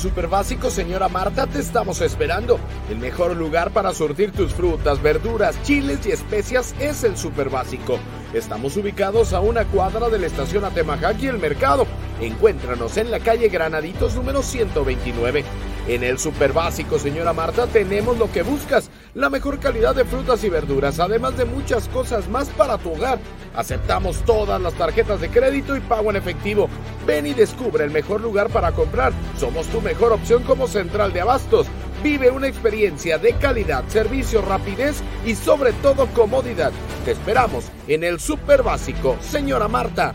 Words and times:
Super 0.00 0.28
Básico, 0.28 0.70
señora 0.70 1.10
Marta, 1.10 1.46
te 1.46 1.58
estamos 1.58 2.00
esperando. 2.00 2.58
El 2.88 2.96
mejor 2.96 3.36
lugar 3.36 3.70
para 3.70 3.92
surtir 3.92 4.32
tus 4.32 4.54
frutas, 4.54 5.02
verduras, 5.02 5.62
chiles 5.62 6.06
y 6.06 6.10
especias 6.12 6.74
es 6.80 7.04
el 7.04 7.18
Super 7.18 7.50
Básico. 7.50 7.98
Estamos 8.32 8.78
ubicados 8.78 9.34
a 9.34 9.40
una 9.40 9.66
cuadra 9.66 10.08
de 10.08 10.18
la 10.18 10.26
estación 10.26 10.64
Atemajac 10.64 11.22
y 11.22 11.26
el 11.26 11.38
mercado. 11.38 11.86
Encuéntranos 12.18 12.96
en 12.96 13.10
la 13.10 13.20
calle 13.20 13.50
Granaditos 13.50 14.14
número 14.14 14.42
129. 14.42 15.44
En 15.86 16.02
el 16.02 16.18
Super 16.18 16.54
Básico, 16.54 16.98
señora 16.98 17.34
Marta, 17.34 17.66
tenemos 17.66 18.16
lo 18.16 18.32
que 18.32 18.42
buscas, 18.42 18.88
la 19.14 19.30
mejor 19.30 19.58
calidad 19.58 19.94
de 19.94 20.04
frutas 20.04 20.44
y 20.44 20.48
verduras, 20.48 21.00
además 21.00 21.36
de 21.36 21.44
muchas 21.44 21.88
cosas 21.88 22.28
más 22.28 22.48
para 22.50 22.78
tu 22.78 22.92
hogar. 22.92 23.18
Aceptamos 23.54 24.22
todas 24.24 24.60
las 24.60 24.74
tarjetas 24.74 25.20
de 25.20 25.28
crédito 25.28 25.76
y 25.76 25.80
pago 25.80 26.10
en 26.10 26.16
efectivo. 26.16 26.68
Ven 27.06 27.26
y 27.26 27.34
descubre 27.34 27.84
el 27.84 27.90
mejor 27.90 28.20
lugar 28.20 28.48
para 28.50 28.72
comprar. 28.72 29.12
Somos 29.38 29.66
tu 29.66 29.80
mejor 29.80 30.12
opción 30.12 30.42
como 30.44 30.68
central 30.68 31.12
de 31.12 31.20
abastos. 31.20 31.66
Vive 32.02 32.30
una 32.30 32.48
experiencia 32.48 33.18
de 33.18 33.34
calidad, 33.34 33.84
servicio, 33.88 34.40
rapidez 34.42 35.02
y 35.26 35.34
sobre 35.34 35.72
todo 35.74 36.06
comodidad. 36.08 36.72
Te 37.04 37.10
esperamos 37.10 37.66
en 37.88 38.04
el 38.04 38.20
Super 38.20 38.62
Básico, 38.62 39.16
señora 39.20 39.68
Marta. 39.68 40.14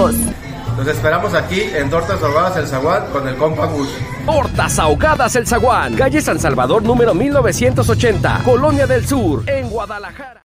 Los 0.09 0.87
esperamos 0.87 1.35
aquí 1.35 1.61
en 1.61 1.87
Tortas 1.91 2.23
Ahogadas 2.23 2.57
El 2.57 2.67
Zaguán 2.67 3.05
con 3.11 3.27
el 3.27 3.35
compa 3.35 3.67
Gus. 3.67 3.87
Tortas 4.25 4.79
Ahogadas 4.79 5.35
El 5.35 5.45
Zaguán, 5.45 5.93
calle 5.93 6.19
San 6.21 6.39
Salvador 6.39 6.81
número 6.81 7.13
1980, 7.13 8.41
Colonia 8.43 8.87
del 8.87 9.05
Sur, 9.05 9.47
en 9.47 9.69
Guadalajara. 9.69 10.41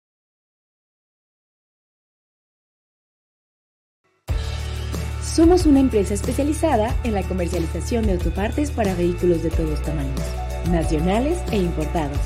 Somos 5.22 5.64
una 5.64 5.80
empresa 5.80 6.12
especializada 6.12 6.94
en 7.02 7.14
la 7.14 7.22
comercialización 7.22 8.06
de 8.06 8.12
autopartes 8.12 8.70
para 8.70 8.94
vehículos 8.94 9.42
de 9.42 9.50
todos 9.50 9.80
tamaños, 9.82 10.20
nacionales 10.70 11.38
e 11.50 11.56
importados. 11.56 12.18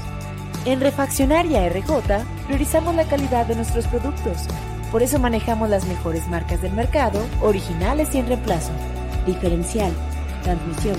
En 0.65 0.81
Refaccionaria 0.81 1.69
RJ 1.69 2.25
priorizamos 2.49 2.95
la 2.97 3.05
calidad 3.05 3.47
de 3.47 3.55
nuestros 3.55 3.87
productos. 3.87 4.49
Por 4.91 5.03
eso 5.03 5.19
manejamos 5.19 5.71
las 5.71 5.87
mejores 5.87 6.27
marcas 6.29 6.63
del 6.63 6.73
mercado, 6.73 7.21
originales 7.41 8.15
y 8.15 8.19
en 8.19 8.27
reemplazo. 8.27 8.73
Diferencial, 9.27 9.93
transmisión, 10.43 10.97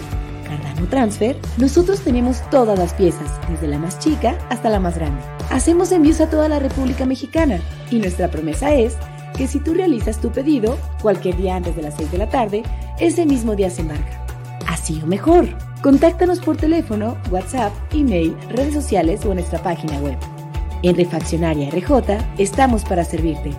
Cardano 0.51 0.87
Transfer, 0.87 1.37
nosotros 1.57 2.01
tenemos 2.01 2.41
todas 2.49 2.77
las 2.77 2.93
piezas, 2.93 3.29
desde 3.49 3.67
la 3.67 3.79
más 3.79 3.99
chica 3.99 4.37
hasta 4.49 4.69
la 4.69 4.79
más 4.79 4.95
grande. 4.95 5.21
Hacemos 5.49 5.91
envíos 5.91 6.21
a 6.21 6.29
toda 6.29 6.49
la 6.49 6.59
República 6.59 7.05
Mexicana 7.05 7.59
y 7.89 7.99
nuestra 7.99 8.29
promesa 8.29 8.73
es 8.73 8.97
que 9.37 9.47
si 9.47 9.59
tú 9.59 9.73
realizas 9.73 10.19
tu 10.19 10.31
pedido 10.31 10.77
cualquier 11.01 11.37
día 11.37 11.55
antes 11.55 11.75
de 11.75 11.81
las 11.81 11.95
6 11.95 12.11
de 12.11 12.17
la 12.17 12.29
tarde, 12.29 12.63
ese 12.99 13.25
mismo 13.25 13.55
día 13.55 13.69
se 13.69 13.81
embarca. 13.81 14.25
Así 14.67 15.01
o 15.03 15.07
mejor. 15.07 15.47
Contáctanos 15.81 16.39
por 16.39 16.57
teléfono, 16.57 17.17
WhatsApp, 17.31 17.73
email, 17.91 18.35
redes 18.49 18.73
sociales 18.73 19.25
o 19.25 19.29
en 19.29 19.35
nuestra 19.35 19.63
página 19.63 19.97
web. 19.99 20.17
En 20.83 20.95
Refaccionaria 20.95 21.69
RJ 21.69 22.17
estamos 22.37 22.83
para 22.83 23.03
servirte. 23.03 23.51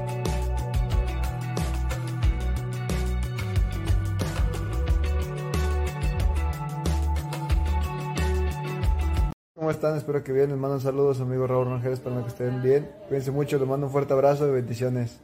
Están? 9.72 9.96
Espero 9.96 10.22
que 10.22 10.32
bien. 10.32 10.50
Les 10.50 10.58
mando 10.58 10.76
un 10.76 10.80
saludo 10.80 11.12
a 11.12 11.22
amigo 11.22 11.46
Raúl 11.46 11.66
Rangel. 11.66 11.92
Espero 11.92 12.22
que 12.22 12.28
estén 12.28 12.62
bien. 12.62 12.90
Cuídense 13.08 13.30
mucho. 13.30 13.58
Les 13.58 13.66
mando 13.66 13.86
un 13.86 13.92
fuerte 13.92 14.12
abrazo 14.12 14.46
y 14.48 14.52
bendiciones. 14.52 15.20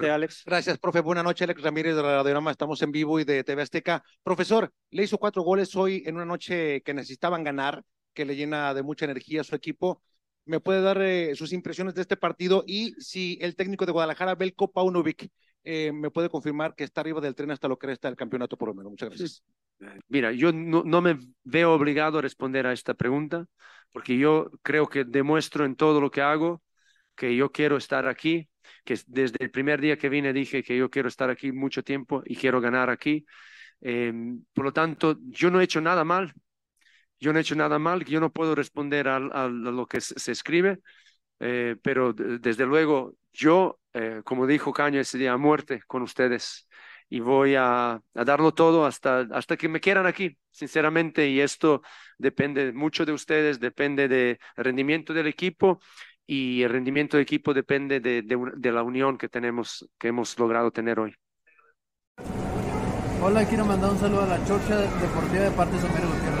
Adelante, 0.00 0.10
Alex. 0.10 0.42
Gracias, 0.46 0.78
profe. 0.78 1.00
Buenas 1.00 1.24
noches, 1.24 1.42
Alex 1.42 1.62
Ramírez 1.62 1.94
de 1.94 2.02
Radiograma. 2.02 2.50
Estamos 2.50 2.80
en 2.82 2.92
vivo 2.92 3.20
y 3.20 3.24
de 3.24 3.44
TV 3.44 3.62
Azteca. 3.62 4.02
Profesor, 4.22 4.72
le 4.90 5.02
hizo 5.02 5.18
cuatro 5.18 5.42
goles 5.42 5.76
hoy 5.76 6.02
en 6.06 6.16
una 6.16 6.24
noche 6.24 6.80
que 6.82 6.94
necesitaban 6.94 7.44
ganar, 7.44 7.84
que 8.14 8.24
le 8.24 8.36
llena 8.36 8.72
de 8.72 8.82
mucha 8.82 9.04
energía 9.04 9.42
a 9.42 9.44
su 9.44 9.54
equipo. 9.54 10.02
me 10.46 10.58
puede 10.58 10.80
dar 10.80 11.00
eh, 11.02 11.34
sus 11.36 11.52
impresiones 11.52 11.94
de 11.94 12.02
este 12.02 12.16
partido 12.16 12.64
y 12.66 12.94
si 12.98 13.38
el 13.40 13.54
técnico 13.54 13.86
de 13.86 13.92
Guadalajara, 13.92 14.34
Belko 14.34 14.72
Paunovic, 14.72 15.28
eh, 15.62 15.92
me 15.92 16.10
puede 16.10 16.30
confirmar 16.30 16.74
que 16.74 16.84
está 16.84 17.02
arriba 17.02 17.20
del 17.20 17.34
tren 17.34 17.50
hasta 17.50 17.68
lo 17.68 17.78
que 17.78 17.88
resta 17.88 18.08
del 18.08 18.16
campeonato 18.16 18.56
por 18.56 18.68
lo 18.68 18.74
menos. 18.74 18.90
Muchas 18.90 19.10
gracias. 19.10 19.44
Mira, 20.08 20.32
yo 20.32 20.52
no, 20.52 20.82
no, 20.84 21.00
me 21.00 21.18
veo 21.44 21.72
obligado 21.72 22.18
a 22.18 22.22
responder 22.22 22.66
a 22.66 22.72
esta 22.72 22.94
pregunta 22.94 23.46
porque 23.92 24.16
yo 24.16 24.50
creo 24.62 24.88
que 24.88 25.04
demuestro 25.04 25.64
en 25.64 25.76
todo 25.76 26.00
lo 26.00 26.10
que 26.10 26.22
hago 26.22 26.62
que 27.14 27.36
yo 27.36 27.52
quiero 27.52 27.76
estar 27.76 28.08
aquí, 28.08 28.49
que 28.84 28.98
desde 29.06 29.36
el 29.40 29.50
primer 29.50 29.80
día 29.80 29.98
que 29.98 30.08
vine 30.08 30.32
dije 30.32 30.62
que 30.62 30.76
yo 30.76 30.90
quiero 30.90 31.08
estar 31.08 31.30
aquí 31.30 31.52
mucho 31.52 31.82
tiempo 31.82 32.22
y 32.24 32.36
quiero 32.36 32.60
ganar 32.60 32.90
aquí. 32.90 33.24
Eh, 33.80 34.12
por 34.52 34.64
lo 34.64 34.72
tanto, 34.72 35.18
yo 35.28 35.50
no 35.50 35.60
he 35.60 35.64
hecho 35.64 35.80
nada 35.80 36.04
mal. 36.04 36.34
Yo 37.20 37.32
no 37.32 37.38
he 37.38 37.42
hecho 37.42 37.54
nada 37.54 37.78
mal, 37.78 38.04
yo 38.04 38.18
no 38.18 38.32
puedo 38.32 38.54
responder 38.54 39.06
a, 39.08 39.16
a 39.16 39.48
lo 39.48 39.86
que 39.86 40.00
se, 40.00 40.32
escribe, 40.32 40.78
eh, 41.40 41.76
pero 41.82 42.14
desde 42.14 42.64
luego 42.66 43.14
yo, 43.32 43.78
eh, 43.92 44.22
como 44.24 44.46
dijo 44.46 44.72
Caño 44.72 45.00
ese 45.00 45.18
día, 45.18 45.32
a 45.32 45.36
muerte 45.36 45.82
con 45.86 46.02
ustedes 46.02 46.66
y 47.10 47.20
voy 47.20 47.56
a, 47.56 47.92
a, 48.14 48.24
darlo 48.24 48.54
todo 48.54 48.86
hasta, 48.86 49.20
hasta 49.32 49.56
que 49.56 49.68
me 49.68 49.80
quieran 49.80 50.06
aquí, 50.06 50.38
sinceramente, 50.50 51.28
y 51.28 51.40
esto 51.40 51.82
depende 52.18 52.72
mucho 52.72 53.04
de 53.04 53.12
ustedes, 53.12 53.60
depende 53.60 54.08
del 54.08 54.38
rendimiento 54.56 55.12
del 55.12 55.26
equipo 55.26 55.80
y 56.32 56.62
el 56.62 56.70
rendimiento 56.70 57.16
del 57.16 57.24
equipo 57.24 57.52
depende 57.52 57.98
de, 57.98 58.22
de, 58.22 58.38
de 58.54 58.70
la 58.70 58.84
unión 58.84 59.18
que 59.18 59.28
tenemos, 59.28 59.90
que 59.98 60.06
hemos 60.08 60.38
logrado 60.38 60.70
tener 60.70 61.00
hoy. 61.00 61.12
Hola, 63.20 63.44
quiero 63.48 63.64
mandar 63.66 63.90
un 63.90 63.98
saludo 63.98 64.22
a 64.22 64.26
la 64.28 64.46
Chorcha 64.46 64.76
Deportiva 64.76 65.42
de 65.42 65.50
parte 65.50 65.74
de 65.74 65.80
Somero 65.80 66.06
Gutiérrez. 66.06 66.39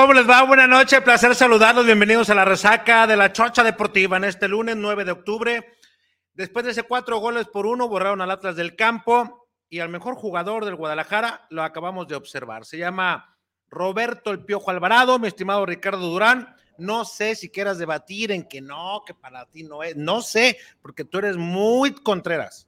¿Cómo 0.00 0.14
les 0.14 0.26
va? 0.26 0.42
Buenas 0.44 0.66
noches, 0.66 1.02
placer 1.02 1.34
saludarlos. 1.34 1.84
Bienvenidos 1.84 2.30
a 2.30 2.34
la 2.34 2.46
resaca 2.46 3.06
de 3.06 3.18
la 3.18 3.34
Chocha 3.34 3.62
Deportiva 3.62 4.16
en 4.16 4.24
este 4.24 4.48
lunes 4.48 4.74
9 4.74 5.04
de 5.04 5.10
octubre. 5.10 5.74
Después 6.32 6.64
de 6.64 6.70
ese 6.70 6.84
cuatro 6.84 7.18
goles 7.18 7.48
por 7.48 7.66
uno, 7.66 7.86
borraron 7.86 8.22
al 8.22 8.30
Atlas 8.30 8.56
del 8.56 8.76
campo 8.76 9.46
y 9.68 9.80
al 9.80 9.90
mejor 9.90 10.14
jugador 10.14 10.64
del 10.64 10.76
Guadalajara 10.76 11.46
lo 11.50 11.62
acabamos 11.62 12.08
de 12.08 12.14
observar. 12.14 12.64
Se 12.64 12.78
llama 12.78 13.36
Roberto 13.68 14.30
El 14.30 14.42
Piojo 14.42 14.70
Alvarado, 14.70 15.18
mi 15.18 15.28
estimado 15.28 15.66
Ricardo 15.66 16.08
Durán. 16.08 16.48
No 16.78 17.04
sé 17.04 17.34
si 17.34 17.50
quieras 17.50 17.76
debatir 17.76 18.32
en 18.32 18.48
que 18.48 18.62
no, 18.62 19.02
que 19.06 19.12
para 19.12 19.44
ti 19.50 19.64
no 19.64 19.82
es. 19.82 19.96
No 19.96 20.22
sé, 20.22 20.56
porque 20.80 21.04
tú 21.04 21.18
eres 21.18 21.36
muy 21.36 21.92
contreras. 21.92 22.66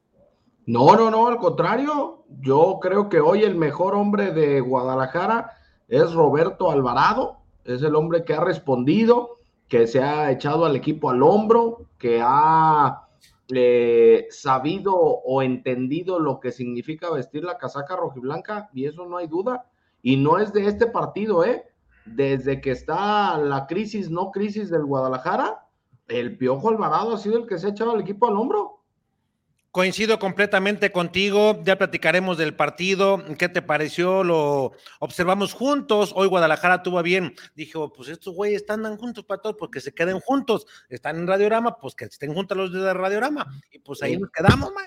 No, 0.67 0.95
no, 0.95 1.09
no, 1.09 1.27
al 1.27 1.37
contrario. 1.37 2.25
Yo 2.41 2.77
creo 2.79 3.09
que 3.09 3.19
hoy 3.19 3.41
el 3.41 3.55
mejor 3.55 3.95
hombre 3.95 4.31
de 4.31 4.61
Guadalajara 4.61 5.62
es 5.93 6.11
Roberto 6.13 6.71
Alvarado. 6.71 7.37
Es 7.65 7.83
el 7.83 7.95
hombre 7.95 8.25
que 8.25 8.33
ha 8.33 8.39
respondido, 8.39 9.37
que 9.67 9.85
se 9.85 10.01
ha 10.01 10.31
echado 10.31 10.65
al 10.65 10.75
equipo 10.75 11.11
al 11.11 11.21
hombro, 11.21 11.85
que 11.99 12.19
ha 12.21 13.07
eh, 13.49 14.25
sabido 14.31 14.95
o 14.95 15.43
entendido 15.43 16.19
lo 16.19 16.39
que 16.39 16.51
significa 16.51 17.11
vestir 17.11 17.43
la 17.43 17.59
casaca 17.59 17.95
rojiblanca, 17.95 18.69
y 18.73 18.85
eso 18.85 19.05
no 19.05 19.17
hay 19.17 19.27
duda. 19.27 19.67
Y 20.01 20.17
no 20.17 20.39
es 20.39 20.51
de 20.51 20.65
este 20.65 20.87
partido, 20.87 21.45
¿eh? 21.45 21.63
Desde 22.05 22.59
que 22.59 22.71
está 22.71 23.37
la 23.37 23.67
crisis, 23.67 24.09
no 24.09 24.31
crisis 24.31 24.71
del 24.71 24.85
Guadalajara, 24.85 25.67
el 26.07 26.37
Piojo 26.37 26.69
Alvarado 26.69 27.13
ha 27.13 27.17
sido 27.17 27.37
el 27.37 27.47
que 27.47 27.59
se 27.59 27.67
ha 27.67 27.69
echado 27.69 27.91
al 27.91 28.01
equipo 28.01 28.27
al 28.27 28.35
hombro. 28.35 28.79
Coincido 29.73 30.19
completamente 30.19 30.91
contigo, 30.91 31.59
ya 31.63 31.79
platicaremos 31.79 32.37
del 32.37 32.55
partido, 32.55 33.23
¿qué 33.39 33.49
te 33.49 33.63
pareció? 33.63 34.23
Lo 34.23 34.73
observamos 34.99 35.53
juntos, 35.53 36.13
hoy 36.15 36.27
Guadalajara 36.27 36.83
tuvo 36.83 37.01
bien, 37.01 37.33
dijo, 37.55 37.91
pues 37.91 38.09
estos 38.09 38.35
güeyes 38.35 38.61
están 38.61 38.95
juntos 38.97 39.25
para 39.25 39.41
todos, 39.41 39.55
porque 39.57 39.81
se 39.81 39.91
queden 39.91 40.19
juntos, 40.19 40.67
están 40.89 41.17
en 41.17 41.25
Radiorama, 41.25 41.75
pues 41.77 41.95
que 41.95 42.05
estén 42.05 42.35
juntos 42.35 42.55
los 42.55 42.71
de 42.71 42.93
Radiorama, 42.93 43.47
y 43.71 43.79
pues 43.79 44.03
ahí 44.03 44.15
nos 44.15 44.29
quedamos, 44.29 44.71
man. 44.75 44.85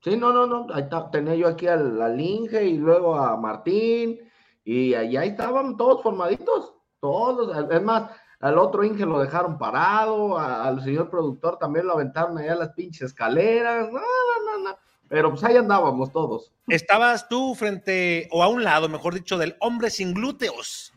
Sí, 0.00 0.16
no, 0.16 0.32
no, 0.32 0.46
no, 0.46 0.66
ahí 0.72 0.84
está, 0.84 1.10
tenía 1.10 1.34
yo 1.34 1.48
aquí 1.48 1.66
a 1.66 1.76
la 1.76 2.08
Linge 2.08 2.64
y 2.64 2.78
luego 2.78 3.14
a 3.14 3.36
Martín, 3.36 4.18
y 4.64 4.94
ahí 4.94 5.14
estaban 5.28 5.76
todos 5.76 6.02
formaditos, 6.02 6.72
todos, 7.00 7.54
es 7.70 7.82
más, 7.82 8.10
al 8.42 8.58
otro 8.58 8.82
Inge 8.82 9.06
lo 9.06 9.20
dejaron 9.20 9.56
parado, 9.56 10.36
al 10.36 10.82
señor 10.82 11.08
productor 11.08 11.58
también 11.58 11.86
lo 11.86 11.94
aventaron 11.94 12.36
allá 12.36 12.54
a 12.54 12.56
las 12.56 12.70
pinches 12.70 13.02
escaleras, 13.02 13.86
no, 13.86 14.00
no, 14.00 14.58
no, 14.58 14.68
no. 14.68 14.76
Pero 15.08 15.30
pues 15.30 15.44
ahí 15.44 15.56
andábamos 15.56 16.12
todos. 16.12 16.52
Estabas 16.66 17.28
tú 17.28 17.54
frente, 17.54 18.28
o 18.32 18.42
a 18.42 18.48
un 18.48 18.64
lado, 18.64 18.88
mejor 18.88 19.14
dicho, 19.14 19.38
del 19.38 19.54
hombre 19.60 19.90
sin 19.90 20.12
glúteos. 20.12 20.92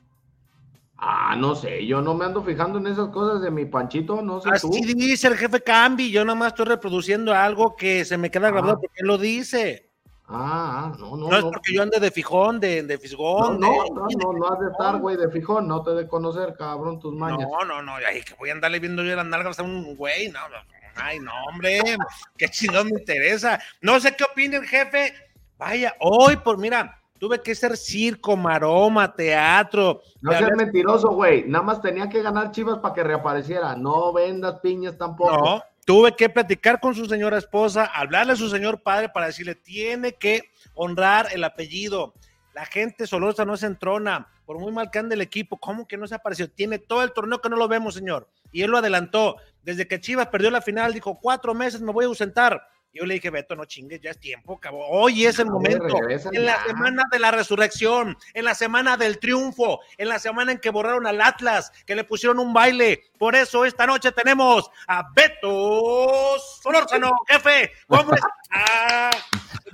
Ah, 0.97 1.36
no 1.38 1.53
sé, 1.53 1.86
yo 1.86 2.01
no 2.01 2.15
me 2.15 2.25
ando 2.25 2.42
fijando 2.42 2.80
en 2.80 2.88
esas 2.88 3.09
cosas 3.09 3.42
de 3.44 3.51
mi 3.51 3.65
panchito, 3.65 4.24
no 4.24 4.42
sé 4.42 4.50
Así 4.50 4.81
dice 4.95 5.27
el 5.27 5.36
jefe 5.36 5.62
Cambi, 5.62 6.09
yo 6.09 6.25
nada 6.25 6.39
más 6.39 6.47
estoy 6.47 6.65
reproduciendo 6.65 7.31
algo 7.31 7.75
que 7.75 8.06
se 8.06 8.18
me 8.18 8.31
queda 8.31 8.50
grabado 8.50 8.74
ah. 8.74 8.80
porque 8.81 9.01
él 9.01 9.07
lo 9.07 9.19
dice. 9.19 9.92
Ah, 10.27 10.92
ah, 10.92 10.98
no, 11.00 11.16
no. 11.16 11.30
No 11.30 11.38
es 11.38 11.44
porque 11.44 11.74
yo 11.74 11.83
ande 11.83 12.00
de 12.00 12.10
fijón, 12.10 12.60
de, 12.60 12.81
de 12.81 12.98
fisgón. 12.98 13.60
No, 13.60 13.86
no, 13.94 14.07
no, 14.10 14.33
no, 14.33 14.48
has 14.51 14.60
de 14.60 14.72
estar, 14.72 15.00
güey, 15.00 15.18
de 15.18 15.30
fijón, 15.30 15.68
no 15.68 15.83
te 15.83 15.92
de 15.92 16.07
conocer, 16.07 16.56
cabrón, 16.57 16.99
tus 16.99 17.14
mañas. 17.14 17.47
No, 17.47 17.64
no, 17.64 17.81
no, 17.83 17.94
ay, 17.95 18.21
que 18.23 18.33
voy 18.33 18.49
a 18.49 18.54
andarle 18.54 18.80
viendo 18.80 19.04
yo 19.04 19.16
las 19.16 19.26
nalgas 19.26 19.59
a 19.59 19.64
un 19.64 19.95
güey, 19.95 20.30
no, 20.30 20.40
no, 20.49 20.56
ay, 20.95 21.19
no, 21.19 21.31
hombre, 21.47 21.80
qué 22.38 22.47
chingón 22.49 22.88
me 22.88 22.99
interesa. 22.99 23.59
No 23.81 23.99
sé 23.99 24.16
qué 24.16 24.23
opina 24.23 24.57
el 24.57 24.66
jefe. 24.66 25.14
Vaya, 25.59 25.95
hoy, 25.99 26.38
por, 26.38 26.57
mira, 26.57 26.99
tuve 27.19 27.40
que 27.42 27.54
ser 27.54 27.78
circo, 27.78 28.35
maroma, 28.35 29.14
teatro. 29.14 30.02
No 30.21 30.31
seas 30.31 30.56
mentiroso, 30.57 31.09
güey, 31.09 31.44
nada 31.47 31.64
más 31.64 31.81
tenía 31.81 32.09
que 32.09 32.23
ganar 32.23 32.49
Chivas 32.49 32.80
para 32.80 32.95
que 32.95 33.04
reapareciera. 33.04 33.76
No 33.76 34.11
vendas 34.11 34.59
piñas 34.59 34.97
tampoco. 34.97 35.38
No 35.38 35.74
Tuve 35.85 36.15
que 36.15 36.30
platicar 36.30 36.80
con 36.80 36.95
su 36.95 37.06
señora 37.06 37.37
esposa, 37.37 37.85
hablarle 37.85 38.33
a 38.33 38.35
su 38.35 38.49
señor 38.49 38.81
padre 38.81 39.09
para 39.09 39.27
decirle, 39.27 39.54
tiene 39.54 40.13
que 40.13 40.51
honrar 40.73 41.27
el 41.31 41.44
apellido. 41.44 42.15
La 42.56 42.65
gente 42.65 43.06
solosa 43.06 43.45
no 43.45 43.56
se 43.56 43.68
entrona, 43.68 44.27
por 44.47 44.57
muy 44.57 44.71
mal 44.71 44.89
que 44.89 44.97
ande 44.97 45.13
el 45.13 45.21
equipo, 45.21 45.57
¿cómo 45.57 45.87
que 45.87 45.97
no 45.97 46.07
se 46.07 46.15
apareció? 46.15 46.49
Tiene 46.49 46.80
todo 46.80 47.04
el 47.04 47.13
torneo 47.13 47.39
que 47.39 47.49
no 47.49 47.56
lo 47.56 47.68
vemos, 47.68 47.94
señor. 47.94 48.27
Y 48.51 48.63
él 48.63 48.71
lo 48.71 48.80
adelantó. 48.80 49.37
Desde 49.61 49.87
que 49.87 49.99
Chivas 49.99 50.27
perdió 50.27 50.49
la 50.49 50.61
final, 50.61 50.92
dijo, 50.92 51.19
cuatro 51.21 51.54
meses 51.54 51.81
me 51.81 51.92
voy 51.92 52.06
a 52.06 52.07
ausentar. 52.07 52.68
Yo 52.95 53.06
le 53.06 53.16
dije, 53.16 53.30
Beto, 53.30 53.57
no 53.57 53.66
chingues, 53.66 53.99
ya 53.99 54.11
es 54.11 54.19
tiempo, 54.21 54.57
cabrón. 54.57 54.83
Hoy 54.90 55.25
es 55.25 55.37
el 55.40 55.47
momento. 55.47 55.97
En 56.31 56.45
la 56.45 56.64
semana 56.64 57.04
de 57.11 57.19
la 57.19 57.30
resurrección, 57.30 58.18
en 58.33 58.45
la 58.45 58.56
semana 58.56 58.95
del 58.95 59.19
triunfo, 59.19 59.81
en 59.97 60.07
la 60.07 60.18
semana 60.18 60.54
en 60.54 60.59
que 60.59 60.69
borraron 60.69 61.06
al 61.06 61.19
Atlas, 61.19 61.73
que 61.85 61.94
le 61.94 62.06
pusieron 62.06 62.40
un 62.40 62.54
baile. 62.54 63.04
Por 63.18 63.35
eso 63.35 63.66
esta 63.66 63.85
noche 63.85 64.14
tenemos 64.14 64.71
a 64.87 65.09
Beto 65.14 66.40
Solórzano, 66.64 67.11
jefe. 67.28 67.73
¿Cómo 67.85 68.14
está? 68.16 69.11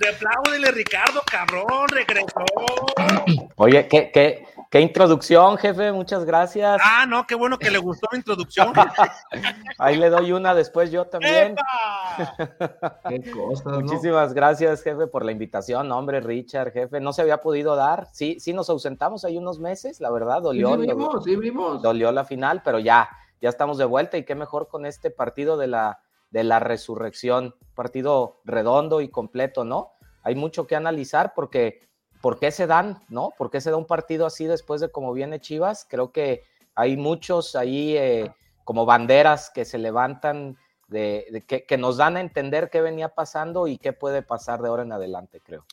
Apláudele, 0.08 0.70
Ricardo, 0.72 1.22
cabrón, 1.30 1.88
regresó. 1.88 2.44
Oye, 3.56 3.86
¿qué, 3.88 4.10
qué, 4.12 4.46
qué 4.70 4.80
introducción, 4.80 5.56
jefe, 5.58 5.92
muchas 5.92 6.24
gracias. 6.24 6.80
Ah, 6.82 7.06
no, 7.06 7.26
qué 7.26 7.34
bueno 7.34 7.58
que 7.58 7.70
le 7.70 7.78
gustó 7.78 8.08
la 8.10 8.18
introducción. 8.18 8.72
Ahí 9.78 9.96
le 9.96 10.10
doy 10.10 10.32
una 10.32 10.54
después 10.54 10.90
yo 10.90 11.06
también. 11.06 11.56
Muchísimas 13.64 14.34
gracias, 14.34 14.82
jefe, 14.82 15.06
por 15.06 15.24
la 15.24 15.32
invitación. 15.32 15.90
hombre, 15.92 16.20
Richard, 16.20 16.72
jefe, 16.72 17.00
no 17.00 17.12
se 17.12 17.22
había 17.22 17.40
podido 17.40 17.76
dar. 17.76 18.08
Sí, 18.12 18.38
sí 18.40 18.52
nos 18.52 18.70
ausentamos 18.70 19.24
ahí 19.24 19.38
unos 19.38 19.58
meses, 19.58 20.00
la 20.00 20.10
verdad, 20.10 20.42
dolió. 20.42 20.74
Sí, 20.74 20.86
vimos, 20.86 21.24
sí, 21.24 21.36
vimos. 21.36 21.82
Dolió 21.82 22.10
la 22.12 22.24
final, 22.24 22.62
pero 22.64 22.78
ya, 22.78 23.08
ya 23.40 23.48
estamos 23.48 23.78
de 23.78 23.84
vuelta 23.84 24.16
y 24.16 24.24
qué 24.24 24.34
mejor 24.34 24.68
con 24.68 24.86
este 24.86 25.10
partido 25.10 25.56
de 25.56 25.68
la, 25.68 26.00
de 26.32 26.42
la 26.42 26.58
resurrección. 26.58 27.54
Partido 27.74 28.40
redondo 28.44 29.00
y 29.00 29.08
completo, 29.08 29.64
¿no? 29.64 29.92
Hay 30.24 30.34
mucho 30.34 30.66
que 30.66 30.74
analizar 30.74 31.32
porque, 31.34 31.88
¿por 32.20 32.38
qué 32.38 32.50
se 32.50 32.66
dan, 32.66 33.02
no? 33.08 33.32
¿Por 33.38 33.50
qué 33.50 33.60
se 33.60 33.70
da 33.70 33.76
un 33.76 33.86
partido 33.86 34.26
así 34.26 34.46
después 34.46 34.80
de 34.80 34.90
cómo 34.90 35.12
viene 35.12 35.40
Chivas? 35.40 35.86
Creo 35.88 36.10
que 36.10 36.42
hay 36.74 36.96
muchos 36.96 37.54
ahí 37.54 37.96
eh, 37.96 38.32
como 38.64 38.86
banderas 38.86 39.50
que 39.50 39.64
se 39.64 39.78
levantan 39.78 40.56
de, 40.88 41.44
que, 41.46 41.78
nos 41.78 41.96
dan 41.96 42.16
a 42.16 42.20
entender 42.20 42.68
qué 42.70 42.80
venía 42.80 43.08
pasando 43.08 43.66
y 43.66 43.78
qué 43.78 43.92
puede 43.92 44.22
pasar 44.22 44.60
de 44.60 44.68
ahora 44.68 44.82
en 44.82 44.92
adelante, 44.92 45.40
creo. 45.40 45.64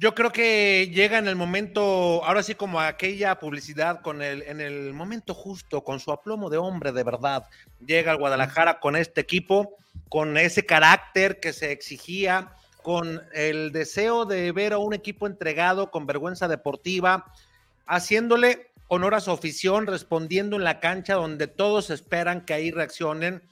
Yo 0.00 0.14
creo 0.14 0.30
que 0.30 0.92
llega 0.94 1.18
en 1.18 1.26
el 1.26 1.34
momento, 1.34 2.24
ahora 2.24 2.44
sí 2.44 2.54
como 2.54 2.80
aquella 2.80 3.40
publicidad 3.40 4.00
con 4.00 4.22
el, 4.22 4.42
en 4.42 4.60
el 4.60 4.94
momento 4.94 5.34
justo, 5.34 5.82
con 5.82 5.98
su 5.98 6.12
aplomo 6.12 6.50
de 6.50 6.56
hombre 6.56 6.92
de 6.92 7.02
verdad, 7.02 7.48
llega 7.84 8.12
al 8.12 8.18
Guadalajara 8.18 8.78
con 8.78 8.94
este 8.94 9.20
equipo, 9.20 9.76
con 10.08 10.38
ese 10.38 10.64
carácter 10.64 11.40
que 11.40 11.52
se 11.52 11.72
exigía, 11.72 12.52
con 12.84 13.22
el 13.32 13.72
deseo 13.72 14.24
de 14.24 14.52
ver 14.52 14.72
a 14.72 14.78
un 14.78 14.94
equipo 14.94 15.26
entregado, 15.26 15.90
con 15.90 16.06
vergüenza 16.06 16.46
deportiva, 16.46 17.32
haciéndole 17.84 18.70
honor 18.86 19.16
a 19.16 19.20
su 19.20 19.32
afición, 19.32 19.88
respondiendo 19.88 20.54
en 20.54 20.62
la 20.62 20.78
cancha 20.78 21.14
donde 21.14 21.48
todos 21.48 21.90
esperan 21.90 22.44
que 22.44 22.54
ahí 22.54 22.70
reaccionen 22.70 23.42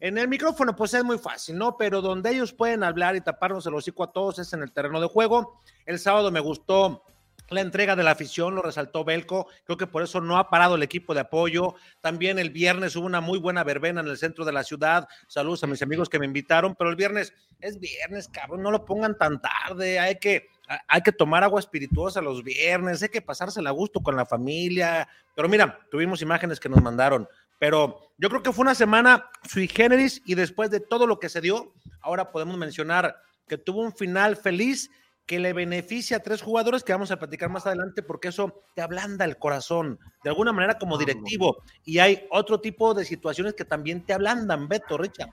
En 0.00 0.16
el 0.16 0.28
micrófono, 0.28 0.74
pues 0.74 0.94
es 0.94 1.04
muy 1.04 1.18
fácil, 1.18 1.58
¿no? 1.58 1.76
Pero 1.76 2.00
donde 2.00 2.30
ellos 2.30 2.54
pueden 2.54 2.82
hablar 2.82 3.16
y 3.16 3.20
taparnos 3.20 3.66
el 3.66 3.74
hocico 3.74 4.02
a 4.02 4.12
todos 4.12 4.38
es 4.38 4.52
en 4.54 4.62
el 4.62 4.72
terreno 4.72 4.98
de 4.98 5.06
juego. 5.06 5.60
El 5.84 5.98
sábado 5.98 6.30
me 6.30 6.40
gustó 6.40 7.04
la 7.50 7.60
entrega 7.60 7.96
de 7.96 8.04
la 8.04 8.12
afición, 8.12 8.54
lo 8.54 8.62
resaltó 8.62 9.04
Belco, 9.04 9.48
creo 9.64 9.76
que 9.76 9.86
por 9.86 10.02
eso 10.02 10.20
no 10.20 10.38
ha 10.38 10.48
parado 10.48 10.76
el 10.76 10.82
equipo 10.82 11.12
de 11.12 11.20
apoyo. 11.20 11.74
También 12.00 12.38
el 12.38 12.50
viernes 12.50 12.96
hubo 12.96 13.04
una 13.04 13.20
muy 13.20 13.38
buena 13.38 13.64
verbena 13.64 14.00
en 14.00 14.06
el 14.06 14.16
centro 14.16 14.44
de 14.44 14.52
la 14.52 14.62
ciudad. 14.62 15.06
Saludos 15.26 15.64
a 15.64 15.66
mis 15.66 15.82
amigos 15.82 16.08
que 16.08 16.18
me 16.18 16.26
invitaron, 16.26 16.74
pero 16.76 16.90
el 16.90 16.96
viernes 16.96 17.34
es 17.60 17.78
viernes, 17.78 18.28
cabrón, 18.28 18.62
no 18.62 18.70
lo 18.70 18.84
pongan 18.84 19.18
tan 19.18 19.40
tarde, 19.42 19.98
hay 19.98 20.16
que, 20.16 20.48
hay 20.86 21.02
que 21.02 21.12
tomar 21.12 21.44
agua 21.44 21.60
espirituosa 21.60 22.22
los 22.22 22.42
viernes, 22.42 23.02
hay 23.02 23.08
que 23.10 23.20
pasársela 23.20 23.70
a 23.70 23.74
gusto 23.74 24.00
con 24.00 24.16
la 24.16 24.24
familia. 24.24 25.06
Pero 25.34 25.48
mira, 25.48 25.78
tuvimos 25.90 26.22
imágenes 26.22 26.58
que 26.58 26.68
nos 26.68 26.80
mandaron, 26.80 27.28
pero 27.60 28.00
yo 28.16 28.30
creo 28.30 28.42
que 28.42 28.52
fue 28.52 28.62
una 28.62 28.74
semana 28.74 29.30
sui 29.46 29.68
generis 29.68 30.22
y 30.24 30.34
después 30.34 30.70
de 30.70 30.80
todo 30.80 31.06
lo 31.06 31.20
que 31.20 31.28
se 31.28 31.42
dio, 31.42 31.74
ahora 32.00 32.32
podemos 32.32 32.56
mencionar 32.56 33.16
que 33.46 33.58
tuvo 33.58 33.82
un 33.82 33.92
final 33.92 34.36
feliz 34.36 34.90
que 35.26 35.38
le 35.38 35.52
beneficia 35.52 36.16
a 36.16 36.20
tres 36.20 36.40
jugadores 36.40 36.82
que 36.82 36.92
vamos 36.92 37.10
a 37.10 37.18
platicar 37.18 37.50
más 37.50 37.66
adelante 37.66 38.02
porque 38.02 38.28
eso 38.28 38.62
te 38.74 38.80
ablanda 38.80 39.26
el 39.26 39.36
corazón 39.36 39.98
de 40.24 40.30
alguna 40.30 40.52
manera 40.54 40.78
como 40.78 40.96
directivo 40.96 41.62
y 41.84 41.98
hay 41.98 42.26
otro 42.30 42.62
tipo 42.62 42.94
de 42.94 43.04
situaciones 43.04 43.52
que 43.52 43.66
también 43.66 44.06
te 44.06 44.14
ablandan, 44.14 44.66
Beto, 44.66 44.96
Richard. 44.96 45.30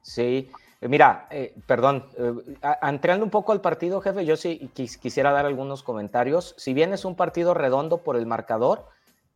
Sí, 0.00 0.50
eh, 0.80 0.88
mira, 0.88 1.28
eh, 1.30 1.54
perdón, 1.66 2.06
eh, 2.16 2.32
entrando 2.80 3.22
un 3.22 3.30
poco 3.30 3.52
al 3.52 3.60
partido, 3.60 4.00
jefe, 4.00 4.24
yo 4.24 4.36
sí 4.38 4.70
quisiera 4.74 5.30
dar 5.30 5.44
algunos 5.44 5.82
comentarios. 5.82 6.54
Si 6.56 6.72
bien 6.72 6.94
es 6.94 7.04
un 7.04 7.16
partido 7.16 7.52
redondo 7.52 7.98
por 7.98 8.16
el 8.16 8.24
marcador, 8.24 8.86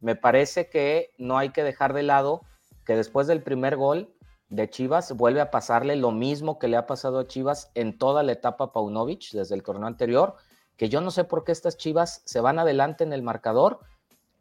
me 0.04 0.16
parece 0.16 0.68
que 0.68 1.14
no 1.16 1.38
hay 1.38 1.49
que 1.49 1.64
dejar 1.64 1.94
de 1.94 2.02
lado 2.02 2.42
que 2.84 2.94
después 2.94 3.26
del 3.26 3.42
primer 3.42 3.76
gol 3.76 4.12
de 4.50 4.68
Chivas 4.68 5.16
vuelve 5.16 5.40
a 5.40 5.50
pasarle 5.50 5.96
lo 5.96 6.11
mismo 6.11 6.58
que 6.58 6.68
le 6.68 6.76
ha 6.76 6.87
pasado 6.87 7.18
a 7.18 7.26
Chivas 7.26 7.70
en 7.75 7.96
toda 7.96 8.23
la 8.23 8.32
etapa 8.32 8.70
Paunovic 8.70 9.30
desde 9.32 9.54
el 9.54 9.62
torneo 9.62 9.87
anterior, 9.87 10.34
que 10.76 10.90
yo 10.90 11.00
no 11.00 11.11
sé 11.11 11.25
por 11.25 11.42
qué 11.42 11.52
estas 11.52 11.78
Chivas 11.78 12.20
se 12.26 12.40
van 12.40 12.58
adelante 12.58 13.02
en 13.02 13.14
el 13.14 13.23
marcador 13.23 13.80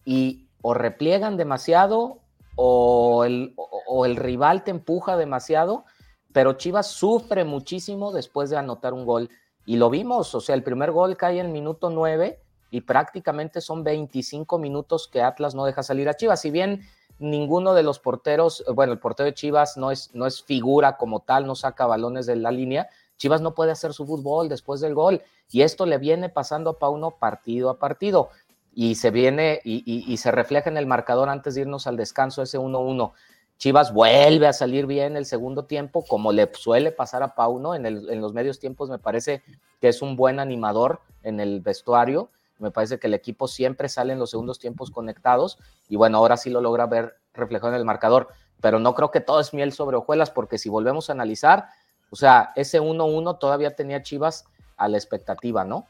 y 0.04 0.50
o 0.62 0.74
repliegan 0.74 1.38
demasiado 1.38 2.20
o 2.58 3.24
el, 3.24 3.54
o 3.56 4.06
el 4.06 4.18
rival 4.18 4.66
te 4.66 4.72
empuja 4.72 5.16
demasiado, 5.16 5.86
pero 6.34 6.54
Chivas 6.54 6.88
sufre 6.88 7.46
muchísimo 7.46 8.12
después 8.12 8.50
de 8.50 8.58
anotar 8.58 8.92
un 8.92 9.06
gol. 9.06 9.30
Y 9.66 9.78
lo 9.78 9.90
vimos, 9.90 10.36
o 10.36 10.42
sea, 10.42 10.56
el 10.56 10.64
primer 10.64 10.92
gol 10.92 11.16
cae 11.16 11.40
en 11.40 11.54
minuto 11.54 11.90
9 11.90 12.43
y 12.74 12.82
prácticamente 12.82 13.62
son 13.62 13.84
25 13.84 14.58
minutos 14.58 15.08
que 15.08 15.22
Atlas 15.22 15.54
no 15.54 15.64
deja 15.64 15.84
salir 15.84 16.10
a 16.10 16.16
Chivas. 16.16 16.42
Si 16.42 16.50
bien 16.50 16.82
ninguno 17.20 17.76
de 17.76 17.84
los 17.84 18.00
porteros, 18.00 18.64
bueno, 18.74 18.94
el 18.94 18.98
portero 18.98 19.26
de 19.26 19.36
Chivas 19.36 19.78
no 19.78 19.92
es, 19.92 20.10
no 20.16 20.26
es 20.26 20.42
figura 20.42 20.98
como 20.98 21.20
tal, 21.20 21.46
no 21.46 21.54
saca 21.54 21.86
balones 21.86 22.26
de 22.26 22.36
la 22.36 22.50
línea. 22.50 22.90
Chivas 23.18 23.42
no 23.42 23.54
puede 23.54 23.72
hacer 23.72 23.94
su 23.94 24.08
fútbol 24.08 24.50
después 24.50 24.82
del 24.82 24.96
gol. 24.96 25.22
Y 25.52 25.62
esto 25.62 25.86
le 25.86 26.00
viene 26.00 26.30
pasando 26.30 26.72
a 26.72 26.80
Pauno 26.80 27.12
partido 27.12 27.70
a 27.70 27.78
partido. 27.78 28.30
Y 28.74 28.96
se 28.96 29.12
viene 29.12 29.62
y, 29.64 30.18
se 30.18 30.32
refleja 30.32 30.68
en 30.72 30.78
el 30.78 30.88
marcador 30.88 31.30
antes 31.30 31.54
de 31.54 31.62
irnos 31.62 31.86
al 31.86 31.96
descanso, 31.96 32.42
ese 32.42 32.58
1-1. 32.58 33.12
Chivas 33.60 33.94
vuelve 33.94 34.48
a 34.48 34.54
salir 34.54 34.88
bien 34.88 35.16
el 35.16 35.28
segundo 35.28 35.66
tiempo, 35.66 36.04
como 36.04 36.32
le 36.32 36.50
suele 36.56 36.92
pasar 36.92 37.22
a 37.22 37.36
Pauno 37.36 37.76
en, 37.76 37.86
en 37.86 38.20
los 38.20 38.34
medios 38.34 38.60
tiempos. 38.60 38.90
Me 38.90 38.98
parece 38.98 39.44
que 39.80 39.90
es 39.90 40.02
un 40.02 40.16
buen 40.16 40.40
animador 40.40 41.02
en 41.22 41.40
el 41.40 41.62
vestuario 41.62 42.32
me 42.64 42.72
parece 42.72 42.98
que 42.98 43.08
el 43.08 43.14
equipo 43.14 43.48
siempre 43.48 43.90
sale 43.90 44.14
en 44.14 44.20
los 44.20 44.32
segundos 44.32 44.58
tiempos 44.58 44.90
conectados 44.90 45.60
y 45.88 45.98
bueno, 45.98 46.18
ahora 46.18 46.38
sí 46.38 46.50
lo 46.50 46.62
logra 46.62 46.88
ver 46.88 47.18
reflejado 47.34 47.74
en 47.74 47.80
el 47.80 47.86
marcador, 47.86 48.30
pero 48.62 48.80
no 48.80 48.96
creo 48.96 49.12
que 49.12 49.20
todo 49.20 49.40
es 49.40 49.54
miel 49.54 49.74
sobre 49.74 49.98
hojuelas 49.98 50.32
porque 50.32 50.58
si 50.58 50.70
volvemos 50.70 51.10
a 51.10 51.14
analizar, 51.14 51.68
o 52.10 52.16
sea, 52.16 52.52
ese 52.56 52.82
1-1 52.82 53.38
todavía 53.38 53.76
tenía 53.76 54.02
Chivas 54.02 54.46
a 54.78 54.88
la 54.88 54.98
expectativa, 54.98 55.64
¿no? 55.64 55.86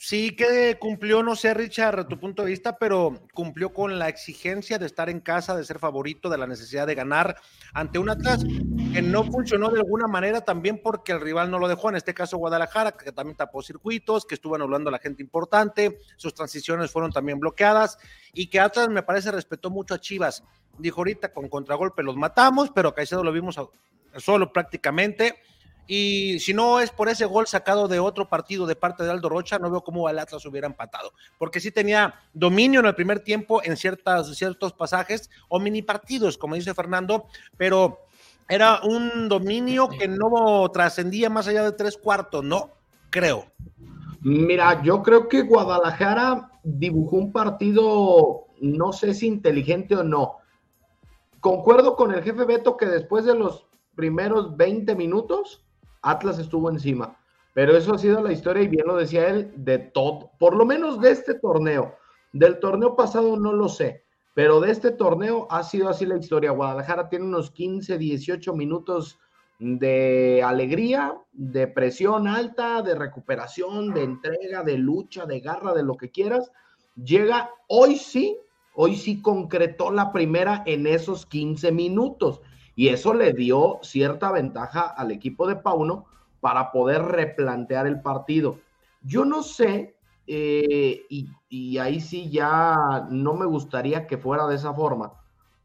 Sí 0.00 0.36
que 0.36 0.78
cumplió, 0.78 1.24
no 1.24 1.34
sé, 1.34 1.54
Richard, 1.54 2.06
tu 2.06 2.20
punto 2.20 2.44
de 2.44 2.50
vista, 2.50 2.78
pero 2.78 3.26
cumplió 3.34 3.72
con 3.72 3.98
la 3.98 4.08
exigencia 4.08 4.78
de 4.78 4.86
estar 4.86 5.10
en 5.10 5.18
casa, 5.18 5.56
de 5.56 5.64
ser 5.64 5.80
favorito, 5.80 6.30
de 6.30 6.38
la 6.38 6.46
necesidad 6.46 6.86
de 6.86 6.94
ganar 6.94 7.34
ante 7.74 7.98
un 7.98 8.08
Atlas 8.08 8.44
que 8.92 9.02
no 9.02 9.24
funcionó 9.24 9.70
de 9.70 9.80
alguna 9.80 10.06
manera 10.06 10.40
también 10.42 10.80
porque 10.80 11.10
el 11.10 11.20
rival 11.20 11.50
no 11.50 11.58
lo 11.58 11.66
dejó, 11.66 11.88
en 11.88 11.96
este 11.96 12.14
caso 12.14 12.38
Guadalajara, 12.38 12.92
que 12.92 13.10
también 13.10 13.36
tapó 13.36 13.60
circuitos, 13.60 14.24
que 14.24 14.36
estuvo 14.36 14.54
hablando 14.54 14.88
a 14.88 14.92
la 14.92 15.00
gente 15.00 15.20
importante, 15.20 15.98
sus 16.16 16.32
transiciones 16.32 16.92
fueron 16.92 17.10
también 17.10 17.40
bloqueadas 17.40 17.98
y 18.32 18.46
que 18.46 18.60
Atlas 18.60 18.90
me 18.90 19.02
parece 19.02 19.32
respetó 19.32 19.68
mucho 19.68 19.94
a 19.94 19.98
Chivas. 19.98 20.44
Dijo 20.78 21.00
ahorita 21.00 21.32
con 21.32 21.48
contragolpe 21.48 22.04
los 22.04 22.14
matamos, 22.14 22.70
pero 22.72 22.94
Caicedo 22.94 23.24
lo 23.24 23.32
vimos 23.32 23.60
solo 24.16 24.52
prácticamente 24.52 25.34
y 25.90 26.38
si 26.40 26.52
no 26.52 26.80
es 26.80 26.90
por 26.90 27.08
ese 27.08 27.24
gol 27.24 27.46
sacado 27.46 27.88
de 27.88 27.98
otro 27.98 28.28
partido 28.28 28.66
de 28.66 28.76
parte 28.76 29.02
de 29.02 29.10
Aldo 29.10 29.30
Rocha, 29.30 29.58
no 29.58 29.70
veo 29.70 29.80
cómo 29.80 30.06
el 30.10 30.18
Atlas 30.18 30.44
hubiera 30.44 30.66
empatado. 30.66 31.14
Porque 31.38 31.60
sí 31.60 31.70
tenía 31.70 32.14
dominio 32.34 32.80
en 32.80 32.86
el 32.86 32.94
primer 32.94 33.20
tiempo 33.20 33.62
en 33.64 33.74
ciertas, 33.78 34.36
ciertos 34.36 34.74
pasajes 34.74 35.30
o 35.48 35.58
mini 35.58 35.80
partidos, 35.80 36.36
como 36.36 36.56
dice 36.56 36.74
Fernando, 36.74 37.26
pero 37.56 38.00
era 38.50 38.82
un 38.82 39.30
dominio 39.30 39.88
que 39.88 40.08
no 40.08 40.70
trascendía 40.70 41.30
más 41.30 41.48
allá 41.48 41.64
de 41.64 41.72
tres 41.72 41.96
cuartos, 41.96 42.44
¿no? 42.44 42.70
Creo. 43.08 43.46
Mira, 44.20 44.82
yo 44.82 45.02
creo 45.02 45.26
que 45.26 45.40
Guadalajara 45.40 46.52
dibujó 46.62 47.16
un 47.16 47.32
partido, 47.32 48.44
no 48.60 48.92
sé 48.92 49.14
si 49.14 49.26
inteligente 49.26 49.96
o 49.96 50.04
no. 50.04 50.36
Concuerdo 51.40 51.96
con 51.96 52.12
el 52.12 52.22
jefe 52.22 52.44
Beto 52.44 52.76
que 52.76 52.84
después 52.84 53.24
de 53.24 53.34
los 53.34 53.64
primeros 53.94 54.54
20 54.54 54.94
minutos 54.94 55.64
Atlas 56.02 56.38
estuvo 56.38 56.70
encima. 56.70 57.16
Pero 57.54 57.76
eso 57.76 57.94
ha 57.94 57.98
sido 57.98 58.22
la 58.22 58.32
historia, 58.32 58.62
y 58.62 58.68
bien 58.68 58.86
lo 58.86 58.96
decía 58.96 59.28
él, 59.28 59.52
de 59.56 59.78
todo, 59.78 60.30
por 60.38 60.54
lo 60.54 60.64
menos 60.64 61.00
de 61.00 61.10
este 61.10 61.34
torneo. 61.34 61.96
Del 62.32 62.60
torneo 62.60 62.94
pasado 62.94 63.36
no 63.36 63.52
lo 63.52 63.68
sé, 63.68 64.04
pero 64.34 64.60
de 64.60 64.70
este 64.70 64.92
torneo 64.92 65.48
ha 65.50 65.64
sido 65.64 65.88
así 65.88 66.06
la 66.06 66.16
historia. 66.16 66.52
Guadalajara 66.52 67.08
tiene 67.08 67.24
unos 67.24 67.50
15, 67.50 67.98
18 67.98 68.54
minutos 68.54 69.18
de 69.58 70.42
alegría, 70.44 71.18
de 71.32 71.66
presión 71.66 72.28
alta, 72.28 72.82
de 72.82 72.94
recuperación, 72.94 73.92
de 73.92 74.04
entrega, 74.04 74.62
de 74.62 74.78
lucha, 74.78 75.26
de 75.26 75.40
garra, 75.40 75.74
de 75.74 75.82
lo 75.82 75.96
que 75.96 76.10
quieras. 76.10 76.52
Llega 76.94 77.50
hoy 77.66 77.96
sí, 77.96 78.38
hoy 78.74 78.94
sí 78.94 79.20
concretó 79.20 79.90
la 79.90 80.12
primera 80.12 80.62
en 80.66 80.86
esos 80.86 81.26
15 81.26 81.72
minutos 81.72 82.40
y 82.78 82.90
eso 82.90 83.12
le 83.12 83.32
dio 83.32 83.80
cierta 83.82 84.30
ventaja 84.30 84.82
al 84.82 85.10
equipo 85.10 85.48
de 85.48 85.56
Pauno 85.56 86.06
para 86.38 86.70
poder 86.70 87.02
replantear 87.02 87.88
el 87.88 88.00
partido. 88.00 88.60
Yo 89.02 89.24
no 89.24 89.42
sé, 89.42 89.96
eh, 90.28 91.02
y, 91.10 91.78
ahí 91.78 92.00
sí 92.00 92.30
ya 92.30 93.08
no 93.10 93.34
me 93.34 93.46
gustaría 93.46 94.06
que 94.06 94.16
fuera 94.16 94.46
de 94.46 94.54
esa 94.54 94.74
forma, 94.74 95.14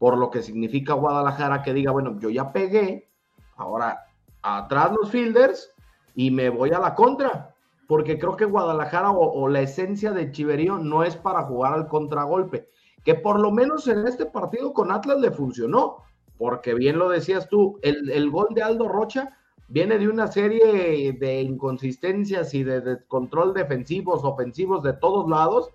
por 0.00 0.18
lo 0.18 0.28
que 0.28 0.42
significa 0.42 0.94
Guadalajara 0.94 1.62
que 1.62 1.72
diga, 1.72 1.92
bueno, 1.92 2.18
yo 2.18 2.30
ya 2.30 2.52
pegué, 2.52 3.08
ahora 3.54 4.06
atrás 4.42 4.90
los 5.00 5.08
fielders 5.08 5.70
y 6.16 6.32
me 6.32 6.48
voy 6.50 6.72
a 6.72 6.80
la 6.80 6.96
contra, 6.96 7.54
porque 7.86 8.18
creo 8.18 8.34
que 8.34 8.44
Guadalajara 8.44 9.12
o, 9.12 9.40
o 9.40 9.46
la 9.46 9.60
esencia 9.60 10.10
de 10.10 10.32
Chiverío 10.32 10.78
no 10.78 11.04
es 11.04 11.14
para 11.14 11.44
jugar 11.44 11.74
al 11.74 11.86
contragolpe, 11.86 12.68
que 13.04 13.14
por 13.14 13.38
lo 13.38 13.52
menos 13.52 13.86
en 13.86 14.04
este 14.04 14.26
partido 14.26 14.72
con 14.72 14.90
Atlas 14.90 15.20
le 15.20 15.30
funcionó 15.30 16.02
porque 16.38 16.74
bien 16.74 16.98
lo 16.98 17.08
decías 17.08 17.48
tú, 17.48 17.78
el, 17.82 18.30
gol 18.30 18.48
de 18.54 18.62
Aldo 18.62 18.88
Rocha 18.88 19.36
viene 19.68 19.98
de 19.98 20.08
una 20.08 20.26
serie 20.26 21.12
de 21.12 21.42
inconsistencias 21.42 22.52
y 22.54 22.64
de, 22.64 22.98
control 23.06 23.54
defensivos, 23.54 24.24
ofensivos 24.24 24.82
de 24.82 24.94
todos 24.94 25.28
lados, 25.28 25.70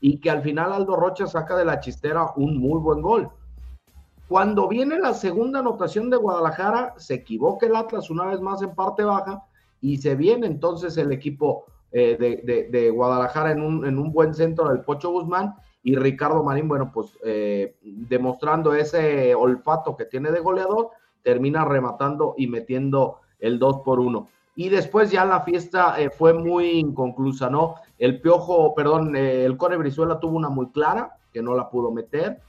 y 0.00 0.18
que 0.20 0.30
al 0.30 0.42
final 0.42 0.72
Aldo 0.72 0.96
Rocha 0.96 1.26
saca 1.26 1.56
de 1.56 1.64
la 1.64 1.80
chistera 1.80 2.32
un 2.36 2.58
muy 2.58 2.78
buen 2.80 3.02
gol. 3.02 3.30
Cuando 4.28 4.68
viene 4.68 4.98
la 4.98 5.14
segunda 5.14 5.60
anotación 5.60 6.10
de 6.10 6.16
Guadalajara, 6.16 6.94
se 6.96 7.14
equivoca 7.14 7.66
el 7.66 7.76
Atlas 7.76 8.10
una 8.10 8.26
vez 8.26 8.40
más 8.40 8.62
en 8.62 8.74
parte 8.74 9.04
baja 9.04 9.44
y 9.80 9.98
se 9.98 10.14
viene 10.14 10.46
entonces 10.46 10.96
el 10.96 11.12
equipo 11.12 11.66
eh, 11.92 12.16
de, 12.70 12.90
Guadalajara 12.90 13.52
en 13.52 13.60
un, 13.60 13.86
en 13.86 13.98
un 13.98 14.12
buen 14.12 14.34
centro 14.34 14.68
del 14.68 14.80
Pocho 14.80 15.10
Guzmán 15.10 15.54
y 15.84 15.96
Ricardo 15.96 16.42
Marín, 16.42 16.66
bueno, 16.66 16.90
pues 16.92 17.18
eh, 17.22 17.76
demostrando 17.82 18.74
ese 18.74 19.34
olfato 19.34 19.94
que 19.96 20.06
tiene 20.06 20.32
de 20.32 20.40
goleador, 20.40 20.88
termina 21.22 21.66
rematando 21.66 22.34
y 22.38 22.46
metiendo 22.46 23.20
el 23.38 23.58
2 23.58 23.82
por 23.84 24.00
1. 24.00 24.26
Y 24.56 24.70
después 24.70 25.10
ya 25.10 25.26
la 25.26 25.42
fiesta 25.42 26.00
eh, 26.00 26.08
fue 26.08 26.32
muy 26.32 26.70
inconclusa, 26.70 27.50
¿no? 27.50 27.74
El 27.98 28.22
Piojo, 28.22 28.74
perdón, 28.74 29.14
eh, 29.14 29.44
el 29.44 29.58
Core 29.58 29.76
Brizuela 29.76 30.18
tuvo 30.18 30.38
una 30.38 30.48
muy 30.48 30.70
clara, 30.70 31.18
que 31.30 31.42
no 31.42 31.54
la 31.54 31.68
pudo 31.68 31.92
meter. 31.92 32.40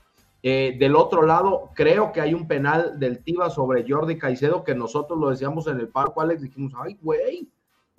del 0.42 0.96
otro 0.96 1.24
lado, 1.24 1.72
creo 1.74 2.14
que 2.14 2.22
hay 2.22 2.34
un 2.34 2.48
penal 2.48 3.00
del 3.00 3.22
Tiva 3.22 3.50
sobre 3.50 3.84
Jordi 3.86 4.18
Caicedo, 4.18 4.64
que 4.64 4.76
nosotros 4.76 5.20
lo 5.20 5.30
decíamos 5.30 5.68
en 5.68 5.80
el 5.80 5.90
parco, 5.90 6.22
Alex, 6.22 6.42
dijimos, 6.42 6.72
ay, 6.78 6.98
güey, 7.02 7.50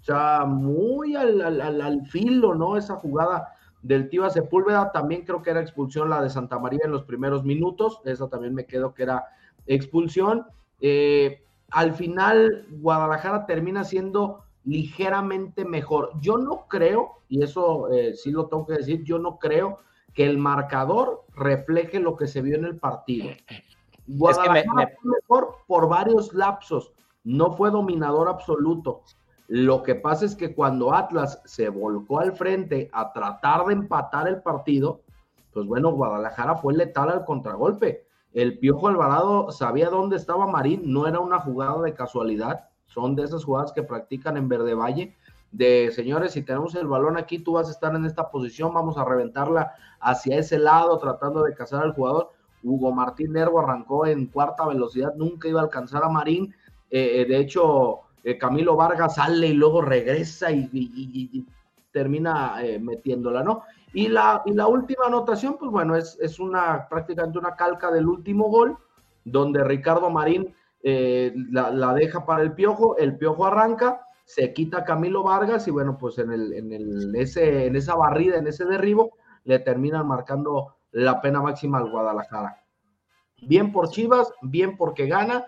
o 0.01 0.03
sea, 0.03 0.47
muy 0.47 1.15
al, 1.15 1.43
al, 1.43 1.81
al 1.83 2.07
filo, 2.07 2.55
¿no? 2.55 2.79
Esa 2.79 2.95
jugada 2.95 3.49
del 3.87 4.09
Tiva 4.09 4.31
Sepúlveda, 4.31 4.91
también 4.91 5.23
creo 5.23 5.43
que 5.43 5.51
era 5.51 5.61
expulsión 5.61 6.11
la 6.11 6.21
de 6.21 6.29
Santa 6.29 6.59
María 6.59 6.81
en 6.85 6.91
los 6.91 7.05
primeros 7.05 7.45
minutos, 7.45 8.01
esa 8.05 8.29
también 8.29 8.53
me 8.53 8.67
quedo 8.67 8.95
que 8.95 9.05
era 9.05 9.27
expulsión. 9.67 10.47
Eh, 10.81 11.45
al 11.71 11.95
final 11.95 12.67
Guadalajara 12.71 13.47
termina 13.47 13.85
siendo 13.85 14.43
ligeramente 14.65 15.65
mejor. 15.65 16.11
Yo 16.21 16.37
no 16.37 16.67
creo, 16.69 17.23
y 17.29 17.45
eso 17.45 17.89
eh, 17.93 18.15
sí 18.15 18.33
lo 18.33 18.47
tengo 18.49 18.67
que 18.67 18.75
decir, 18.75 19.05
yo 19.05 19.21
no 19.21 19.39
creo 19.39 19.79
que 20.15 20.27
el 20.27 20.39
marcador 20.39 21.25
refleje 21.35 22.01
lo 22.01 22.17
que 22.17 22.27
se 22.27 22.43
vio 22.43 22.57
en 22.57 22.65
el 22.65 22.79
partido. 22.79 23.29
Guadalajara 24.09 24.95
fue 25.01 25.13
mejor 25.13 25.59
por 25.69 25.89
varios 25.89 26.35
lapsos, 26.35 26.93
no 27.23 27.53
fue 27.53 27.71
dominador 27.71 28.29
absoluto. 28.29 29.03
Lo 29.49 29.83
que 29.83 29.95
pasa 29.95 30.25
es 30.25 30.35
que 30.35 30.55
cuando 30.55 30.93
Atlas 30.93 31.41
se 31.45 31.69
volcó 31.69 32.21
al 32.21 32.33
frente 32.33 32.91
a 32.93 33.13
tratar 33.13 33.67
de 33.67 33.75
empatar 33.75 34.27
el 34.29 34.43
partido, 34.43 35.03
pues 35.53 35.67
bueno, 35.67 35.93
Guadalajara 35.93 36.57
fue 36.57 36.75
letal 36.75 37.11
al 37.11 37.25
contragolpe. 37.25 38.07
El 38.33 38.59
Piojo 38.59 38.89
Alvarado 38.89 39.51
sabía 39.51 39.89
dónde 39.89 40.17
estaba 40.17 40.47
Marín, 40.47 40.83
no 40.93 41.07
era 41.07 41.21
una 41.21 41.39
jugada 41.39 41.81
de 41.83 41.95
casualidad, 41.95 42.69
son 42.87 43.15
de 43.15 43.25
esas 43.25 43.45
jugadas 43.45 43.73
que 43.73 43.83
practican 43.83 44.37
en 44.37 44.49
Verde 44.49 44.75
Valle, 44.75 45.17
de 45.53 45.91
señores, 45.93 46.33
si 46.33 46.43
tenemos 46.43 46.75
el 46.75 46.87
balón 46.87 47.17
aquí, 47.17 47.39
tú 47.39 47.53
vas 47.53 47.69
a 47.69 47.71
estar 47.71 47.95
en 47.95 48.05
esta 48.05 48.31
posición, 48.31 48.75
vamos 48.75 48.99
a 48.99 49.05
reventarla 49.05 49.73
hacia 50.01 50.39
ese 50.39 50.59
lado, 50.59 50.99
tratando 50.99 51.43
de 51.45 51.55
cazar 51.55 51.83
al 51.83 51.95
jugador. 51.95 52.31
Hugo 52.63 52.93
Martín 52.93 53.33
Nervo 53.33 53.61
arrancó 53.61 54.07
en 54.07 54.27
cuarta 54.27 54.67
velocidad, 54.67 55.15
nunca 55.15 55.49
iba 55.49 55.61
a 55.61 55.65
alcanzar 55.65 56.05
a 56.05 56.09
Marín. 56.09 56.55
Eh, 56.91 57.23
eh, 57.23 57.25
de 57.27 57.39
hecho, 57.39 58.01
eh, 58.31 58.39
Camilo 58.39 58.77
Vargas 58.77 59.15
sale 59.15 59.49
y 59.49 59.55
luego 59.55 59.81
regresa 59.81 60.51
y, 60.51 61.47
termina 61.93 62.57
metiéndola, 62.79 63.43
¿no? 63.43 63.63
Y 63.95 64.09
la, 64.09 64.43
y 64.45 64.53
la 64.53 64.67
última 64.67 65.07
anotación, 65.07 65.57
pues 65.59 65.71
bueno, 65.71 65.97
es, 65.97 66.19
es 66.21 66.39
una 66.39 66.87
prácticamente 66.91 67.39
una 67.39 67.57
calca 67.57 67.91
del 67.91 68.07
último 68.07 68.51
gol, 68.51 68.77
donde 69.25 69.65
Ricardo 69.65 70.11
Marín 70.11 70.55
la, 70.83 71.71
la, 71.71 71.95
deja 71.95 72.27
para 72.27 72.43
el 72.43 72.53
piojo, 72.53 72.99
el 72.99 73.17
piojo 73.17 73.47
arranca, 73.47 74.07
se 74.27 74.53
quita 74.53 74.85
Camilo 74.85 75.23
Vargas 75.23 75.67
y 75.69 75.71
bueno, 75.71 75.97
pues 75.97 76.19
en, 76.19 76.33
el, 76.33 76.53
en, 76.53 76.73
el, 76.73 77.15
ese, 77.15 77.67
en 77.67 77.77
esa 77.77 77.95
barrida, 77.95 78.37
en 78.37 78.49
ese 78.49 78.65
derribo, 78.65 79.13
le 79.45 79.61
terminan 79.61 80.07
marcando 80.07 80.77
la 80.91 81.21
pena 81.21 81.41
máxima 81.41 81.79
al 81.79 81.91
Guadalajara. 81.91 82.61
Bien 83.43 83.71
por 83.71 83.91
Chivas, 83.91 84.33
bien 84.43 84.77
porque 84.77 85.07
gana, 85.07 85.47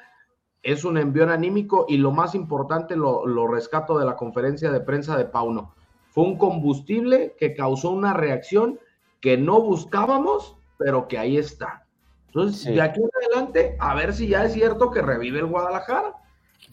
es 0.62 0.85
un 0.85 0.99
envión 0.99 1.31
anímico 1.31 1.87
y 1.88 1.99
lo 1.99 2.11
más 2.11 2.35
importante 2.35 2.97
lo, 2.97 3.27
lo 3.27 3.47
rescato 3.47 3.99
de 3.99 4.05
la 4.05 4.17
conferencia 4.17 4.71
de 4.71 4.81
prensa 4.81 5.17
de 5.17 5.25
Pauno. 5.25 5.75
Fue 6.11 6.25
un 6.25 6.37
combustible 6.37 7.37
que 7.38 7.55
causó 7.55 7.91
una 7.91 8.15
reacción 8.15 8.79
que 9.21 9.37
no 9.37 9.61
buscábamos, 9.61 10.57
pero 10.77 11.09
que 11.09 11.19
ahí 11.19 11.37
está. 11.37 11.87
Entonces, 12.27 12.75
de 12.75 12.81
aquí 12.81 13.00
en 13.00 13.09
adelante, 13.25 13.77
a 13.81 13.95
ver 13.95 14.12
si 14.12 14.29
ya 14.29 14.45
es 14.45 14.53
cierto 14.53 14.91
que 14.91 15.02
revive 15.02 15.39
el 15.39 15.47
Guadalajara. 15.47 16.15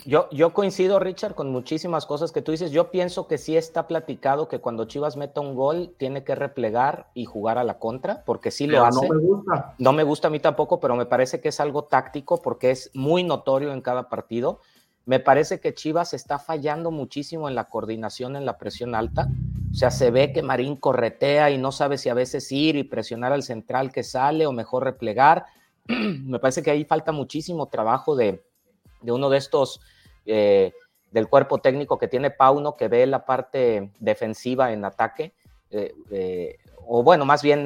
Yo, 0.05 0.29
yo 0.29 0.53
coincido, 0.53 0.99
Richard, 0.99 1.33
con 1.33 1.51
muchísimas 1.51 2.05
cosas 2.05 2.31
que 2.31 2.43
tú 2.43 2.51
dices. 2.51 2.69
Yo 2.69 2.91
pienso 2.91 3.27
que 3.27 3.39
sí 3.39 3.57
está 3.57 3.87
platicado 3.87 4.47
que 4.47 4.59
cuando 4.59 4.85
Chivas 4.85 5.17
meta 5.17 5.41
un 5.41 5.55
gol, 5.55 5.95
tiene 5.97 6.23
que 6.23 6.35
replegar 6.35 7.07
y 7.15 7.25
jugar 7.25 7.57
a 7.57 7.63
la 7.63 7.79
contra, 7.79 8.23
porque 8.23 8.51
sí 8.51 8.67
lo 8.67 8.85
hace. 8.85 9.07
No 9.07 9.15
me 9.15 9.19
gusta. 9.19 9.75
No 9.79 9.93
me 9.93 10.03
gusta 10.03 10.27
a 10.27 10.31
mí 10.31 10.39
tampoco, 10.39 10.79
pero 10.79 10.95
me 10.95 11.07
parece 11.07 11.41
que 11.41 11.49
es 11.49 11.59
algo 11.59 11.85
táctico 11.85 12.39
porque 12.39 12.69
es 12.69 12.91
muy 12.93 13.23
notorio 13.23 13.73
en 13.73 13.81
cada 13.81 14.07
partido. 14.07 14.59
Me 15.05 15.19
parece 15.19 15.59
que 15.59 15.73
Chivas 15.73 16.13
está 16.13 16.37
fallando 16.37 16.91
muchísimo 16.91 17.49
en 17.49 17.55
la 17.55 17.65
coordinación 17.65 18.35
en 18.35 18.45
la 18.45 18.59
presión 18.59 18.93
alta. 18.93 19.27
O 19.71 19.73
sea, 19.73 19.89
se 19.89 20.11
ve 20.11 20.31
que 20.31 20.43
Marín 20.43 20.75
corretea 20.75 21.49
y 21.49 21.57
no 21.57 21.71
sabe 21.71 21.97
si 21.97 22.09
a 22.09 22.13
veces 22.13 22.51
ir 22.51 22.75
y 22.75 22.83
presionar 22.83 23.33
al 23.33 23.41
central 23.41 23.91
que 23.91 24.03
sale 24.03 24.45
o 24.45 24.51
mejor 24.51 24.83
replegar. 24.83 25.47
me 25.87 26.37
parece 26.37 26.61
que 26.61 26.69
ahí 26.69 26.85
falta 26.85 27.11
muchísimo 27.11 27.69
trabajo 27.69 28.15
de, 28.15 28.45
de 29.01 29.11
uno 29.11 29.29
de 29.29 29.37
estos 29.39 29.81
eh, 30.25 30.73
del 31.11 31.27
cuerpo 31.29 31.59
técnico 31.59 31.97
que 31.97 32.07
tiene 32.07 32.31
Pauno, 32.31 32.75
que 32.75 32.88
ve 32.88 33.05
la 33.05 33.25
parte 33.25 33.91
defensiva 33.99 34.73
en 34.73 34.83
ataque, 34.83 35.33
eh, 35.69 35.93
eh, 36.11 36.57
o 36.88 37.03
bueno, 37.03 37.25
más 37.25 37.41
bien 37.41 37.65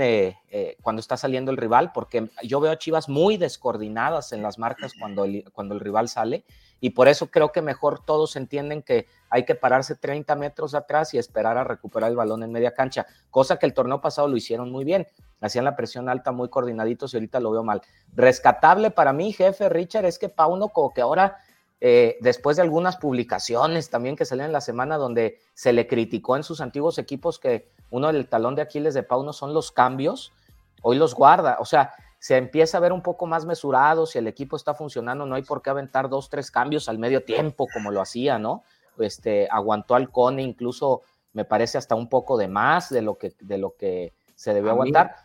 cuando 0.82 1.02
está 1.02 1.17
saliendo 1.17 1.52
el 1.52 1.58
rival, 1.58 1.91
porque 1.93 2.30
yo 2.43 2.62
veo 2.62 2.72
a 2.72 2.78
Chivas 2.78 3.10
muy 3.10 3.36
descoordinadas 3.36 4.32
en 4.32 4.41
las 4.41 4.58
marcas 4.58 4.93
cuando 4.98 5.26
el, 5.26 5.43
cuando 5.52 5.74
el 5.74 5.82
rival 5.82 6.08
sale, 6.08 6.45
y 6.80 6.91
por 6.91 7.08
eso 7.08 7.28
creo 7.28 7.52
que 7.52 7.62
mejor 7.62 8.04
todos 8.06 8.36
entienden 8.36 8.82
que 8.82 9.08
hay 9.30 9.43
que 9.43 9.56
pararse 9.56 9.95
30 9.95 10.36
metros 10.36 10.74
atrás 10.74 11.13
y 11.13 11.17
esperar 11.17 11.58
a 11.58 11.63
recuperar 11.63 12.10
el 12.10 12.15
balón 12.15 12.43
en 12.43 12.52
media 12.52 12.74
cancha, 12.74 13.06
cosa 13.30 13.58
que 13.58 13.65
el 13.65 13.74
torneo 13.74 14.00
pasado 14.00 14.28
lo 14.28 14.38
hicieron 14.38 14.72
muy 14.72 14.86
bien, 14.86 15.08
hacían 15.41 15.65
la 15.65 15.76
presión 15.76 16.08
alta 16.10 16.32
muy 16.32 16.50
coordinaditos 16.50 17.13
y 17.13 17.17
ahorita 17.17 17.39
lo 17.39 17.52
veo 17.52 17.63
mal. 17.63 17.82
Rescatable 18.13 18.91
para 18.91 19.13
mí, 19.13 19.34
jefe 19.34 19.69
Richard, 19.69 20.06
es 20.06 20.19
que 20.19 20.30
Pauno 20.30 20.69
como 20.69 20.93
que 20.93 21.02
ahora 21.02 21.39
eh, 21.82 22.18
después 22.20 22.58
de 22.58 22.63
algunas 22.63 22.98
publicaciones 22.98 23.89
también 23.89 24.15
que 24.15 24.26
salieron 24.26 24.50
en 24.50 24.54
la 24.54 24.62
semana 24.62 24.98
donde 24.98 25.39
se 25.54 25.72
le 25.72 25.88
criticó 25.88 26.36
en 26.36 26.44
sus 26.44 26.60
antiguos 26.60 26.98
equipos 26.98 27.39
que 27.39 27.70
uno 27.89 28.12
del 28.12 28.28
talón 28.28 28.56
de 28.56 28.62
Aquiles 28.62 28.94
de 28.94 29.04
Pauno 29.04 29.32
son 29.32 29.54
los 29.54 29.72
cambios, 29.72 30.34
hoy 30.82 30.98
los 30.98 31.15
guarda, 31.15 31.58
o 31.60 31.65
sea, 31.65 31.94
se 32.20 32.36
empieza 32.36 32.78
a 32.78 32.82
ver 32.82 32.92
un 32.92 33.02
poco 33.02 33.26
más 33.26 33.46
mesurado, 33.46 34.06
si 34.06 34.20
el 34.20 34.28
equipo 34.28 34.58
está 34.58 34.74
funcionando, 34.74 35.26
no 35.26 35.36
hay 35.36 35.44
por 35.44 35.62
qué 35.62 35.70
aventar 35.70 36.10
dos, 36.10 36.30
tres 36.30 36.52
cambios 36.52 36.89
al 36.89 37.00
medio 37.00 37.24
tiempo 37.24 37.65
como 37.74 37.92
lo 37.92 38.02
hacía, 38.02 38.38
¿no? 38.38 38.63
Este, 38.98 39.48
aguantó 39.50 39.96
al 39.96 40.12
Cone 40.12 40.44
incluso 40.44 41.04
me 41.32 41.46
parece 41.46 41.78
hasta 41.78 41.96
un 41.96 42.10
poco 42.10 42.38
de 42.38 42.50
más 42.50 42.89
de 42.89 43.02
lo 43.02 43.18
que, 43.18 43.34
de 43.39 43.58
lo 43.58 43.76
que 43.76 44.13
se 44.36 44.54
debió 44.54 44.72
aguantar, 44.72 45.15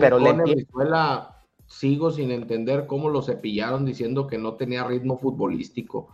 pero 0.00 0.18
le 0.18 0.34
sigo 1.70 2.10
sin 2.10 2.32
entender 2.32 2.86
cómo 2.86 3.08
lo 3.08 3.22
cepillaron 3.22 3.86
diciendo 3.86 4.26
que 4.26 4.36
no 4.36 4.54
tenía 4.54 4.84
ritmo 4.84 5.16
futbolístico. 5.16 6.08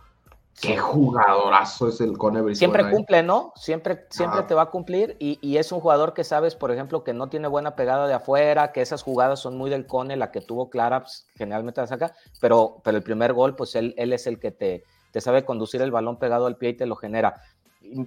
Qué 0.61 0.77
jugadorazo 0.77 1.89
es 1.89 1.99
el 2.01 2.17
Cone 2.17 2.55
Siempre 2.55 2.83
¿eh? 2.83 2.91
cumple, 2.91 3.21
¿no? 3.21 3.53
Siempre, 3.55 4.05
siempre 4.09 4.43
te 4.43 4.55
va 4.55 4.63
a 4.63 4.69
cumplir 4.71 5.15
y, 5.19 5.57
es 5.57 5.71
un 5.71 5.79
jugador 5.79 6.13
que 6.13 6.23
sabes, 6.23 6.55
por 6.55 6.71
ejemplo, 6.71 7.03
que 7.03 7.13
no 7.13 7.29
tiene 7.29 7.47
buena 7.47 7.75
pegada 7.75 8.07
de 8.07 8.13
afuera, 8.13 8.71
que 8.71 8.81
esas 8.81 9.03
jugadas 9.03 9.39
son 9.39 9.57
muy 9.57 9.69
del 9.69 9.85
Cone, 9.85 10.15
la 10.15 10.31
que 10.31 10.41
tuvo 10.41 10.69
Clara, 10.69 11.01
pues, 11.01 11.27
generalmente 11.35 11.81
la 11.81 11.87
saca, 11.87 12.13
pero, 12.39 12.77
pero 12.83 12.97
el 12.97 13.03
primer 13.03 13.33
gol, 13.33 13.55
pues 13.55 13.75
él, 13.75 13.93
él 13.97 14.13
es 14.13 14.25
el 14.25 14.39
que 14.39 14.51
te, 14.51 14.83
te 15.11 15.21
sabe 15.21 15.45
conducir 15.45 15.81
el 15.81 15.91
balón 15.91 16.17
pegado 16.17 16.47
al 16.47 16.57
pie 16.57 16.69
y 16.69 16.77
te 16.77 16.87
lo 16.87 16.95
genera. 16.95 17.41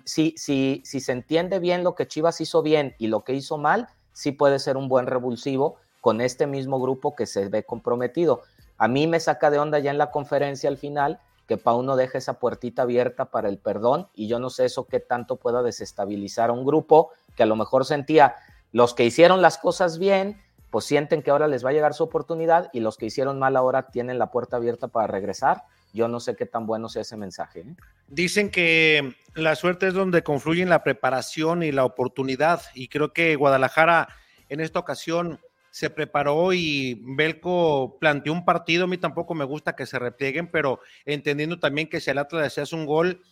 Si, 0.04 0.34
si, 0.36 0.82
si 0.84 1.00
se 1.00 1.12
entiende 1.12 1.60
bien 1.60 1.84
lo 1.84 1.94
que 1.94 2.08
Chivas 2.08 2.40
hizo 2.40 2.62
bien 2.62 2.94
y 2.98 3.06
lo 3.08 3.22
que 3.22 3.34
hizo 3.34 3.58
mal, 3.58 3.88
sí 4.12 4.32
puede 4.32 4.58
ser 4.58 4.76
un 4.76 4.88
buen 4.88 5.06
revulsivo 5.06 5.76
con 6.00 6.20
este 6.20 6.46
mismo 6.46 6.80
grupo 6.80 7.14
que 7.14 7.26
se 7.26 7.48
ve 7.48 7.64
comprometido. 7.64 8.42
A 8.78 8.88
mí 8.88 9.06
me 9.06 9.20
saca 9.20 9.50
de 9.50 9.58
onda 9.58 9.78
ya 9.78 9.90
en 9.90 9.98
la 9.98 10.10
conferencia 10.10 10.70
al 10.70 10.78
final 10.78 11.20
que 11.46 11.58
Pauno 11.58 11.96
deja 11.96 12.16
esa 12.16 12.38
puertita 12.38 12.82
abierta 12.82 13.26
para 13.26 13.48
el 13.48 13.58
perdón 13.58 14.08
y 14.14 14.28
yo 14.28 14.38
no 14.38 14.50
sé 14.50 14.66
eso 14.66 14.86
qué 14.86 15.00
tanto 15.00 15.36
pueda 15.36 15.62
desestabilizar 15.62 16.50
a 16.50 16.52
un 16.52 16.64
grupo 16.64 17.10
que 17.36 17.42
a 17.42 17.46
lo 17.46 17.56
mejor 17.56 17.84
sentía 17.84 18.36
los 18.72 18.94
que 18.94 19.04
hicieron 19.04 19.42
las 19.42 19.58
cosas 19.58 19.98
bien, 19.98 20.40
pues 20.70 20.84
sienten 20.84 21.22
que 21.22 21.32
ahora 21.32 21.48
les 21.48 21.64
va 21.64 21.70
a 21.70 21.72
llegar 21.72 21.92
su 21.92 22.04
oportunidad 22.04 22.70
y 22.72 22.78
los 22.78 22.96
que 22.96 23.06
hicieron 23.06 23.38
mal 23.40 23.56
ahora 23.56 23.88
tienen 23.90 24.18
la 24.18 24.30
puerta 24.30 24.58
abierta 24.58 24.86
para 24.88 25.08
regresar. 25.08 25.64
Yo 25.92 26.06
no 26.06 26.20
sé 26.20 26.36
qué 26.36 26.46
tan 26.46 26.66
bueno 26.66 26.88
sea 26.88 27.02
ese 27.02 27.16
mensaje. 27.16 27.60
¿eh? 27.60 27.74
Dicen 28.06 28.50
que 28.50 29.16
la 29.34 29.56
suerte 29.56 29.88
es 29.88 29.94
donde 29.94 30.22
confluyen 30.22 30.68
la 30.68 30.84
preparación 30.84 31.64
y 31.64 31.72
la 31.72 31.84
oportunidad 31.84 32.62
y 32.74 32.86
creo 32.86 33.12
que 33.12 33.34
Guadalajara 33.34 34.08
en 34.48 34.60
esta 34.60 34.78
ocasión 34.78 35.40
se 35.70 35.90
preparó 35.90 36.52
y 36.52 37.00
Belco 37.02 37.96
planteó 38.00 38.32
un 38.32 38.44
partido. 38.44 38.84
A 38.84 38.88
mí 38.88 38.98
tampoco 38.98 39.34
me 39.34 39.44
gusta 39.44 39.76
que 39.76 39.86
se 39.86 39.98
replieguen, 39.98 40.50
pero 40.50 40.80
entendiendo 41.04 41.58
también 41.58 41.88
que 41.88 42.00
si 42.00 42.10
el 42.10 42.18
Atlas 42.18 42.58
hace 42.58 42.74
un 42.74 42.86
gol, 42.86 43.22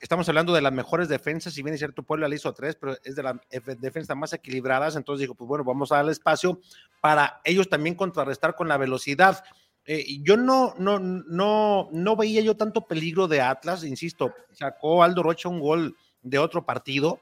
estamos 0.00 0.28
hablando 0.28 0.52
de 0.52 0.62
las 0.62 0.72
mejores 0.72 1.08
defensas. 1.08 1.54
Si 1.54 1.62
bien 1.62 1.74
es 1.74 1.80
cierto, 1.80 2.02
Puebla 2.02 2.28
le 2.28 2.36
hizo 2.36 2.52
tres, 2.52 2.76
pero 2.76 2.96
es 3.04 3.14
de 3.14 3.22
las 3.22 3.36
defensas 3.78 4.16
más 4.16 4.32
equilibradas. 4.32 4.96
Entonces 4.96 5.20
dijo, 5.20 5.34
pues 5.34 5.46
bueno, 5.46 5.64
vamos 5.64 5.92
a 5.92 5.96
darle 5.96 6.12
espacio 6.12 6.60
para 7.00 7.40
ellos 7.44 7.68
también 7.68 7.94
contrarrestar 7.94 8.56
con 8.56 8.68
la 8.68 8.76
velocidad. 8.76 9.44
Eh, 9.86 10.18
yo 10.22 10.36
no, 10.36 10.74
no, 10.78 10.98
no, 10.98 11.88
no 11.92 12.16
veía 12.16 12.42
yo 12.42 12.56
tanto 12.56 12.86
peligro 12.86 13.28
de 13.28 13.40
Atlas, 13.40 13.84
insisto, 13.84 14.34
sacó 14.52 15.02
Aldo 15.02 15.22
Rocha 15.22 15.48
un 15.48 15.60
gol 15.60 15.96
de 16.22 16.38
otro 16.38 16.64
partido. 16.64 17.20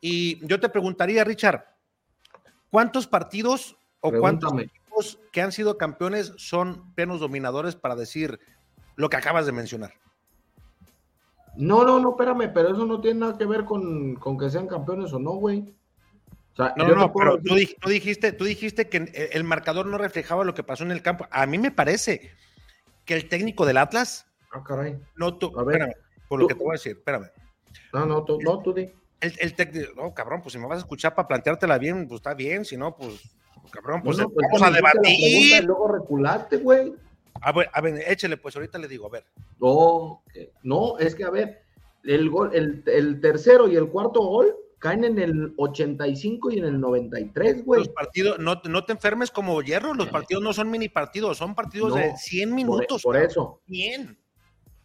Y 0.00 0.44
yo 0.46 0.58
te 0.60 0.68
preguntaría, 0.68 1.24
Richard, 1.24 1.64
¿Cuántos 2.70 3.06
partidos 3.06 3.76
o 4.00 4.12
cuántos 4.12 4.52
equipos 4.52 5.18
que 5.32 5.42
han 5.42 5.52
sido 5.52 5.76
campeones 5.76 6.32
son 6.36 6.94
plenos 6.94 7.20
dominadores 7.20 7.74
para 7.74 7.96
decir 7.96 8.38
lo 8.96 9.08
que 9.10 9.16
acabas 9.16 9.46
de 9.46 9.52
mencionar? 9.52 9.92
No, 11.56 11.84
no, 11.84 11.98
no, 11.98 12.10
espérame, 12.10 12.52
pero 12.54 12.72
eso 12.72 12.86
no 12.86 13.00
tiene 13.00 13.20
nada 13.20 13.36
que 13.36 13.44
ver 13.44 13.64
con, 13.64 14.16
que 14.38 14.50
sean 14.50 14.68
campeones 14.68 15.12
o 15.12 15.18
no, 15.18 15.32
güey. 15.32 15.74
no, 16.76 16.94
no, 16.94 17.12
pero 17.12 17.40
tú, 17.42 17.54
dijiste, 17.88 18.32
tú 18.32 18.44
dijiste 18.44 18.88
que 18.88 19.30
el 19.32 19.44
marcador 19.44 19.86
no 19.86 19.98
reflejaba 19.98 20.44
lo 20.44 20.54
que 20.54 20.62
pasó 20.62 20.84
en 20.84 20.92
el 20.92 21.02
campo. 21.02 21.26
A 21.30 21.46
mí 21.46 21.58
me 21.58 21.72
parece 21.72 22.30
que 23.04 23.14
el 23.14 23.28
técnico 23.28 23.66
del 23.66 23.78
Atlas. 23.78 24.26
Ah, 24.52 24.62
caray. 24.62 24.98
No, 25.16 25.36
tú, 25.36 25.52
espérame, 25.58 25.94
por 26.28 26.40
lo 26.40 26.46
que 26.46 26.54
te 26.54 26.62
voy 26.62 26.70
a 26.70 26.72
decir, 26.74 26.92
espérame. 26.92 27.30
No, 27.92 28.06
no, 28.06 28.24
tú, 28.24 28.38
no, 28.40 28.60
tú 28.60 28.72
di 28.72 28.92
el, 29.20 29.34
el 29.38 29.54
técnico, 29.54 29.92
no, 29.96 30.14
cabrón, 30.14 30.42
pues 30.42 30.52
si 30.52 30.58
me 30.58 30.66
vas 30.66 30.78
a 30.78 30.80
escuchar 30.80 31.14
para 31.14 31.28
planteártela 31.28 31.78
bien, 31.78 32.08
pues 32.08 32.20
está 32.20 32.34
bien, 32.34 32.64
si 32.64 32.76
no, 32.76 32.96
pues, 32.96 33.20
cabrón, 33.70 34.02
pues, 34.02 34.16
pues 34.16 34.46
vamos 34.50 34.62
a 34.62 34.70
debatir. 34.70 35.02
Y 35.10 35.62
luego 35.62 35.88
reculate, 35.88 36.56
güey. 36.58 36.94
A 37.42 37.52
ver, 37.52 37.70
a 37.72 37.80
ver, 37.80 38.02
échele, 38.06 38.36
pues 38.36 38.56
ahorita 38.56 38.78
le 38.78 38.88
digo, 38.88 39.06
a 39.06 39.10
ver. 39.10 39.24
No, 39.60 40.22
no, 40.62 40.98
es 40.98 41.14
que 41.14 41.24
a 41.24 41.30
ver, 41.30 41.62
el 42.04 42.28
gol, 42.30 42.50
el, 42.54 42.82
el 42.86 43.20
tercero 43.20 43.68
y 43.68 43.76
el 43.76 43.88
cuarto 43.88 44.20
gol 44.20 44.54
caen 44.80 45.04
en 45.04 45.18
el 45.18 45.54
85 45.58 46.50
y 46.50 46.58
en 46.58 46.64
el 46.64 46.80
93, 46.80 47.64
güey. 47.64 47.80
Los 47.80 47.90
partidos, 47.90 48.38
no, 48.38 48.60
no 48.64 48.84
te 48.84 48.92
enfermes 48.92 49.30
como 49.30 49.60
hierro, 49.62 49.94
los 49.94 50.08
partidos 50.08 50.42
no 50.42 50.52
son 50.52 50.70
mini 50.70 50.88
partidos, 50.88 51.36
son 51.36 51.54
partidos 51.54 51.94
de 51.94 52.16
100 52.16 52.54
minutos. 52.54 53.02
Por, 53.02 53.18
eso. 53.18 53.60
100. 53.68 54.18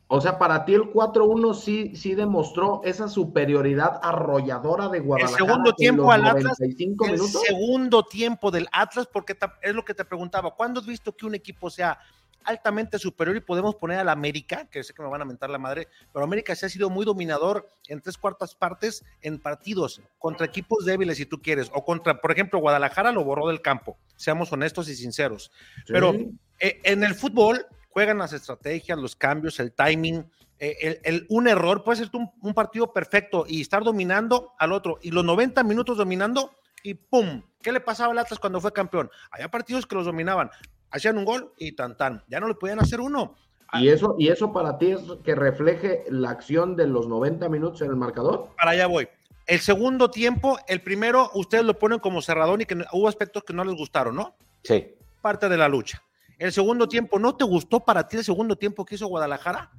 O 0.08 0.22
sea, 0.22 0.38
para 0.38 0.66
ti 0.66 0.76
el 0.76 0.84
4-1 0.84 1.56
sí, 1.56 1.96
sí 1.96 2.14
demostró 2.14 2.82
esa 2.84 3.08
superioridad 3.08 4.00
arrolladora 4.04 4.88
de 4.90 5.00
Guadalajara. 5.00 5.40
El 5.40 5.48
segundo 5.48 5.74
tiempo 5.74 6.12
al 6.12 6.26
Atlas. 6.26 6.60
El 6.60 7.20
segundo 7.20 8.04
tiempo 8.04 8.52
del 8.52 8.68
Atlas, 8.72 9.08
porque 9.12 9.36
es 9.64 9.74
lo 9.74 9.84
que 9.84 9.96
te 9.96 10.06
preguntaba. 10.06 10.52
¿Cuándo 10.52 10.80
has 10.80 10.86
visto 10.86 11.16
que 11.16 11.26
un 11.26 11.34
equipo 11.34 11.72
sea 11.72 11.98
altamente 12.46 13.00
superior 13.00 13.36
y 13.36 13.42
podemos 13.42 13.76
poner 13.76 14.00
al 14.00 14.10
América, 14.10 14.68
que 14.70 14.84
sé 14.84 14.94
que 14.94 15.02
me 15.02 15.10
van 15.10 15.22
a 15.22 15.26
mentar 15.26 15.50
la 15.50 15.58
madre, 15.58 15.88
pero 16.14 16.24
América 16.24 16.56
se 16.56 16.68
ha 16.68 16.70
sido 16.70 16.90
muy 16.90 17.06
dominador 17.06 17.68
en 17.88 18.02
tres 18.02 18.18
cuartas 18.18 18.56
partes 18.56 19.04
en 19.22 19.40
partidos 19.40 20.02
contra 20.20 20.46
equipos 20.46 20.86
débiles, 20.86 21.18
si 21.18 21.26
tú 21.26 21.42
quieres, 21.42 21.72
o 21.74 21.84
contra, 21.84 22.22
por 22.22 22.32
ejemplo, 22.32 22.60
Guadalajara 22.60 23.12
lo 23.12 23.24
borró 23.24 23.48
del 23.48 23.62
campo, 23.62 23.98
seamos 24.16 24.52
honestos 24.54 24.88
y 24.90 24.96
sinceros. 24.96 25.52
Pero 25.88 26.14
eh, 26.60 26.80
en 26.84 27.04
el 27.04 27.16
fútbol 27.16 27.66
juegan 27.96 28.18
las 28.18 28.34
estrategias, 28.34 29.00
los 29.00 29.16
cambios, 29.16 29.58
el 29.62 29.72
timing. 29.72 30.30
Eh, 30.60 31.00
el, 31.06 31.26
un 31.30 31.48
error 31.48 31.82
puede 31.82 32.00
ser 32.00 32.10
un, 32.12 32.30
un 32.42 32.54
partido 32.54 32.92
perfecto 32.92 33.46
y 33.48 33.62
estar 33.62 33.86
dominando 33.86 34.52
al 34.60 34.74
otro, 34.74 35.00
y 35.02 35.12
los 35.12 35.24
90 35.24 35.64
minutos 35.64 35.96
dominando, 35.96 36.52
y 36.84 36.96
¡pum! 36.96 37.42
¿Qué 37.62 37.72
le 37.72 37.80
pasaba 37.80 38.12
al 38.12 38.20
Atlas 38.20 38.38
cuando 38.38 38.60
fue 38.60 38.74
campeón? 38.74 39.10
Había 39.32 39.50
partidos 39.50 39.86
que 39.86 39.96
los 39.96 40.06
dominaban, 40.06 40.52
hacían 40.92 41.18
un 41.18 41.24
gol 41.24 41.54
y 41.58 41.72
tan 41.72 41.96
tan, 41.96 42.22
ya 42.28 42.42
no 42.42 42.50
le 42.50 42.56
podían 42.56 42.82
hacer 42.82 43.00
uno. 43.00 43.38
¿Y 43.72 43.88
eso, 43.88 44.18
¿Y 44.20 44.28
eso 44.28 44.52
para 44.52 44.78
ti 44.78 44.92
es 44.92 45.00
que 45.24 45.34
refleje 45.34 46.04
la 46.10 46.32
acción 46.32 46.76
de 46.76 46.88
los 46.88 47.08
90 47.08 47.48
minutos 47.48 47.82
en 47.82 47.92
el 47.92 47.96
marcador? 47.96 48.50
Para 48.58 48.72
allá 48.72 48.88
voy. 48.88 49.08
El 49.46 49.62
segundo 49.62 50.12
tiempo, 50.12 50.60
el 50.68 50.82
primero, 50.82 51.32
ustedes 51.34 51.64
lo 51.64 51.80
ponen 51.80 52.00
como 52.00 52.22
cerradón 52.22 52.60
y 52.60 52.66
que 52.66 52.76
hubo 52.92 53.08
aspectos 53.08 53.46
que 53.46 53.54
no 53.54 53.64
les 53.64 53.76
gustaron, 53.76 54.16
¿no? 54.18 54.36
Sí. 54.64 54.96
Parte 55.22 55.48
de 55.48 55.56
la 55.56 55.70
lucha. 55.70 56.05
El 56.38 56.52
segundo 56.52 56.88
tiempo, 56.88 57.20
¿no 57.20 57.36
te 57.36 57.46
gustó 57.46 57.80
para 57.80 58.08
ti 58.08 58.18
el 58.18 58.24
segundo 58.24 58.56
tiempo 58.56 58.86
que 58.86 58.96
hizo 58.96 59.08
Guadalajara? 59.08 59.72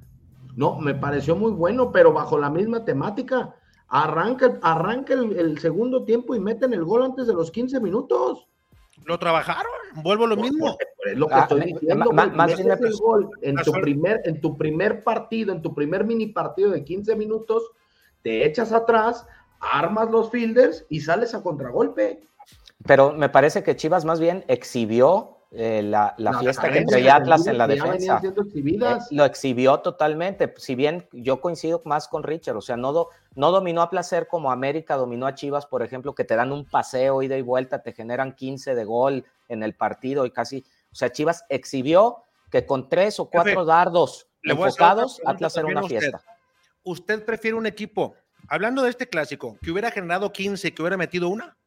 No, 0.55 0.79
me 0.79 0.95
pareció 0.95 1.35
muy 1.35 1.51
bueno, 1.51 1.91
pero 1.91 2.11
bajo 2.13 2.37
la 2.37 2.49
misma 2.49 2.83
temática. 2.83 3.55
Arranca, 3.89 4.57
arranca 4.61 5.13
el, 5.13 5.37
el 5.37 5.59
segundo 5.59 6.03
tiempo 6.03 6.35
y 6.35 6.39
meten 6.39 6.73
el 6.73 6.83
gol 6.83 7.03
antes 7.03 7.27
de 7.27 7.33
los 7.33 7.51
15 7.51 7.79
minutos. 7.79 8.47
Lo 9.05 9.17
trabajaron, 9.19 9.71
vuelvo 10.03 10.27
lo 10.27 10.35
mismo. 10.35 10.77
Es 11.05 11.17
lo 11.17 11.27
que 11.27 11.39
estoy 11.39 11.61
diciendo. 11.61 12.11
Más 12.11 12.59
el 12.59 12.95
gol 12.99 13.29
en 13.41 13.55
tu, 13.57 13.71
primer, 13.71 14.21
en 14.25 14.41
tu 14.41 14.57
primer 14.57 15.03
partido, 15.03 15.53
en 15.53 15.61
tu 15.61 15.73
primer 15.73 16.03
mini 16.03 16.27
partido 16.27 16.71
de 16.71 16.83
15 16.83 17.15
minutos, 17.15 17.71
te 18.21 18.45
echas 18.45 18.73
atrás, 18.73 19.25
armas 19.59 20.09
los 20.09 20.29
fielders 20.29 20.85
y 20.89 21.01
sales 21.01 21.33
a 21.35 21.41
contragolpe. 21.41 22.21
Pero 22.85 23.13
me 23.13 23.29
parece 23.29 23.63
que 23.63 23.75
Chivas 23.75 24.03
más 24.03 24.19
bien 24.19 24.43
exhibió 24.47 25.36
eh, 25.51 25.81
la, 25.81 26.13
fiesta 26.39 26.69
que 26.69 26.83
traía 26.83 27.15
Atlas 27.15 27.47
en 27.47 27.57
la 27.57 27.67
defensa. 27.67 28.21
Eh, 28.23 28.97
lo 29.11 29.25
exhibió 29.25 29.79
totalmente. 29.79 30.53
Si 30.57 30.75
bien 30.75 31.07
yo 31.13 31.39
coincido 31.39 31.81
más 31.85 32.07
con 32.07 32.23
Richard, 32.23 32.57
o 32.57 32.61
sea, 32.61 32.75
no, 32.75 33.07
no 33.35 33.51
dominó 33.51 33.81
a 33.81 33.89
placer 33.89 34.27
como 34.27 34.51
América 34.51 34.95
dominó 34.95 35.25
a 35.25 35.35
Chivas, 35.35 35.65
por 35.65 35.83
ejemplo, 35.83 36.13
que 36.13 36.25
te 36.25 36.35
dan 36.35 36.51
un 36.51 36.65
paseo 36.65 37.21
ida 37.21 37.37
y 37.37 37.41
vuelta, 37.41 37.81
te 37.81 37.93
generan 37.93 38.33
15 38.33 38.75
de 38.75 38.83
gol 38.83 39.25
en 39.47 39.63
el 39.63 39.73
partido 39.73 40.25
y 40.25 40.31
casi. 40.31 40.65
O 40.91 40.95
sea, 40.95 41.11
Chivas 41.11 41.45
exhibió 41.49 42.23
que 42.51 42.65
con 42.65 42.89
tres 42.89 43.19
o 43.19 43.29
cuatro 43.29 43.63
dardos 43.63 44.27
enfocados, 44.43 45.21
Atlas 45.25 45.55
era 45.55 45.67
una 45.67 45.83
fiesta. 45.83 46.21
¿Usted 46.83 47.23
prefiere 47.23 47.55
un 47.55 47.65
equipo, 47.65 48.15
hablando 48.49 48.83
de 48.83 48.89
este 48.89 49.07
clásico, 49.07 49.57
que 49.61 49.71
hubiera 49.71 49.91
generado 49.91 50.31
15 50.31 50.73
que 50.73 50.81
hubiera 50.81 50.97
metido 50.97 51.29
una? 51.29 51.57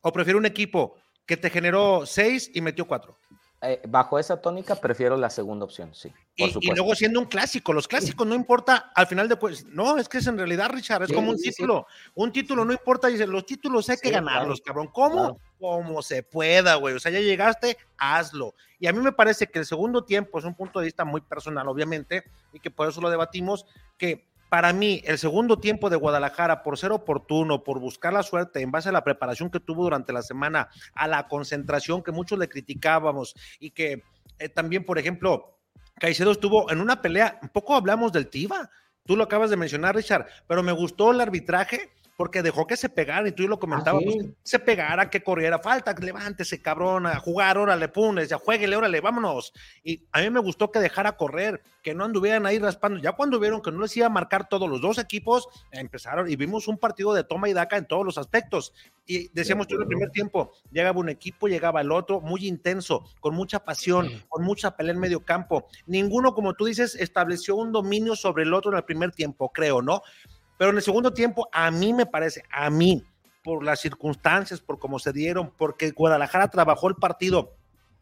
¿O 0.00 0.12
prefiere 0.12 0.38
un 0.38 0.46
equipo 0.46 0.96
que 1.26 1.36
te 1.36 1.50
generó 1.50 2.04
seis 2.06 2.50
y 2.52 2.60
metió 2.60 2.86
cuatro. 2.86 3.18
Eh, 3.64 3.80
bajo 3.86 4.18
esa 4.18 4.40
tónica 4.40 4.74
prefiero 4.74 5.16
la 5.16 5.30
segunda 5.30 5.64
opción, 5.64 5.94
sí. 5.94 6.12
y, 6.34 6.74
luego 6.74 6.96
siendo 6.96 7.20
un 7.20 7.26
clásico, 7.26 7.72
los 7.72 7.86
clásicos 7.86 8.26
no 8.26 8.34
importa 8.34 8.90
al 8.92 9.06
final 9.06 9.28
de 9.28 9.36
pues, 9.36 9.64
no, 9.66 9.98
es 9.98 10.08
que 10.08 10.18
es 10.18 10.26
en 10.26 10.36
realidad, 10.36 10.68
Richard, 10.70 11.04
es 11.04 11.12
como 11.12 11.30
un 11.30 11.36
título. 11.36 11.86
Un 12.16 12.32
título 12.32 12.64
no 12.64 12.72
importa, 12.72 13.06
dice, 13.06 13.24
los 13.24 13.46
títulos 13.46 13.88
hay 13.88 13.98
que 13.98 14.10
ganarlos, 14.10 14.60
cabrón. 14.62 14.88
¿Cómo? 14.88 15.38
Como 15.60 16.02
se 16.02 16.24
pueda, 16.24 16.74
güey. 16.74 16.96
O 16.96 16.98
sea, 16.98 17.12
ya 17.12 17.20
llegaste, 17.20 17.78
hazlo. 17.96 18.56
Y 18.80 18.88
a 18.88 18.92
mí 18.92 18.98
me 18.98 19.12
parece 19.12 19.46
que 19.46 19.60
el 19.60 19.64
segundo 19.64 20.02
tiempo 20.02 20.40
es 20.40 20.44
un 20.44 20.56
punto 20.56 20.80
de 20.80 20.86
vista 20.86 21.04
muy 21.04 21.20
personal, 21.20 21.68
obviamente, 21.68 22.24
y 22.52 22.58
que 22.58 22.72
por 22.72 22.88
eso 22.88 23.00
lo 23.00 23.10
debatimos, 23.10 23.64
que 23.96 24.26
para 24.52 24.74
mí, 24.74 25.00
el 25.06 25.16
segundo 25.16 25.60
tiempo 25.60 25.88
de 25.88 25.96
Guadalajara, 25.96 26.62
por 26.62 26.76
ser 26.76 26.92
oportuno, 26.92 27.64
por 27.64 27.80
buscar 27.80 28.12
la 28.12 28.22
suerte 28.22 28.60
en 28.60 28.70
base 28.70 28.90
a 28.90 28.92
la 28.92 29.02
preparación 29.02 29.50
que 29.50 29.60
tuvo 29.60 29.84
durante 29.84 30.12
la 30.12 30.20
semana, 30.20 30.68
a 30.94 31.08
la 31.08 31.26
concentración 31.26 32.02
que 32.02 32.12
muchos 32.12 32.38
le 32.38 32.50
criticábamos 32.50 33.34
y 33.58 33.70
que 33.70 34.02
eh, 34.38 34.50
también, 34.50 34.84
por 34.84 34.98
ejemplo, 34.98 35.58
Caicedo 35.98 36.32
estuvo 36.32 36.70
en 36.70 36.82
una 36.82 37.00
pelea, 37.00 37.38
un 37.40 37.48
poco 37.48 37.74
hablamos 37.74 38.12
del 38.12 38.28
Tiva, 38.28 38.68
tú 39.06 39.16
lo 39.16 39.24
acabas 39.24 39.48
de 39.48 39.56
mencionar, 39.56 39.96
Richard, 39.96 40.26
pero 40.46 40.62
me 40.62 40.72
gustó 40.72 41.12
el 41.12 41.22
arbitraje 41.22 41.90
porque 42.22 42.40
dejó 42.40 42.68
que 42.68 42.76
se 42.76 42.88
pegara, 42.88 43.26
y 43.26 43.32
tú 43.32 43.48
lo 43.48 43.58
comentabas, 43.58 44.04
¿Ah, 44.06 44.28
se 44.44 44.60
pegara, 44.60 45.10
que 45.10 45.24
corriera, 45.24 45.58
falta, 45.58 45.92
levántese, 46.00 46.62
cabrón, 46.62 47.04
a 47.08 47.18
jugar, 47.18 47.58
órale, 47.58 47.88
punes, 47.88 48.28
ya 48.28 48.38
jueguele, 48.38 48.76
órale, 48.76 49.00
vámonos. 49.00 49.52
Y 49.82 50.06
a 50.12 50.20
mí 50.20 50.30
me 50.30 50.38
gustó 50.38 50.70
que 50.70 50.78
dejara 50.78 51.16
correr, 51.16 51.64
que 51.82 51.94
no 51.96 52.04
anduvieran 52.04 52.46
ahí 52.46 52.60
raspando. 52.60 53.00
Ya 53.00 53.10
cuando 53.10 53.40
vieron 53.40 53.60
que 53.60 53.72
no 53.72 53.80
les 53.80 53.96
iba 53.96 54.06
a 54.06 54.08
marcar 54.08 54.48
todos 54.48 54.70
los 54.70 54.80
dos 54.80 54.98
equipos, 54.98 55.48
empezaron 55.72 56.30
y 56.30 56.36
vimos 56.36 56.68
un 56.68 56.78
partido 56.78 57.12
de 57.12 57.24
toma 57.24 57.48
y 57.48 57.54
daca 57.54 57.76
en 57.76 57.86
todos 57.86 58.06
los 58.06 58.18
aspectos. 58.18 58.72
Y 59.04 59.28
decíamos 59.32 59.66
yo 59.66 59.74
en 59.74 59.82
el 59.82 59.88
primer 59.88 60.10
tiempo, 60.10 60.52
llegaba 60.70 61.00
un 61.00 61.08
equipo, 61.08 61.48
llegaba 61.48 61.80
el 61.80 61.90
otro, 61.90 62.20
muy 62.20 62.46
intenso, 62.46 63.04
con 63.18 63.34
mucha 63.34 63.64
pasión, 63.64 64.08
con 64.28 64.44
mucha 64.44 64.76
pelea 64.76 64.94
en 64.94 65.00
medio 65.00 65.24
campo. 65.24 65.66
Ninguno, 65.86 66.34
como 66.34 66.54
tú 66.54 66.66
dices, 66.66 66.94
estableció 66.94 67.56
un 67.56 67.72
dominio 67.72 68.14
sobre 68.14 68.44
el 68.44 68.54
otro 68.54 68.70
en 68.70 68.76
el 68.76 68.84
primer 68.84 69.10
tiempo, 69.10 69.50
creo, 69.52 69.82
¿no? 69.82 70.02
Pero 70.58 70.70
en 70.70 70.76
el 70.76 70.82
segundo 70.82 71.12
tiempo, 71.12 71.48
a 71.52 71.70
mí 71.70 71.92
me 71.92 72.06
parece, 72.06 72.44
a 72.50 72.70
mí, 72.70 73.04
por 73.42 73.64
las 73.64 73.80
circunstancias, 73.80 74.60
por 74.60 74.78
cómo 74.78 74.98
se 74.98 75.12
dieron, 75.12 75.50
porque 75.56 75.90
Guadalajara 75.90 76.48
trabajó 76.48 76.88
el 76.88 76.94
partido, 76.94 77.56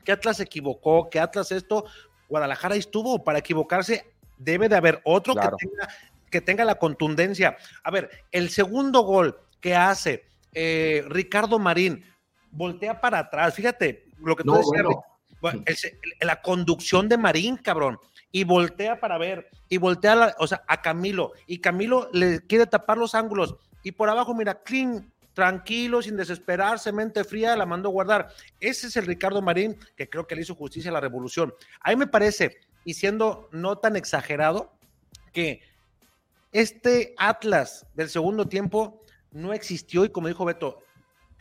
que 0.05 0.13
Atlas 0.13 0.39
se 0.39 0.45
equivocó, 0.45 1.09
que 1.11 1.21
Atlas 1.21 1.53
esto, 1.53 1.85
Guadalajara 2.29 2.77
estuvo. 2.77 3.25
Para 3.25 3.39
equivocarse, 3.39 4.13
debe 4.39 4.69
de 4.69 4.77
haber 4.77 5.01
otro 5.05 5.35
que, 5.35 5.49
tenga, 5.59 5.89
que 6.31 6.41
tenga 6.41 6.65
la 6.65 6.77
contundencia. 6.77 7.57
A 7.83 7.91
ver, 7.91 8.11
el 8.31 8.51
segundo 8.51 9.03
gol 9.03 9.39
que 9.61 9.75
hace 9.75 10.25
eh, 10.53 11.05
Ricardo 11.09 11.59
Marín, 11.59 12.05
voltea 12.51 13.01
para 13.01 13.21
atrás, 13.21 13.55
fíjate 13.55 14.07
lo 14.23 14.37
que 14.37 14.45
tú 14.45 14.53
decías, 14.53 15.95
la 16.21 16.43
conducción 16.43 17.09
de 17.09 17.17
Marín, 17.17 17.57
cabrón 17.57 17.99
y 18.33 18.45
voltea 18.45 19.01
para 19.01 19.19
ver, 19.19 19.49
y 19.69 19.79
voltea 19.79 20.35
o 20.39 20.47
sea, 20.47 20.63
a 20.69 20.83
Camilo, 20.83 21.33
y 21.47 21.59
Camilo 21.59 22.09
le 22.13 22.41
quiere 22.47 22.67
tapar 22.67 22.99
los 22.99 23.15
ángulos, 23.15 23.57
y 23.83 23.93
por 23.93 24.09
abajo, 24.09 24.35
mira, 24.35 24.63
clean, 24.63 25.13
tranquilo, 25.33 26.03
sin 26.03 26.17
desesperarse, 26.17 26.93
mente 26.93 27.25
fría, 27.25 27.57
la 27.57 27.67
mandó 27.67 27.91
guardar. 27.91 28.29
Ese 28.61 28.89
es 28.89 28.97
el 28.97 29.07
Ricardo 29.07 29.41
Marín, 29.41 29.79
que 29.97 30.09
creo 30.09 30.27
que 30.27 30.35
le 30.35 30.43
hizo 30.43 30.55
justicia 30.55 30.91
a 30.91 30.95
la 30.95 31.01
revolución. 31.01 31.55
A 31.81 31.91
mí 31.91 31.97
me 31.97 32.07
parece, 32.07 32.59
y 32.85 32.95
siendo 32.95 33.49
no 33.53 33.79
tan 33.79 33.97
exagerado, 33.97 34.73
que 35.33 35.63
este 36.53 37.15
Atlas 37.17 37.87
del 37.95 38.11
segundo 38.11 38.47
tiempo 38.47 39.03
no 39.31 39.53
existió, 39.53 40.05
y 40.05 40.11
como 40.11 40.29
dijo 40.29 40.45
Beto, 40.45 40.83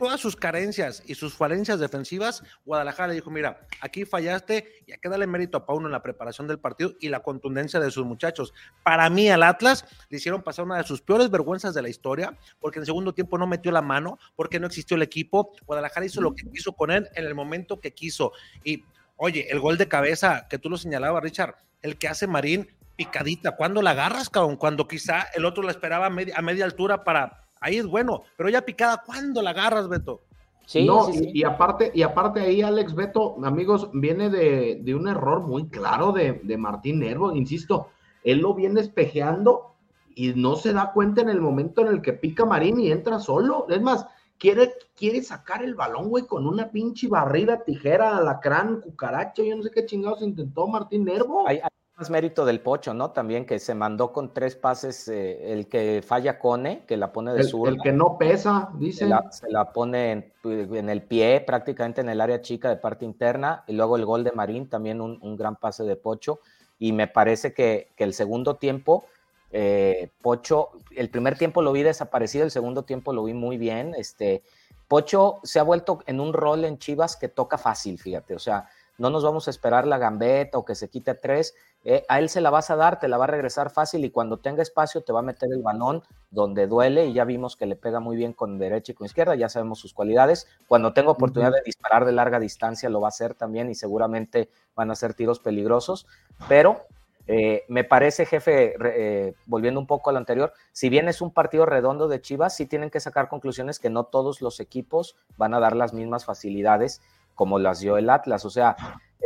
todas 0.00 0.18
sus 0.18 0.34
carencias 0.34 1.02
y 1.04 1.14
sus 1.14 1.34
falencias 1.34 1.78
defensivas, 1.78 2.42
Guadalajara 2.64 3.08
le 3.08 3.16
dijo, 3.16 3.30
mira, 3.30 3.60
aquí 3.82 4.06
fallaste 4.06 4.82
y 4.86 4.92
hay 4.92 4.98
que 4.98 5.26
mérito 5.26 5.58
a 5.58 5.66
Pauno 5.66 5.88
en 5.88 5.92
la 5.92 6.02
preparación 6.02 6.48
del 6.48 6.58
partido 6.58 6.94
y 7.00 7.10
la 7.10 7.20
contundencia 7.20 7.78
de 7.78 7.90
sus 7.90 8.06
muchachos. 8.06 8.54
Para 8.82 9.10
mí 9.10 9.28
al 9.28 9.42
Atlas 9.42 9.84
le 10.08 10.16
hicieron 10.16 10.42
pasar 10.42 10.64
una 10.64 10.78
de 10.78 10.84
sus 10.84 11.02
peores 11.02 11.30
vergüenzas 11.30 11.74
de 11.74 11.82
la 11.82 11.90
historia, 11.90 12.34
porque 12.60 12.78
en 12.78 12.86
segundo 12.86 13.12
tiempo 13.12 13.36
no 13.36 13.46
metió 13.46 13.70
la 13.72 13.82
mano, 13.82 14.18
porque 14.36 14.58
no 14.58 14.66
existió 14.66 14.96
el 14.96 15.02
equipo. 15.02 15.52
Guadalajara 15.66 16.06
hizo 16.06 16.22
lo 16.22 16.34
que 16.34 16.48
quiso 16.50 16.72
con 16.72 16.90
él 16.90 17.06
en 17.14 17.26
el 17.26 17.34
momento 17.34 17.78
que 17.78 17.92
quiso. 17.92 18.32
Y, 18.64 18.82
oye, 19.16 19.48
el 19.50 19.60
gol 19.60 19.76
de 19.76 19.86
cabeza 19.86 20.46
que 20.48 20.58
tú 20.58 20.70
lo 20.70 20.78
señalabas, 20.78 21.22
Richard, 21.22 21.56
el 21.82 21.98
que 21.98 22.08
hace 22.08 22.26
Marín, 22.26 22.70
picadita, 22.96 23.54
¿cuándo 23.54 23.82
la 23.82 23.90
agarras, 23.90 24.30
cabrón? 24.30 24.56
Cuando 24.56 24.88
quizá 24.88 25.26
el 25.34 25.44
otro 25.44 25.62
la 25.62 25.72
esperaba 25.72 26.06
a 26.06 26.10
media, 26.10 26.34
a 26.38 26.40
media 26.40 26.64
altura 26.64 27.04
para 27.04 27.49
ahí 27.60 27.76
es 27.76 27.86
bueno, 27.86 28.22
pero 28.36 28.48
ya 28.48 28.62
picada, 28.62 29.02
¿cuándo 29.04 29.42
la 29.42 29.50
agarras, 29.50 29.88
Beto? 29.88 30.22
Sí, 30.66 30.84
no, 30.84 31.08
Y, 31.12 31.42
aparte, 31.42 31.90
y 31.94 32.02
aparte 32.02 32.40
ahí, 32.40 32.62
Alex 32.62 32.94
Beto, 32.94 33.36
amigos, 33.44 33.90
viene 33.92 34.30
de, 34.30 34.94
un 34.94 35.08
error 35.08 35.40
muy 35.40 35.68
claro 35.68 36.12
de, 36.12 36.56
Martín 36.56 37.00
Nervo, 37.00 37.34
insisto, 37.34 37.88
él 38.22 38.38
lo 38.38 38.54
viene 38.54 38.80
espejeando 38.80 39.74
y 40.14 40.32
no 40.34 40.54
se 40.56 40.72
da 40.72 40.92
cuenta 40.92 41.22
en 41.22 41.28
el 41.28 41.40
momento 41.40 41.80
en 41.80 41.88
el 41.88 42.02
que 42.02 42.12
pica 42.12 42.44
Marín 42.44 42.78
y 42.78 42.92
entra 42.92 43.18
solo. 43.18 43.66
Es 43.68 43.80
más, 43.80 44.06
quiere, 44.38 44.74
quiere 44.94 45.22
sacar 45.22 45.64
el 45.64 45.74
balón, 45.74 46.08
güey, 46.08 46.26
con 46.26 46.46
una 46.46 46.70
pinche 46.70 47.08
barrida, 47.08 47.64
tijera, 47.64 48.16
alacrán, 48.16 48.80
cucaracha, 48.80 49.42
yo 49.42 49.56
no 49.56 49.62
sé 49.62 49.70
qué 49.70 49.86
chingados 49.86 50.22
intentó 50.22 50.68
Martín 50.68 51.04
Nervo. 51.04 51.48
Hay 51.48 51.60
más 52.00 52.10
mérito 52.10 52.46
del 52.46 52.60
Pocho, 52.60 52.94
¿no? 52.94 53.10
También 53.10 53.44
que 53.44 53.58
se 53.58 53.74
mandó 53.74 54.12
con 54.12 54.32
tres 54.32 54.56
pases, 54.56 55.06
eh, 55.08 55.52
el 55.52 55.68
que 55.68 56.02
falla 56.04 56.38
Cone, 56.38 56.84
que 56.86 56.96
la 56.96 57.12
pone 57.12 57.34
de 57.34 57.44
sur. 57.44 57.68
El 57.68 57.78
que 57.80 57.92
no 57.92 58.16
pesa, 58.18 58.70
dice. 58.74 59.00
Se 59.00 59.06
la, 59.06 59.30
se 59.30 59.50
la 59.50 59.72
pone 59.72 60.12
en, 60.12 60.32
en, 60.44 60.88
el 60.88 61.02
pie, 61.02 61.40
prácticamente 61.40 62.00
en 62.00 62.08
el 62.08 62.20
área 62.20 62.40
chica 62.40 62.70
de 62.70 62.76
parte 62.76 63.04
interna, 63.04 63.64
y 63.66 63.74
luego 63.74 63.96
el 63.96 64.06
gol 64.06 64.24
de 64.24 64.32
Marín, 64.32 64.68
también 64.68 65.00
un, 65.00 65.18
un 65.20 65.36
gran 65.36 65.56
pase 65.56 65.84
de 65.84 65.96
Pocho, 65.96 66.40
y 66.78 66.92
me 66.92 67.06
parece 67.06 67.52
que, 67.52 67.92
que 67.94 68.04
el 68.04 68.14
segundo 68.14 68.56
tiempo 68.56 69.04
eh, 69.52 70.10
Pocho, 70.22 70.70
el 70.96 71.10
primer 71.10 71.36
tiempo 71.36 71.60
lo 71.60 71.72
vi 71.72 71.82
desaparecido, 71.82 72.44
el 72.44 72.50
segundo 72.50 72.84
tiempo 72.84 73.12
lo 73.12 73.24
vi 73.24 73.34
muy 73.34 73.58
bien. 73.58 73.94
Este, 73.96 74.42
Pocho 74.88 75.40
se 75.42 75.58
ha 75.58 75.62
vuelto 75.62 76.00
en 76.06 76.20
un 76.20 76.32
rol 76.32 76.64
en 76.64 76.78
Chivas 76.78 77.16
que 77.16 77.28
toca 77.28 77.58
fácil, 77.58 77.98
fíjate, 77.98 78.34
o 78.34 78.38
sea, 78.38 78.68
no 79.00 79.08
nos 79.08 79.24
vamos 79.24 79.48
a 79.48 79.50
esperar 79.50 79.86
la 79.86 79.96
gambeta 79.96 80.58
o 80.58 80.64
que 80.66 80.74
se 80.74 80.90
quite 80.90 81.12
a 81.12 81.18
tres, 81.18 81.54
eh, 81.84 82.04
a 82.08 82.18
él 82.18 82.28
se 82.28 82.42
la 82.42 82.50
vas 82.50 82.70
a 82.70 82.76
dar, 82.76 83.00
te 83.00 83.08
la 83.08 83.16
va 83.16 83.24
a 83.24 83.28
regresar 83.28 83.70
fácil 83.70 84.04
y 84.04 84.10
cuando 84.10 84.36
tenga 84.36 84.60
espacio 84.60 85.02
te 85.02 85.10
va 85.10 85.20
a 85.20 85.22
meter 85.22 85.48
el 85.50 85.62
balón 85.62 86.02
donde 86.30 86.66
duele 86.66 87.06
y 87.06 87.14
ya 87.14 87.24
vimos 87.24 87.56
que 87.56 87.64
le 87.64 87.76
pega 87.76 87.98
muy 87.98 88.14
bien 88.14 88.34
con 88.34 88.58
derecha 88.58 88.92
y 88.92 88.94
con 88.94 89.06
izquierda, 89.06 89.34
ya 89.36 89.48
sabemos 89.48 89.78
sus 89.78 89.94
cualidades. 89.94 90.46
Cuando 90.68 90.92
tenga 90.92 91.10
oportunidad 91.10 91.50
de 91.50 91.62
disparar 91.64 92.04
de 92.04 92.12
larga 92.12 92.38
distancia 92.38 92.90
lo 92.90 93.00
va 93.00 93.08
a 93.08 93.08
hacer 93.08 93.34
también 93.34 93.70
y 93.70 93.74
seguramente 93.74 94.50
van 94.76 94.90
a 94.90 94.94
ser 94.94 95.14
tiros 95.14 95.40
peligrosos, 95.40 96.06
pero 96.46 96.82
eh, 97.26 97.64
me 97.68 97.84
parece, 97.84 98.26
jefe, 98.26 98.74
eh, 98.84 99.34
volviendo 99.46 99.80
un 99.80 99.86
poco 99.86 100.10
a 100.10 100.12
lo 100.12 100.18
anterior, 100.18 100.52
si 100.72 100.90
bien 100.90 101.08
es 101.08 101.22
un 101.22 101.32
partido 101.32 101.64
redondo 101.64 102.06
de 102.08 102.20
Chivas, 102.20 102.56
sí 102.56 102.66
tienen 102.66 102.90
que 102.90 103.00
sacar 103.00 103.28
conclusiones 103.28 103.78
que 103.78 103.88
no 103.88 104.04
todos 104.04 104.42
los 104.42 104.60
equipos 104.60 105.16
van 105.38 105.54
a 105.54 105.60
dar 105.60 105.74
las 105.74 105.94
mismas 105.94 106.24
facilidades 106.24 107.00
como 107.40 107.58
las 107.58 107.80
dio 107.80 107.96
el 107.96 108.10
Atlas. 108.10 108.44
O 108.44 108.50
sea, 108.50 108.76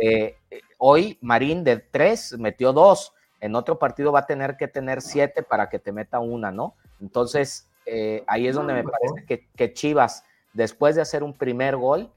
eh, 0.01 0.37
hoy 0.77 1.17
Marín 1.19 1.65
de 1.65 1.75
tres 1.75 2.37
metió 2.39 2.71
dos, 2.71 3.11
en 3.41 3.55
otro 3.55 3.77
partido 3.77 4.13
va 4.13 4.19
a 4.19 4.25
tener 4.25 4.55
que 4.55 4.69
tener 4.69 5.01
siete 5.01 5.43
para 5.43 5.67
que 5.67 5.79
te 5.79 5.91
meta 5.91 6.21
una, 6.21 6.49
¿no? 6.49 6.75
Entonces, 7.01 7.67
eh, 7.85 8.23
ahí 8.25 8.47
es 8.47 8.55
donde 8.55 8.73
me 8.73 8.85
parece 8.85 9.25
que, 9.27 9.49
que 9.57 9.73
Chivas, 9.73 10.23
después 10.53 10.95
de 10.95 11.01
hacer 11.01 11.23
un 11.23 11.33
primer 11.33 11.75
gol, 11.75 12.09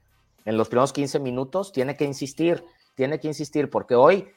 en 0.45 0.55
los 0.55 0.69
primeros 0.69 0.93
15 0.93 1.19
minutos, 1.19 1.73
tiene 1.73 1.97
que 1.97 2.05
insistir, 2.05 2.63
tiene 2.95 3.19
que 3.19 3.27
insistir, 3.27 3.69
porque 3.69 3.95
hoy 3.95 4.31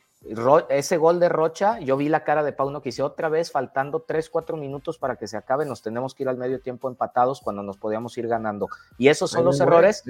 ese 0.69 0.97
gol 0.99 1.19
de 1.21 1.29
Rocha, 1.29 1.79
yo 1.81 1.97
vi 1.97 2.09
la 2.09 2.25
cara 2.25 2.43
de 2.43 2.53
Pauno 2.53 2.81
que 2.81 2.89
dice 2.89 3.03
otra 3.03 3.29
vez 3.29 3.51
faltando 3.51 4.01
3, 4.01 4.31
4 4.31 4.57
minutos 4.57 4.99
para 4.99 5.17
que 5.17 5.27
se 5.27 5.37
acabe, 5.37 5.65
nos 5.65 5.83
tenemos 5.83 6.15
que 6.15 6.23
ir 6.23 6.29
al 6.29 6.37
medio 6.37 6.61
tiempo 6.61 6.89
empatados 6.89 7.41
cuando 7.41 7.63
nos 7.63 7.77
podíamos 7.77 8.17
ir 8.19 8.29
ganando. 8.29 8.69
Y 8.99 9.09
esos 9.09 9.31
son 9.31 9.45
los 9.45 9.61
errores, 9.61 10.03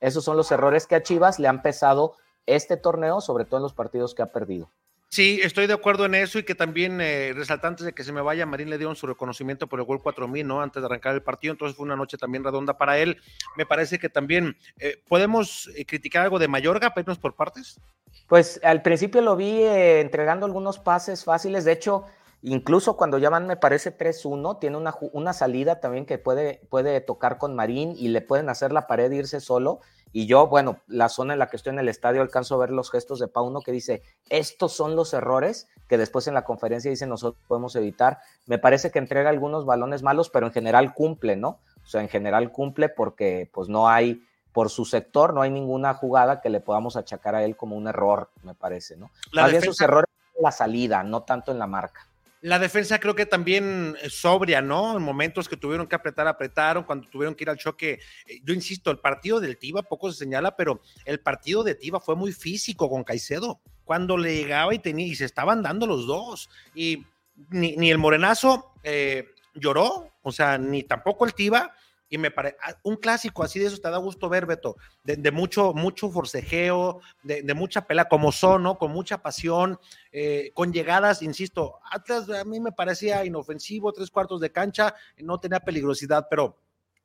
esos 0.00 0.24
son 0.24 0.36
los 0.36 0.50
errores 0.52 0.86
que 0.86 0.94
a 0.94 1.02
Chivas 1.02 1.38
le 1.38 1.48
han 1.48 1.62
pesado 1.62 2.14
este 2.46 2.76
torneo, 2.76 3.20
sobre 3.20 3.44
todo 3.44 3.56
en 3.58 3.62
los 3.62 3.74
partidos 3.74 4.14
que 4.14 4.22
ha 4.22 4.32
perdido. 4.32 4.70
Sí, 5.10 5.40
estoy 5.42 5.66
de 5.66 5.72
acuerdo 5.72 6.04
en 6.04 6.14
eso 6.14 6.38
y 6.38 6.42
que 6.42 6.54
también, 6.54 7.00
eh, 7.00 7.32
resaltantes 7.34 7.86
de 7.86 7.94
que 7.94 8.04
se 8.04 8.12
me 8.12 8.20
vaya, 8.20 8.44
Marín 8.44 8.68
le 8.68 8.76
dieron 8.76 8.94
su 8.94 9.06
reconocimiento 9.06 9.66
por 9.66 9.80
el 9.80 9.86
gol 9.86 10.02
4000, 10.02 10.46
¿no? 10.46 10.60
Antes 10.60 10.82
de 10.82 10.86
arrancar 10.86 11.14
el 11.14 11.22
partido, 11.22 11.52
entonces 11.52 11.76
fue 11.76 11.86
una 11.86 11.96
noche 11.96 12.18
también 12.18 12.44
redonda 12.44 12.76
para 12.76 12.98
él. 12.98 13.16
Me 13.56 13.64
parece 13.64 13.98
que 13.98 14.10
también 14.10 14.56
eh, 14.78 15.02
podemos 15.08 15.70
eh, 15.76 15.86
criticar 15.86 16.24
algo 16.24 16.38
de 16.38 16.48
Mayorga, 16.48 16.92
pero 16.94 17.14
por 17.16 17.34
partes. 17.34 17.80
Pues 18.26 18.60
al 18.62 18.82
principio 18.82 19.22
lo 19.22 19.36
vi 19.36 19.62
eh, 19.62 20.00
entregando 20.00 20.44
algunos 20.44 20.78
pases 20.78 21.24
fáciles, 21.24 21.64
de 21.64 21.72
hecho, 21.72 22.04
incluso 22.42 22.96
cuando 22.96 23.18
ya 23.18 23.30
van, 23.30 23.46
me 23.46 23.56
parece 23.56 23.96
3-1, 23.96 24.58
tiene 24.58 24.76
una, 24.76 24.94
una 25.12 25.32
salida 25.32 25.80
también 25.80 26.06
que 26.06 26.18
puede, 26.18 26.60
puede 26.70 27.00
tocar 27.00 27.38
con 27.38 27.54
Marín 27.54 27.94
y 27.96 28.08
le 28.08 28.20
pueden 28.20 28.48
hacer 28.48 28.72
la 28.72 28.86
pared 28.86 29.10
irse 29.10 29.40
solo 29.40 29.80
y 30.12 30.26
yo, 30.26 30.46
bueno, 30.46 30.78
la 30.86 31.08
zona 31.08 31.34
en 31.34 31.38
la 31.38 31.48
que 31.48 31.56
estoy 31.56 31.72
en 31.72 31.78
el 31.78 31.88
estadio 31.88 32.22
alcanzo 32.22 32.54
a 32.54 32.58
ver 32.58 32.70
los 32.70 32.90
gestos 32.90 33.18
de 33.18 33.28
Pauno 33.28 33.60
que 33.60 33.72
dice, 33.72 34.02
estos 34.30 34.72
son 34.72 34.96
los 34.96 35.12
errores 35.12 35.68
que 35.86 35.98
después 35.98 36.26
en 36.26 36.34
la 36.34 36.44
conferencia 36.44 36.90
dice 36.90 37.06
nosotros 37.06 37.42
podemos 37.46 37.76
evitar. 37.76 38.18
Me 38.46 38.58
parece 38.58 38.90
que 38.90 38.98
entrega 38.98 39.30
algunos 39.30 39.66
balones 39.66 40.02
malos, 40.02 40.30
pero 40.30 40.46
en 40.46 40.52
general 40.52 40.94
cumple, 40.94 41.36
¿no? 41.36 41.60
O 41.82 41.86
sea, 41.86 42.00
en 42.00 42.08
general 42.08 42.52
cumple 42.52 42.88
porque 42.88 43.50
pues 43.52 43.68
no 43.68 43.88
hay, 43.88 44.22
por 44.52 44.70
su 44.70 44.84
sector, 44.84 45.34
no 45.34 45.42
hay 45.42 45.50
ninguna 45.50 45.94
jugada 45.94 46.40
que 46.40 46.50
le 46.50 46.60
podamos 46.60 46.96
achacar 46.96 47.34
a 47.34 47.44
él 47.44 47.56
como 47.56 47.76
un 47.76 47.86
error, 47.86 48.30
me 48.42 48.54
parece, 48.54 48.96
¿no? 48.96 49.10
La 49.32 49.42
Más 49.42 49.52
defensa... 49.52 49.66
bien 49.66 49.74
sus 49.74 49.80
errores 49.82 50.10
en 50.36 50.42
la 50.42 50.52
salida, 50.52 51.02
no 51.02 51.22
tanto 51.22 51.52
en 51.52 51.58
la 51.58 51.66
marca. 51.66 52.07
La 52.40 52.58
defensa 52.60 53.00
creo 53.00 53.16
que 53.16 53.26
también 53.26 53.96
sobria, 54.08 54.62
¿no? 54.62 54.96
En 54.96 55.02
momentos 55.02 55.48
que 55.48 55.56
tuvieron 55.56 55.88
que 55.88 55.96
apretar, 55.96 56.28
apretaron, 56.28 56.84
cuando 56.84 57.08
tuvieron 57.08 57.34
que 57.34 57.44
ir 57.44 57.50
al 57.50 57.58
choque. 57.58 57.98
Eh, 58.26 58.40
yo 58.44 58.54
insisto, 58.54 58.90
el 58.90 58.98
partido 58.98 59.40
del 59.40 59.58
Tiva 59.58 59.82
poco 59.82 60.12
se 60.12 60.18
señala, 60.18 60.56
pero 60.56 60.80
el 61.04 61.18
partido 61.18 61.64
de 61.64 61.74
Tiva 61.74 62.00
fue 62.00 62.14
muy 62.14 62.32
físico 62.32 62.88
con 62.88 63.02
Caicedo. 63.02 63.60
Cuando 63.84 64.16
le 64.16 64.36
llegaba 64.36 64.72
y 64.72 64.78
tenía, 64.78 65.06
y 65.06 65.16
se 65.16 65.24
estaban 65.24 65.62
dando 65.62 65.86
los 65.86 66.06
dos. 66.06 66.48
Y 66.74 67.04
ni, 67.50 67.76
ni 67.76 67.90
el 67.90 67.98
Morenazo 67.98 68.72
eh, 68.84 69.26
lloró, 69.54 70.12
o 70.22 70.30
sea, 70.30 70.58
ni 70.58 70.84
tampoco 70.84 71.24
el 71.24 71.34
Tiva, 71.34 71.74
y 72.08 72.18
me 72.18 72.30
parece 72.30 72.56
un 72.82 72.96
clásico 72.96 73.42
así 73.42 73.58
de 73.58 73.66
eso 73.66 73.78
te 73.78 73.90
da 73.90 73.98
gusto 73.98 74.28
ver, 74.28 74.46
Beto, 74.46 74.76
de, 75.04 75.30
mucho, 75.30 75.72
mucho 75.74 76.10
forcejeo, 76.10 77.00
de, 77.22 77.54
mucha 77.54 77.86
pela, 77.86 78.08
como 78.08 78.32
son, 78.32 78.62
¿no? 78.62 78.78
Con 78.78 78.92
mucha 78.92 79.18
pasión, 79.22 79.78
eh, 80.12 80.50
con 80.54 80.72
llegadas, 80.72 81.22
insisto, 81.22 81.80
Atlas 81.90 82.28
a 82.30 82.44
mí 82.44 82.60
me 82.60 82.72
parecía 82.72 83.24
inofensivo, 83.24 83.92
tres 83.92 84.10
cuartos 84.10 84.40
de 84.40 84.50
cancha, 84.52 84.94
no 85.18 85.38
tenía 85.38 85.60
peligrosidad, 85.60 86.26
pero, 86.30 86.58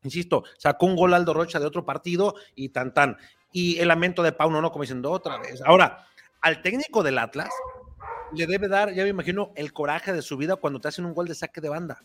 insisto, 0.03 0.43
sacó 0.57 0.85
un 0.85 0.95
gol 0.95 1.13
Aldo 1.13 1.33
Rocha 1.33 1.59
de 1.59 1.65
otro 1.65 1.85
partido 1.85 2.35
y 2.55 2.69
tan 2.69 2.93
tan. 2.93 3.17
Y 3.51 3.77
el 3.79 3.89
lamento 3.89 4.23
de 4.23 4.31
Pauno, 4.31 4.61
¿no? 4.61 4.71
Como 4.71 4.83
diciendo 4.83 5.11
otra 5.11 5.37
vez. 5.37 5.61
Ahora, 5.63 6.07
al 6.41 6.61
técnico 6.61 7.03
del 7.03 7.19
Atlas 7.19 7.49
le 8.33 8.47
debe 8.47 8.67
dar, 8.67 8.93
ya 8.93 9.03
me 9.03 9.09
imagino, 9.09 9.51
el 9.55 9.73
coraje 9.73 10.11
de 10.11 10.21
su 10.21 10.37
vida 10.37 10.55
cuando 10.55 10.79
te 10.79 10.87
hacen 10.87 11.05
un 11.05 11.13
gol 11.13 11.27
de 11.27 11.35
saque 11.35 11.61
de 11.61 11.69
banda. 11.69 12.03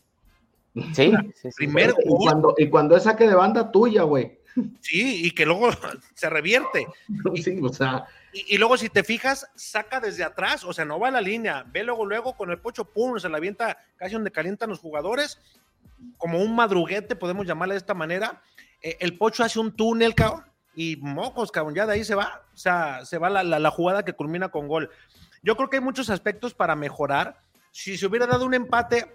Sí, 0.93 1.13
sí, 1.35 1.49
Primero, 1.57 1.95
y, 2.05 2.09
cuando, 2.09 2.55
y 2.57 2.69
cuando 2.69 2.97
es 2.97 3.05
saque 3.05 3.27
de 3.27 3.35
banda 3.35 3.71
tuya, 3.71 4.03
güey. 4.03 4.39
Sí, 4.81 5.27
y 5.27 5.31
que 5.33 5.47
luego 5.47 5.71
se 6.15 6.31
revierte. 6.31 6.87
Sí, 7.43 7.59
o 7.63 7.73
sea. 7.73 8.07
Y, 8.33 8.55
y, 8.55 8.59
luego, 8.59 8.77
si 8.77 8.89
te 8.89 9.05
fijas, 9.05 9.49
saca 9.55 10.01
desde 10.01 10.25
atrás, 10.25 10.65
o 10.65 10.73
sea, 10.73 10.85
no 10.85 10.99
va 10.99 11.09
a 11.09 11.13
la 11.13 11.21
línea, 11.21 11.65
ve 11.73 11.83
luego, 11.83 12.05
luego 12.05 12.37
con 12.37 12.51
el 12.51 12.59
pocho, 12.59 12.85
pum, 12.85 13.19
se 13.19 13.29
la 13.29 13.39
avienta 13.39 13.79
casi 13.97 14.15
donde 14.15 14.31
calientan 14.31 14.69
los 14.69 14.81
jugadores, 14.81 15.41
como 16.17 16.41
un 16.41 16.55
madruguete, 16.55 17.17
podemos 17.17 17.47
llamarle 17.47 17.75
de 17.75 17.79
esta 17.79 17.95
manera. 17.95 18.43
Eh, 18.83 18.97
el 19.01 19.17
pocho 19.17 19.45
hace 19.45 19.59
un 19.59 19.73
túnel, 19.73 20.15
cabrón, 20.15 20.45
y 20.75 20.97
mocos, 20.97 21.51
cabrón, 21.51 21.75
ya 21.75 21.87
de 21.87 21.95
ahí 21.95 22.05
se 22.05 22.15
va, 22.15 22.43
o 22.53 22.57
sea, 22.57 23.05
se 23.05 23.19
va 23.19 23.31
la, 23.31 23.43
la, 23.43 23.59
la 23.59 23.71
jugada 23.71 24.05
que 24.05 24.13
culmina 24.13 24.51
con 24.51 24.69
gol. 24.69 24.91
Yo 25.43 25.57
creo 25.57 25.71
que 25.71 25.77
hay 25.79 25.83
muchos 25.83 26.11
aspectos 26.11 26.55
para 26.55 26.77
mejorar. 26.77 27.41
Si 27.71 27.97
se 27.97 28.07
hubiera 28.07 28.27
dado 28.27 28.45
un 28.45 28.55
empate, 28.55 29.07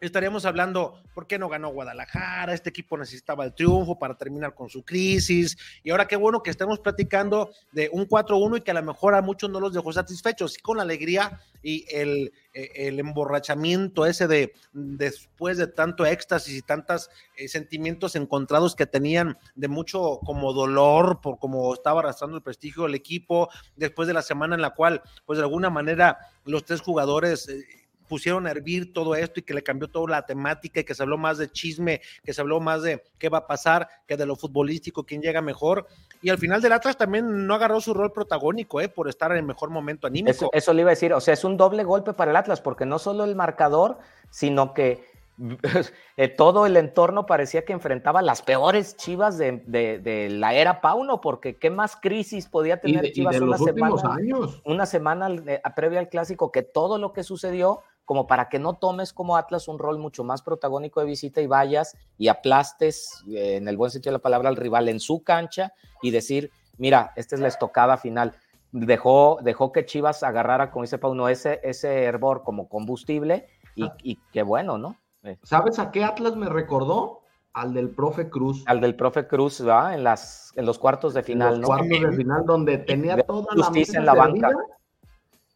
estaríamos 0.00 0.44
hablando, 0.44 1.02
¿por 1.14 1.26
qué 1.26 1.38
no 1.38 1.48
ganó 1.48 1.70
Guadalajara? 1.70 2.54
Este 2.54 2.70
equipo 2.70 2.96
necesitaba 2.96 3.44
el 3.44 3.54
triunfo 3.54 3.98
para 3.98 4.16
terminar 4.16 4.54
con 4.54 4.68
su 4.68 4.84
crisis. 4.84 5.56
Y 5.82 5.90
ahora 5.90 6.06
qué 6.06 6.16
bueno 6.16 6.42
que 6.42 6.50
estemos 6.50 6.78
platicando 6.80 7.50
de 7.72 7.90
un 7.92 8.06
4-1 8.06 8.58
y 8.58 8.60
que 8.60 8.70
a 8.70 8.74
lo 8.74 8.82
mejor 8.82 9.14
a 9.14 9.22
muchos 9.22 9.50
no 9.50 9.60
los 9.60 9.72
dejó 9.72 9.92
satisfechos, 9.92 10.52
sí 10.54 10.60
con 10.60 10.76
la 10.76 10.82
alegría 10.82 11.40
y 11.62 11.84
el, 11.90 12.32
el 12.52 13.00
emborrachamiento 13.00 14.06
ese 14.06 14.28
de 14.28 14.52
después 14.72 15.58
de 15.58 15.66
tanto 15.66 16.06
éxtasis 16.06 16.56
y 16.56 16.62
tantos 16.62 17.10
eh, 17.36 17.48
sentimientos 17.48 18.14
encontrados 18.14 18.76
que 18.76 18.86
tenían 18.86 19.38
de 19.54 19.68
mucho 19.68 20.20
como 20.24 20.52
dolor 20.52 21.20
por 21.20 21.38
cómo 21.38 21.74
estaba 21.74 22.00
arrastrando 22.00 22.36
el 22.36 22.42
prestigio 22.42 22.84
del 22.84 22.94
equipo, 22.94 23.48
después 23.76 24.06
de 24.08 24.14
la 24.14 24.22
semana 24.22 24.54
en 24.54 24.62
la 24.62 24.70
cual, 24.70 25.02
pues 25.26 25.38
de 25.38 25.44
alguna 25.44 25.70
manera, 25.70 26.18
los 26.44 26.64
tres 26.64 26.80
jugadores... 26.80 27.48
Eh, 27.48 27.64
pusieron 28.08 28.46
a 28.46 28.50
hervir 28.50 28.92
todo 28.92 29.14
esto 29.14 29.40
y 29.40 29.42
que 29.42 29.54
le 29.54 29.62
cambió 29.62 29.88
toda 29.88 30.10
la 30.10 30.26
temática 30.26 30.80
y 30.80 30.84
que 30.84 30.94
se 30.94 31.02
habló 31.02 31.18
más 31.18 31.38
de 31.38 31.50
chisme, 31.50 32.00
que 32.24 32.32
se 32.32 32.40
habló 32.40 32.60
más 32.60 32.82
de 32.82 33.02
qué 33.18 33.28
va 33.28 33.38
a 33.38 33.46
pasar, 33.46 33.88
que 34.06 34.16
de 34.16 34.26
lo 34.26 34.36
futbolístico, 34.36 35.04
quién 35.04 35.22
llega 35.22 35.40
mejor. 35.40 35.86
Y 36.22 36.30
al 36.30 36.38
final 36.38 36.60
del 36.60 36.72
Atlas 36.72 36.96
también 36.96 37.46
no 37.46 37.54
agarró 37.54 37.80
su 37.80 37.94
rol 37.94 38.12
protagónico, 38.12 38.80
¿eh? 38.80 38.88
por 38.88 39.08
estar 39.08 39.30
en 39.30 39.38
el 39.38 39.44
mejor 39.44 39.70
momento 39.70 40.06
anímico. 40.06 40.30
Eso, 40.30 40.50
eso 40.52 40.72
le 40.72 40.82
iba 40.82 40.90
a 40.90 40.94
decir, 40.94 41.12
o 41.12 41.20
sea, 41.20 41.34
es 41.34 41.44
un 41.44 41.56
doble 41.56 41.84
golpe 41.84 42.12
para 42.14 42.30
el 42.30 42.36
Atlas, 42.36 42.60
porque 42.60 42.86
no 42.86 42.98
solo 42.98 43.24
el 43.24 43.36
marcador, 43.36 43.98
sino 44.30 44.74
que 44.74 45.04
eh, 46.16 46.28
todo 46.28 46.66
el 46.66 46.76
entorno 46.76 47.26
parecía 47.26 47.64
que 47.64 47.72
enfrentaba 47.72 48.22
las 48.22 48.42
peores 48.42 48.96
Chivas 48.96 49.38
de, 49.38 49.62
de, 49.66 49.98
de, 49.98 50.28
la 50.30 50.54
era 50.54 50.80
Pauno, 50.80 51.20
porque 51.20 51.56
qué 51.56 51.70
más 51.70 51.96
crisis 51.96 52.48
podía 52.48 52.80
tener 52.80 53.04
y 53.04 53.08
de, 53.08 53.12
Chivas 53.12 53.36
y 53.36 53.40
una 53.40 53.58
semana, 53.58 54.14
años. 54.14 54.62
una 54.64 54.86
semana 54.86 55.28
eh, 55.46 55.60
previa 55.76 56.00
al 56.00 56.08
clásico, 56.08 56.50
que 56.50 56.62
todo 56.62 56.98
lo 56.98 57.12
que 57.12 57.22
sucedió, 57.22 57.82
como 58.08 58.26
para 58.26 58.48
que 58.48 58.58
no 58.58 58.72
tomes 58.72 59.12
como 59.12 59.36
Atlas 59.36 59.68
un 59.68 59.78
rol 59.78 59.98
mucho 59.98 60.24
más 60.24 60.40
protagónico 60.40 61.00
de 61.00 61.06
visita 61.06 61.42
y 61.42 61.46
vayas 61.46 61.94
y 62.16 62.28
aplastes, 62.28 63.22
eh, 63.28 63.56
en 63.56 63.68
el 63.68 63.76
buen 63.76 63.90
sentido 63.90 64.12
de 64.12 64.18
la 64.18 64.22
palabra, 64.22 64.48
al 64.48 64.56
rival 64.56 64.88
en 64.88 64.98
su 64.98 65.22
cancha 65.22 65.74
y 66.00 66.10
decir, 66.10 66.50
mira, 66.78 67.12
esta 67.16 67.34
es 67.34 67.42
la 67.42 67.48
estocada 67.48 67.98
final. 67.98 68.34
Dejó, 68.72 69.40
dejó 69.42 69.72
que 69.72 69.84
Chivas 69.84 70.22
agarrara, 70.22 70.70
como 70.70 70.84
dice 70.84 70.96
Pauno, 70.96 71.28
ese, 71.28 71.60
ese 71.62 72.04
hervor 72.04 72.44
como 72.44 72.70
combustible 72.70 73.46
y, 73.74 73.90
y 74.02 74.18
qué 74.32 74.42
bueno, 74.42 74.78
¿no? 74.78 74.96
¿Sabes 75.42 75.78
a 75.78 75.90
qué 75.90 76.02
Atlas 76.02 76.34
me 76.34 76.48
recordó? 76.48 77.20
al 77.52 77.74
del 77.74 77.90
profe 77.90 78.30
Cruz. 78.30 78.62
Al 78.66 78.80
del 78.80 78.94
profe 78.94 79.26
Cruz, 79.26 79.66
¿va? 79.66 79.92
En, 79.92 80.02
las, 80.02 80.52
en 80.56 80.64
los 80.64 80.78
cuartos 80.78 81.12
de 81.12 81.22
final, 81.22 81.54
los 81.54 81.60
¿no? 81.60 81.66
cuartos 81.66 81.88
de 81.88 82.12
final 82.12 82.42
donde 82.46 82.78
tenía 82.78 83.22
toda 83.22 83.54
la 83.54 83.64
justicia 83.66 83.98
en 83.98 84.06
la 84.06 84.14
banca. 84.14 84.50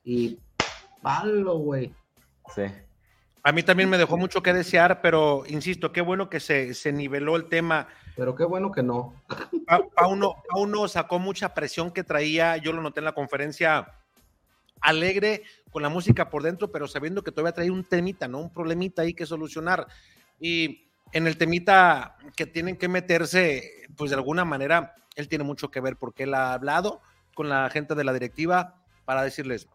Y 0.05 0.39
palo, 1.01 1.59
güey. 1.59 1.95
Sí. 2.55 2.63
A 3.45 3.51
mí 3.53 3.63
también 3.63 3.91
me 3.91 3.99
dejó 3.99 4.17
mucho 4.17 4.43
que 4.43 4.53
desear, 4.53 5.01
pero 5.01 5.43
insisto, 5.49 5.91
qué 5.91 6.01
bueno 6.01 6.31
que 6.31 6.39
se, 6.39 6.75
se 6.75 6.93
niveló 6.93 7.35
el 7.37 7.49
tema. 7.49 7.89
Pero 8.17 8.37
qué 8.37 8.45
bueno 8.45 8.71
que 8.71 8.83
no. 8.85 9.21
Pa- 9.67 9.83
Pauno, 9.97 10.37
Pauno 10.49 10.87
sacó 10.87 11.19
mucha 11.19 11.53
presión 11.53 11.91
que 11.91 12.05
traía, 12.05 12.57
yo 12.59 12.73
lo 12.73 12.83
noté 12.83 13.01
en 13.01 13.07
la 13.07 13.13
conferencia, 13.15 13.89
alegre 14.81 15.43
con 15.71 15.83
la 15.83 15.89
música 15.89 16.29
por 16.31 16.43
dentro, 16.43 16.71
pero 16.71 16.87
sabiendo 16.87 17.23
que 17.23 17.33
todavía 17.33 17.53
traía 17.55 17.73
un 17.73 17.85
temita, 17.85 18.29
¿no? 18.29 18.39
Un 18.39 18.53
problemita 18.53 19.03
ahí 19.03 19.15
que 19.15 19.27
solucionar. 19.27 19.87
Y 20.39 20.89
en 21.13 21.27
el 21.27 21.37
temita 21.37 22.17
que 22.37 22.47
tienen 22.47 22.77
que 22.77 22.89
meterse, 22.89 23.89
pues 23.97 24.11
de 24.11 24.17
alguna 24.17 24.45
manera, 24.45 24.95
él 25.17 25.29
tiene 25.29 25.45
mucho 25.45 25.71
que 25.71 25.81
ver 25.81 25.97
porque 25.97 26.25
él 26.25 26.35
ha 26.35 26.53
hablado 26.53 27.01
con 27.35 27.49
la 27.49 27.69
gente 27.71 27.95
de 27.95 28.05
la 28.05 28.13
directiva 28.13 28.83
para 29.05 29.23
decirles, 29.23 29.69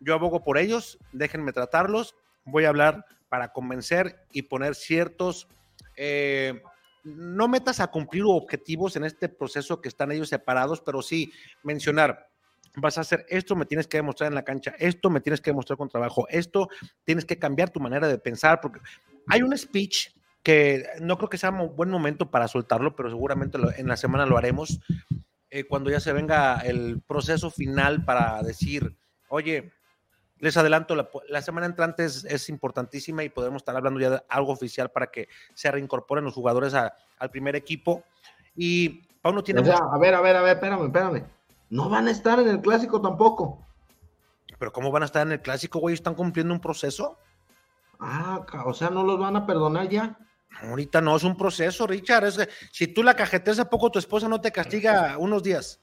yo 0.00 0.14
abogo 0.14 0.42
por 0.42 0.58
ellos, 0.58 0.98
déjenme 1.12 1.52
tratarlos, 1.52 2.14
voy 2.44 2.64
a 2.64 2.68
hablar 2.68 3.04
para 3.28 3.52
convencer 3.52 4.24
y 4.32 4.42
poner 4.42 4.74
ciertos, 4.74 5.48
eh, 5.96 6.62
no 7.04 7.48
metas 7.48 7.80
a 7.80 7.88
cumplir 7.88 8.24
objetivos 8.26 8.96
en 8.96 9.04
este 9.04 9.28
proceso 9.28 9.80
que 9.80 9.88
están 9.88 10.12
ellos 10.12 10.28
separados, 10.28 10.80
pero 10.80 11.02
sí 11.02 11.32
mencionar, 11.62 12.28
vas 12.76 12.98
a 12.98 13.02
hacer 13.02 13.26
esto, 13.28 13.56
me 13.56 13.66
tienes 13.66 13.86
que 13.86 13.98
demostrar 13.98 14.28
en 14.28 14.34
la 14.34 14.44
cancha, 14.44 14.74
esto 14.78 15.10
me 15.10 15.20
tienes 15.20 15.40
que 15.40 15.50
demostrar 15.50 15.76
con 15.76 15.88
trabajo, 15.88 16.26
esto 16.28 16.68
tienes 17.04 17.24
que 17.24 17.38
cambiar 17.38 17.70
tu 17.70 17.80
manera 17.80 18.08
de 18.08 18.18
pensar, 18.18 18.60
porque 18.60 18.80
hay 19.28 19.42
un 19.42 19.56
speech 19.56 20.10
que 20.42 20.86
no 21.00 21.16
creo 21.16 21.28
que 21.28 21.38
sea 21.38 21.50
un 21.50 21.74
buen 21.74 21.90
momento 21.90 22.30
para 22.30 22.46
soltarlo, 22.46 22.94
pero 22.94 23.10
seguramente 23.10 23.58
en 23.76 23.88
la 23.88 23.96
semana 23.96 24.26
lo 24.26 24.38
haremos, 24.38 24.80
eh, 25.50 25.64
cuando 25.64 25.90
ya 25.90 26.00
se 26.00 26.12
venga 26.12 26.60
el 26.60 27.00
proceso 27.02 27.50
final 27.50 28.04
para 28.04 28.42
decir, 28.42 28.96
oye, 29.28 29.72
les 30.38 30.56
adelanto, 30.56 30.94
la, 30.94 31.08
la 31.28 31.40
semana 31.42 31.66
entrante 31.66 32.04
es, 32.04 32.24
es 32.24 32.48
importantísima 32.48 33.24
y 33.24 33.28
podremos 33.30 33.60
estar 33.60 33.76
hablando 33.76 33.98
ya 34.00 34.10
de 34.10 34.22
algo 34.28 34.52
oficial 34.52 34.90
para 34.90 35.06
que 35.10 35.28
se 35.54 35.70
reincorporen 35.70 36.24
los 36.24 36.34
jugadores 36.34 36.74
a- 36.74 36.94
al 37.18 37.30
primer 37.30 37.56
equipo. 37.56 38.04
Y 38.54 39.02
Pauno 39.22 39.42
tiene 39.42 39.60
O 39.60 39.64
sea, 39.64 39.78
a 39.92 39.98
ver, 39.98 40.14
a 40.14 40.20
ver, 40.20 40.36
a 40.36 40.42
ver, 40.42 40.54
espérame, 40.56 40.86
espérame. 40.86 41.24
No 41.70 41.88
van 41.88 42.08
a 42.08 42.10
estar 42.10 42.38
en 42.38 42.48
el 42.48 42.60
clásico 42.60 43.00
tampoco. 43.00 43.66
pero 44.58 44.72
¿cómo 44.72 44.90
van 44.90 45.02
a 45.02 45.06
estar 45.06 45.26
en 45.26 45.32
el 45.32 45.40
clásico, 45.42 45.78
güey? 45.80 45.94
¿Están 45.94 46.14
cumpliendo 46.14 46.54
un 46.54 46.60
proceso? 46.60 47.18
Ah, 47.98 48.44
o 48.64 48.74
sea, 48.74 48.90
no 48.90 49.02
los 49.04 49.18
van 49.18 49.36
a 49.36 49.46
perdonar 49.46 49.88
ya. 49.88 50.18
Ahorita 50.62 51.00
no, 51.00 51.16
es 51.16 51.24
un 51.24 51.36
proceso, 51.36 51.86
Richard. 51.86 52.24
Es 52.24 52.36
que 52.38 52.48
si 52.72 52.86
tú 52.88 53.02
la 53.02 53.14
cajeteas 53.14 53.58
a 53.58 53.68
poco, 53.68 53.90
tu 53.90 53.98
esposa 53.98 54.28
no 54.28 54.40
te 54.40 54.52
castiga 54.52 55.16
unos 55.18 55.42
días. 55.42 55.80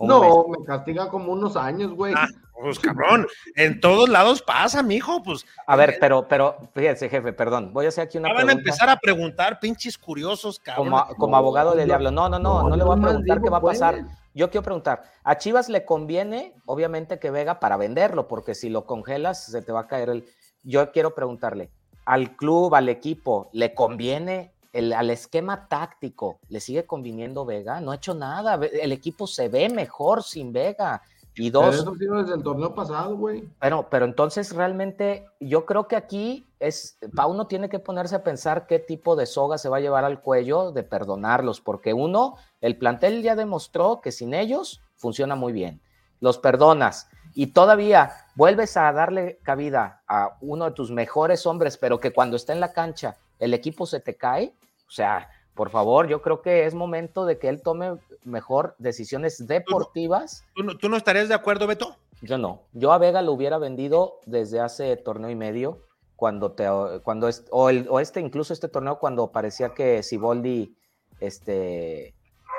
No, 0.00 0.46
me 0.48 0.64
castiga 0.64 1.08
como 1.08 1.32
unos 1.32 1.56
años, 1.56 1.92
güey. 1.92 2.14
Ah, 2.16 2.26
pues 2.60 2.78
cabrón, 2.78 3.26
en 3.56 3.80
todos 3.80 4.08
lados 4.08 4.42
pasa, 4.42 4.82
mijo, 4.82 5.22
pues. 5.22 5.46
A 5.66 5.76
ver, 5.76 5.96
pero, 6.00 6.26
pero, 6.28 6.56
fíjese, 6.74 7.08
jefe, 7.08 7.32
perdón, 7.32 7.72
voy 7.72 7.86
a 7.86 7.88
hacer 7.88 8.04
aquí 8.04 8.18
una 8.18 8.28
Ya 8.28 8.34
van 8.34 8.42
a 8.42 8.46
pregunta. 8.46 8.68
empezar 8.70 8.90
a 8.90 8.96
preguntar, 8.96 9.60
pinches 9.60 9.96
curiosos, 9.98 10.58
cabrón. 10.58 10.90
como, 10.90 11.06
como 11.16 11.36
abogado 11.36 11.74
del 11.74 11.86
diablo. 11.86 12.10
No, 12.10 12.28
no, 12.28 12.38
no, 12.38 12.68
no, 12.68 12.76
le 12.76 12.84
voy 12.84 12.98
a 12.98 13.02
preguntar 13.02 13.40
qué 13.42 13.50
va 13.50 13.58
a 13.58 13.62
pasar. 13.62 14.00
pues. 14.00 14.16
Yo 14.32 14.48
quiero 14.50 14.62
preguntar, 14.62 15.02
a 15.24 15.38
Chivas 15.38 15.68
le 15.68 15.84
conviene, 15.84 16.54
obviamente, 16.64 17.18
que 17.18 17.30
Vega 17.30 17.58
para 17.58 17.76
venderlo, 17.76 18.28
porque 18.28 18.54
si 18.54 18.68
lo 18.68 18.86
congelas 18.86 19.44
se 19.44 19.60
te 19.60 19.72
va 19.72 19.80
a 19.80 19.86
caer 19.88 20.08
el... 20.08 20.24
Yo 20.62 20.92
quiero 20.92 21.14
preguntarle, 21.16 21.70
al 22.04 22.36
club, 22.36 22.74
al 22.76 22.88
equipo, 22.88 23.50
¿le 23.52 23.74
conviene 23.74 24.52
el, 24.72 24.92
al 24.92 25.10
esquema 25.10 25.68
táctico? 25.68 26.38
¿Le 26.48 26.60
sigue 26.60 26.86
conviniendo 26.86 27.44
Vega? 27.44 27.80
No 27.80 27.92
ha 27.92 27.96
hecho 27.96 28.14
nada, 28.14 28.54
el 28.54 28.92
equipo 28.92 29.26
se 29.26 29.48
ve 29.48 29.68
mejor 29.68 30.22
sin 30.22 30.52
Vega. 30.52 31.02
Y 31.36 31.50
Pero 31.50 31.66
dos, 31.66 31.74
eso 31.76 31.94
sido 31.94 32.22
desde 32.22 32.34
el 32.34 32.42
torneo 32.42 32.74
pasado, 32.74 33.16
güey. 33.16 33.48
pero, 33.60 33.86
pero 33.88 34.04
entonces 34.04 34.54
realmente 34.54 35.26
yo 35.38 35.64
creo 35.64 35.86
que 35.86 35.96
aquí 35.96 36.46
es, 36.58 36.98
Pauno 37.14 37.46
tiene 37.46 37.68
que 37.68 37.78
ponerse 37.78 38.16
a 38.16 38.24
pensar 38.24 38.66
qué 38.66 38.78
tipo 38.78 39.16
de 39.16 39.26
soga 39.26 39.56
se 39.56 39.68
va 39.68 39.78
a 39.78 39.80
llevar 39.80 40.04
al 40.04 40.20
cuello 40.20 40.72
de 40.72 40.82
perdonarlos, 40.82 41.60
porque 41.60 41.94
uno, 41.94 42.36
el 42.60 42.76
plantel 42.76 43.22
ya 43.22 43.36
demostró 43.36 44.00
que 44.02 44.12
sin 44.12 44.34
ellos 44.34 44.82
funciona 44.96 45.36
muy 45.36 45.52
bien. 45.52 45.80
Los 46.18 46.36
perdonas 46.36 47.08
y 47.34 47.48
todavía 47.48 48.12
vuelves 48.34 48.76
a 48.76 48.92
darle 48.92 49.38
cabida 49.42 50.02
a 50.06 50.36
uno 50.40 50.66
de 50.66 50.72
tus 50.72 50.90
mejores 50.90 51.46
hombres, 51.46 51.78
pero 51.78 52.00
que 52.00 52.12
cuando 52.12 52.36
está 52.36 52.52
en 52.52 52.60
la 52.60 52.72
cancha 52.72 53.16
el 53.40 53.52
equipo 53.54 53.86
se 53.86 53.98
te 54.00 54.16
cae. 54.16 54.54
O 54.86 54.90
sea, 54.92 55.28
por 55.54 55.70
favor, 55.70 56.06
yo 56.06 56.22
creo 56.22 56.40
que 56.42 56.64
es 56.66 56.74
momento 56.74 57.24
de 57.26 57.38
que 57.38 57.48
él 57.48 57.60
tome 57.62 57.98
mejor 58.24 58.76
decisiones 58.78 59.46
deportivas. 59.46 60.44
¿Tú 60.54 60.62
no, 60.62 60.78
tú 60.78 60.88
no 60.88 60.96
estarías 60.96 61.28
de 61.28 61.34
acuerdo, 61.34 61.66
Beto? 61.66 61.96
Yo 62.22 62.38
no. 62.38 62.62
Yo 62.72 62.92
a 62.92 62.98
Vega 62.98 63.22
lo 63.22 63.32
hubiera 63.32 63.58
vendido 63.58 64.20
desde 64.26 64.60
hace 64.60 64.96
torneo 64.96 65.30
y 65.30 65.34
medio, 65.36 65.78
cuando 66.16 66.52
te, 66.52 66.66
cuando 67.02 67.28
es, 67.28 67.46
o, 67.50 67.70
el- 67.70 67.86
o 67.90 67.98
este, 67.98 68.20
incluso 68.20 68.52
este 68.52 68.68
torneo 68.68 68.98
cuando 68.98 69.32
parecía 69.32 69.70
que 69.74 70.02
Siboldi 70.02 70.76
este, 71.18 72.14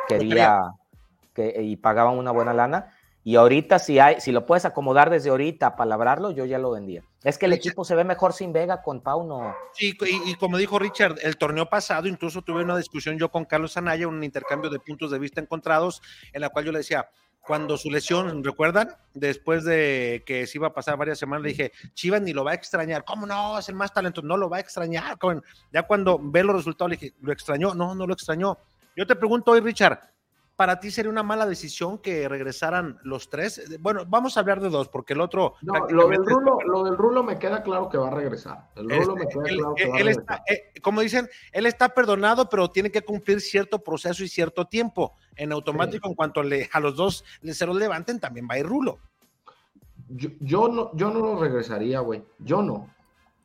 quería 0.08 0.62
que, 1.34 1.62
y 1.62 1.76
pagaban 1.78 2.17
una 2.17 2.32
buena 2.32 2.54
lana. 2.54 2.91
Y 3.23 3.36
ahorita, 3.36 3.77
si 3.77 3.99
hay, 3.99 4.19
si 4.19 4.31
lo 4.31 4.45
puedes 4.45 4.65
acomodar 4.65 5.10
desde 5.10 5.29
ahorita, 5.29 5.75
palabrarlo, 5.75 6.31
yo 6.31 6.45
ya 6.45 6.57
lo 6.57 6.71
vendía. 6.71 7.03
Es 7.23 7.38
que 7.38 7.45
el 7.45 7.53
equipo 7.53 7.86
se 7.86 7.95
ve 7.95 8.03
mejor 8.03 8.34
sin 8.34 8.51
Vega 8.51 8.81
con 8.81 9.01
Pauno. 9.01 9.55
Sí, 9.73 9.95
y, 10.01 10.31
y 10.31 10.36
como 10.36 10.57
dijo 10.57 10.79
Richard, 10.79 11.17
el 11.21 11.38
torneo 11.38 11.67
pasado 11.67 12.07
incluso 12.07 12.41
tuve 12.41 12.63
una 12.63 12.75
discusión 12.75 13.19
yo 13.19 13.29
con 13.29 13.45
Carlos 13.45 13.77
Anaya, 13.77 14.07
un 14.07 14.23
intercambio 14.23 14.71
de 14.71 14.79
puntos 14.79 15.12
de 15.12 15.19
vista 15.19 15.39
encontrados, 15.39 16.01
en 16.34 16.41
la 16.41 16.49
cual 16.49 16.65
yo 16.65 16.71
le 16.71 16.79
decía, 16.79 17.07
cuando 17.41 17.77
su 17.77 17.89
lesión, 17.89 18.43
¿recuerdan? 18.43 18.95
Después 19.13 19.63
de 19.63 20.23
que 20.25 20.45
se 20.45 20.57
iba 20.57 20.67
a 20.67 20.73
pasar 20.73 20.97
varias 20.97 21.19
semanas, 21.19 21.43
le 21.43 21.49
dije, 21.49 21.71
Chivas 21.93 22.21
ni 22.21 22.34
lo 22.34 22.43
va 22.43 22.51
a 22.51 22.55
extrañar. 22.55 23.03
¿Cómo 23.03 23.25
no? 23.25 23.57
Es 23.57 23.67
el 23.67 23.75
más 23.75 23.93
talentoso, 23.93 24.25
no 24.25 24.38
lo 24.38 24.49
va 24.49 24.57
a 24.57 24.60
extrañar. 24.62 25.17
Ya 25.71 25.84
cuando 25.84 26.19
ve 26.21 26.43
los 26.43 26.55
resultados, 26.55 26.91
le 26.91 26.97
dije, 26.97 27.15
¿lo 27.21 27.31
extrañó? 27.31 27.73
No, 27.73 27.95
no 27.95 28.05
lo 28.05 28.13
extrañó. 28.13 28.57
Yo 28.95 29.07
te 29.07 29.15
pregunto 29.15 29.51
hoy, 29.51 29.62
Richard, 29.62 29.99
¿para 30.62 30.80
ti 30.80 30.91
sería 30.91 31.10
una 31.10 31.24
mala 31.24 31.47
decisión 31.47 31.97
que 31.97 32.30
regresaran 32.30 33.00
los 33.02 33.32
tres? 33.32 33.80
Bueno, 33.80 34.06
vamos 34.08 34.38
a 34.38 34.41
hablar 34.41 34.62
de 34.62 34.69
dos, 34.69 34.89
porque 34.89 35.13
el 35.13 35.21
otro... 35.21 35.56
No, 35.63 35.74
lo 35.89 36.08
del, 36.08 36.24
rulo, 36.24 36.60
lo 36.63 36.84
del 36.84 36.95
Rulo 36.95 37.24
me 37.24 37.39
queda 37.39 37.63
claro 37.63 37.89
que 37.89 37.97
va 37.97 38.10
a 38.10 38.12
regresar. 38.12 38.69
El 38.76 38.88
Rulo 38.88 39.15
me 39.15 39.26
queda 39.26 39.41
él, 39.47 39.58
claro 39.58 39.74
que 39.74 39.88
va 39.88 39.95
a 39.95 39.97
él 39.97 40.06
regresar. 40.06 40.21
está, 40.21 40.54
eh, 40.54 40.80
como 40.84 41.02
dicen, 41.02 41.28
él 41.52 41.65
está 41.65 41.89
perdonado, 41.89 42.47
pero 42.47 42.69
tiene 42.69 42.91
que 42.91 43.02
cumplir 43.02 43.41
cierto 43.41 43.80
proceso 43.80 44.24
y 44.24 44.28
cierto 44.28 44.65
tiempo. 44.65 45.15
En 45.36 45.52
automático, 45.52 46.08
en 46.08 46.13
cuanto 46.13 46.43
le, 46.43 46.69
a 46.71 46.80
los 46.80 46.95
dos 46.95 47.26
se 47.41 47.65
los 47.65 47.76
levanten, 47.76 48.19
también 48.19 48.47
va 48.47 48.54
a 48.54 48.60
ir 48.60 48.67
Rulo. 48.67 49.00
Yo, 50.10 50.30
yo 50.41 50.67
no, 50.67 50.95
yo 50.95 51.10
no 51.10 51.21
lo 51.21 51.39
regresaría, 51.41 52.02
güey. 52.02 52.24
Yo 52.38 52.62
no. 52.62 52.88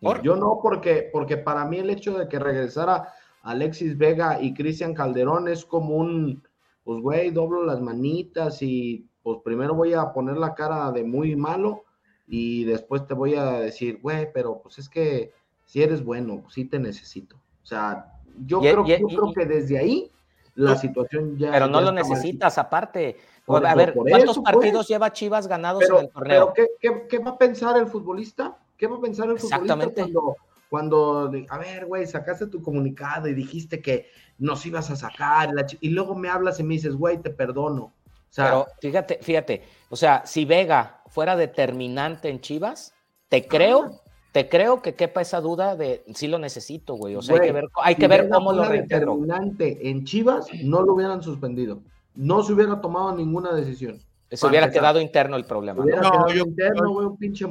¿Por? 0.02 0.20
Yo 0.20 0.37
no, 0.37 0.59
porque, 0.62 1.09
porque 1.11 1.38
para 1.38 1.64
mí 1.64 1.79
el 1.79 1.88
hecho 1.88 2.18
de 2.18 2.29
que 2.29 2.38
regresara 2.38 3.08
Alexis 3.40 3.96
Vega 3.96 4.38
y 4.38 4.52
Cristian 4.52 4.92
Calderón 4.92 5.48
es 5.48 5.64
como 5.64 5.94
un, 5.94 6.42
pues, 6.87 7.00
güey, 7.02 7.30
doblo 7.32 7.64
las 7.64 7.80
manitas 7.80 8.62
y 8.62 9.04
pues 9.24 9.38
primero 9.44 9.74
voy 9.74 9.92
a 9.92 10.12
poner 10.12 10.37
la 10.37 10.54
cara 10.54 10.92
de 10.92 11.02
muy 11.02 11.34
malo 11.34 11.82
y 12.28 12.62
después 12.62 13.04
te 13.08 13.14
voy 13.14 13.34
a 13.34 13.54
decir, 13.54 13.98
güey, 14.00 14.32
pero 14.32 14.60
pues 14.62 14.78
es 14.78 14.88
que 14.88 15.32
si 15.64 15.82
eres 15.82 16.04
bueno, 16.04 16.44
sí 16.48 16.64
te 16.64 16.78
necesito. 16.78 17.34
O 17.60 17.66
sea, 17.66 18.12
yo, 18.46 18.58
Y- 18.58 18.70
creo, 18.70 18.84
y- 18.87 19.00
yo 19.00 19.06
y- 19.08 19.16
creo 19.16 19.32
que 19.34 19.46
desde 19.46 19.78
ahí 19.80 20.12
la 20.54 20.76
situación 20.76 21.37
ya... 21.37 21.50
Pero 21.50 21.66
no 21.66 21.80
ya 21.80 21.87
lo 21.87 21.92
mal. 21.92 21.96
necesitas, 21.96 22.56
aparte. 22.56 23.16
Por- 23.44 23.66
a 23.66 23.74
ver, 23.74 23.92
¿cuántos 23.92 24.22
eso, 24.30 24.42
pues. 24.44 24.54
partidos 24.54 24.87
lleva 24.87 25.12
Chivas 25.12 25.48
ganados 25.48 25.82
Pero, 25.82 25.98
en 25.98 26.04
el 26.04 26.10
torneo? 26.12 26.52
pero 26.54 26.68
¿qué, 26.80 26.88
qué, 26.88 27.06
qué 27.08 27.18
va 27.18 27.32
a 27.32 27.38
pensar 27.38 27.76
el 27.78 27.88
futbolista? 27.88 28.56
¿Qué 28.76 28.87
va 28.87 28.96
a 28.96 29.00
pensar 29.00 29.28
el 29.28 29.40
futbolista 29.40 29.76
cuando, 29.92 30.37
cuando, 30.70 31.32
a 31.48 31.58
ver, 31.58 31.87
güey, 31.87 32.06
sacaste 32.06 32.46
tu 32.46 32.62
comunicado 32.62 33.26
y 33.26 33.34
dijiste 33.34 33.82
que 33.82 34.06
nos 34.38 34.64
ibas 34.66 34.90
a 34.90 34.96
sacar, 34.96 35.52
la 35.52 35.66
y 35.80 35.90
luego 35.90 36.14
me 36.14 36.28
hablas 36.28 36.60
y 36.60 36.62
me 36.62 36.74
dices, 36.74 36.94
güey, 36.94 37.18
te 37.18 37.30
perdono. 37.30 37.82
O 37.84 37.92
sea, 38.30 38.44
Pero 38.46 38.66
fíjate, 38.80 39.18
fíjate, 39.22 39.62
o 39.88 39.96
sea, 39.96 40.22
si 40.26 40.44
Vega 40.44 41.02
fuera 41.06 41.37
determinante 41.37 42.28
en 42.28 42.40
Chivas, 42.40 42.92
te 43.28 43.46
creo, 43.46 44.02
te 44.32 44.48
creo 44.48 44.82
que 44.82 44.94
quepa 44.94 45.22
esa 45.22 45.40
duda 45.40 45.76
de 45.76 46.04
si 46.14 46.28
lo 46.28 46.38
necesito, 46.38 46.94
güey. 46.94 47.14
O 47.16 47.22
sea, 47.22 47.37
hay 47.37 47.46
que 47.46 47.52
ver, 47.52 47.68
hay 47.82 47.94
si 47.94 48.00
que 48.00 48.08
ver 48.08 48.28
cómo 48.28 48.52
lo 48.52 48.58
fuera 48.58 48.72
reintegro. 48.72 49.14
determinante 49.14 49.88
en 49.88 50.04
Chivas, 50.04 50.46
no 50.62 50.82
lo 50.82 50.94
hubieran 50.94 51.22
suspendido. 51.22 51.80
No 52.14 52.42
se 52.42 52.52
hubiera 52.52 52.80
tomado 52.80 53.14
ninguna 53.14 53.54
decisión. 53.54 54.00
Se 54.37 54.46
hubiera 54.46 54.70
quedado 54.70 55.00
interno 55.00 55.37
el 55.37 55.44
problema. 55.44 55.78
¿no? 55.78 55.84
Hubiera 55.84 56.02
No, 56.02 56.10
quedado 56.10 56.28
yo- 56.32 56.44
interno, 56.44 56.84
yo- 56.84 57.08
un 57.08 57.16
pinche 57.16 57.44
Yo, 57.48 57.50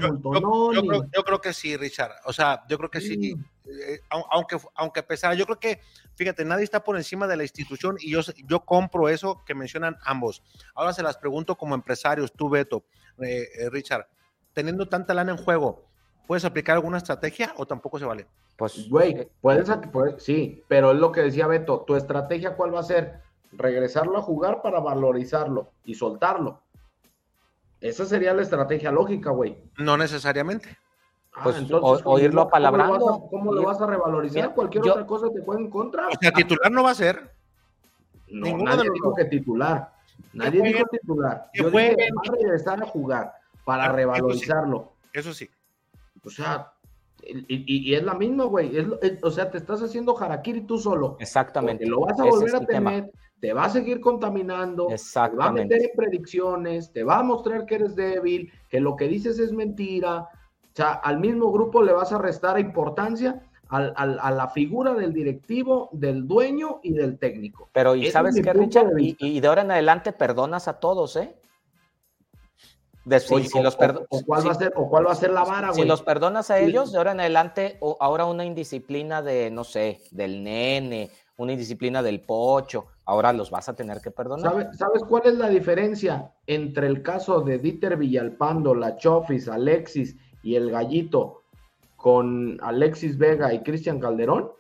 yo 0.74 0.82
creo, 0.82 1.06
yo 1.16 1.24
creo 1.24 1.42
que 1.42 1.54
sí, 1.54 1.76
Richard. 1.78 2.12
O 2.26 2.34
sea, 2.34 2.64
yo 2.68 2.78
creo 2.78 2.90
que 2.90 3.02
sí. 3.02 3.36
Eh, 3.68 4.00
au- 4.12 4.26
aunque, 4.32 4.58
aunque 4.76 5.02
pesara, 5.02 5.34
yo 5.34 5.46
creo 5.46 5.60
que, 5.60 5.82
fíjate, 6.16 6.46
nadie 6.46 6.64
está 6.64 6.84
por 6.84 6.96
encima 6.98 7.26
de 7.28 7.36
la 7.36 7.44
institución 7.44 7.98
y 8.00 8.12
yo, 8.12 8.22
yo 8.48 8.60
compro 8.60 9.10
eso 9.10 9.44
que 9.46 9.56
mencionan 9.56 9.98
ambos. 10.06 10.44
Ahora 10.76 10.94
se 10.94 11.02
las 11.02 11.18
pregunto 11.18 11.56
como 11.56 11.74
empresarios, 11.74 12.32
tú, 12.32 12.48
Beto, 12.48 12.84
eh, 13.20 13.48
eh, 13.60 13.70
Richard, 13.72 14.06
teniendo 14.54 14.88
tanta 14.88 15.14
lana 15.16 15.32
en 15.32 15.38
juego, 15.38 15.84
¿puedes 16.28 16.46
aplicar 16.46 16.76
alguna 16.76 16.98
estrategia 17.00 17.54
o 17.58 17.66
tampoco 17.66 17.98
se 17.98 18.06
vale? 18.06 18.28
Pues, 18.56 18.88
güey, 18.88 19.28
puedes, 19.42 19.68
puedes, 19.92 20.24
sí, 20.24 20.64
pero 20.68 20.92
es 20.92 20.98
lo 21.00 21.12
que 21.12 21.22
decía 21.22 21.48
Beto, 21.48 21.84
tu 21.88 21.96
estrategia 21.96 22.56
cuál 22.56 22.74
va 22.76 22.80
a 22.82 22.84
ser? 22.84 23.22
Regresarlo 23.52 24.18
a 24.18 24.22
jugar 24.22 24.62
para 24.62 24.80
valorizarlo 24.80 25.72
y 25.86 25.96
soltarlo. 25.96 26.62
Esa 27.86 28.06
sería 28.06 28.34
la 28.34 28.42
estrategia 28.42 28.92
lógica, 28.92 29.30
güey. 29.30 29.58
No 29.78 29.96
necesariamente. 29.98 30.76
Ah, 31.34 31.42
Pues, 31.44 31.58
entonces, 31.58 32.06
o- 32.06 32.10
o 32.14 32.20
irlo 32.20 32.42
¿cómo- 32.42 32.50
¿Cómo 32.50 32.50
apalabrando. 32.50 32.98
lo 32.98 33.06
vas 33.06 33.16
a, 33.18 33.30
cómo 33.30 33.54
lo 33.54 33.64
vas 33.64 33.82
a 33.82 33.88
revalorizar? 33.88 34.36
Mira, 34.44 34.54
Cualquier 34.56 34.84
yo- 34.84 34.92
otra 34.94 35.06
cosa 35.06 35.28
te 35.34 35.42
puede 35.42 35.60
en 35.62 35.70
contra. 35.70 36.08
O 36.08 36.12
sea, 36.20 36.32
titular 36.32 36.72
no 36.72 36.84
va 36.84 36.92
a 36.92 36.96
ser. 36.96 37.32
No, 38.30 38.46
ninguno 38.48 38.64
nadie 38.66 38.78
de 38.80 38.86
los 38.86 38.94
dijo 38.96 39.08
dos. 39.10 39.18
que 39.18 39.26
titular. 39.26 39.92
Nadie 40.34 40.62
dijo 40.62 40.86
titular. 40.90 41.50
Yo 41.54 41.70
dije 41.70 41.96
va 41.96 42.22
a 42.28 42.32
regresar 42.36 42.82
a 42.82 42.86
jugar 42.88 43.34
para 43.66 43.84
Ah, 43.84 43.86
eso 43.88 43.92
sí. 43.94 43.98
revalorizarlo. 43.98 44.92
Eso 45.14 45.34
sí. 45.34 45.50
O 46.26 46.30
sea, 46.30 46.72
y, 47.26 47.56
y- 47.56 47.92
y 47.92 47.96
es 47.96 48.04
la 48.04 48.14
misma, 48.14 48.46
güey. 48.46 48.76
Es 48.78 48.86
es- 49.02 49.24
o 49.24 49.32
sea, 49.32 49.50
te 49.52 49.58
estás 49.58 49.82
haciendo 49.82 50.18
harakiri 50.18 50.62
tú 50.62 50.78
solo. 50.78 51.18
Exactamente. 51.20 51.86
Porque 51.86 51.90
lo 51.90 52.02
vas 52.02 52.20
a 52.20 52.24
volver 52.26 52.56
a 52.56 52.60
tema. 52.66 52.92
tener, 52.92 53.12
te 53.40 53.54
va 53.54 53.66
a 53.66 53.70
seguir 53.70 54.00
contaminando, 54.00 54.88
te 54.88 55.36
va 55.36 55.46
a 55.48 55.52
meter 55.52 55.82
en 55.84 55.90
predicciones, 55.96 56.92
te 56.92 57.04
va 57.04 57.20
a 57.20 57.24
mostrar 57.24 57.66
que 57.66 57.76
eres 57.76 57.96
débil, 57.96 58.52
que 58.70 58.80
lo 58.80 58.96
que 58.96 59.08
dices 59.08 59.40
es 59.40 59.52
mentira. 59.52 60.22
O 60.22 60.76
sea, 60.76 60.94
al 60.94 61.20
mismo 61.20 61.52
grupo 61.52 61.82
le 61.82 61.94
vas 61.94 62.12
a 62.12 62.18
restar 62.18 62.60
importancia 62.60 63.42
al- 63.70 63.94
al- 63.96 64.20
a 64.22 64.30
la 64.32 64.48
figura 64.50 64.94
del 64.94 65.12
directivo, 65.14 65.90
del 65.92 66.28
dueño 66.28 66.80
y 66.84 66.94
del 66.94 67.18
técnico. 67.18 67.70
Pero, 67.74 67.96
¿y 67.96 68.04
Ese 68.04 68.12
sabes 68.12 68.40
qué, 68.42 68.54
Richard? 68.54 68.92
Y, 69.00 69.16
y 69.20 69.40
de 69.40 69.48
ahora 69.48 69.64
en 69.64 69.72
adelante 69.72 70.12
perdonas 70.14 70.68
a 70.68 70.80
todos, 70.80 71.16
¿eh? 71.16 71.36
De- 73.06 73.20
si, 73.20 73.34
Oye, 73.36 73.48
si 73.48 73.60
o- 73.60 73.64
los 73.64 73.76
o- 73.76 73.78
perdo- 73.78 74.06
o 74.10 74.22
cuál 74.26 74.42
si- 74.42 74.48
va 74.48 74.54
a 74.54 74.58
ser- 74.58 74.74
o 74.76 74.90
cuál 74.90 75.08
va 75.08 75.12
a 75.12 75.16
ser 75.16 75.30
la 75.30 75.44
vara, 75.44 75.70
Si 75.74 75.78
güey. 75.82 75.88
los 75.88 76.02
perdonas 76.02 76.50
a 76.50 76.60
ellos, 76.60 76.92
de 76.92 76.98
ahora 76.98 77.12
en 77.12 77.20
adelante, 77.20 77.78
o 77.80 77.96
ahora 78.00 78.26
una 78.26 78.44
indisciplina 78.46 79.22
de, 79.22 79.52
no 79.52 79.64
sé, 79.64 80.02
del 80.12 80.44
nene, 80.44 81.12
una 81.38 81.52
indisciplina 81.52 82.02
del 82.02 82.22
pocho, 82.22 82.86
ahora 83.06 83.32
los 83.32 83.52
vas 83.52 83.70
a 83.70 83.76
tener 83.76 84.02
que 84.02 84.10
perdonar. 84.10 84.52
¿Sabe- 84.52 84.74
¿Sabes 84.74 85.04
cuál 85.04 85.22
es 85.26 85.36
la 85.36 85.50
diferencia 85.50 86.32
entre 86.48 86.88
el 86.88 87.04
caso 87.04 87.42
de 87.42 87.60
Dieter 87.60 87.96
Villalpando, 87.96 88.74
la 88.74 88.96
Chofis, 88.98 89.48
Alexis 89.50 90.16
y 90.42 90.56
el 90.56 90.72
Gallito 90.72 91.44
con 91.96 92.58
Alexis 92.62 93.18
Vega 93.20 93.54
y 93.54 93.62
Cristian 93.62 94.00
Calderón? 94.00 94.52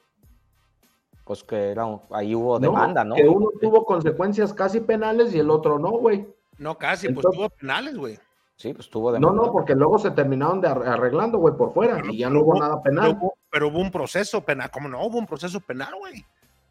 Pues 1.24 1.44
que 1.44 1.72
era 1.72 1.86
un- 1.86 2.02
ahí 2.12 2.36
hubo 2.36 2.60
demanda, 2.60 3.04
¿no? 3.04 3.16
Que 3.16 3.28
uno 3.28 3.50
tuvo 3.60 3.84
consecuencias 3.86 4.54
casi 4.54 4.82
penales 4.82 5.34
y 5.34 5.40
el 5.40 5.50
otro 5.50 5.80
no, 5.80 5.92
güey. 5.92 6.28
No, 6.60 6.78
casi, 6.78 7.10
pues 7.10 7.26
tuvo 7.32 7.50
penales, 7.50 7.98
güey. 7.98 8.18
Sí, 8.58 8.74
pues 8.74 8.90
tuvo 8.90 9.10
No, 9.12 9.14
demanda. 9.20 9.44
no, 9.48 9.52
porque 9.52 9.76
luego 9.76 9.98
se 10.00 10.12
terminaron 10.12 10.62
de 10.62 10.70
arre- 10.70 10.88
arreglando, 10.88 11.38
güey, 11.40 11.56
por 11.58 11.74
fuera 11.74 12.02
y 12.10 12.20
ya 12.20 12.30
no 12.30 12.42
hubo 12.42 12.58
nada 12.60 12.82
penal. 12.82 13.08
Pero 13.08 13.18
hubo, 13.20 13.38
pero 13.52 13.68
hubo 13.68 13.80
un 13.80 13.92
proceso 13.92 14.42
penal. 14.46 14.72
¿Cómo 14.72 14.88
no? 14.88 15.04
Hubo 15.06 15.18
un 15.18 15.26
proceso 15.26 15.60
penal, 15.60 15.94
güey. 16.00 16.26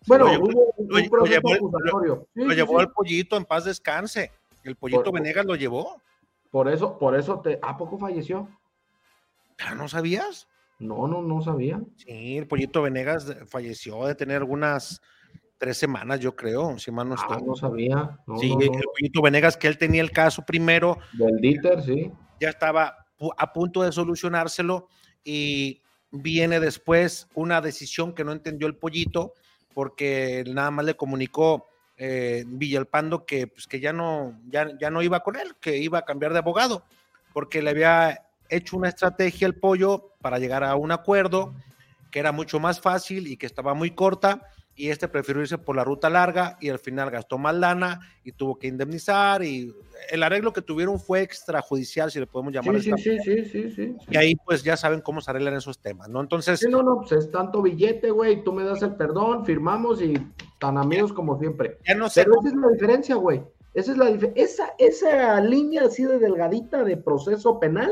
Bueno, 0.07 0.24
Lo 0.26 0.30
llevó- 0.32 0.45
hubo 0.47 0.74
un 0.78 0.89
lo 1.05 1.11
proceso 1.11 1.41
llevó 1.41 1.55
acusatorio. 1.55 2.26
Sí, 2.35 2.41
Lo 2.43 2.51
sí, 2.51 2.57
llevó 2.57 2.78
sí. 2.78 2.85
el 2.85 2.91
pollito 2.91 3.37
en 3.37 3.45
paz 3.45 3.64
descanse. 3.64 4.32
El 4.62 4.76
pollito 4.76 5.05
Por- 5.05 5.14
Venegas 5.14 5.45
lo 5.45 5.57
llevó. 5.57 6.01
Por 6.51 6.68
eso, 6.68 6.99
por 6.99 7.16
eso 7.16 7.41
te. 7.41 7.59
¿A 7.61 7.76
poco 7.76 7.99
falleció? 7.99 8.49
¿Ah, 9.59 9.74
¿No 9.74 9.89
sabías? 9.89 10.49
No, 10.78 11.07
no, 11.07 11.20
no 11.22 11.43
sabía. 11.43 11.80
Sí, 11.97 12.39
el 12.39 12.47
pollito 12.47 12.80
Venegas 12.82 13.26
de- 13.26 13.45
falleció 13.47 14.07
de 14.07 14.14
tener 14.14 14.39
algunas 14.39 15.01
tres 15.65 15.79
semanas, 15.79 16.21
yo 16.21 16.37
creo, 16.37 16.79
si 16.79 16.91
mal 16.91 17.09
no 17.09 17.15
Ah, 17.19 17.27
estoy. 17.27 17.43
no 17.47 17.57
sabía. 17.57 18.19
No, 18.27 18.37
sí, 18.37 18.55
no, 18.55 18.61
el 18.61 18.71
no. 18.71 18.79
pollito 18.95 19.23
Venegas, 19.23 19.57
que 19.57 19.67
él 19.67 19.79
tenía 19.79 20.03
el 20.03 20.11
caso 20.11 20.45
primero, 20.45 20.99
Del 21.15 21.37
Dieter, 21.41 21.83
sí. 21.83 22.12
ya 22.39 22.51
estaba 22.51 22.95
a 23.39 23.53
punto 23.55 23.83
de 23.83 23.91
solucionárselo 23.91 24.89
y 25.25 25.81
viene 26.11 26.61
después 26.61 27.29
una 27.35 27.62
decisión 27.62 28.12
que 28.15 28.25
no 28.25 28.33
entendió 28.33 28.67
el 28.67 28.77
pollito 28.77 29.33
porque 29.73 30.45
nada 30.53 30.71
más 30.71 30.85
le 30.85 30.97
comunicó 30.97 31.67
eh, 31.97 32.45
Villalpando 32.47 33.25
que, 33.25 33.47
pues, 33.47 33.67
que 33.67 33.81
ya, 33.81 33.95
no, 33.95 34.39
ya, 34.49 34.69
ya 34.79 34.91
no 34.91 35.01
iba 35.01 35.21
con 35.21 35.37
él, 35.37 35.55
que 35.61 35.79
iba 35.79 35.99
a 36.01 36.05
cambiar 36.05 36.33
de 36.35 36.41
abogado 36.41 36.85
porque 37.33 37.62
le 37.62 37.71
había 37.71 38.21
hecho 38.51 38.77
una 38.77 38.91
estrategia 38.91 39.47
el 39.47 39.55
pollo 39.59 40.12
para 40.21 40.39
llegar 40.39 40.62
a 40.62 40.77
un 40.77 40.93
acuerdo 40.93 41.55
que 42.11 42.19
era 42.19 42.33
mucho 42.33 42.61
más 42.61 42.81
fácil 42.81 43.27
y 43.29 43.39
que 43.39 43.47
estaba 43.47 43.73
muy 43.73 43.93
corta 43.93 44.43
y 44.77 44.89
este 44.91 45.09
prefirió 45.09 45.43
irse 45.43 45.59
por 45.59 45.77
la 45.77 45.85
ruta 45.85 46.11
larga 46.11 46.57
y 46.61 46.68
al 46.68 46.79
final 46.79 47.11
gastó 47.11 47.39
más 47.39 47.55
lana 47.55 48.01
y 48.25 48.33
tuvo 48.33 48.59
que 48.59 48.66
indemnizar 48.66 49.43
y 49.43 49.72
el 50.11 50.22
arreglo 50.22 50.53
que 50.53 50.62
tuvieron 50.62 50.99
fue 50.99 51.22
extrajudicial, 51.22 52.11
si 52.11 52.18
le 52.18 52.27
podemos 52.27 52.53
llamar. 52.53 52.81
Sí, 52.81 52.93
sí, 52.99 53.45
sí, 53.45 53.70
sí. 53.70 53.97
Y 54.11 54.16
ahí 54.16 54.35
pues 54.45 54.62
ya 54.62 54.77
saben 54.77 55.01
cómo 55.01 55.20
se 55.20 55.31
arreglan 55.31 55.55
esos 55.55 55.79
temas, 55.79 56.09
¿no? 56.09 56.20
Entonces, 56.20 56.61
Sí, 56.61 56.68
no, 56.68 56.83
no, 56.83 56.99
pues 56.99 57.12
es 57.12 57.31
tanto 57.31 57.62
billete, 57.62 58.11
güey. 58.11 58.43
Tú 58.43 58.53
me 58.53 58.64
das 58.64 58.83
el 58.83 58.97
perdón, 58.97 59.45
firmamos 59.45 60.03
y 60.03 60.14
tan 60.59 60.77
amigos 60.77 61.12
como 61.12 61.39
siempre. 61.39 61.79
ya 61.87 61.95
no 61.95 62.09
sé 62.09 62.25
Pero 62.25 62.41
esa 62.41 62.49
es 62.49 62.55
la 62.57 62.68
diferencia, 62.68 63.14
güey. 63.14 63.43
Esa 63.75 63.93
es 63.93 63.99
la 63.99 64.09
esa, 64.35 64.75
esa 64.79 65.41
línea 65.41 65.85
así 65.85 66.05
de 66.05 66.18
delgadita 66.18 66.85
de 66.85 66.97
proceso 66.97 67.59
penal 67.59 67.91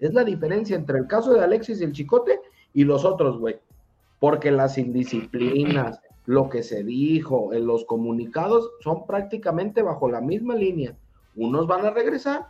es 0.00 0.12
la 0.12 0.24
diferencia 0.24 0.76
entre 0.76 0.98
el 0.98 1.06
caso 1.06 1.32
de 1.32 1.42
Alexis 1.42 1.80
y 1.80 1.84
el 1.84 1.92
Chicote 1.92 2.40
y 2.72 2.84
los 2.84 3.04
otros, 3.04 3.38
güey. 3.38 3.56
Porque 4.20 4.50
las 4.50 4.78
indisciplinas, 4.78 6.00
lo 6.26 6.48
que 6.48 6.62
se 6.62 6.82
dijo 6.82 7.52
en 7.52 7.66
los 7.66 7.84
comunicados 7.84 8.70
son 8.80 9.06
prácticamente 9.06 9.82
bajo 9.82 10.08
la 10.08 10.20
misma 10.20 10.54
línea. 10.54 10.96
Unos 11.36 11.66
van 11.66 11.84
a 11.84 11.90
regresar, 11.90 12.46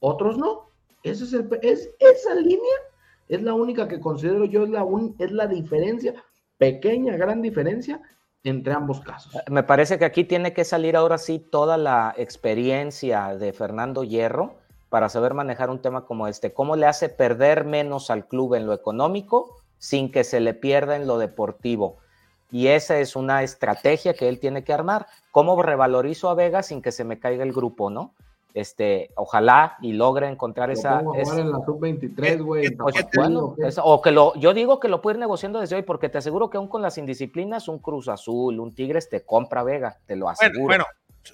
otros 0.00 0.36
no. 0.36 0.68
Ese 1.02 1.24
es 1.24 1.32
el, 1.32 1.48
esa 1.62 2.34
línea 2.34 2.74
es 3.28 3.42
la 3.42 3.54
única 3.54 3.88
que 3.88 4.00
considero 4.00 4.44
yo 4.44 4.64
es 4.64 4.70
la, 4.70 4.84
un- 4.84 5.14
es 5.18 5.32
la 5.32 5.46
diferencia, 5.46 6.14
pequeña, 6.58 7.16
gran 7.16 7.40
diferencia 7.42 8.00
entre 8.42 8.74
ambos 8.74 9.00
casos. 9.00 9.34
Me 9.50 9.62
parece 9.62 9.98
que 9.98 10.04
aquí 10.04 10.24
tiene 10.24 10.52
que 10.52 10.64
salir 10.64 10.96
ahora 10.96 11.16
sí 11.16 11.38
toda 11.38 11.78
la 11.78 12.14
experiencia 12.18 13.34
de 13.36 13.52
Fernando 13.54 14.04
Hierro 14.04 14.54
para 14.90 15.08
saber 15.08 15.32
manejar 15.32 15.70
un 15.70 15.80
tema 15.80 16.04
como 16.04 16.28
este. 16.28 16.52
¿Cómo 16.52 16.76
le 16.76 16.86
hace 16.86 17.08
perder 17.08 17.64
menos 17.64 18.10
al 18.10 18.26
club 18.28 18.54
en 18.54 18.66
lo 18.66 18.74
económico 18.74 19.56
sin 19.84 20.10
que 20.10 20.24
se 20.24 20.40
le 20.40 20.54
pierda 20.54 20.96
en 20.96 21.06
lo 21.06 21.18
deportivo? 21.18 21.98
Y 22.50 22.68
esa 22.68 22.98
es 23.00 23.16
una 23.16 23.42
estrategia 23.42 24.14
que 24.14 24.28
él 24.30 24.40
tiene 24.40 24.64
que 24.64 24.72
armar. 24.72 25.06
¿Cómo 25.30 25.60
revalorizo 25.60 26.30
a 26.30 26.34
Vega 26.34 26.62
sin 26.62 26.80
que 26.80 26.90
se 26.90 27.04
me 27.04 27.18
caiga 27.18 27.42
el 27.44 27.52
grupo, 27.52 27.90
no? 27.90 28.14
Este, 28.54 29.10
ojalá 29.16 29.76
y 29.82 29.92
logre 29.92 30.28
encontrar 30.28 30.68
Lo 30.68 30.74
esa, 30.74 31.00
jugar 31.00 31.20
esa- 31.20 31.40
en 31.40 31.50
la 31.52 31.58
sub-23, 31.66 32.40
güey. 32.40 32.66
en 32.66 32.76
pues, 32.78 32.94
bueno, 33.14 33.56
¿o 33.82 34.00
que 34.00 34.10
lo, 34.10 34.34
yo 34.36 34.54
digo 34.54 34.80
que 34.80 34.88
lo 34.88 35.02
puede 35.02 35.16
ir 35.16 35.20
negociando 35.20 35.60
desde 35.60 35.76
hoy, 35.76 35.82
porque 35.82 36.08
te 36.08 36.18
aseguro 36.18 36.48
que 36.48 36.56
aún 36.56 36.68
con 36.68 36.80
las 36.80 36.96
indisciplinas, 36.96 37.68
un 37.68 37.78
Cruz 37.78 38.08
Azul, 38.08 38.60
un 38.60 38.74
Tigres 38.74 39.10
te 39.10 39.22
compra 39.22 39.64
Vega, 39.64 39.98
te 40.06 40.16
lo 40.16 40.28
aseguro. 40.30 40.66
Bueno, 40.66 40.84
bueno, 40.84 40.84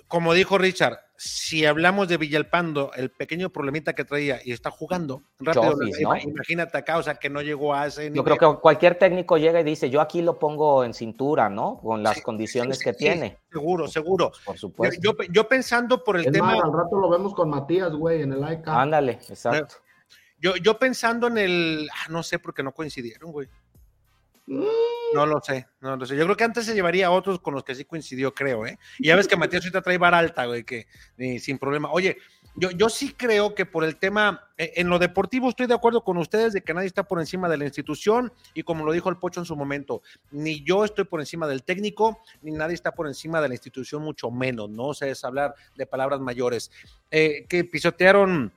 como 0.09 0.34
dijo 0.34 0.59
Richard, 0.59 0.99
si 1.16 1.66
hablamos 1.66 2.09
de 2.09 2.16
Villalpando, 2.16 2.93
el 2.95 3.11
pequeño 3.11 3.51
problemita 3.51 3.93
que 3.93 4.05
traía 4.05 4.41
y 4.43 4.53
está 4.53 4.70
jugando 4.70 5.22
rápido, 5.38 5.72
Chofis, 5.72 6.01
¿no? 6.01 6.16
imagínate 6.16 6.78
acá, 6.78 6.97
o 6.97 7.03
sea, 7.03 7.16
que 7.16 7.28
no 7.28 7.43
llegó 7.43 7.74
a 7.74 7.86
ese 7.86 8.11
Yo 8.11 8.24
creo 8.24 8.38
que 8.38 8.61
cualquier 8.61 8.95
técnico 8.95 9.36
llega 9.36 9.61
y 9.61 9.64
dice, 9.64 9.91
yo 9.91 10.01
aquí 10.01 10.22
lo 10.22 10.38
pongo 10.38 10.82
en 10.82 10.95
cintura, 10.95 11.51
¿no? 11.51 11.78
Con 11.78 12.03
las 12.03 12.22
condiciones 12.22 12.78
sí, 12.78 12.84
que 12.84 12.93
sí, 12.93 12.99
tiene. 13.01 13.38
Seguro, 13.53 13.86
seguro. 13.86 14.32
Por 14.45 14.57
supuesto. 14.57 14.99
yo, 15.03 15.14
yo 15.30 15.47
pensando 15.47 16.03
por 16.03 16.16
el 16.16 16.26
Es 16.26 16.32
tema, 16.32 16.55
más, 16.55 16.64
al 16.64 16.72
rato 16.72 16.97
lo 16.99 17.11
vemos 17.11 17.34
con 17.34 17.51
Matías, 17.51 17.93
güey, 17.93 18.22
en 18.22 18.32
el 18.32 18.43
AEK. 18.43 18.68
Ándale, 18.68 19.12
exacto. 19.28 19.76
yo, 20.38 20.57
yo 20.57 20.78
pensando 20.78 21.26
en 21.26 21.36
el, 21.36 21.91
ah, 21.93 22.09
no 22.09 22.22
sé, 22.22 22.38
porque 22.38 22.62
no 22.62 22.72
coincidieron, 22.72 23.30
güey. 23.30 23.47
Mm, 24.47 24.64
No 25.14 25.26
lo 25.26 25.40
sé, 25.40 25.66
no 25.80 25.96
lo 25.96 26.06
sé. 26.06 26.16
Yo 26.16 26.24
creo 26.24 26.36
que 26.36 26.44
antes 26.44 26.66
se 26.66 26.74
llevaría 26.74 27.08
a 27.08 27.11
otros 27.11 27.40
con 27.40 27.54
los 27.54 27.64
que 27.64 27.74
sí 27.74 27.84
coincidió, 27.84 28.32
creo, 28.32 28.66
¿eh? 28.66 28.78
Y 28.98 29.08
ya 29.08 29.16
ves 29.16 29.26
que 29.26 29.36
Matías 29.36 29.64
ahorita 29.64 29.82
trae 29.82 29.98
bar 29.98 30.14
alta, 30.14 30.46
güey, 30.46 30.64
que 30.64 30.86
sin 31.38 31.58
problema. 31.58 31.90
Oye, 31.90 32.16
yo, 32.56 32.70
yo 32.70 32.88
sí 32.88 33.14
creo 33.16 33.54
que 33.54 33.64
por 33.64 33.84
el 33.84 33.96
tema, 33.96 34.48
eh, 34.58 34.72
en 34.76 34.88
lo 34.88 34.98
deportivo 34.98 35.48
estoy 35.48 35.66
de 35.66 35.74
acuerdo 35.74 36.02
con 36.02 36.16
ustedes 36.16 36.52
de 36.52 36.62
que 36.62 36.74
nadie 36.74 36.88
está 36.88 37.04
por 37.04 37.20
encima 37.20 37.48
de 37.48 37.56
la 37.56 37.64
institución 37.64 38.32
y 38.54 38.62
como 38.62 38.84
lo 38.84 38.92
dijo 38.92 39.08
el 39.08 39.18
Pocho 39.18 39.40
en 39.40 39.46
su 39.46 39.56
momento, 39.56 40.02
ni 40.30 40.62
yo 40.64 40.84
estoy 40.84 41.04
por 41.04 41.20
encima 41.20 41.46
del 41.46 41.62
técnico, 41.62 42.20
ni 42.42 42.50
nadie 42.52 42.74
está 42.74 42.92
por 42.92 43.06
encima 43.06 43.40
de 43.40 43.48
la 43.48 43.54
institución, 43.54 44.02
mucho 44.02 44.30
menos, 44.30 44.68
¿no? 44.68 44.88
O 44.88 44.94
sea, 44.94 45.08
es 45.08 45.24
hablar 45.24 45.54
de 45.76 45.86
palabras 45.86 46.20
mayores. 46.20 46.70
Eh, 47.11 47.46
que 47.48 47.64
pisotearon 47.64 48.52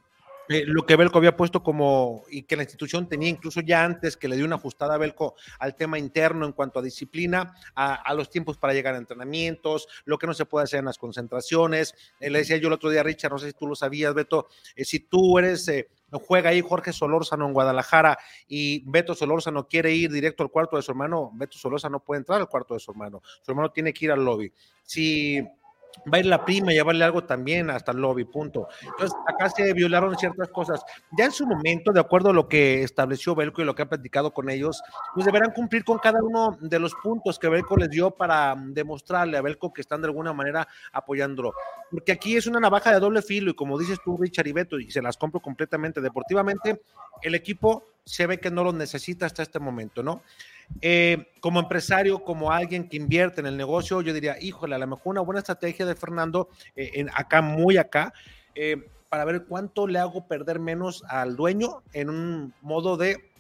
eh, 0.50 0.64
lo 0.66 0.86
que 0.86 0.96
Belco 0.96 1.18
había 1.18 1.36
puesto 1.36 1.64
como, 1.64 2.24
y 2.30 2.44
que 2.44 2.56
la 2.56 2.64
institución 2.64 3.08
tenía 3.08 3.30
incluso 3.30 3.62
ya 3.62 3.84
antes, 3.84 4.18
que 4.18 4.28
le 4.28 4.36
dio 4.36 4.46
una 4.46 4.56
ajustada 4.56 4.96
a 4.96 4.98
Belco 4.98 5.36
al 5.60 5.76
tema 5.76 5.98
interno 5.98 6.46
en 6.46 6.52
cuanto 6.52 6.80
a 6.80 6.82
disciplina, 6.82 7.56
a, 7.76 7.96
a 7.96 8.14
los 8.14 8.30
tiempos 8.30 8.58
para 8.58 8.74
llegar 8.74 8.96
a 8.96 8.98
entrenamientos, 8.98 9.88
lo 10.06 10.18
que 10.18 10.28
no 10.28 10.34
se 10.34 10.46
puede 10.46 10.66
hacer 10.66 10.80
en 10.80 10.86
las 10.86 10.98
concentraciones. 10.98 11.96
Eh, 12.20 12.30
le 12.30 12.40
decía 12.40 12.58
yo 12.58 12.68
el 12.68 12.74
otro 12.74 12.90
día 12.90 13.02
a 13.02 13.04
Richard, 13.04 13.32
no 13.32 13.40
sé 13.40 13.48
si 13.48 13.54
tú 13.54 13.68
lo 13.68 13.76
sabías, 13.76 14.14
Beto, 14.14 14.48
eh, 14.76 14.86
si 14.86 15.00
tú 15.00 15.38
eres... 15.40 15.68
eh, 15.68 15.90
juega 16.28 16.52
ahí 16.52 16.62
Jorge 16.62 16.94
Solórzano 16.94 17.48
en 17.48 17.54
Guadalajara 17.54 18.20
y 18.48 18.84
Beto 18.88 19.16
Solórzano 19.16 19.68
quiere 19.68 19.96
ir 19.96 20.12
directo 20.12 20.44
al 20.44 20.52
cuarto 20.52 20.76
de 20.78 20.84
su 20.84 20.92
hermano, 20.92 21.32
Beto 21.34 21.58
Solórzano 21.58 21.94
no 21.94 22.04
puede 22.04 22.20
entrar 22.20 22.40
al 22.40 22.48
cuarto 22.48 22.76
de 22.76 22.80
su 22.80 22.92
hermano, 22.92 23.24
su 23.42 23.50
hermano 23.50 23.72
tiene 23.72 23.92
que 23.92 24.06
ir 24.06 24.12
al 24.12 24.24
lobby. 24.24 24.54
Si 24.84 25.44
va 26.12 26.18
a 26.18 26.20
ir 26.20 26.26
la 26.26 26.44
prima 26.44 26.72
y 26.72 26.76
llevarle 26.76 27.06
algo 27.06 27.24
también 27.24 27.70
hasta 27.70 27.92
el 27.92 28.00
lobby, 28.00 28.26
punto. 28.26 28.68
Entonces, 28.82 29.16
acá 29.28 29.50
se 29.50 29.74
violaron 29.74 30.18
ciertas 30.18 30.50
cosas. 30.50 30.84
Ya 31.18 31.26
en 31.26 31.32
su 31.32 31.46
momento, 31.46 31.92
de 31.92 32.00
acuerdo 32.00 32.30
a 32.30 32.34
lo 32.34 32.48
que 32.48 32.84
estableció 32.84 33.36
Belco 33.36 33.62
y 33.62 33.66
lo 33.66 33.76
que 33.76 33.84
ha 33.84 33.90
platicado 33.90 34.34
con 34.34 34.50
ellos, 34.50 34.82
pues 35.14 35.26
deberán 35.26 35.52
cumplir 35.52 35.84
con 35.84 36.00
cada 36.00 36.22
uno 36.22 36.58
de 36.60 36.80
los 36.80 36.94
puntos 36.96 37.40
que 37.40 37.50
Belco 37.50 37.78
les 37.78 37.90
dio 37.90 38.12
para 38.12 38.56
demostrarle 38.58 39.38
a 39.38 39.42
Belco 39.42 39.74
que 39.74 39.82
están 39.82 40.02
de 40.02 40.08
alguna 40.08 40.34
manera 40.34 40.68
apoyándolo. 40.92 41.54
Porque 41.90 42.12
aquí 42.12 42.36
es 42.36 42.48
una 42.48 42.60
navaja 42.60 42.92
de 42.92 43.00
doble 43.00 43.22
filo 43.22 43.52
y 43.52 43.56
como 43.56 43.78
dices 43.78 44.00
tú, 44.04 44.18
Richard 44.18 44.48
y 44.48 44.54
Beto, 44.54 44.80
y 44.80 44.92
se 44.92 45.02
las 45.02 45.18
compro 45.18 45.40
completamente 45.40 46.02
deportivamente, 46.02 46.82
el 47.22 47.36
equipo 47.36 47.84
se 48.06 48.28
ve 48.28 48.40
que 48.40 48.52
no 48.52 48.64
lo 48.64 48.74
necesita 48.74 49.26
hasta 49.26 49.44
este 49.44 49.60
momento, 49.60 50.04
¿no? 50.04 50.24
Eh, 50.82 51.28
como 51.40 51.60
empresario, 51.60 52.24
como 52.24 52.52
alguien 52.52 52.88
que 52.88 52.98
invierte 52.98 53.42
en 53.42 53.48
el 53.48 53.58
negocio, 53.58 54.02
yo 54.02 54.14
diría, 54.14 54.38
híjole, 54.40 54.76
a 54.76 54.78
lo 54.80 54.88
mejor 54.88 55.12
una 55.12 55.22
buena 55.22 55.40
estrategia 55.40 55.86
de 55.86 55.96
Fernando, 55.96 56.50
eh, 56.76 56.92
en, 56.96 57.10
acá, 57.10 57.42
muy 57.42 57.78
acá, 57.78 58.14
eh, 58.56 58.78
para 59.10 59.26
ver 59.26 59.46
cuánto 59.46 59.88
le 59.88 60.00
hago 60.00 60.28
perder 60.28 60.60
menos 60.60 61.04
al 61.08 61.36
dueño 61.36 61.84
en 61.94 62.10
un 62.10 62.54
modo 62.62 62.98
de 62.98 63.32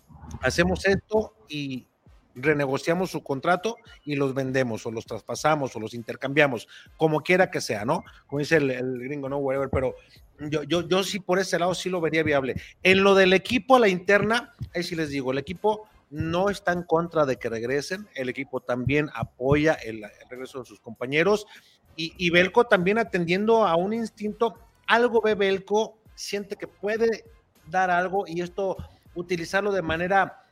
hacemos 0.41 0.85
esto 0.85 1.33
y 1.49 1.87
renegociamos 2.35 3.11
su 3.11 3.23
contrato 3.23 3.77
y 4.05 4.15
los 4.15 4.33
vendemos 4.33 4.85
o 4.85 4.91
los 4.91 5.05
traspasamos 5.05 5.75
o 5.75 5.79
los 5.79 5.93
intercambiamos, 5.93 6.67
como 6.97 7.21
quiera 7.21 7.51
que 7.51 7.61
sea, 7.61 7.85
¿no? 7.85 8.03
Como 8.27 8.39
dice 8.39 8.57
el, 8.57 8.71
el 8.71 8.99
gringo, 8.99 9.29
no, 9.29 9.37
whatever, 9.37 9.69
pero 9.69 9.95
yo, 10.39 10.63
yo, 10.63 10.87
yo 10.87 11.03
sí 11.03 11.19
por 11.19 11.39
ese 11.39 11.59
lado 11.59 11.73
sí 11.75 11.89
lo 11.89 12.01
vería 12.01 12.23
viable. 12.23 12.55
En 12.81 13.03
lo 13.03 13.15
del 13.15 13.33
equipo 13.33 13.75
a 13.75 13.79
la 13.79 13.87
interna, 13.87 14.53
ahí 14.73 14.83
sí 14.83 14.95
les 14.95 15.09
digo, 15.09 15.31
el 15.31 15.37
equipo 15.37 15.87
no 16.13 16.51
está 16.51 16.73
en 16.73 16.83
contra 16.83 17.25
de 17.25 17.37
que 17.37 17.49
regresen, 17.49 18.07
el 18.13 18.29
equipo 18.29 18.59
también 18.59 19.09
apoya 19.15 19.73
el, 19.73 20.05
regreso 20.29 20.59
de 20.59 20.65
sus 20.65 20.79
compañeros 20.79 21.47
y, 21.95 22.29
Belco 22.29 22.65
también 22.65 22.97
atendiendo 22.97 23.65
a 23.65 23.75
un 23.75 23.93
instinto, 23.93 24.55
algo 24.87 25.21
ve 25.21 25.35
Belco, 25.35 25.97
siente 26.15 26.55
que 26.55 26.67
puede 26.67 27.25
dar 27.67 27.89
algo 27.89 28.25
y 28.27 28.41
esto 28.41 28.77
utilizarlo 29.15 29.71
de 29.71 29.81
manera 29.81 30.45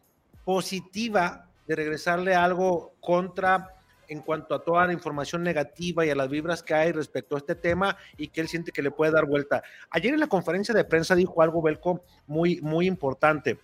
positiva, 0.45 1.47
de 1.67 1.75
regresarle 1.75 2.35
algo 2.35 2.93
contra 2.99 3.75
en 4.07 4.21
cuanto 4.21 4.55
a 4.55 4.63
toda 4.63 4.85
la 4.87 4.93
información 4.93 5.43
negativa 5.43 6.05
y 6.05 6.09
a 6.09 6.15
las 6.15 6.29
vibras 6.29 6.63
que 6.63 6.73
hay 6.73 6.91
respecto 6.91 7.35
a 7.35 7.39
este 7.39 7.55
tema 7.55 7.97
y 8.17 8.27
que 8.27 8.41
él 8.41 8.47
siente 8.47 8.71
que 8.71 8.81
le 8.81 8.91
puede 8.91 9.11
dar 9.11 9.25
vuelta. 9.25 9.63
Ayer 9.91 10.13
en 10.13 10.19
la 10.19 10.27
conferencia 10.27 10.73
de 10.73 10.85
prensa 10.85 11.15
dijo 11.15 11.41
algo 11.41 11.61
Belco 11.61 12.03
muy, 12.27 12.61
muy 12.61 12.87
importante 12.87 13.59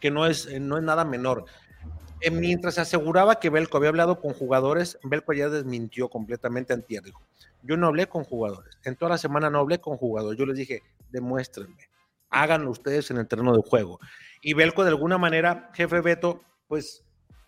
que 0.00 0.10
no 0.10 0.26
es, 0.26 0.48
no 0.60 0.76
es 0.76 0.82
nada 0.82 1.04
menor. 1.04 1.44
Eh, 2.20 2.30
mientras 2.30 2.74
se 2.74 2.80
aseguraba 2.80 3.38
que 3.38 3.50
Belco 3.50 3.76
había 3.76 3.90
hablado 3.90 4.20
con 4.20 4.32
jugadores, 4.32 4.98
Belco 5.04 5.32
ya 5.32 5.48
desmintió 5.48 6.08
completamente 6.08 6.72
a 6.72 6.76
Dijo, 6.76 7.22
yo 7.62 7.76
no 7.76 7.86
hablé 7.86 8.08
con 8.08 8.24
jugadores, 8.24 8.76
en 8.84 8.96
toda 8.96 9.10
la 9.10 9.18
semana 9.18 9.50
no 9.50 9.60
hablé 9.60 9.80
con 9.80 9.96
jugadores, 9.96 10.38
yo 10.38 10.46
les 10.46 10.56
dije, 10.56 10.82
demuéstrenme, 11.10 11.88
háganlo 12.30 12.70
ustedes 12.70 13.10
en 13.10 13.18
el 13.18 13.28
terreno 13.28 13.54
de 13.56 13.62
juego. 13.62 14.00
Y 14.42 14.54
Belco 14.54 14.82
de 14.82 14.90
alguna 14.90 15.18
manera, 15.18 15.70
jefe 15.74 16.00
Beto, 16.00 16.40
pues 16.66 17.04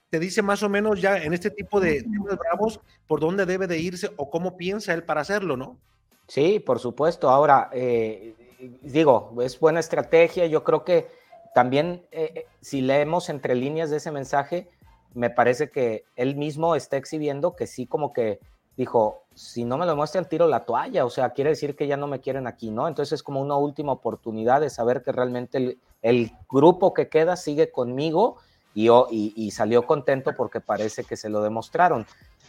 te 0.08 0.18
dice 0.18 0.42
más 0.42 0.62
o 0.62 0.68
menos 0.68 1.00
ya 1.00 1.18
en 1.18 1.32
este 1.32 1.50
tipo 1.50 1.80
de 1.80 2.02
temas 2.02 2.36
bravos 2.36 2.80
por 3.06 3.20
dónde 3.20 3.46
debe 3.46 3.66
de 3.66 3.78
irse 3.78 4.10
o 4.16 4.28
cómo 4.30 4.56
piensa 4.56 4.92
él 4.92 5.04
para 5.04 5.20
hacerlo, 5.20 5.56
¿no? 5.56 5.78
Sí, 6.26 6.60
por 6.60 6.80
supuesto. 6.80 7.28
Ahora, 7.30 7.70
eh, 7.72 8.34
digo, 8.82 9.36
es 9.40 9.58
buena 9.58 9.80
estrategia. 9.80 10.46
Yo 10.46 10.64
creo 10.64 10.84
que 10.84 11.08
también, 11.54 12.06
eh, 12.12 12.32
eh, 12.34 12.46
si 12.60 12.80
leemos 12.80 13.28
entre 13.28 13.54
líneas 13.54 13.90
de 13.90 13.96
ese 13.96 14.10
mensaje, 14.10 14.68
me 15.14 15.30
parece 15.30 15.70
que 15.70 16.04
él 16.16 16.36
mismo 16.36 16.76
está 16.76 16.96
exhibiendo 16.96 17.56
que 17.56 17.66
sí, 17.66 17.86
como 17.86 18.12
que 18.12 18.40
dijo, 18.76 19.24
si 19.34 19.64
no 19.64 19.76
me 19.76 19.86
lo 19.86 19.96
muestran, 19.96 20.28
tiro 20.28 20.46
la 20.46 20.64
toalla, 20.64 21.04
o 21.04 21.10
sea, 21.10 21.30
quiere 21.30 21.50
decir 21.50 21.76
que 21.76 21.86
ya 21.86 21.96
no 21.96 22.06
me 22.06 22.20
quieren 22.20 22.46
aquí, 22.46 22.70
¿no? 22.70 22.88
Entonces 22.88 23.14
es 23.14 23.22
como 23.22 23.40
una 23.40 23.56
última 23.56 23.92
oportunidad 23.92 24.60
de 24.60 24.70
saber 24.70 25.02
que 25.02 25.12
realmente 25.12 25.78
el, 26.02 26.32
grupo 26.48 26.94
que 26.94 27.08
queda 27.08 27.36
sigue 27.36 27.70
conmigo 27.70 28.36
y, 28.74 28.88
y, 29.10 29.50
salió 29.50 29.86
contento 29.86 30.34
porque 30.36 30.60
parece 30.60 31.04
que 31.04 31.16
se 31.16 31.28
lo 31.28 31.42
demostraron. 31.42 32.06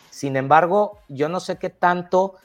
Sin 0.10 0.36
embargo, 0.36 1.00
yo 1.10 1.28
no 1.30 1.40
sé 1.40 1.58
qué 1.58 1.70
tanto, 1.70 2.36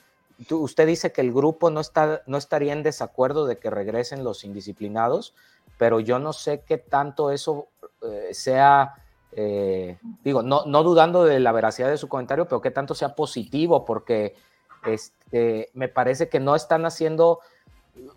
usted 0.51 0.87
dice 0.87 1.13
que 1.13 1.21
el 1.21 1.33
grupo 1.33 1.71
no, 1.71 1.81
está, 1.81 2.23
no 2.27 2.39
estaría 2.39 2.73
en 2.73 2.83
desacuerdo 2.83 3.47
de 3.47 3.59
que 3.59 3.71
regresen 3.71 4.25
los 4.25 4.45
indisciplinados, 4.45 5.35
pero 5.79 6.01
yo 6.01 6.19
no 6.19 6.33
sé 6.33 6.63
qué 6.67 6.79
tanto 6.79 7.31
eso 7.31 7.69
eh, 8.03 8.33
sea, 8.33 8.95
eh, 9.33 9.99
digo, 10.23 10.43
no, 10.43 10.65
no 10.67 10.83
dudando 10.83 11.25
de 11.25 11.41
la 11.41 11.53
veracidad 11.53 11.91
de 11.91 11.99
su 11.99 12.09
comentario, 12.09 12.47
pero 12.47 12.61
qué 12.61 12.71
tanto 12.71 12.95
sea 12.95 13.15
positivo, 13.15 13.85
porque 13.85 14.35
este, 14.87 15.71
me 15.75 15.89
parece 15.89 16.29
que 16.29 16.41
no 16.41 16.55
están 16.55 16.87
haciendo 16.87 17.41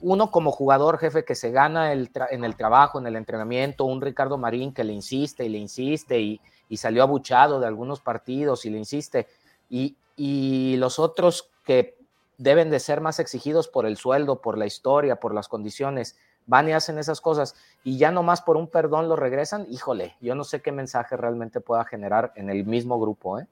uno 0.02 0.30
como 0.30 0.52
jugador 0.52 0.98
jefe 0.98 1.24
que 1.24 1.36
se 1.36 1.52
gana 1.52 1.94
el 1.94 2.12
en 2.32 2.44
el 2.44 2.56
trabajo, 2.56 3.00
en 3.00 3.08
el 3.08 3.16
entrenamiento, 3.16 3.86
un 3.86 4.02
Ricardo 4.02 4.38
Marín 4.38 4.74
que 4.74 4.84
le 4.84 4.92
insiste 4.92 5.46
y 5.46 5.50
le 5.50 5.58
insiste 5.58 6.20
y, 6.20 6.42
y 6.68 6.78
salió 6.78 7.02
abuchado 7.02 7.60
de 7.62 7.68
algunos 7.68 8.02
partidos 8.02 8.66
y 8.66 8.70
le 8.70 8.78
insiste, 8.78 9.28
y, 9.70 9.96
y 10.18 10.76
los 10.78 11.00
otros 11.00 11.50
que 11.64 11.98
deben 12.38 12.70
de 12.70 12.80
ser 12.80 13.02
más 13.02 13.20
exigidos 13.20 13.68
por 13.68 13.86
el 13.86 13.98
sueldo, 13.98 14.42
por 14.42 14.58
la 14.58 14.66
historia, 14.66 15.18
por 15.18 15.34
las 15.34 15.48
condiciones, 15.48 16.18
van 16.50 16.68
y 16.68 16.74
hacen 16.74 16.98
esas 16.98 17.22
cosas 17.22 17.56
y 17.84 17.98
ya 17.98 18.12
nomás 18.12 18.42
por 18.42 18.58
un 18.58 18.68
perdón 18.68 19.08
lo 19.08 19.16
regresan, 19.16 19.68
híjole, 19.70 20.16
yo 20.20 20.34
no 20.36 20.44
sé 20.44 20.62
qué 20.62 20.72
mensaje 20.72 21.16
realmente 21.16 21.62
pueda 21.62 21.86
generar 21.86 22.34
en 22.36 22.50
el 22.50 22.66
mismo 22.66 23.00
grupo, 23.00 23.40
¿eh? 23.40 23.48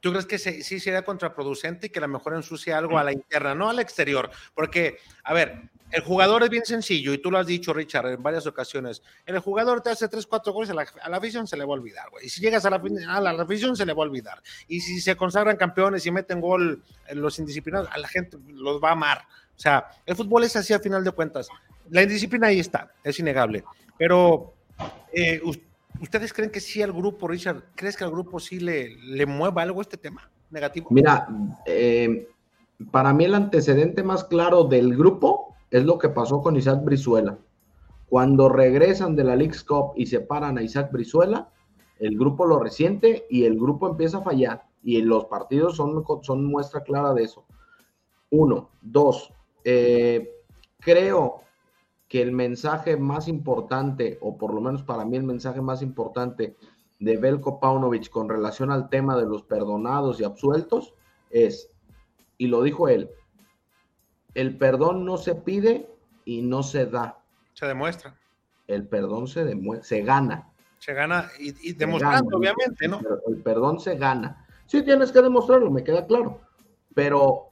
¿Tú 0.00 0.10
crees 0.12 0.24
que 0.24 0.38
sí 0.38 0.80
sería 0.80 1.04
contraproducente 1.04 1.86
y 1.86 1.90
que 1.90 1.98
a 1.98 2.02
lo 2.02 2.08
mejor 2.08 2.34
ensucia 2.34 2.78
algo 2.78 2.98
a 2.98 3.04
la 3.04 3.12
interna, 3.12 3.54
no 3.54 3.68
al 3.68 3.80
exterior? 3.80 4.30
Porque, 4.54 4.96
a 5.24 5.34
ver, 5.34 5.68
el 5.90 6.00
jugador 6.02 6.42
es 6.42 6.48
bien 6.48 6.64
sencillo 6.64 7.12
y 7.12 7.18
tú 7.18 7.30
lo 7.30 7.36
has 7.36 7.46
dicho, 7.46 7.74
Richard, 7.74 8.06
en 8.06 8.22
varias 8.22 8.46
ocasiones. 8.46 9.02
El 9.26 9.38
jugador 9.40 9.82
te 9.82 9.90
hace 9.90 10.08
3, 10.08 10.26
4 10.26 10.52
goles, 10.54 10.70
a 10.70 10.74
la, 10.74 11.16
afición 11.16 11.46
se 11.46 11.54
le 11.58 11.66
va 11.66 11.74
a 11.74 11.78
olvidar, 11.78 12.08
güey. 12.08 12.24
Y 12.24 12.28
si 12.30 12.40
llegas 12.40 12.64
a 12.64 12.70
la, 12.70 12.82
a 13.08 13.20
la, 13.20 13.42
afición 13.42 13.76
se 13.76 13.84
le 13.84 13.92
va 13.92 14.02
a 14.02 14.06
olvidar. 14.06 14.42
Y 14.68 14.80
si 14.80 15.02
se 15.02 15.16
consagran 15.16 15.58
campeones 15.58 16.06
y 16.06 16.10
meten 16.10 16.40
gol 16.40 16.82
en 17.06 17.20
los 17.20 17.38
indisciplinados, 17.38 17.90
a 17.92 17.98
la 17.98 18.08
gente 18.08 18.38
los 18.48 18.82
va 18.82 18.88
a 18.88 18.92
amar. 18.92 19.18
O 19.54 19.60
sea, 19.60 19.86
el 20.06 20.16
fútbol 20.16 20.44
es 20.44 20.56
así 20.56 20.72
a 20.72 20.80
final 20.80 21.04
de 21.04 21.10
cuentas 21.10 21.50
la 21.90 22.02
indisciplina 22.02 22.48
ahí 22.48 22.60
está, 22.60 22.92
es 23.04 23.18
innegable. 23.18 23.64
Pero, 23.98 24.54
eh, 25.12 25.40
¿ustedes 26.00 26.32
creen 26.32 26.50
que 26.50 26.60
sí 26.60 26.82
al 26.82 26.92
grupo, 26.92 27.28
Richard, 27.28 27.64
crees 27.74 27.96
que 27.96 28.04
al 28.04 28.10
grupo 28.10 28.40
sí 28.40 28.60
le, 28.60 28.96
le 28.96 29.26
mueva 29.26 29.62
algo 29.62 29.80
este 29.80 29.96
tema 29.96 30.30
negativo? 30.50 30.88
Mira, 30.90 31.28
eh, 31.66 32.28
para 32.90 33.12
mí 33.12 33.24
el 33.24 33.34
antecedente 33.34 34.02
más 34.02 34.24
claro 34.24 34.64
del 34.64 34.96
grupo 34.96 35.56
es 35.70 35.84
lo 35.84 35.98
que 35.98 36.08
pasó 36.08 36.40
con 36.40 36.56
Isaac 36.56 36.82
Brizuela. 36.82 37.38
Cuando 38.08 38.48
regresan 38.48 39.14
de 39.14 39.24
la 39.24 39.36
League's 39.36 39.62
Cup 39.62 39.92
y 39.96 40.06
separan 40.06 40.58
a 40.58 40.62
Isaac 40.62 40.90
Brizuela, 40.90 41.48
el 42.00 42.18
grupo 42.18 42.46
lo 42.46 42.58
resiente 42.58 43.26
y 43.30 43.44
el 43.44 43.56
grupo 43.56 43.88
empieza 43.88 44.18
a 44.18 44.22
fallar. 44.22 44.64
Y 44.82 45.02
los 45.02 45.26
partidos 45.26 45.76
son, 45.76 46.02
son 46.22 46.44
muestra 46.46 46.82
clara 46.82 47.12
de 47.12 47.24
eso. 47.24 47.44
Uno. 48.30 48.70
Dos. 48.80 49.32
Eh, 49.62 50.28
creo 50.80 51.42
que 52.10 52.20
el 52.20 52.32
mensaje 52.32 52.96
más 52.96 53.28
importante, 53.28 54.18
o 54.20 54.36
por 54.36 54.52
lo 54.52 54.60
menos 54.60 54.82
para 54.82 55.04
mí 55.04 55.16
el 55.16 55.22
mensaje 55.22 55.60
más 55.60 55.80
importante 55.80 56.56
de 56.98 57.16
Belko 57.16 57.60
Paunovic 57.60 58.10
con 58.10 58.28
relación 58.28 58.72
al 58.72 58.88
tema 58.88 59.16
de 59.16 59.26
los 59.26 59.44
perdonados 59.44 60.20
y 60.20 60.24
absueltos 60.24 60.92
es, 61.30 61.70
y 62.36 62.48
lo 62.48 62.64
dijo 62.64 62.88
él, 62.88 63.08
el 64.34 64.58
perdón 64.58 65.04
no 65.04 65.18
se 65.18 65.36
pide 65.36 65.88
y 66.24 66.42
no 66.42 66.64
se 66.64 66.86
da. 66.86 67.22
Se 67.54 67.66
demuestra. 67.66 68.18
El 68.66 68.88
perdón 68.88 69.28
se 69.28 69.44
demuestra, 69.44 69.84
se 69.84 70.02
gana. 70.02 70.52
Se 70.80 70.94
gana 70.94 71.30
y, 71.38 71.74
demostrando, 71.74 72.38
obviamente, 72.38 72.88
¿no? 72.88 73.00
El 73.28 73.40
perdón 73.40 73.78
se 73.78 73.94
gana. 73.94 74.48
Sí, 74.66 74.82
tienes 74.82 75.12
que 75.12 75.22
demostrarlo, 75.22 75.70
me 75.70 75.84
queda 75.84 76.06
claro. 76.06 76.40
Pero, 76.92 77.50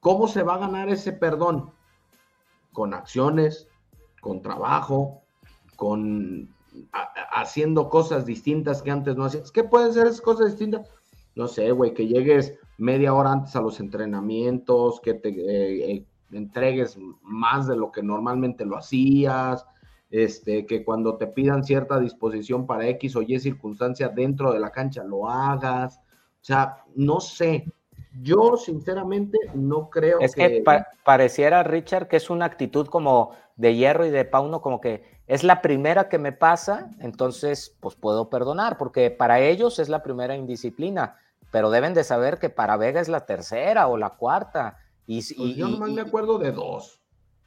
¿cómo 0.00 0.28
se 0.28 0.42
va 0.42 0.56
a 0.56 0.58
ganar 0.58 0.90
ese 0.90 1.14
perdón? 1.14 1.72
Con 2.70 2.92
acciones, 2.92 3.70
con 4.24 4.40
trabajo, 4.40 5.22
con 5.76 6.48
haciendo 7.30 7.90
cosas 7.90 8.24
distintas 8.24 8.80
que 8.80 8.90
antes 8.90 9.14
no 9.16 9.26
hacías. 9.26 9.52
¿Qué 9.52 9.64
pueden 9.64 9.92
ser 9.92 10.06
esas 10.06 10.22
cosas 10.22 10.46
distintas? 10.46 10.88
No 11.34 11.46
sé, 11.46 11.70
güey, 11.72 11.92
que 11.92 12.06
llegues 12.06 12.54
media 12.78 13.12
hora 13.12 13.32
antes 13.32 13.54
a 13.54 13.60
los 13.60 13.80
entrenamientos, 13.80 14.98
que 15.02 15.12
te 15.12 15.28
eh, 15.28 15.92
eh, 15.92 16.04
entregues 16.32 16.98
más 17.20 17.66
de 17.66 17.76
lo 17.76 17.92
que 17.92 18.02
normalmente 18.02 18.64
lo 18.64 18.78
hacías, 18.78 19.66
este, 20.10 20.64
que 20.64 20.84
cuando 20.84 21.18
te 21.18 21.26
pidan 21.26 21.62
cierta 21.62 22.00
disposición 22.00 22.66
para 22.66 22.88
X 22.88 23.16
o 23.16 23.22
Y 23.22 23.38
circunstancia 23.38 24.08
dentro 24.08 24.54
de 24.54 24.60
la 24.60 24.70
cancha 24.70 25.04
lo 25.04 25.28
hagas. 25.28 25.98
O 25.98 26.46
sea, 26.46 26.78
no 26.94 27.20
sé, 27.20 27.66
yo, 28.22 28.56
sinceramente, 28.56 29.38
no 29.54 29.90
creo 29.90 30.20
es 30.20 30.34
que... 30.34 30.62
pareciera, 31.04 31.62
Richard, 31.64 32.06
que 32.06 32.16
es 32.16 32.30
una 32.30 32.44
actitud 32.44 32.86
como 32.86 33.32
de 33.56 33.74
hierro 33.74 34.04
y 34.04 34.10
de 34.10 34.24
pauno, 34.24 34.60
como 34.60 34.80
que 34.80 35.04
es 35.26 35.44
la 35.44 35.62
primera 35.62 36.08
que 36.08 36.18
me 36.18 36.32
pasa, 36.32 36.90
entonces, 37.00 37.76
pues 37.80 37.94
puedo 37.94 38.28
perdonar, 38.28 38.76
porque 38.78 39.10
para 39.10 39.40
ellos 39.40 39.78
es 39.78 39.88
la 39.88 40.02
primera 40.02 40.36
indisciplina, 40.36 41.16
pero 41.50 41.70
deben 41.70 41.94
de 41.94 42.04
saber 42.04 42.38
que 42.38 42.50
para 42.50 42.76
Vega 42.76 43.00
es 43.00 43.08
la 43.08 43.24
tercera 43.26 43.86
o 43.86 43.96
la 43.96 44.10
cuarta, 44.10 44.78
Y, 45.06 45.16
Pues 45.16 45.32
y- 45.38 45.54
yo 45.56 45.68
y- 45.68 45.72
nomás 45.72 45.90
me 45.90 46.00
acuerdo 46.00 46.38
de 46.38 46.50
dos. 46.50 46.98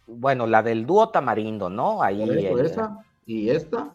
bueno, 0.06 0.46
la 0.46 0.62
del 0.62 0.86
dúo 0.86 1.10
Tamarindo, 1.10 1.72
¿no? 1.72 2.04
Ahí. 2.04 2.22
Eso, 2.22 2.32
el- 2.60 2.66
esa 2.68 3.00
y 3.26 3.50
esta. 3.50 3.94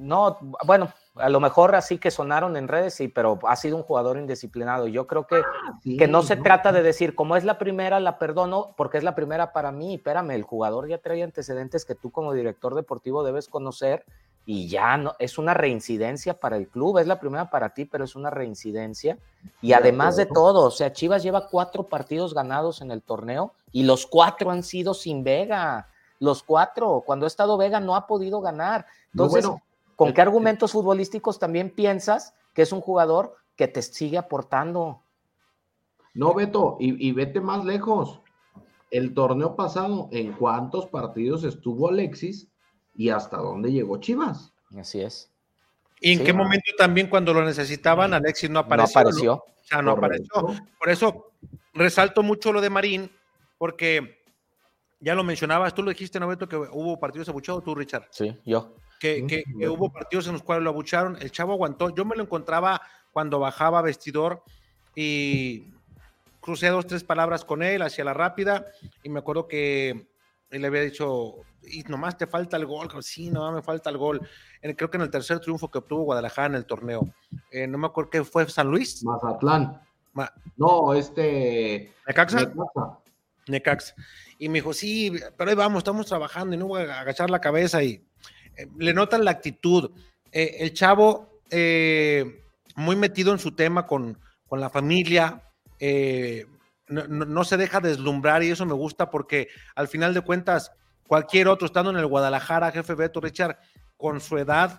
No, 0.00 0.38
bueno, 0.64 0.90
a 1.16 1.28
lo 1.28 1.40
mejor 1.40 1.74
así 1.74 1.98
que 1.98 2.10
sonaron 2.10 2.56
en 2.56 2.68
redes, 2.68 2.94
sí, 2.94 3.08
pero 3.08 3.38
ha 3.46 3.54
sido 3.54 3.76
un 3.76 3.82
jugador 3.82 4.16
indisciplinado. 4.16 4.88
Yo 4.88 5.06
creo 5.06 5.26
que, 5.26 5.42
sí, 5.82 5.98
que 5.98 6.08
no 6.08 6.22
se 6.22 6.36
trata 6.36 6.72
de 6.72 6.82
decir, 6.82 7.14
como 7.14 7.36
es 7.36 7.44
la 7.44 7.58
primera, 7.58 8.00
la 8.00 8.18
perdono, 8.18 8.74
porque 8.78 8.96
es 8.96 9.04
la 9.04 9.14
primera 9.14 9.52
para 9.52 9.72
mí. 9.72 9.96
Espérame, 9.96 10.30
el 10.30 10.42
jugador 10.42 10.88
ya 10.88 10.96
trae 11.02 11.22
antecedentes 11.22 11.84
que 11.84 11.94
tú 11.94 12.10
como 12.10 12.32
director 12.32 12.74
deportivo 12.74 13.22
debes 13.22 13.48
conocer 13.48 14.06
y 14.46 14.68
ya 14.68 14.96
no, 14.96 15.12
es 15.18 15.36
una 15.36 15.52
reincidencia 15.52 16.40
para 16.40 16.56
el 16.56 16.68
club, 16.68 16.96
es 16.96 17.06
la 17.06 17.20
primera 17.20 17.50
para 17.50 17.74
ti, 17.74 17.84
pero 17.84 18.04
es 18.04 18.16
una 18.16 18.30
reincidencia. 18.30 19.18
Y 19.60 19.68
De 19.68 19.74
además 19.74 20.16
de 20.16 20.24
todo, 20.24 20.64
o 20.64 20.70
sea, 20.70 20.94
Chivas 20.94 21.22
lleva 21.22 21.48
cuatro 21.48 21.88
partidos 21.88 22.32
ganados 22.32 22.80
en 22.80 22.90
el 22.90 23.02
torneo 23.02 23.52
y 23.70 23.82
los 23.82 24.06
cuatro 24.06 24.50
han 24.50 24.62
sido 24.62 24.94
sin 24.94 25.24
Vega. 25.24 25.88
Los 26.20 26.42
cuatro, 26.42 27.02
cuando 27.04 27.26
ha 27.26 27.28
estado 27.28 27.58
Vega 27.58 27.80
no 27.80 27.96
ha 27.96 28.06
podido 28.06 28.40
ganar. 28.40 28.86
No, 29.12 29.24
Entonces, 29.24 29.46
bueno, 29.46 29.62
¿con 30.00 30.14
qué 30.14 30.22
argumentos 30.22 30.72
futbolísticos 30.72 31.38
también 31.38 31.68
piensas 31.68 32.34
que 32.54 32.62
es 32.62 32.72
un 32.72 32.80
jugador 32.80 33.36
que 33.54 33.68
te 33.68 33.82
sigue 33.82 34.16
aportando? 34.16 35.02
No, 36.14 36.32
Beto, 36.32 36.78
y, 36.80 37.06
y 37.06 37.12
vete 37.12 37.38
más 37.40 37.66
lejos. 37.66 38.22
El 38.90 39.12
torneo 39.12 39.56
pasado, 39.56 40.08
¿en 40.10 40.32
cuántos 40.32 40.86
partidos 40.86 41.44
estuvo 41.44 41.90
Alexis 41.90 42.48
y 42.96 43.10
hasta 43.10 43.36
dónde 43.36 43.70
llegó 43.72 43.98
Chivas? 43.98 44.54
Así 44.74 45.02
es. 45.02 45.30
¿Y 46.00 46.12
en 46.14 46.18
Sí, 46.20 46.24
qué 46.24 46.32
no. 46.32 46.44
momento 46.44 46.70
también 46.78 47.08
cuando 47.10 47.34
lo 47.34 47.44
necesitaban, 47.44 48.14
Alexis 48.14 48.48
no 48.48 48.60
apareció? 48.60 48.94
no 48.94 49.00
apareció. 49.02 49.34
O 49.34 49.44
sea, 49.64 49.82
no 49.82 49.94
Correcto. 49.96 50.38
apareció. 50.38 50.66
Por 50.78 50.88
eso 50.88 51.32
resalto 51.74 52.22
mucho 52.22 52.54
lo 52.54 52.62
de 52.62 52.70
Marín, 52.70 53.12
porque 53.58 54.22
ya 54.98 55.14
lo 55.14 55.24
mencionabas, 55.24 55.74
tú 55.74 55.82
lo 55.82 55.90
dijiste, 55.90 56.18
¿no, 56.18 56.26
Beto, 56.26 56.48
que 56.48 56.56
hubo 56.56 56.98
partidos 56.98 57.28
abuchados, 57.28 57.62
tú, 57.62 57.74
Richard? 57.74 58.06
Sí, 58.10 58.34
yo. 58.46 58.72
Que, 59.00 59.26
que- 59.26 59.42
que 59.58 59.68
hubo 59.68 59.90
partidos 59.92 60.26
en 60.28 60.34
los 60.34 60.42
cuales 60.44 60.62
lo 60.62 60.70
abucharon, 60.70 61.16
el 61.20 61.32
chavo 61.32 61.54
aguantó, 61.54 61.92
yo 61.92 62.04
me 62.04 62.14
lo 62.14 62.22
encontraba 62.22 62.80
cuando 63.12 63.40
bajaba 63.40 63.82
vestidor 63.82 64.44
y 64.94 65.72
crucé 66.40 66.68
dos, 66.68 66.86
tres 66.86 67.02
palabras 67.02 67.44
con 67.44 67.62
él 67.62 67.82
hacia 67.82 68.04
la 68.04 68.14
rápida 68.14 68.66
y 69.02 69.08
me 69.08 69.18
acuerdo 69.20 69.48
que 69.48 70.06
él 70.50 70.60
le 70.62 70.66
había 70.66 70.82
dicho, 70.82 71.36
y 71.62 71.82
nomás 71.84 72.16
te 72.18 72.26
falta 72.26 72.56
el 72.56 72.66
gol, 72.66 72.88
sí, 73.02 73.30
nomás 73.30 73.54
me 73.54 73.62
falta 73.62 73.88
el 73.90 73.96
gol, 73.98 74.20
En- 74.62 74.74
creo 74.74 74.90
que 74.90 74.96
en 74.98 75.02
el 75.04 75.10
tercer 75.10 75.40
triunfo 75.40 75.70
que 75.70 75.78
obtuvo 75.78 76.02
Guadalajara 76.04 76.48
en 76.48 76.54
el 76.56 76.66
torneo, 76.66 77.08
Eh, 77.50 77.66
no 77.66 77.78
me 77.78 77.86
acuerdo 77.86 78.10
qué 78.10 78.22
fue, 78.24 78.48
San 78.48 78.68
Luis, 78.68 79.02
Mazatlán. 79.04 79.80
Ma- 80.12 80.32
No, 80.56 80.92
este. 80.92 81.92
Necaxa. 82.06 82.40
Necaxa. 82.40 82.98
Necax. 83.46 83.94
Y 84.38 84.48
me 84.48 84.54
dijo, 84.54 84.72
sí, 84.72 85.12
pero 85.36 85.50
ahí 85.50 85.56
vamos, 85.56 85.78
estamos 85.78 86.06
trabajando 86.06 86.54
y 86.54 86.58
no 86.58 86.66
voy 86.66 86.82
a 86.82 87.00
agachar 87.00 87.30
la 87.30 87.40
cabeza 87.40 87.82
y 87.82 88.04
le 88.78 88.94
notan 88.94 89.24
la 89.24 89.30
actitud. 89.30 89.90
Eh, 90.32 90.56
el 90.60 90.74
chavo, 90.74 91.40
eh, 91.50 92.44
muy 92.76 92.96
metido 92.96 93.32
en 93.32 93.38
su 93.38 93.52
tema 93.52 93.86
con, 93.86 94.18
con 94.46 94.60
la 94.60 94.70
familia, 94.70 95.42
eh, 95.78 96.46
no, 96.88 97.44
se 97.44 97.56
deja 97.56 97.80
deslumbrar 97.80 98.42
y 98.42 98.50
eso 98.50 98.66
me 98.66 98.74
gusta 98.74 99.10
porque 99.10 99.48
al 99.76 99.86
final 99.86 100.12
de 100.12 100.22
cuentas, 100.22 100.72
cualquier 101.06 101.46
otro 101.48 101.66
estando 101.66 101.90
en 101.90 101.96
el 101.96 102.06
Guadalajara, 102.06 102.72
jefe 102.72 102.94
Beto 102.94 103.20
Richard, 103.20 103.58
con 103.96 104.20
su 104.20 104.38
edad 104.38 104.76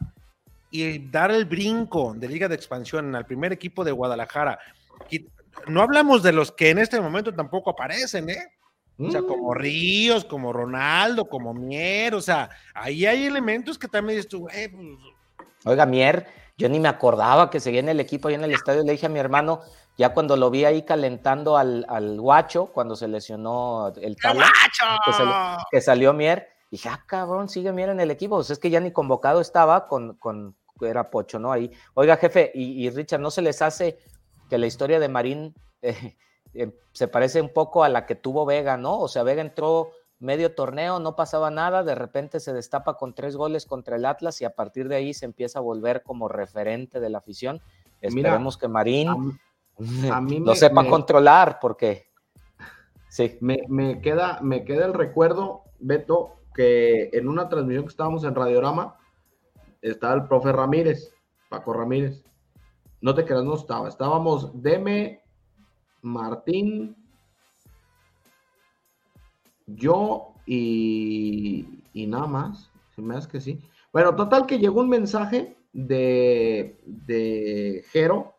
y 0.71 1.09
dar 1.09 1.31
el 1.31 1.45
brinco 1.45 2.13
de 2.15 2.27
Liga 2.27 2.49
de 2.49 2.55
Expansión 2.55 3.15
al 3.15 3.25
primer 3.25 3.53
equipo 3.53 3.83
de 3.83 3.91
Guadalajara. 3.91 4.59
No 5.67 5.81
hablamos 5.81 6.21
de 6.21 6.33
los 6.33 6.51
que 6.51 6.69
en 6.69 6.79
este 6.79 6.99
momento 6.99 7.33
tampoco 7.33 7.71
aparecen, 7.71 8.29
¿eh? 8.29 8.47
O 8.99 9.09
sea, 9.09 9.23
como 9.23 9.53
Ríos, 9.53 10.25
como 10.25 10.53
Ronaldo, 10.53 11.25
como 11.25 11.53
Mier, 11.53 12.13
o 12.13 12.21
sea, 12.21 12.49
ahí 12.75 13.05
hay 13.07 13.25
elementos 13.25 13.79
que 13.79 13.87
también 13.87 14.17
dices 14.17 14.29
tú, 14.29 14.41
güey, 14.41 14.67
pues, 14.67 14.97
Oiga, 15.65 15.85
Mier, 15.85 16.27
yo 16.57 16.69
ni 16.69 16.79
me 16.79 16.87
acordaba 16.87 17.49
que 17.49 17.59
seguía 17.59 17.79
en 17.79 17.89
el 17.89 17.99
equipo 17.99 18.27
ahí 18.27 18.35
en 18.35 18.43
el 18.43 18.51
estadio. 18.51 18.83
Le 18.83 18.93
dije 18.93 19.05
a 19.05 19.09
mi 19.09 19.19
hermano, 19.19 19.61
ya 19.97 20.13
cuando 20.13 20.35
lo 20.35 20.49
vi 20.49 20.65
ahí 20.65 20.83
calentando 20.83 21.57
al, 21.57 21.85
al 21.87 22.19
guacho, 22.19 22.67
cuando 22.67 22.95
se 22.95 23.07
lesionó 23.07 23.91
el 24.01 24.15
tala, 24.15 24.51
que, 25.05 25.13
salió, 25.13 25.33
que 25.69 25.81
salió 25.81 26.13
Mier, 26.13 26.49
dije, 26.69 26.89
ah, 26.89 27.03
cabrón, 27.05 27.49
sigue 27.49 27.71
Mier 27.71 27.89
en 27.89 27.99
el 27.99 28.11
equipo. 28.11 28.37
Pues 28.37 28.49
es 28.49 28.59
que 28.59 28.69
ya 28.69 28.79
ni 28.79 28.91
convocado 28.91 29.41
estaba 29.41 29.87
con, 29.87 30.15
con 30.15 30.55
era 30.81 31.11
Pocho, 31.11 31.37
¿no? 31.37 31.51
Ahí. 31.51 31.71
Oiga, 31.93 32.17
jefe, 32.17 32.51
y, 32.55 32.85
y 32.85 32.89
Richard, 32.89 33.21
¿no 33.21 33.29
se 33.29 33.43
les 33.43 33.61
hace 33.61 33.99
que 34.49 34.57
la 34.57 34.65
historia 34.65 34.99
de 34.99 35.09
Marín 35.09 35.53
eh, 35.83 36.17
eh, 36.53 36.71
se 36.91 37.07
parece 37.07 37.41
un 37.41 37.49
poco 37.49 37.83
a 37.83 37.89
la 37.89 38.05
que 38.05 38.15
tuvo 38.15 38.45
Vega, 38.45 38.77
¿no? 38.77 38.99
O 38.99 39.07
sea, 39.07 39.23
Vega 39.23 39.41
entró 39.41 39.91
medio 40.19 40.53
torneo, 40.53 40.99
no 40.99 41.15
pasaba 41.15 41.49
nada, 41.49 41.83
de 41.83 41.95
repente 41.95 42.39
se 42.39 42.53
destapa 42.53 42.95
con 42.95 43.13
tres 43.15 43.35
goles 43.35 43.65
contra 43.65 43.95
el 43.95 44.05
Atlas 44.05 44.39
y 44.41 44.45
a 44.45 44.53
partir 44.55 44.87
de 44.87 44.95
ahí 44.97 45.13
se 45.13 45.25
empieza 45.25 45.59
a 45.59 45.63
volver 45.63 46.03
como 46.03 46.27
referente 46.27 46.99
de 46.99 47.09
la 47.09 47.17
afición. 47.19 47.61
Mira, 48.01 48.29
Esperemos 48.29 48.57
que 48.57 48.67
Marín 48.67 49.07
a 49.09 50.21
mí 50.21 50.39
lo 50.39 50.51
me- 50.51 50.55
sepa 50.55 50.83
me- 50.83 50.89
controlar, 50.89 51.57
porque 51.59 52.07
sí. 53.09 53.37
Me, 53.41 53.59
me 53.67 53.99
queda, 54.01 54.39
me 54.41 54.63
queda 54.63 54.85
el 54.85 54.93
recuerdo, 54.93 55.63
Beto, 55.79 56.35
que 56.53 57.09
en 57.13 57.27
una 57.27 57.49
transmisión 57.49 57.85
que 57.85 57.89
estábamos 57.91 58.23
en 58.23 58.35
Radiorama, 58.35 58.97
estaba 59.81 60.13
el 60.13 60.25
profe 60.27 60.51
Ramírez, 60.51 61.13
Paco 61.49 61.73
Ramírez. 61.73 62.23
No 63.01 63.15
te 63.15 63.25
creas, 63.25 63.43
no 63.43 63.55
estaba. 63.55 63.87
Estábamos 63.87 64.61
Deme, 64.61 65.20
Martín, 66.01 66.95
yo 69.67 70.33
y, 70.45 71.83
y 71.93 72.07
nada 72.07 72.27
más. 72.27 72.69
Se 72.95 73.01
me 73.01 73.15
hace 73.15 73.29
que 73.29 73.41
sí. 73.41 73.59
Bueno, 73.93 74.15
total 74.15 74.45
que 74.45 74.59
llegó 74.59 74.81
un 74.81 74.89
mensaje 74.89 75.55
de, 75.73 76.79
de 76.85 77.83
Jero, 77.91 78.33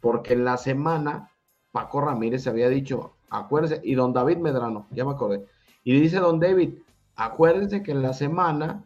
porque 0.00 0.34
en 0.34 0.44
la 0.44 0.56
semana 0.56 1.30
Paco 1.72 2.00
Ramírez 2.00 2.46
había 2.46 2.68
dicho, 2.68 3.14
acuérdense, 3.30 3.80
y 3.84 3.94
don 3.94 4.12
David 4.12 4.38
Medrano, 4.38 4.86
ya 4.90 5.04
me 5.04 5.12
acordé, 5.12 5.44
y 5.82 5.98
dice 6.00 6.18
don 6.18 6.40
David, 6.40 6.74
acuérdense 7.16 7.82
que 7.82 7.92
en 7.92 8.02
la 8.02 8.12
semana 8.12 8.84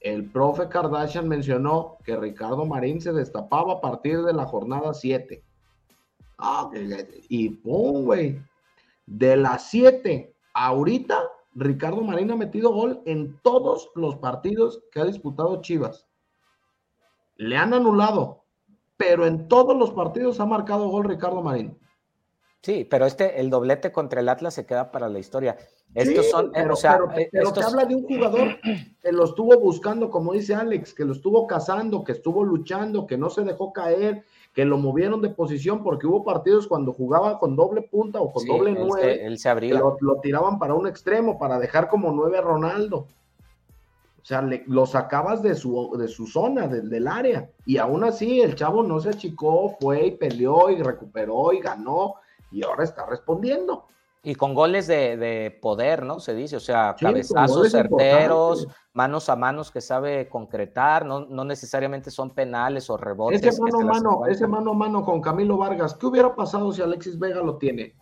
el 0.00 0.30
profe 0.30 0.68
Kardashian 0.68 1.28
mencionó 1.28 1.96
que 2.04 2.16
Ricardo 2.16 2.64
Marín 2.66 3.00
se 3.00 3.12
destapaba 3.12 3.74
a 3.74 3.80
partir 3.80 4.22
de 4.22 4.32
la 4.32 4.44
jornada 4.44 4.92
7. 4.92 5.42
Y 7.28 7.48
pum, 7.50 8.04
güey. 8.04 8.40
De 9.06 9.36
las 9.36 9.68
7 9.70 10.34
ahorita, 10.54 11.22
Ricardo 11.54 12.02
Marín 12.02 12.30
ha 12.32 12.36
metido 12.36 12.70
gol 12.72 13.02
en 13.06 13.38
todos 13.42 13.90
los 13.94 14.16
partidos 14.16 14.82
que 14.90 15.00
ha 15.00 15.04
disputado 15.04 15.60
Chivas. 15.62 16.06
Le 17.36 17.56
han 17.56 17.72
anulado, 17.74 18.44
pero 18.96 19.26
en 19.26 19.48
todos 19.48 19.76
los 19.76 19.90
partidos 19.92 20.40
ha 20.40 20.46
marcado 20.46 20.88
gol 20.88 21.04
Ricardo 21.04 21.42
Marín. 21.42 21.78
Sí, 22.62 22.84
pero 22.84 23.06
este, 23.06 23.38
el 23.40 23.48
doblete 23.48 23.92
contra 23.92 24.20
el 24.20 24.28
Atlas 24.28 24.54
se 24.54 24.66
queda 24.66 24.90
para 24.90 25.08
la 25.08 25.18
historia. 25.20 25.56
Estos 25.94 26.24
Sí, 26.24 26.30
son, 26.32 26.46
eh, 26.46 26.50
pero, 26.54 26.72
o 26.74 26.76
sea, 26.76 26.98
pero- 26.98 27.12
eh, 27.20 27.28
pero 27.30 27.48
estos- 27.48 27.64
te 27.64 27.70
habla 27.70 27.84
de 27.84 27.94
un 27.94 28.02
jugador 28.02 28.58
que 29.00 29.12
lo 29.12 29.24
estuvo 29.24 29.56
buscando, 29.60 30.10
como 30.10 30.32
dice 30.32 30.54
Alex, 30.54 30.92
que 30.92 31.04
lo 31.04 31.12
estuvo 31.12 31.46
cazando, 31.46 32.02
que 32.02 32.12
estuvo 32.12 32.42
luchando, 32.42 33.06
que 33.06 33.16
no 33.16 33.30
se 33.30 33.44
dejó 33.44 33.72
caer, 33.72 34.24
que 34.56 34.64
lo 34.64 34.78
movieron 34.78 35.20
de 35.20 35.28
posición 35.28 35.82
porque 35.84 36.06
hubo 36.06 36.24
partidos 36.24 36.66
cuando 36.66 36.94
jugaba 36.94 37.38
con 37.38 37.54
doble 37.56 37.82
punta 37.82 38.22
o 38.22 38.32
con 38.32 38.42
Sí, 38.42 38.48
doble 38.48 38.72
nueve, 38.72 39.26
él 39.26 39.38
se 39.38 39.50
abría. 39.50 39.78
lo, 39.78 39.98
lo 40.00 40.18
tiraban 40.20 40.58
para 40.58 40.72
un 40.72 40.86
extremo, 40.86 41.38
para 41.38 41.58
dejar 41.58 41.90
como 41.90 42.10
nueve 42.10 42.38
a 42.38 42.40
Ronaldo. 42.40 43.06
O 44.22 44.24
sea, 44.24 44.40
le- 44.40 44.64
lo 44.66 44.86
sacabas 44.86 45.42
de 45.42 45.54
su, 45.54 45.94
de 45.98 46.08
su 46.08 46.26
zona, 46.26 46.66
del 46.68 47.06
área. 47.06 47.50
Y 47.66 47.76
aún 47.76 48.02
así, 48.02 48.40
el 48.40 48.54
chavo 48.56 48.82
no 48.82 48.98
se 48.98 49.10
achicó, 49.10 49.76
fue 49.78 50.06
y 50.06 50.10
peleó 50.12 50.70
y 50.70 50.82
recuperó 50.82 51.52
y 51.52 51.60
ganó. 51.60 52.14
Y 52.50 52.64
ahora 52.64 52.82
está 52.84 53.04
respondiendo. 53.04 53.84
Y 54.28 54.34
con 54.34 54.54
goles 54.54 54.88
de, 54.88 55.16
de 55.16 55.52
poder, 55.52 56.02
¿no? 56.02 56.18
Se 56.18 56.34
dice, 56.34 56.56
o 56.56 56.60
sea, 56.60 56.96
Sí, 56.98 57.04
cabezazos 57.04 57.70
certeros, 57.70 58.66
manos 58.92 59.28
a 59.28 59.36
manos 59.36 59.70
que 59.70 59.80
sabe 59.80 60.28
concretar, 60.28 61.06
no, 61.06 61.26
no 61.26 61.44
necesariamente 61.44 62.10
son 62.10 62.34
penales 62.34 62.90
o 62.90 62.96
rebotes. 62.96 63.40
Ese 63.40 63.62
mano 63.62 63.78
a 63.78 63.84
mano, 63.84 64.26
ese 64.26 64.48
mano 64.48 64.72
a 64.72 64.74
mano 64.74 65.04
con 65.04 65.22
Camilo 65.22 65.56
Vargas, 65.56 65.94
¿qué 65.94 66.06
hubiera 66.06 66.34
pasado 66.34 66.72
si 66.72 66.82
Alexis 66.82 67.16
Vega 67.16 67.40
lo 67.40 67.56
tiene? 67.56 67.94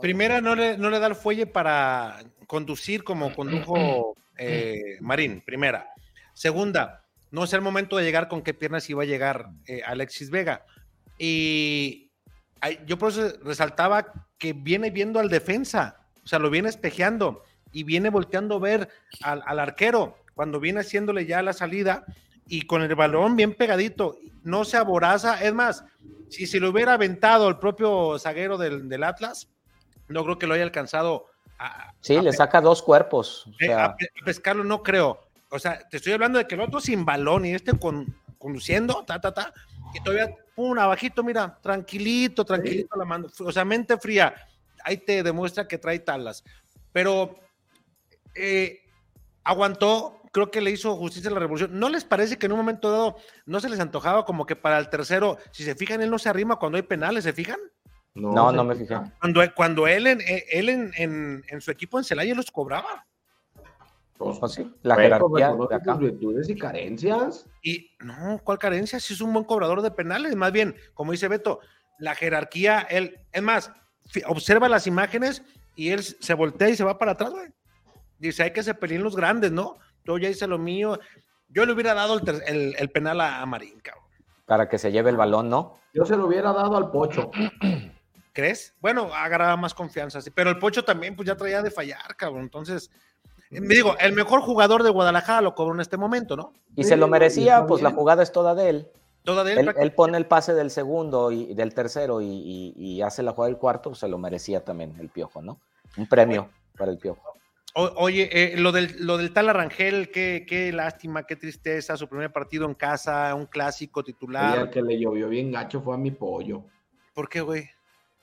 primera 0.00 0.40
no 0.40 0.54
le, 0.54 0.78
no 0.78 0.88
le 0.88 1.00
da 1.00 1.08
el 1.08 1.16
fuelle 1.16 1.48
para 1.48 2.20
conducir 2.46 3.02
como 3.02 3.34
condujo 3.34 4.14
eh, 4.38 4.98
Marín, 5.00 5.42
primera. 5.44 5.90
Segunda, 6.32 7.02
no 7.32 7.42
es 7.42 7.52
el 7.52 7.60
momento 7.60 7.96
de 7.96 8.04
llegar 8.04 8.28
con 8.28 8.42
qué 8.42 8.54
piernas 8.54 8.88
iba 8.88 9.02
a 9.02 9.06
llegar 9.06 9.48
eh, 9.66 9.82
Alexis 9.84 10.30
Vega. 10.30 10.64
Y 11.18 12.12
yo 12.86 12.98
por 12.98 13.10
eso 13.10 13.32
resaltaba 13.42 14.06
que 14.44 14.52
viene 14.52 14.90
viendo 14.90 15.20
al 15.20 15.30
defensa, 15.30 15.96
o 16.22 16.26
sea, 16.26 16.38
lo 16.38 16.50
viene 16.50 16.68
espejeando 16.68 17.42
y 17.72 17.82
viene 17.82 18.10
volteando 18.10 18.56
a 18.56 18.58
ver 18.58 18.90
al, 19.22 19.42
al 19.46 19.58
arquero 19.58 20.18
cuando 20.34 20.60
viene 20.60 20.80
haciéndole 20.80 21.24
ya 21.24 21.40
la 21.40 21.54
salida 21.54 22.04
y 22.46 22.66
con 22.66 22.82
el 22.82 22.94
balón 22.94 23.36
bien 23.36 23.54
pegadito, 23.54 24.18
no 24.42 24.66
se 24.66 24.76
aboraza. 24.76 25.42
Es 25.42 25.54
más, 25.54 25.86
si 26.28 26.46
se 26.46 26.60
lo 26.60 26.68
hubiera 26.68 26.92
aventado 26.92 27.48
el 27.48 27.56
propio 27.56 28.18
zaguero 28.18 28.58
del, 28.58 28.86
del 28.90 29.02
Atlas, 29.02 29.48
no 30.08 30.24
creo 30.24 30.38
que 30.38 30.46
lo 30.46 30.52
haya 30.52 30.64
alcanzado. 30.64 31.24
A, 31.58 31.94
sí, 32.02 32.20
le 32.20 32.34
saca 32.34 32.60
dos 32.60 32.82
cuerpos. 32.82 33.46
O 33.46 33.54
sea, 33.58 33.84
a, 33.86 33.96
pescarlo 34.26 34.62
no 34.62 34.82
creo. 34.82 35.20
O 35.48 35.58
sea, 35.58 35.78
te 35.88 35.96
estoy 35.96 36.12
hablando 36.12 36.38
de 36.38 36.46
que 36.46 36.54
el 36.54 36.60
otro 36.60 36.82
sin 36.82 37.06
balón 37.06 37.46
y 37.46 37.54
este 37.54 37.78
con, 37.78 38.14
conduciendo, 38.36 39.04
ta, 39.06 39.22
ta, 39.22 39.32
ta, 39.32 39.54
y 39.94 40.02
todavía, 40.02 40.34
pum, 40.54 40.78
abajito, 40.78 41.22
mira, 41.22 41.58
tranquilito, 41.62 42.44
tranquilito 42.44 42.96
la 42.96 43.04
mando. 43.04 43.30
O 43.40 43.52
sea, 43.52 43.64
mente 43.64 43.96
fría. 43.98 44.34
Ahí 44.84 44.98
te 44.98 45.22
demuestra 45.22 45.66
que 45.66 45.78
trae 45.78 46.00
talas. 46.00 46.44
Pero 46.92 47.38
eh, 48.34 48.80
aguantó, 49.44 50.20
creo 50.32 50.50
que 50.50 50.60
le 50.60 50.72
hizo 50.72 50.96
justicia 50.96 51.30
a 51.30 51.34
la 51.34 51.40
revolución. 51.40 51.78
¿No 51.78 51.88
les 51.88 52.04
parece 52.04 52.36
que 52.36 52.46
en 52.46 52.52
un 52.52 52.58
momento 52.58 52.90
dado 52.90 53.16
no 53.46 53.60
se 53.60 53.68
les 53.68 53.80
antojaba 53.80 54.24
como 54.24 54.46
que 54.46 54.56
para 54.56 54.78
el 54.78 54.90
tercero, 54.90 55.38
si 55.52 55.64
se 55.64 55.74
fijan, 55.74 56.02
él 56.02 56.10
no 56.10 56.18
se 56.18 56.28
arrima 56.28 56.56
cuando 56.56 56.76
hay 56.76 56.82
penales, 56.82 57.24
¿se 57.24 57.32
fijan? 57.32 57.60
No, 58.14 58.52
no, 58.52 58.64
me 58.64 58.74
fijé. 58.76 58.96
Cuando, 59.20 59.40
cuando 59.54 59.86
él, 59.86 60.06
en, 60.06 60.20
eh, 60.20 60.44
él 60.50 60.68
en, 60.68 60.92
en, 60.96 61.44
en 61.48 61.60
su 61.60 61.70
equipo 61.70 61.98
en 61.98 62.04
Celaya 62.04 62.34
los 62.34 62.50
cobraba. 62.50 63.06
Pues, 64.16 64.38
pues 64.38 64.62
la 64.82 64.96
jerarquía 64.96 65.54
de 65.68 65.74
acá. 65.74 65.94
virtudes 65.94 66.48
y 66.48 66.56
carencias. 66.56 67.46
Y 67.62 67.90
no, 68.00 68.40
¿cuál 68.44 68.58
carencia? 68.58 69.00
Si 69.00 69.14
es 69.14 69.20
un 69.20 69.32
buen 69.32 69.44
cobrador 69.44 69.82
de 69.82 69.90
penales, 69.90 70.36
más 70.36 70.52
bien, 70.52 70.76
como 70.94 71.12
dice 71.12 71.28
Beto, 71.28 71.60
la 71.98 72.14
jerarquía, 72.14 72.80
él, 72.82 73.18
es 73.32 73.42
más, 73.42 73.72
observa 74.26 74.68
las 74.68 74.86
imágenes 74.86 75.42
y 75.74 75.90
él 75.90 76.02
se 76.02 76.34
voltea 76.34 76.68
y 76.68 76.76
se 76.76 76.84
va 76.84 76.98
para 76.98 77.12
atrás, 77.12 77.30
güey. 77.30 77.48
Dice, 78.18 78.44
hay 78.44 78.52
que 78.52 78.62
se 78.62 78.74
peleen 78.74 79.02
los 79.02 79.16
grandes, 79.16 79.50
¿no? 79.50 79.78
Yo 80.04 80.18
ya 80.18 80.28
hice 80.28 80.46
lo 80.46 80.58
mío. 80.58 80.98
Yo 81.48 81.66
le 81.66 81.72
hubiera 81.72 81.94
dado 81.94 82.18
el, 82.18 82.42
el, 82.46 82.76
el 82.78 82.90
penal 82.90 83.20
a, 83.20 83.44
Marín, 83.46 83.80
cabrón. 83.80 84.04
Para 84.46 84.68
que 84.68 84.78
se 84.78 84.92
lleve 84.92 85.10
el 85.10 85.16
balón, 85.16 85.48
¿no? 85.48 85.78
Yo 85.92 86.04
se 86.04 86.16
lo 86.16 86.26
hubiera 86.26 86.52
dado 86.52 86.76
al 86.76 86.90
Pocho. 86.90 87.30
¿Crees? 88.32 88.74
Bueno, 88.80 89.12
agarraba 89.14 89.56
más 89.56 89.74
confianza, 89.74 90.20
sí. 90.20 90.30
Pero 90.30 90.50
el 90.50 90.58
Pocho 90.58 90.84
también, 90.84 91.16
pues 91.16 91.26
ya 91.26 91.36
traía 91.36 91.62
de 91.62 91.70
fallar, 91.70 92.16
cabrón. 92.16 92.42
Entonces, 92.42 92.90
me 93.60 93.74
digo, 93.74 93.96
el 93.98 94.12
mejor 94.12 94.40
jugador 94.40 94.82
de 94.82 94.90
Guadalajara 94.90 95.40
lo 95.40 95.54
cobró 95.54 95.74
en 95.74 95.80
este 95.80 95.96
momento, 95.96 96.36
¿no? 96.36 96.52
Y 96.76 96.84
se 96.84 96.96
lo 96.96 97.08
merecía, 97.08 97.66
pues 97.66 97.82
la 97.82 97.90
jugada 97.90 98.22
es 98.22 98.32
toda 98.32 98.54
de 98.54 98.68
él. 98.68 98.88
Toda 99.22 99.44
de 99.44 99.54
él. 99.54 99.74
Él, 99.76 99.92
pone 99.92 100.18
el 100.18 100.26
pase 100.26 100.54
del 100.54 100.70
segundo 100.70 101.30
y 101.32 101.54
del 101.54 101.74
tercero 101.74 102.20
y, 102.20 103.00
hace 103.02 103.22
la 103.22 103.32
jugada 103.32 103.50
del 103.50 103.58
cuarto, 103.58 103.90
pues 103.90 104.00
se 104.00 104.08
lo 104.08 104.18
merecía 104.18 104.64
también 104.64 104.94
el 104.98 105.08
Piojo, 105.08 105.42
¿no? 105.42 105.60
Un 105.96 106.06
premio 106.06 106.50
para 106.76 106.90
el 106.90 106.98
Piojo. 106.98 107.22
oye, 107.74 108.28
eh, 108.32 108.56
lo, 108.56 108.72
del, 108.72 108.96
lo 108.98 109.16
del 109.16 109.32
tal 109.32 109.48
Arrangel, 109.48 110.10
qué, 110.10 110.44
qué 110.48 110.72
lástima, 110.72 111.24
qué 111.24 111.36
tristeza, 111.36 111.96
su 111.96 112.08
primer 112.08 112.32
partido 112.32 112.66
en 112.66 112.74
casa, 112.74 113.34
un 113.34 113.46
clásico 113.46 114.02
titular. 114.02 114.58
El 114.58 114.70
que 114.70 114.82
le 114.82 114.98
llovió 114.98 115.28
bien 115.28 115.52
gacho 115.52 115.80
fue 115.80 115.94
a 115.94 115.98
mi 115.98 116.10
pollo. 116.10 116.64
¿Por 117.14 117.28
qué, 117.28 117.40
güey? 117.40 117.70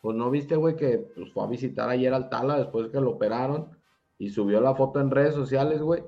Pues 0.01 0.17
no 0.17 0.29
viste, 0.29 0.55
güey, 0.55 0.75
que 0.75 0.97
pues, 0.97 1.31
fue 1.31 1.43
a 1.43 1.47
visitar 1.47 1.89
ayer 1.89 2.13
al 2.13 2.29
Tala 2.29 2.57
después 2.57 2.89
que 2.89 2.99
lo 2.99 3.11
operaron 3.11 3.80
y 4.21 4.29
subió 4.29 4.61
la 4.61 4.75
foto 4.75 4.99
en 4.99 5.09
redes 5.09 5.33
sociales, 5.33 5.81
güey. 5.81 6.03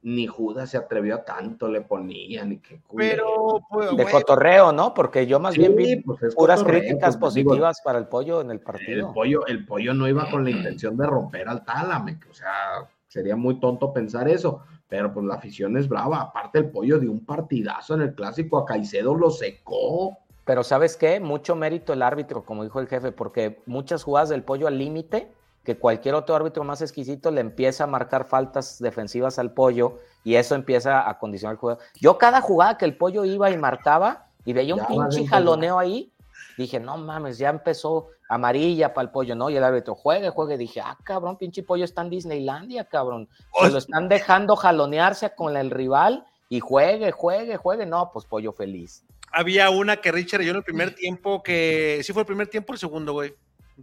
Ni 0.00 0.26
Judas 0.26 0.70
se 0.70 0.78
atrevió 0.78 1.16
a 1.16 1.24
tanto, 1.26 1.68
le 1.68 1.82
ponía, 1.82 2.42
ni 2.42 2.56
qué 2.56 2.80
Pero, 2.96 3.60
pues, 3.68 3.94
De 3.98 4.06
cotorreo, 4.06 4.72
¿no? 4.72 4.94
Porque 4.94 5.26
yo 5.26 5.38
más 5.38 5.58
bien 5.58 5.76
vi 5.76 5.96
pues, 5.96 6.34
puras 6.34 6.64
críticas 6.64 7.18
pues, 7.18 7.34
positivas 7.34 7.82
para 7.84 7.98
el 7.98 8.06
pollo 8.06 8.40
en 8.40 8.50
el 8.50 8.60
partido. 8.60 9.08
El 9.08 9.12
pollo, 9.12 9.46
el 9.46 9.66
pollo 9.66 9.92
no 9.92 10.08
iba 10.08 10.30
con 10.30 10.42
la 10.42 10.50
intención 10.50 10.96
de 10.96 11.06
romper 11.06 11.50
al 11.50 11.62
Tálame, 11.62 12.18
o 12.30 12.32
sea, 12.32 12.88
sería 13.08 13.36
muy 13.36 13.60
tonto 13.60 13.92
pensar 13.92 14.26
eso, 14.26 14.62
pero 14.88 15.12
pues 15.12 15.26
la 15.26 15.34
afición 15.34 15.76
es 15.76 15.86
brava. 15.86 16.22
Aparte, 16.22 16.60
el 16.60 16.70
pollo 16.70 16.98
dio 16.98 17.12
un 17.12 17.26
partidazo 17.26 17.92
en 17.92 18.00
el 18.00 18.14
clásico, 18.14 18.56
a 18.56 18.64
Caicedo 18.64 19.14
lo 19.14 19.28
secó. 19.28 20.16
Pero 20.46 20.64
¿sabes 20.64 20.96
qué? 20.96 21.20
Mucho 21.20 21.54
mérito 21.56 21.92
el 21.92 22.00
árbitro, 22.00 22.42
como 22.42 22.64
dijo 22.64 22.80
el 22.80 22.88
jefe, 22.88 23.12
porque 23.12 23.60
muchas 23.66 24.02
jugadas 24.02 24.30
del 24.30 24.44
pollo 24.44 24.66
al 24.66 24.78
límite 24.78 25.28
que 25.70 25.78
cualquier 25.78 26.16
otro 26.16 26.34
árbitro 26.34 26.64
más 26.64 26.82
exquisito 26.82 27.30
le 27.30 27.40
empieza 27.40 27.84
a 27.84 27.86
marcar 27.86 28.24
faltas 28.24 28.80
defensivas 28.80 29.38
al 29.38 29.52
pollo 29.52 29.98
y 30.24 30.34
eso 30.34 30.56
empieza 30.56 31.08
a 31.08 31.16
condicionar 31.16 31.54
el 31.54 31.60
juego. 31.60 31.78
Yo 32.00 32.18
cada 32.18 32.40
jugada 32.40 32.76
que 32.76 32.84
el 32.86 32.96
pollo 32.96 33.24
iba 33.24 33.52
y 33.52 33.56
marcaba 33.56 34.26
y 34.44 34.52
veía 34.52 34.74
un 34.74 34.84
pinche 34.84 35.28
jaloneo 35.28 35.78
ahí, 35.78 36.12
dije, 36.58 36.80
no 36.80 36.98
mames, 36.98 37.38
ya 37.38 37.50
empezó 37.50 38.08
amarilla 38.28 38.92
para 38.92 39.04
el 39.04 39.10
pollo, 39.12 39.36
¿no? 39.36 39.48
Y 39.48 39.56
el 39.56 39.62
árbitro, 39.62 39.94
juegue, 39.94 40.30
juegue. 40.30 40.58
Dije, 40.58 40.80
ah, 40.80 40.98
cabrón, 41.04 41.36
pinche 41.36 41.62
pollo 41.62 41.84
está 41.84 42.02
en 42.02 42.10
Disneylandia, 42.10 42.84
cabrón. 42.86 43.28
Se 43.62 43.70
lo 43.70 43.78
están 43.78 44.08
dejando 44.08 44.56
jalonearse 44.56 45.36
con 45.36 45.56
el 45.56 45.70
rival 45.70 46.26
y 46.48 46.58
juegue, 46.58 47.12
juegue, 47.12 47.56
juegue. 47.58 47.86
No, 47.86 48.10
pues 48.12 48.26
pollo 48.26 48.52
feliz. 48.52 49.04
Había 49.30 49.70
una 49.70 49.98
que 49.98 50.10
Richard 50.10 50.42
yo 50.42 50.50
en 50.50 50.56
el 50.56 50.64
primer 50.64 50.96
tiempo, 50.96 51.44
que 51.44 52.00
sí 52.02 52.12
fue 52.12 52.22
el 52.22 52.26
primer 52.26 52.48
tiempo 52.48 52.72
o 52.72 52.74
el 52.74 52.80
segundo, 52.80 53.12
güey 53.12 53.34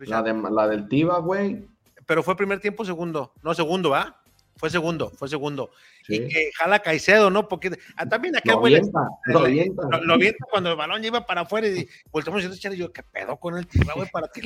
la, 0.05 0.21
de, 0.21 0.33
la 0.33 0.67
del 0.67 0.88
Tiva, 0.88 1.19
güey. 1.19 1.65
Pero 2.08 2.24
fue 2.24 2.36
primer 2.36 2.60
tiempo 2.60 2.84
segundo. 2.84 3.34
No, 3.43 3.53
segundo, 3.53 3.91
¿va? 3.91 4.20
Fue 4.58 4.72
segundo, 4.72 5.12
fue 5.12 5.30
segundo. 5.30 5.70
Y 6.08 6.28
que 6.28 6.51
jala 6.58 6.80
Caicedo, 6.80 7.30
¿no? 7.30 7.47
Porque 7.47 7.78
ah, 7.95 8.08
también 8.08 8.36
aquel 8.36 8.53
lo 8.53 8.60
güey. 8.60 8.82
lo, 9.26 9.39
avienta. 9.39 9.82
Lo, 10.01 10.14
avienta 10.14 10.45
cuando 10.49 10.72
el 10.72 10.76
balón 10.76 11.03
iba 11.05 11.26
para 11.26 11.41
afuera 11.41 11.68
y 11.68 11.88
volteamos 12.12 12.43
y 12.43 12.76
yo, 12.76 12.91
¿qué 12.91 13.03
pedo 13.03 13.38
con 13.38 13.58
el 13.58 13.68
Tiva, 13.68 13.93
güey? 13.93 14.10
Para 14.10 14.28
ti. 14.30 14.41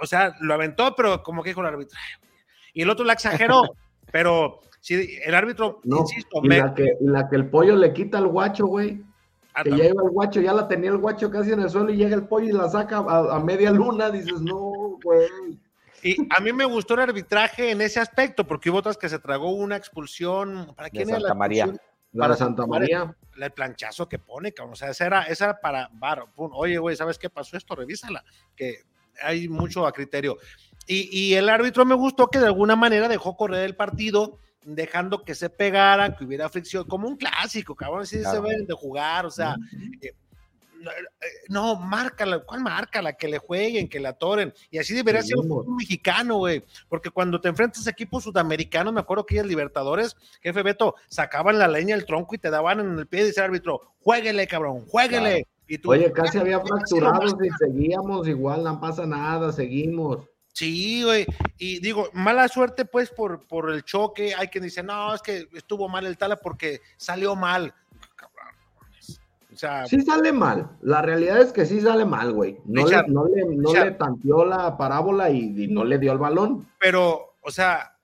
o 0.00 0.06
sea, 0.06 0.36
lo 0.40 0.54
aventó, 0.54 0.94
pero 0.94 1.22
como 1.22 1.42
que 1.42 1.50
dijo 1.50 1.62
el 1.62 1.66
árbitro. 1.66 1.98
Y 2.74 2.82
el 2.82 2.90
otro 2.90 3.04
la 3.04 3.14
exageró, 3.14 3.62
pero 4.12 4.60
sí, 4.80 5.18
el 5.24 5.34
árbitro, 5.34 5.80
insisto. 5.84 6.40
Y, 6.42 6.48
la 6.48 6.74
que, 6.74 6.96
y 7.00 7.06
la 7.06 7.28
que 7.28 7.36
el 7.36 7.46
pollo 7.48 7.74
le 7.74 7.92
quita 7.92 8.18
al 8.18 8.28
guacho, 8.28 8.66
güey. 8.66 9.02
Ah, 9.54 9.64
que 9.64 9.70
ya 9.70 9.86
iba 9.86 10.02
el 10.02 10.10
guacho, 10.10 10.40
ya 10.40 10.52
la 10.52 10.68
tenía 10.68 10.90
el 10.90 10.98
guacho 10.98 11.30
casi 11.30 11.52
en 11.52 11.60
el 11.60 11.70
suelo 11.70 11.90
y 11.90 11.96
llega 11.96 12.14
el 12.14 12.26
pollo 12.26 12.48
y 12.48 12.52
la 12.52 12.68
saca 12.68 12.98
a, 12.98 13.38
media 13.40 13.70
luna, 13.70 14.10
dices, 14.10 14.40
no, 14.40 14.98
güey. 15.02 15.58
Y 16.04 16.16
a 16.36 16.40
mí 16.40 16.52
me 16.52 16.66
gustó 16.66 16.94
el 16.94 17.00
arbitraje 17.00 17.70
en 17.70 17.80
ese 17.80 17.98
aspecto, 17.98 18.46
porque 18.46 18.68
hubo 18.68 18.78
otras 18.78 18.98
que 18.98 19.08
se 19.08 19.18
tragó 19.18 19.50
una 19.52 19.76
expulsión. 19.76 20.74
¿Para 20.76 20.90
quién 20.90 21.08
Santa 21.08 21.34
María. 21.34 21.74
para 22.16 22.36
Santa 22.36 22.66
María. 22.66 23.16
El 23.36 23.50
planchazo 23.50 24.06
que 24.06 24.18
pone, 24.18 24.54
O 24.60 24.76
sea, 24.76 24.90
esa 24.90 25.06
era, 25.06 25.22
esa 25.22 25.46
era 25.46 25.60
para 25.60 25.88
Bar. 25.94 26.26
Oye, 26.36 26.76
güey, 26.76 26.94
¿sabes 26.94 27.18
qué 27.18 27.30
pasó 27.30 27.56
esto? 27.56 27.74
Revísala. 27.74 28.22
Que 28.54 28.82
hay 29.22 29.48
mucho 29.48 29.86
a 29.86 29.92
criterio. 29.92 30.36
Y, 30.86 31.08
y 31.18 31.34
el 31.34 31.48
árbitro 31.48 31.86
me 31.86 31.94
gustó 31.94 32.28
que 32.28 32.38
de 32.38 32.46
alguna 32.46 32.76
manera 32.76 33.08
dejó 33.08 33.34
correr 33.34 33.64
el 33.64 33.74
partido 33.74 34.38
dejando 34.64 35.22
que 35.22 35.34
se 35.34 35.50
pegaran, 35.50 36.16
que 36.16 36.24
hubiera 36.24 36.48
fricción, 36.48 36.84
como 36.84 37.06
un 37.06 37.16
clásico, 37.16 37.74
cabrón, 37.74 38.02
así 38.02 38.22
se 38.22 38.40
ven 38.40 38.66
de 38.66 38.74
jugar, 38.74 39.26
o 39.26 39.30
sea, 39.30 39.56
eh, 40.00 40.12
no, 41.48 41.76
márcala, 41.76 42.40
¿cuál 42.40 42.60
márcala? 42.60 43.14
Que 43.14 43.28
le 43.28 43.38
jueguen, 43.38 43.88
que 43.88 44.00
la 44.00 44.10
atoren, 44.10 44.52
y 44.70 44.78
así 44.78 44.94
debería 44.94 45.22
ser 45.22 45.38
un 45.38 45.76
mexicano, 45.76 46.36
güey, 46.36 46.64
porque 46.88 47.10
cuando 47.10 47.40
te 47.40 47.48
enfrentas 47.48 47.86
a 47.86 47.90
equipos 47.90 48.24
sudamericanos, 48.24 48.92
me 48.92 49.00
acuerdo 49.00 49.26
que 49.26 49.34
ellos 49.34 49.46
Libertadores, 49.46 50.16
jefe 50.42 50.62
Beto, 50.62 50.94
sacaban 51.08 51.58
la 51.58 51.68
leña 51.68 51.96
del 51.96 52.06
tronco 52.06 52.34
y 52.34 52.38
te 52.38 52.50
daban 52.50 52.80
en 52.80 52.98
el 52.98 53.06
pie 53.06 53.22
y 53.22 53.26
dice 53.26 53.40
árbitro, 53.40 53.80
jueguele, 54.00 54.46
cabrón, 54.46 54.84
jueguele. 54.86 55.46
Y 55.66 55.78
tú, 55.78 55.92
Oye, 55.92 56.12
casi 56.12 56.38
había 56.38 56.60
fracturados 56.60 57.34
y 57.42 57.48
seguíamos 57.58 58.28
igual, 58.28 58.64
no 58.64 58.80
pasa 58.80 59.06
nada, 59.06 59.50
seguimos. 59.50 60.26
Sí, 60.54 61.02
güey. 61.02 61.26
Y 61.58 61.80
digo, 61.80 62.08
mala 62.12 62.46
suerte, 62.46 62.84
pues, 62.84 63.10
por, 63.10 63.44
por 63.48 63.70
el 63.70 63.82
choque. 63.82 64.34
Hay 64.36 64.48
quien 64.48 64.62
dice, 64.62 64.84
no, 64.84 65.12
es 65.12 65.20
que 65.20 65.48
estuvo 65.52 65.88
mal 65.88 66.06
el 66.06 66.16
Tala 66.16 66.36
porque 66.36 66.80
salió 66.96 67.34
mal. 67.34 67.74
O 69.54 69.56
sea, 69.56 69.86
sí 69.86 70.00
sale 70.00 70.32
mal. 70.32 70.68
La 70.82 71.00
realidad 71.00 71.40
es 71.40 71.52
que 71.52 71.64
sí 71.64 71.80
sale 71.80 72.04
mal, 72.04 72.32
güey. 72.32 72.58
No, 72.64 72.86
le, 72.88 73.04
no, 73.06 73.24
le, 73.72 73.92
tanteó 73.92 74.44
la 74.44 74.76
parábola 74.76 75.30
y, 75.30 75.68
no 75.68 75.84
le 75.84 75.98
dio 75.98 76.10
el 76.10 76.18
balón. 76.18 76.68
Pero, 76.80 77.36
o 77.40 77.50
sea, 77.52 77.96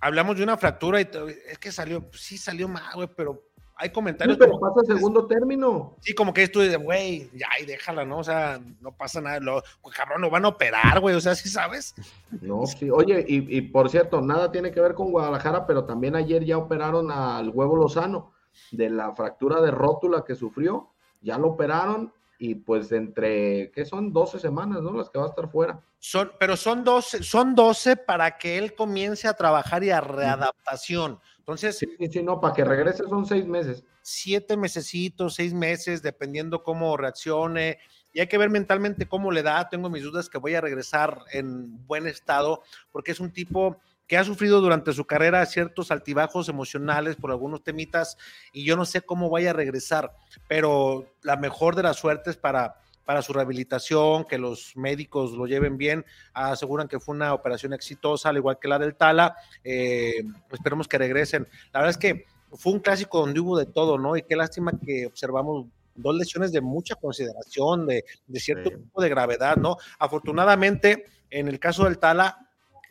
hablamos 0.00 0.38
de 0.38 0.42
una 0.42 0.56
fractura 0.56 0.98
y 1.02 1.08
es 1.50 1.58
que 1.58 1.70
salió, 1.70 2.08
sí 2.12 2.38
salió 2.38 2.66
mal, 2.66 2.94
güey, 2.94 3.10
pero 3.14 3.42
hay 3.76 3.90
comentarios. 3.90 4.38
pero 4.38 4.58
pasa 4.58 4.86
segundo 4.86 5.26
término. 5.26 5.96
Sí, 6.00 6.14
como 6.14 6.32
que 6.32 6.44
esto 6.44 6.60
de, 6.60 6.74
güey, 6.76 7.28
ya, 7.34 7.48
y 7.60 7.66
déjala, 7.66 8.06
¿no? 8.06 8.18
O 8.18 8.24
sea, 8.24 8.58
no 8.80 8.92
pasa 8.92 9.20
nada. 9.20 9.38
Lo, 9.38 9.62
pues, 9.82 9.94
cabrón, 9.94 10.22
no 10.22 10.30
van 10.30 10.46
a 10.46 10.48
operar, 10.48 10.98
güey, 11.00 11.14
o 11.14 11.20
sea, 11.20 11.34
sí 11.34 11.50
sabes. 11.50 11.94
No, 12.40 12.64
sí, 12.64 12.88
oye, 12.88 13.22
y, 13.28 13.60
por 13.60 13.90
cierto, 13.90 14.22
nada 14.22 14.50
tiene 14.50 14.70
que 14.70 14.80
ver 14.80 14.94
con 14.94 15.10
Guadalajara, 15.12 15.66
pero 15.66 15.84
también 15.84 16.16
ayer 16.16 16.42
ya 16.42 16.56
operaron 16.56 17.10
al 17.10 17.50
huevo 17.50 17.76
Lozano 17.76 18.32
de 18.70 18.90
la 18.90 19.14
fractura 19.14 19.60
de 19.60 19.70
rótula 19.70 20.24
que 20.24 20.34
sufrió. 20.34 20.90
Ya 21.20 21.38
lo 21.38 21.48
operaron 21.48 22.12
y 22.38 22.54
pues 22.54 22.90
entre, 22.92 23.70
¿qué 23.70 23.84
son? 23.84 24.12
12 24.12 24.38
semanas, 24.38 24.80
¿no? 24.80 24.92
Las 24.92 25.10
que 25.10 25.18
va 25.18 25.26
a 25.26 25.28
estar 25.28 25.50
fuera. 25.50 25.80
Son, 25.98 26.32
pero 26.38 26.56
son 26.56 26.82
12, 26.82 27.22
son 27.22 27.54
12 27.54 27.96
para 27.96 28.38
que 28.38 28.56
él 28.56 28.74
comience 28.74 29.28
a 29.28 29.34
trabajar 29.34 29.84
y 29.84 29.90
a 29.90 30.00
readaptación. 30.00 31.20
Entonces. 31.38 31.76
Sí, 31.76 31.88
sí, 32.10 32.22
no, 32.22 32.40
para 32.40 32.54
que 32.54 32.64
regrese 32.64 33.04
son 33.06 33.26
seis 33.26 33.46
meses. 33.46 33.84
Siete 34.00 34.56
mesecitos, 34.56 35.34
seis 35.34 35.52
meses, 35.52 36.00
dependiendo 36.00 36.62
cómo 36.62 36.96
reaccione. 36.96 37.78
Y 38.14 38.20
hay 38.20 38.26
que 38.26 38.38
ver 38.38 38.48
mentalmente 38.48 39.06
cómo 39.06 39.30
le 39.30 39.42
da. 39.42 39.68
Tengo 39.68 39.90
mis 39.90 40.02
dudas 40.02 40.30
que 40.30 40.38
voy 40.38 40.54
a 40.54 40.62
regresar 40.62 41.24
en 41.32 41.86
buen 41.86 42.06
estado, 42.06 42.62
porque 42.90 43.12
es 43.12 43.20
un 43.20 43.32
tipo 43.32 43.76
que 44.10 44.18
ha 44.18 44.24
sufrido 44.24 44.60
durante 44.60 44.92
su 44.92 45.04
carrera 45.04 45.46
ciertos 45.46 45.92
altibajos 45.92 46.48
emocionales 46.48 47.14
por 47.14 47.30
algunos 47.30 47.62
temitas 47.62 48.18
y 48.52 48.64
yo 48.64 48.76
no 48.76 48.84
sé 48.84 49.02
cómo 49.02 49.30
vaya 49.30 49.50
a 49.50 49.52
regresar, 49.52 50.16
pero 50.48 51.06
la 51.22 51.36
mejor 51.36 51.76
de 51.76 51.84
las 51.84 51.98
suertes 51.98 52.36
para 52.36 52.74
para 53.04 53.22
su 53.22 53.32
rehabilitación, 53.32 54.24
que 54.24 54.36
los 54.36 54.76
médicos 54.76 55.30
lo 55.32 55.46
lleven 55.46 55.76
bien, 55.76 56.04
aseguran 56.32 56.88
que 56.88 56.98
fue 56.98 57.14
una 57.14 57.34
operación 57.34 57.72
exitosa, 57.72 58.30
al 58.30 58.36
igual 58.36 58.58
que 58.60 58.66
la 58.66 58.80
del 58.80 58.96
Tala, 58.96 59.36
eh, 59.62 60.24
esperemos 60.50 60.88
que 60.88 60.98
regresen. 60.98 61.46
La 61.72 61.80
verdad 61.80 61.90
es 61.90 61.96
que 61.96 62.24
fue 62.52 62.72
un 62.72 62.80
clásico 62.80 63.20
donde 63.20 63.38
hubo 63.38 63.58
de 63.58 63.66
todo, 63.66 63.96
¿no? 63.96 64.16
Y 64.16 64.22
qué 64.22 64.34
lástima 64.34 64.72
que 64.84 65.06
observamos 65.06 65.66
dos 65.94 66.16
lesiones 66.16 66.50
de 66.50 66.60
mucha 66.60 66.96
consideración, 66.96 67.86
de, 67.86 68.04
de 68.26 68.40
cierto 68.40 68.70
tipo 68.70 69.00
de 69.00 69.08
gravedad, 69.08 69.56
¿no? 69.56 69.76
Afortunadamente, 70.00 71.04
en 71.30 71.46
el 71.46 71.60
caso 71.60 71.84
del 71.84 71.98
Tala, 71.98 72.49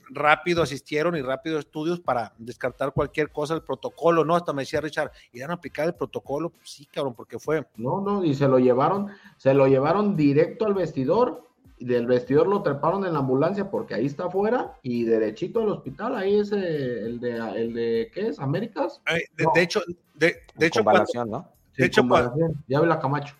rápido 0.10 0.64
asistieron 0.64 1.16
y 1.16 1.22
rápido 1.22 1.60
estudios 1.60 1.99
para 1.99 2.34
descartar 2.38 2.93
cualquier 2.93 3.32
cosa, 3.32 3.53
el 3.53 3.62
protocolo, 3.62 4.26
¿no? 4.26 4.36
Hasta 4.36 4.53
me 4.53 4.64
decía 4.64 4.82
Richard, 4.82 5.12
¿irán 5.32 5.51
a 5.51 5.55
aplicar 5.55 5.88
el 5.88 5.95
protocolo? 5.95 6.49
Pues 6.49 6.70
sí, 6.70 6.86
cabrón, 6.86 7.14
porque 7.14 7.39
fue. 7.39 7.66
No, 7.78 8.01
no, 8.01 8.24
y 8.24 8.34
se 8.34 8.47
lo 8.47 8.60
llevaron, 8.60 9.07
se 9.38 9.53
lo 9.53 9.68
llevaron 9.68 10.16
directo 10.16 10.66
al 10.66 10.74
vestidor, 10.74 11.47
y 11.78 11.86
del 11.86 12.07
vestidor 12.07 12.47
lo 12.47 12.62
treparon 12.62 13.05
en 13.05 13.14
la 13.14 13.20
ambulancia 13.20 13.72
porque 13.72 13.95
ahí 13.95 14.05
está 14.05 14.26
afuera, 14.26 14.78
y 14.82 15.03
derechito 15.03 15.62
al 15.62 15.70
hospital, 15.70 16.16
ahí 16.16 16.39
es 16.39 16.51
eh, 16.51 17.05
el 17.05 17.20
de, 17.20 17.38
el 17.55 17.74
de, 17.74 18.12
¿qué 18.14 18.28
es? 18.28 18.39
¿Américas? 18.39 19.01
de, 19.07 19.47
de, 19.53 19.62
hecho, 19.62 19.82
de, 20.16 20.36
de 20.55 20.68
hecho, 20.68 20.84
cuando, 20.84 21.05
¿no? 21.26 21.47
de 21.78 21.86
hecho, 21.86 22.05
cuando, 22.07 22.34
ya 22.68 22.82
ve 22.82 22.88
la 22.88 22.99
Camacho. 22.99 23.36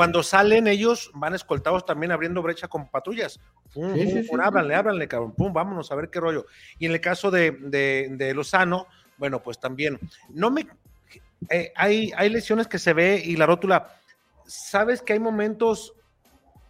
Cuando 0.00 0.22
salen 0.22 0.66
ellos 0.66 1.10
van 1.12 1.34
escoltados 1.34 1.84
también 1.84 2.10
abriendo 2.10 2.40
brecha 2.40 2.68
con 2.68 2.88
patrullas. 2.88 3.38
Pum, 3.74 3.92
Sí, 3.92 3.98
pum, 4.06 4.08
sí, 4.08 4.28
pum, 4.30 4.38
sí. 4.40 4.42
háblanle, 4.42 4.74
háblanle, 4.74 5.06
cabrón. 5.06 5.34
Pum, 5.34 5.52
vámonos 5.52 5.92
a 5.92 5.94
ver 5.94 6.08
qué 6.08 6.20
rollo. 6.20 6.46
Y 6.78 6.86
en 6.86 6.92
el 6.92 7.02
caso 7.02 7.30
de, 7.30 7.50
de, 7.50 8.08
de 8.12 8.32
Lozano, 8.32 8.86
bueno, 9.18 9.42
pues 9.42 9.60
también. 9.60 10.00
No 10.30 10.50
me. 10.50 10.66
eh, 11.50 11.70
hay, 11.76 12.12
hay 12.16 12.30
lesiones 12.30 12.66
que 12.66 12.78
se 12.78 12.94
ve 12.94 13.20
y 13.22 13.36
la 13.36 13.44
rótula. 13.44 13.88
Sabes 14.46 15.02
que 15.02 15.12
hay 15.12 15.20
momentos 15.20 15.92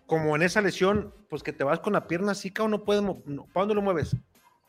como 0.06 0.34
en 0.34 0.42
esa 0.42 0.60
lesión, 0.60 1.14
pues 1.28 1.44
que 1.44 1.52
te 1.52 1.62
vas 1.62 1.78
con 1.78 1.92
la 1.92 2.08
pierna 2.08 2.32
así, 2.32 2.50
cabrón, 2.50 2.72
no 2.72 2.84
puedes. 2.84 3.00
no, 3.00 3.14
¿Para 3.52 3.60
dónde 3.62 3.76
lo 3.76 3.82
mueves? 3.82 4.16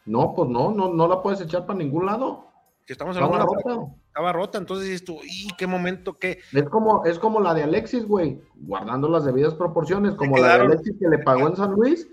No, 0.05 0.35
pues 0.35 0.51
no, 0.51 0.71
no, 0.71 0.93
no 0.93 1.07
la 1.07 1.19
puedes 1.23 1.41
echar 1.41 1.65
para 1.65 1.79
ningún 1.79 2.05
lado. 2.05 2.50
Que 2.85 2.93
estamos 2.93 3.15
Estaba 3.15 3.33
hablando 3.33 3.53
de 3.53 3.63
una- 3.63 3.75
rota. 3.85 3.95
Estaba 4.07 4.33
rota, 4.33 4.57
entonces 4.57 4.85
dices 4.87 5.05
tú, 5.05 5.19
¿y 5.23 5.47
qué 5.57 5.67
momento 5.67 6.17
qué? 6.19 6.39
Es 6.51 6.67
como, 6.69 7.05
es 7.05 7.17
como 7.19 7.39
la 7.39 7.53
de 7.53 7.63
Alexis, 7.63 8.05
güey, 8.05 8.41
guardando 8.55 9.07
las 9.07 9.23
debidas 9.23 9.53
proporciones, 9.53 10.15
como 10.15 10.37
la 10.37 10.57
de 10.57 10.63
Alexis 10.65 10.95
que 10.99 11.07
le 11.07 11.19
pagó 11.19 11.47
en 11.47 11.55
San 11.55 11.71
Luis, 11.71 12.07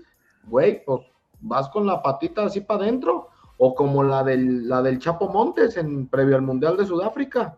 güey, 0.47 0.83
pues 0.85 1.01
vas 1.41 1.67
con 1.69 1.85
la 1.85 2.01
patita 2.01 2.45
así 2.45 2.61
para 2.61 2.83
adentro, 2.83 3.29
o 3.57 3.75
como 3.75 4.03
la 4.03 4.23
del, 4.23 4.69
la 4.69 4.81
del 4.81 4.99
Chapo 4.99 5.27
Montes 5.27 5.75
en 5.75 6.07
previo 6.07 6.37
al 6.37 6.41
Mundial 6.43 6.77
de 6.77 6.85
Sudáfrica, 6.85 7.57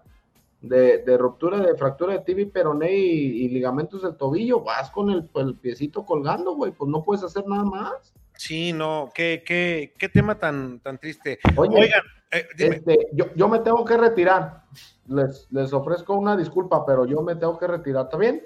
de, 0.61 0.99
de 0.99 1.17
ruptura 1.17 1.59
de 1.59 1.75
fractura 1.75 2.13
de 2.13 2.19
tibia 2.19 2.43
y 2.43 2.47
peroné 2.49 2.91
y, 2.95 3.45
y 3.45 3.49
ligamentos 3.49 4.01
del 4.01 4.15
tobillo, 4.15 4.61
vas 4.61 4.89
con 4.89 5.09
el, 5.11 5.29
el 5.35 5.55
piecito 5.55 6.03
colgando, 6.05 6.55
güey, 6.55 6.71
pues 6.71 6.89
no 6.89 7.03
puedes 7.03 7.23
hacer 7.23 7.45
nada 7.47 7.63
más. 7.63 8.13
Sí, 8.41 8.73
no, 8.73 9.11
qué, 9.13 9.43
qué, 9.45 9.93
qué 9.99 10.09
tema 10.09 10.39
tan, 10.39 10.79
tan 10.79 10.97
triste. 10.97 11.37
Oye, 11.55 11.77
Oigan, 11.79 12.01
eh, 12.31 12.47
dime. 12.57 12.77
Este, 12.77 12.97
yo, 13.13 13.25
yo 13.35 13.47
me 13.47 13.59
tengo 13.59 13.85
que 13.85 13.95
retirar. 13.95 14.63
Les, 15.07 15.45
les 15.51 15.71
ofrezco 15.73 16.15
una 16.15 16.35
disculpa, 16.35 16.83
pero 16.83 17.05
yo 17.05 17.21
me 17.21 17.35
tengo 17.35 17.59
que 17.59 17.67
retirar. 17.67 18.05
¿Está 18.05 18.17
bien? 18.17 18.43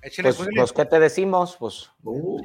Échale, 0.00 0.28
Pues, 0.30 0.36
pues, 0.38 0.48
pues, 0.56 0.72
¿qué 0.72 0.84
te 0.86 0.98
decimos? 0.98 1.58
Pues, 1.60 1.90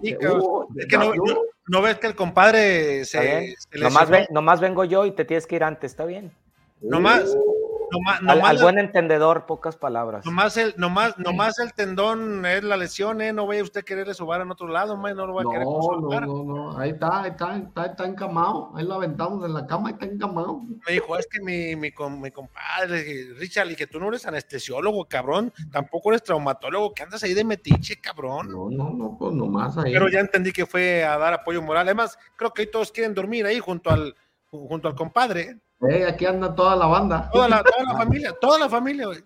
Sí, 0.03 0.09
que- 0.11 0.17
cabrón. 0.17 0.41
uh, 0.43 0.67
es 0.77 0.85
que 0.87 0.97
no, 0.97 1.15
yo- 1.15 1.21
no- 1.25 1.41
no 1.69 1.81
ves 1.81 1.99
que 1.99 2.07
el 2.07 2.15
compadre 2.17 3.05
se, 3.05 3.55
se 3.57 3.79
nomás, 3.79 4.09
ven- 4.09 4.27
nomás 4.29 4.59
vengo 4.59 4.83
yo 4.83 5.05
y 5.05 5.11
te 5.11 5.23
tienes 5.23 5.47
que 5.47 5.55
ir 5.55 5.63
antes, 5.63 5.91
¿está 5.91 6.03
bien? 6.03 6.33
Nomás, 6.81 7.33
Uh, 7.33 7.66
nomás, 7.91 8.19
Al, 8.19 8.25
nomás, 8.25 8.49
al 8.49 8.57
buen 8.59 8.79
entendedor, 8.79 9.45
pocas 9.45 9.75
palabras. 9.75 10.25
nomás 10.25 10.57
el, 10.57 10.73
nomás, 10.77 11.17
nomás 11.17 11.59
el 11.59 11.73
tendón 11.73 12.45
es 12.45 12.63
la 12.63 12.77
lesión, 12.77 13.21
¿eh? 13.21 13.33
No 13.33 13.47
vaya 13.47 13.63
usted 13.63 13.81
a 13.81 13.83
quererle 13.83 14.13
sobar 14.13 14.41
en 14.41 14.51
otro 14.51 14.67
lado, 14.67 14.97
man, 14.97 15.15
no 15.15 15.25
lo 15.27 15.33
va 15.33 15.41
a 15.41 15.45
querer 15.45 15.63
No, 15.65 15.77
no, 15.77 15.81
sobar. 15.83 16.27
no, 16.27 16.43
no. 16.43 16.77
Ahí 16.77 16.91
está, 16.91 17.23
ahí 17.23 17.31
está, 17.31 17.55
está, 17.57 17.85
está 17.85 18.05
encamado. 18.05 18.71
Ahí 18.75 18.85
lo 18.85 18.95
aventamos 18.95 19.45
en 19.45 19.53
la 19.53 19.65
cama, 19.65 19.89
ahí 19.89 19.93
está 19.93 20.05
encamado. 20.05 20.61
Me 20.85 20.93
dijo, 20.93 21.17
es 21.17 21.27
que 21.27 21.39
mi, 21.41 21.75
mi, 21.75 21.91
mi 22.21 22.31
compadre, 22.31 23.33
Richard, 23.37 23.71
y 23.71 23.75
que 23.75 23.87
tú 23.87 23.99
no 23.99 24.09
eres 24.09 24.25
anestesiólogo, 24.25 25.05
cabrón, 25.05 25.53
tampoco 25.71 26.09
eres 26.11 26.23
traumatólogo, 26.23 26.93
que 26.93 27.03
andas 27.03 27.23
ahí 27.23 27.33
de 27.33 27.43
metiche, 27.43 27.99
cabrón. 27.99 28.51
No, 28.51 28.69
no, 28.69 28.89
no, 28.91 29.15
pues 29.17 29.33
nomás 29.33 29.77
ahí. 29.77 29.93
Pero 29.93 30.09
ya 30.09 30.19
entendí 30.19 30.51
que 30.51 30.65
fue 30.65 31.03
a 31.03 31.17
dar 31.17 31.33
apoyo 31.33 31.61
moral. 31.61 31.85
Además, 31.87 32.17
creo 32.35 32.53
que 32.53 32.63
hoy 32.63 32.71
todos 32.71 32.91
quieren 32.91 33.13
dormir 33.13 33.45
ahí 33.45 33.59
junto 33.59 33.89
al, 33.89 34.15
junto 34.49 34.87
al 34.87 34.95
compadre. 34.95 35.57
Eh, 35.89 36.05
aquí 36.07 36.25
anda 36.25 36.53
toda 36.55 36.75
la 36.75 36.85
banda. 36.87 37.29
Toda 37.31 37.47
la, 37.49 37.63
toda 37.63 37.83
la 37.83 37.95
familia, 37.97 38.33
toda 38.39 38.59
la 38.59 38.69
familia, 38.69 39.05
güey. 39.07 39.23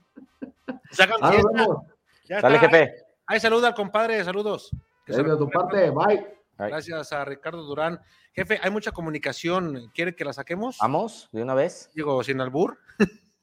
Sacan 0.92 1.18
Ah. 1.22 1.32
Ya 2.26 2.42
Sale, 2.42 2.56
está. 2.56 2.70
jefe. 2.70 2.96
Ahí 3.26 3.40
saluda 3.40 3.70
al 3.70 3.74
compadre, 3.76 4.24
saludos. 4.24 4.72
Que 5.06 5.14
Eh, 5.14 5.24
de 5.24 5.38
tu 5.38 5.50
parte, 5.50 5.90
bye. 5.90 6.38
Gracias 6.58 7.12
a 7.14 7.26
Ricardo 7.26 7.64
Durán. 7.64 8.00
Jefe, 8.34 8.60
hay 8.62 8.70
mucha 8.70 8.92
comunicación. 8.92 9.92
¿Quiere 9.94 10.16
que 10.16 10.24
la 10.26 10.32
saquemos? 10.34 10.78
Vamos, 10.80 11.28
de 11.32 11.42
una 11.42 11.54
vez. 11.56 11.90
Digo, 11.96 12.24
sin 12.24 12.40
albur. 12.40 12.78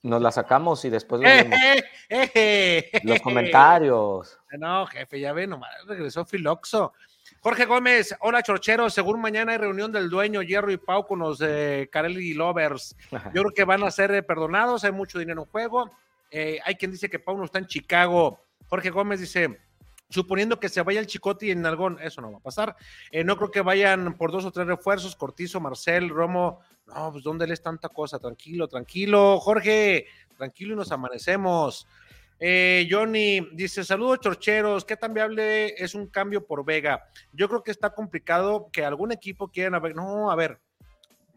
Nos 0.03 0.23
la 0.23 0.31
sacamos 0.31 0.85
y 0.85 0.91
después 0.91 1.21
lo 1.23 1.29
¡Eh, 1.29 1.43
vemos. 1.43 1.59
eh, 1.59 1.85
eh, 2.09 2.31
eh! 2.35 3.01
Los 3.05 3.21
comentarios. 3.21 4.39
No, 4.59 4.87
jefe, 4.87 5.19
ya 5.19 5.33
ve, 5.33 5.47
nomás 5.47 5.71
regresó 5.87 6.25
Filoxo. 6.25 6.93
Jorge 7.41 7.67
Gómez, 7.67 8.17
hola 8.21 8.43
Chorchero, 8.43 8.91
según 8.91 9.21
mañana 9.21 9.53
hay 9.53 9.59
reunión 9.59 9.93
del 9.93 10.11
dueño 10.11 10.43
Hierro 10.43 10.73
y 10.73 10.77
Pau 10.77 11.07
con 11.07 11.21
los 11.21 11.41
eh, 11.41 11.89
Carelli 11.91 12.35
Lovers. 12.35 12.97
Yo 13.11 13.43
creo 13.43 13.55
que 13.55 13.65
van 13.65 13.85
a 13.85 13.91
ser 13.93 14.13
eh, 14.13 14.23
perdonados, 14.25 14.83
hay 14.83 14.93
mucho 14.93 15.21
dinero 15.21 15.43
en 15.43 15.49
juego. 15.49 15.91
Eh, 16.31 16.59
hay 16.65 16.75
quien 16.75 16.91
dice 16.91 17.09
que 17.09 17.21
Pau 17.21 17.39
no 17.39 17.45
está 17.45 17.59
en 17.59 17.67
Chicago. 17.67 18.41
Jorge 18.67 18.91
Gómez 18.91 19.21
dice, 19.21 19.57
suponiendo 20.09 20.59
que 20.59 20.69
se 20.69 20.83
vaya 20.83 21.01
el 21.01 21.07
Chicote 21.07 21.47
y 21.47 21.51
el 21.51 21.61
Nalgón, 21.61 21.99
eso 22.01 22.21
no 22.21 22.33
va 22.33 22.39
a 22.39 22.43
pasar. 22.43 22.77
Eh, 23.11 23.25
no 23.25 23.37
creo 23.37 23.51
que 23.51 23.61
vayan 23.61 24.15
por 24.15 24.33
dos 24.33 24.45
o 24.45 24.51
tres 24.51 24.67
refuerzos, 24.67 25.17
Cortizo, 25.17 25.61
Marcel, 25.61 26.09
Romo. 26.09 26.61
No, 26.87 27.13
pues 27.13 27.23
¿dónde 27.23 27.47
lees 27.47 27.63
tanta 27.63 27.89
cosa? 27.89 28.19
Tranquilo, 28.19 28.67
tranquilo. 28.67 29.39
Jorge, 29.39 30.07
tranquilo 30.37 30.75
y 30.75 30.77
nos 30.77 30.91
amanecemos. 30.91 31.87
Eh, 32.41 32.87
Johnny 32.91 33.41
dice: 33.53 33.85
Saludos, 33.85 34.21
chorcheros. 34.21 34.85
¿Qué 34.85 34.97
tan 34.97 35.13
viable 35.13 35.75
es 35.83 35.95
un 35.95 36.07
cambio 36.07 36.47
por 36.47 36.65
Vega? 36.65 37.05
Yo 37.33 37.49
creo 37.49 37.63
que 37.63 37.71
está 37.71 37.91
complicado 37.95 38.69
que 38.73 38.85
algún 38.85 39.13
equipo 39.13 39.49
quiera. 39.49 39.81
No, 39.95 40.31
a 40.31 40.37
ver, 40.37 40.61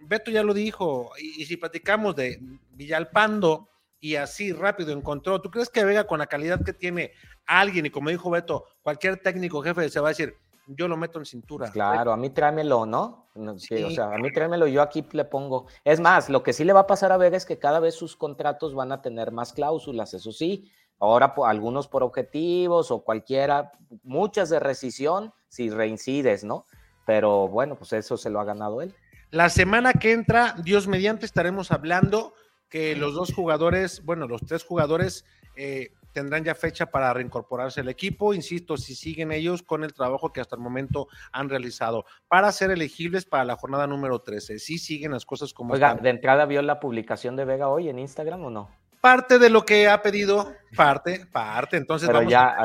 Beto 0.02 0.32
ya 0.32 0.44
lo 0.44 0.54
dijo. 0.54 1.12
Y, 1.20 1.42
y 1.42 1.46
si 1.46 1.58
platicamos 1.58 2.16
de 2.16 2.40
Villalpando 2.72 3.70
y 4.00 4.16
así 4.16 4.52
rápido 4.52 4.92
encontró, 4.92 5.42
¿tú 5.42 5.52
crees 5.52 5.70
que 5.70 5.84
Vega, 5.84 6.06
con 6.06 6.20
la 6.20 6.28
calidad 6.28 6.64
que 6.64 6.74
tiene 6.74 7.12
alguien, 7.46 7.86
y 7.86 7.90
como 7.90 8.10
dijo 8.10 8.30
Beto, 8.30 8.66
cualquier 8.82 9.18
técnico 9.18 9.62
jefe 9.62 9.90
se 9.90 10.00
va 10.00 10.10
a 10.10 10.12
decir: 10.12 10.36
Yo 10.68 10.88
lo 10.88 10.98
meto 10.98 11.18
en 11.20 11.26
cintura? 11.26 11.72
Claro, 11.72 12.12
a 12.12 12.18
mí 12.18 12.30
tráemelo, 12.30 12.86
¿no? 12.86 13.30
No, 13.34 13.58
sí, 13.58 13.78
Sí, 13.78 13.84
o 13.84 13.90
sea, 13.90 14.14
a 14.14 14.18
mí 14.18 14.32
tráemelo, 14.32 14.68
yo 14.68 14.82
aquí 14.82 15.06
le 15.14 15.26
pongo. 15.26 15.68
Es 15.84 16.00
más, 16.00 16.30
lo 16.30 16.44
que 16.44 16.54
sí 16.54 16.64
le 16.64 16.74
va 16.74 16.82
a 16.82 16.88
pasar 16.88 17.12
a 17.12 17.18
Vega 17.18 17.38
es 17.38 17.46
que 17.46 17.58
cada 17.58 17.80
vez 17.80 17.96
sus 17.96 18.16
contratos 18.16 18.76
van 18.76 18.92
a 18.92 19.02
tener 19.02 19.32
más 19.32 19.54
cláusulas, 19.54 20.14
eso 20.14 20.32
sí. 20.32 20.72
Ahora 21.02 21.34
algunos 21.46 21.88
por 21.88 22.04
objetivos 22.04 22.92
o 22.92 23.04
cualquiera, 23.04 23.72
muchas 24.04 24.50
de 24.50 24.60
rescisión 24.60 25.34
si 25.50 25.70
reincides, 25.70 26.44
¿no? 26.44 26.68
Pero 27.08 27.48
bueno, 27.48 27.76
pues 27.76 27.92
eso 27.94 28.18
se 28.18 28.30
lo 28.30 28.40
ha 28.40 28.46
ganado 28.46 28.82
él. 28.84 28.94
La 29.32 29.50
semana 29.50 29.94
que 29.94 30.12
entra, 30.12 30.56
Dios 30.64 30.88
mediante, 30.88 31.26
estaremos 31.26 31.72
hablando 31.72 32.34
que 32.70 32.96
los 32.96 33.16
dos 33.16 33.34
jugadores, 33.34 34.06
bueno, 34.06 34.28
los 34.28 34.42
tres 34.42 34.64
jugadores 34.64 35.26
eh, 35.56 35.90
tendrán 36.14 36.44
ya 36.44 36.54
fecha 36.54 36.86
para 36.86 37.12
reincorporarse 37.14 37.82
al 37.82 37.90
equipo. 37.90 38.36
Insisto, 38.36 38.78
si 38.78 38.94
siguen 38.94 39.32
ellos 39.32 39.64
con 39.64 39.84
el 39.84 39.94
trabajo 39.94 40.32
que 40.32 40.40
hasta 40.40 40.56
el 40.56 40.62
momento 40.62 41.08
han 41.32 41.50
realizado 41.50 42.06
para 42.28 42.52
ser 42.52 42.70
elegibles 42.70 43.26
para 43.26 43.44
la 43.44 43.56
jornada 43.56 43.88
número 43.88 44.20
13. 44.20 44.60
Si 44.60 44.78
siguen 44.78 45.12
las 45.12 45.26
cosas 45.26 45.54
como 45.54 45.74
Oiga, 45.74 45.90
están. 45.90 46.04
de 46.04 46.10
entrada 46.12 46.46
vio 46.46 46.62
la 46.62 46.80
publicación 46.80 47.36
de 47.36 47.46
Vega 47.46 47.70
hoy 47.70 47.90
en 47.90 47.98
Instagram 47.98 48.46
o 48.46 48.50
no? 48.52 48.81
Parte 49.02 49.40
de 49.40 49.50
lo 49.50 49.66
que 49.66 49.90
ha 49.90 50.02
pedido, 50.02 50.54
parte, 50.76 51.26
parte. 51.32 51.78
Entonces 51.78 52.08
Pero 52.08 52.20
vamos 52.20 52.32
ya, 52.32 52.56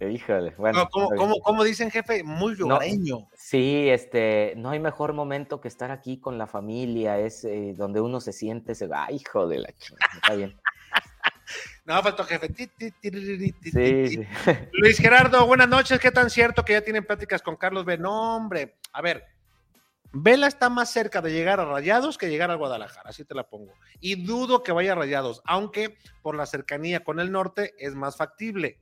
a... 0.00 0.06
híjole, 0.06 0.54
bueno. 0.56 0.88
No, 0.94 1.40
¿Cómo, 1.42 1.62
dicen, 1.62 1.90
jefe? 1.90 2.24
Muy 2.24 2.54
No, 2.54 2.60
lugareño. 2.60 3.28
sí, 3.36 3.88
este, 3.90 4.54
no 4.56 4.70
hay 4.70 4.80
mejor 4.80 5.12
momento 5.12 5.60
que 5.60 5.68
estar 5.68 5.90
aquí 5.90 6.18
con 6.18 6.38
la 6.38 6.46
familia, 6.46 7.18
es 7.18 7.44
eh, 7.44 7.74
donde 7.76 8.00
uno 8.00 8.20
se 8.20 8.32
siente, 8.32 8.74
se 8.74 8.86
va, 8.86 9.12
hijo 9.12 9.46
de 9.46 9.58
la 9.58 9.72
chingada, 9.72 10.12
está 10.14 10.34
bien. 10.34 10.58
No, 11.84 12.02
faltó 12.02 12.24
jefe. 12.24 12.48
Sí, 12.56 14.08
sí. 14.08 14.26
Luis 14.72 14.96
Gerardo, 14.96 15.46
buenas 15.46 15.68
noches. 15.68 16.00
¿Qué 16.00 16.10
tan 16.10 16.30
cierto 16.30 16.64
que 16.64 16.72
ya 16.72 16.80
tienen 16.80 17.04
pláticas 17.04 17.42
con 17.42 17.56
Carlos 17.56 17.84
B? 17.84 17.98
No, 17.98 18.36
hombre. 18.36 18.76
A 18.94 19.02
ver, 19.02 19.26
Vela 20.16 20.46
está 20.46 20.70
más 20.70 20.90
cerca 20.90 21.20
de 21.20 21.32
llegar 21.32 21.58
a 21.58 21.64
Rayados 21.64 22.16
que 22.18 22.30
llegar 22.30 22.50
a 22.50 22.54
Guadalajara, 22.54 23.10
así 23.10 23.24
te 23.24 23.34
la 23.34 23.48
pongo. 23.48 23.72
Y 24.00 24.24
dudo 24.24 24.62
que 24.62 24.70
vaya 24.70 24.92
a 24.92 24.94
Rayados, 24.94 25.42
aunque 25.44 25.96
por 26.22 26.36
la 26.36 26.46
cercanía 26.46 27.02
con 27.02 27.18
el 27.18 27.32
norte 27.32 27.74
es 27.78 27.96
más 27.96 28.16
factible. 28.16 28.78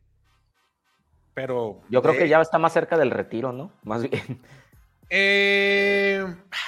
Pero. 1.32 1.80
Yo 1.88 2.02
creo 2.02 2.14
eh, 2.14 2.18
que 2.18 2.28
ya 2.28 2.40
está 2.40 2.58
más 2.58 2.74
cerca 2.74 2.98
del 2.98 3.10
retiro, 3.10 3.50
¿no? 3.50 3.72
Más 3.82 4.02
bien. 4.02 4.42
eh, 5.08 6.22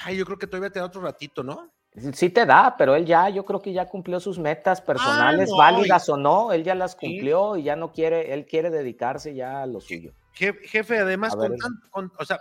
ay, 0.05 0.17
yo 0.17 0.25
creo 0.25 0.39
que 0.39 0.47
todavía 0.47 0.71
te 0.71 0.79
da 0.79 0.87
otro 0.87 1.03
ratito, 1.03 1.43
¿no? 1.43 1.71
Sí 2.13 2.31
te 2.31 2.45
da, 2.45 2.75
pero 2.77 2.97
él 2.97 3.05
ya, 3.05 3.29
yo 3.29 3.45
creo 3.45 3.63
que 3.63 3.73
ya 3.73 3.87
cumplió 3.87 4.19
sus 4.19 4.39
metas 4.39 4.81
personales, 4.81 5.51
no, 5.51 5.59
válidas 5.59 6.09
o 6.09 6.17
no, 6.17 6.53
él 6.53 6.65
ya 6.65 6.75
las 6.75 6.93
Sí. 6.93 6.97
cumplió 6.99 7.57
y 7.57 7.63
ya 7.65 7.77
no 7.77 7.93
quiere, 7.93 8.33
él 8.35 8.47
quiere 8.47 8.71
dedicarse 8.71 9.35
ya 9.35 9.63
a 9.63 9.67
lo 9.67 9.81
suyo. 9.81 10.13
jefe, 10.33 10.99
además, 10.99 11.37
con, 11.37 11.55
con, 11.91 12.13
o 12.19 12.25
sea, 12.25 12.41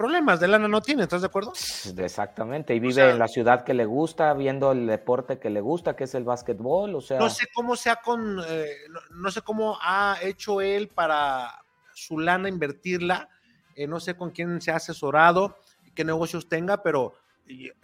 problemas 0.00 0.40
de 0.40 0.48
lana 0.48 0.66
no 0.66 0.80
tiene, 0.80 1.02
¿estás 1.02 1.20
de 1.20 1.26
acuerdo? 1.26 1.52
Exactamente, 1.98 2.74
y 2.74 2.80
vive 2.80 3.10
en 3.10 3.18
la 3.18 3.28
ciudad 3.28 3.64
que 3.64 3.74
le 3.74 3.84
gusta, 3.84 4.32
viendo 4.32 4.72
el 4.72 4.86
deporte 4.86 5.38
que 5.38 5.50
le 5.50 5.60
gusta, 5.60 5.94
que 5.94 6.04
es 6.04 6.14
el 6.14 6.24
básquetbol, 6.24 6.94
o 6.94 7.02
sea... 7.02 7.18
No 7.18 7.28
sé 7.28 7.48
cómo 7.52 7.76
sea 7.76 7.96
con, 7.96 8.40
eh, 8.48 8.76
no, 9.10 9.30
sé 9.30 9.42
cómo 9.42 9.76
ha 9.78 10.16
hecho 10.22 10.62
él 10.62 10.88
para 10.88 11.62
su 11.92 12.18
lana 12.18 12.48
invertirla, 12.48 13.28
eh, 13.76 13.86
no 13.86 14.00
sé 14.00 14.16
con 14.16 14.30
quién 14.30 14.62
se 14.62 14.70
ha 14.70 14.76
asesorado, 14.76 15.58
qué 15.94 16.02
negocios 16.02 16.48
tenga, 16.48 16.82
pero 16.82 17.12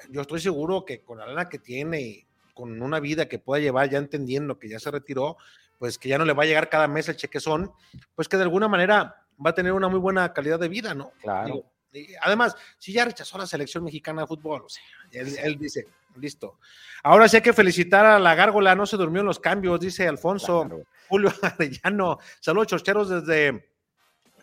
yo 0.09 0.23
estoy 0.23 0.41
seguro 0.41 0.87
que 0.87 1.03
con 1.03 1.19
la 1.19 1.27
lana 1.27 1.51
que 1.51 1.59
tiene 1.59 2.01
y 2.01 2.27
con 2.55 2.81
una 2.81 2.99
vida 2.99 3.29
que 3.29 3.39
pueda 3.39 3.61
llevar, 3.61 3.91
ya 3.91 3.99
entendiendo 3.99 4.59
que 4.59 4.71
ya 4.71 4.79
se 4.79 4.91
retiró, 4.91 5.37
pues 5.79 5.99
que 5.99 6.09
ya 6.09 6.17
no 6.17 6.25
le 6.25 6.33
va 6.33 6.45
a 6.45 6.47
llegar 6.47 6.71
cada 6.71 6.89
mes 6.89 7.11
el 7.11 7.17
chequezón, 7.17 7.73
pues 8.15 8.27
que 8.27 8.39
de 8.39 8.45
alguna 8.45 8.69
manera 8.69 9.27
va 9.45 9.51
a 9.51 9.55
tener 9.55 9.73
una 9.73 9.89
muy 9.89 9.99
buena 9.99 10.33
calidad 10.33 10.59
de 10.59 10.71
vida, 10.71 10.95
¿no? 10.95 11.13
Claro. 11.21 11.76
Además, 12.23 12.57
si 12.79 12.93
ya 12.93 13.05
rechazó 13.05 13.39
la 13.39 13.47
selección 13.47 13.85
mexicana 13.85 14.23
de 14.23 14.27
fútbol, 14.27 14.63
o 14.65 14.69
sea, 14.69 14.83
él, 15.13 15.59
dice, 15.59 15.87
listo. 16.17 16.59
Ahora 17.03 17.29
sí 17.29 17.37
hay 17.37 17.43
que 17.43 17.53
felicitar 17.53 18.05
a 18.05 18.19
la 18.19 18.35
gárgola, 18.35 18.75
no 18.75 18.87
se 18.87 18.97
durmió 18.97 19.21
en 19.21 19.27
los 19.27 19.41
cambios, 19.41 19.81
dice 19.81 20.07
Alfonso. 20.09 20.69
Julio 21.09 21.33
Arellano, 21.43 22.19
saludos 22.41 22.69
chocheros 22.69 23.09
desde 23.09 23.76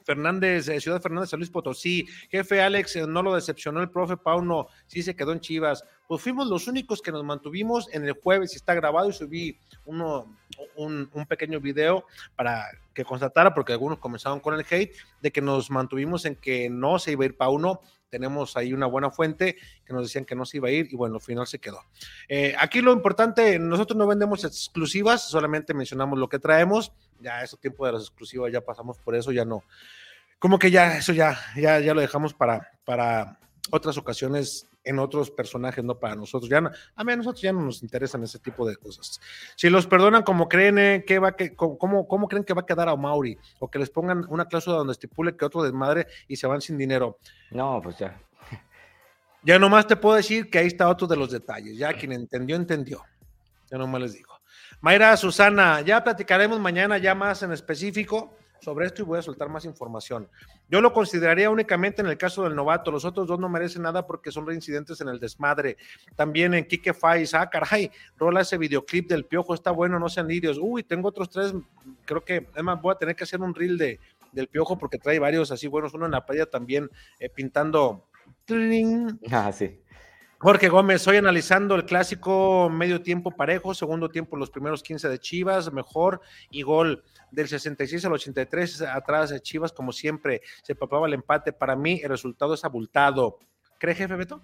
Fernández, 0.03 0.67
eh, 0.67 0.79
Ciudad 0.79 1.01
Fernández, 1.01 1.29
San 1.29 1.39
Luis 1.39 1.49
Potosí. 1.49 2.05
Jefe 2.29 2.61
Alex, 2.61 2.95
eh, 2.95 3.07
no 3.07 3.23
lo 3.23 3.35
decepcionó 3.35 3.81
el 3.81 3.89
profe 3.89 4.17
Pauno, 4.17 4.67
sí 4.87 5.01
se 5.01 5.15
quedó 5.15 5.31
en 5.31 5.39
Chivas. 5.39 5.83
Pues 6.07 6.21
fuimos 6.21 6.47
los 6.47 6.67
únicos 6.67 7.01
que 7.01 7.11
nos 7.11 7.23
mantuvimos 7.23 7.87
en 7.93 8.05
el 8.05 8.13
jueves, 8.13 8.55
está 8.55 8.73
grabado 8.73 9.09
y 9.09 9.13
subí 9.13 9.57
uno, 9.85 10.35
un, 10.75 11.09
pequeño 11.27 11.59
video 11.59 12.05
para 12.35 12.65
que 12.93 13.05
constatara, 13.05 13.53
porque 13.53 13.73
algunos 13.73 13.99
comenzaron 13.99 14.39
con 14.39 14.53
el 14.53 14.65
hate, 14.69 14.95
de 15.21 15.31
que 15.31 15.41
nos 15.41 15.71
mantuvimos 15.71 16.25
en 16.25 16.35
que 16.35 16.69
no 16.69 16.99
se 16.99 17.13
iba 17.13 17.23
a 17.23 17.27
ir 17.27 17.37
Pauno, 17.37 17.81
tenemos 18.13 18.55
ahí 18.55 18.73
una 18.73 18.85
buena 18.85 19.09
fuente 19.09 19.57
que 19.83 19.91
nos 19.91 20.03
decían 20.03 20.23
que 20.23 20.35
no 20.35 20.45
se 20.45 20.57
iba 20.57 20.67
a 20.67 20.71
ir 20.71 20.87
y 20.91 20.95
bueno, 20.95 21.15
al 21.15 21.21
final 21.21 21.47
se 21.47 21.57
quedó. 21.57 21.79
Eh, 22.29 22.53
aquí 22.59 22.79
lo 22.79 22.93
importante, 22.93 23.57
nosotros 23.57 23.97
no 23.97 24.05
vendemos 24.05 24.43
exclusivas, 24.43 25.27
solamente 25.27 25.73
mencionamos 25.73 26.19
lo 26.19 26.29
que 26.29 26.37
traemos, 26.37 26.91
ya 27.19 27.41
es 27.41 27.57
tiempo 27.59 27.87
de 27.87 27.93
las 27.93 28.03
exclusivas, 28.03 28.53
ya 28.53 28.61
pasamos 28.61 28.99
por 28.99 29.15
eso, 29.15 29.31
ya 29.31 29.45
no. 29.45 29.63
Como 30.37 30.59
que 30.59 30.69
ya, 30.69 30.95
eso 30.95 31.11
ya, 31.11 31.39
ya, 31.55 31.79
ya 31.79 31.95
lo 31.95 32.01
dejamos 32.01 32.35
para, 32.35 32.69
para 32.85 33.39
otras 33.71 33.97
ocasiones 33.97 34.67
en 34.83 34.99
otros 34.99 35.31
personajes, 35.31 35.83
no 35.83 35.99
para 35.99 36.15
nosotros. 36.15 36.49
Ya 36.49 36.57
a 36.95 37.03
mí 37.03 37.11
a 37.11 37.15
nosotros 37.15 37.41
ya 37.41 37.53
no 37.53 37.61
nos 37.61 37.81
interesan 37.83 38.23
ese 38.23 38.39
tipo 38.39 38.67
de 38.67 38.75
cosas. 38.75 39.19
Si 39.55 39.69
los 39.69 39.87
perdonan 39.87 40.23
como 40.23 40.47
creen 40.47 40.77
eh, 40.77 41.03
que 41.05 41.19
va 41.19 41.35
que, 41.35 41.55
cómo, 41.55 42.07
cómo 42.07 42.27
creen 42.27 42.43
que 42.43 42.53
va 42.53 42.61
a 42.61 42.65
quedar 42.65 42.89
a 42.89 42.95
Mauri, 42.95 43.37
o 43.59 43.69
que 43.69 43.79
les 43.79 43.89
pongan 43.89 44.25
una 44.29 44.45
cláusula 44.45 44.77
donde 44.77 44.93
estipule 44.93 45.35
que 45.35 45.45
otro 45.45 45.63
desmadre 45.63 46.07
y 46.27 46.35
se 46.35 46.47
van 46.47 46.61
sin 46.61 46.77
dinero. 46.77 47.19
No, 47.51 47.81
pues 47.81 47.97
ya. 47.97 48.19
Ya 49.45 49.59
nomás 49.59 49.85
te 49.85 49.97
puedo 49.97 50.15
decir 50.15 50.49
que 50.49 50.57
ahí 50.59 50.67
está 50.67 50.87
otro 50.87 51.05
de 51.05 51.17
los 51.17 51.29
detalles. 51.29 51.77
Ya 51.77 51.91
quien 51.91 52.13
entendió, 52.13 52.55
entendió. 52.55 53.03
Ya 53.69 53.77
nomás 53.77 54.01
les 54.01 54.13
digo. 54.13 54.33
Mayra, 54.79 55.17
Susana, 55.17 55.81
ya 55.81 56.01
platicaremos 56.01 56.61
mañana 56.61 56.97
ya 56.97 57.13
más 57.13 57.43
en 57.43 57.51
específico 57.51 58.33
sobre 58.63 58.87
esto 58.87 59.01
y 59.01 59.05
voy 59.05 59.19
a 59.19 59.21
soltar 59.21 59.49
más 59.49 59.65
información. 59.65 60.27
Yo 60.69 60.81
lo 60.81 60.93
consideraría 60.93 61.49
únicamente 61.49 62.01
en 62.01 62.07
el 62.07 62.17
caso 62.17 62.43
del 62.43 62.55
novato, 62.55 62.91
los 62.91 63.05
otros 63.05 63.27
dos 63.27 63.39
no 63.39 63.49
merecen 63.49 63.83
nada 63.83 64.07
porque 64.07 64.31
son 64.31 64.47
reincidentes 64.47 65.01
en 65.01 65.09
el 65.09 65.19
desmadre. 65.19 65.77
También 66.15 66.53
en 66.53 66.65
Kike 66.65 66.93
Fais, 66.93 67.33
ah, 67.33 67.49
caray, 67.49 67.91
rola 68.17 68.41
ese 68.41 68.57
videoclip 68.57 69.09
del 69.09 69.25
piojo, 69.25 69.53
está 69.53 69.71
bueno, 69.71 69.99
no 69.99 70.09
sean 70.09 70.27
lirios. 70.27 70.57
Uy, 70.59 70.83
tengo 70.83 71.09
otros 71.09 71.29
tres, 71.29 71.53
creo 72.05 72.23
que, 72.23 72.47
además 72.53 72.81
voy 72.81 72.93
a 72.93 72.97
tener 72.97 73.15
que 73.15 73.23
hacer 73.25 73.41
un 73.41 73.53
reel 73.53 73.77
de, 73.77 73.99
del 74.31 74.47
piojo 74.47 74.77
porque 74.77 74.97
trae 74.97 75.19
varios 75.19 75.51
así 75.51 75.67
buenos, 75.67 75.93
uno 75.93 76.05
en 76.05 76.11
la 76.11 76.25
playa 76.25 76.45
también 76.45 76.89
eh, 77.19 77.29
pintando. 77.29 78.07
Ah, 79.31 79.51
sí. 79.51 79.79
Jorge 80.43 80.67
Gómez, 80.67 81.07
hoy 81.07 81.15
analizando 81.15 81.73
el 81.73 81.85
clásico 81.85 82.69
medio 82.69 83.01
tiempo 83.01 83.31
parejo, 83.31 83.73
segundo 83.73 84.09
tiempo 84.09 84.35
los 84.35 84.49
primeros 84.49 84.83
15 84.83 85.07
de 85.07 85.17
Chivas, 85.17 85.71
mejor 85.71 86.19
y 86.51 86.63
gol 86.63 87.01
del 87.31 87.47
66 87.47 88.03
al 88.03 88.11
83 88.11 88.81
atrás 88.81 89.29
de 89.29 89.39
Chivas, 89.39 89.71
como 89.71 89.93
siempre, 89.93 90.41
se 90.61 90.75
papaba 90.75 91.07
el 91.07 91.13
empate. 91.13 91.53
Para 91.53 91.77
mí 91.77 92.01
el 92.03 92.09
resultado 92.09 92.55
es 92.55 92.65
abultado. 92.65 93.39
¿Cree, 93.79 93.95
jefe 93.95 94.17
Beto? 94.17 94.41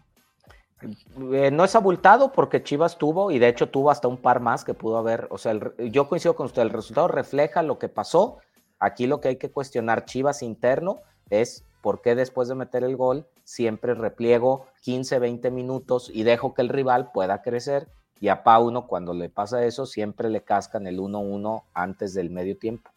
Eh, 1.33 1.51
no 1.51 1.65
es 1.65 1.75
abultado 1.75 2.31
porque 2.31 2.63
Chivas 2.63 2.97
tuvo, 2.97 3.29
y 3.29 3.37
de 3.37 3.49
hecho 3.49 3.67
tuvo 3.67 3.91
hasta 3.91 4.07
un 4.07 4.21
par 4.21 4.39
más 4.39 4.63
que 4.63 4.73
pudo 4.73 4.99
haber, 4.99 5.27
o 5.31 5.37
sea, 5.37 5.53
yo 5.79 6.07
coincido 6.07 6.33
con 6.33 6.45
usted, 6.45 6.61
el 6.61 6.69
resultado 6.69 7.09
refleja 7.09 7.61
lo 7.61 7.77
que 7.77 7.89
pasó. 7.89 8.37
Aquí 8.79 9.05
lo 9.05 9.19
que 9.19 9.27
hay 9.27 9.35
que 9.35 9.51
cuestionar 9.51 10.05
Chivas 10.05 10.43
interno 10.43 11.01
es 11.29 11.65
por 11.81 12.01
qué 12.01 12.15
después 12.15 12.47
de 12.47 12.55
meter 12.55 12.83
el 12.83 12.95
gol 12.95 13.27
siempre 13.43 13.93
repliego 13.93 14.67
15, 14.81 15.19
20 15.19 15.51
minutos 15.51 16.11
y 16.13 16.23
dejo 16.23 16.53
que 16.53 16.61
el 16.61 16.69
rival 16.69 17.11
pueda 17.11 17.41
crecer. 17.41 17.87
Y 18.19 18.27
a 18.27 18.43
Pauno, 18.43 18.85
cuando 18.85 19.13
le 19.13 19.29
pasa 19.29 19.63
eso, 19.63 19.85
siempre 19.85 20.29
le 20.29 20.41
cascan 20.41 20.87
el 20.87 20.99
1-1 20.99 21.63
antes 21.73 22.13
del 22.13 22.29
medio 22.29 22.57
tiempo. 22.57 22.91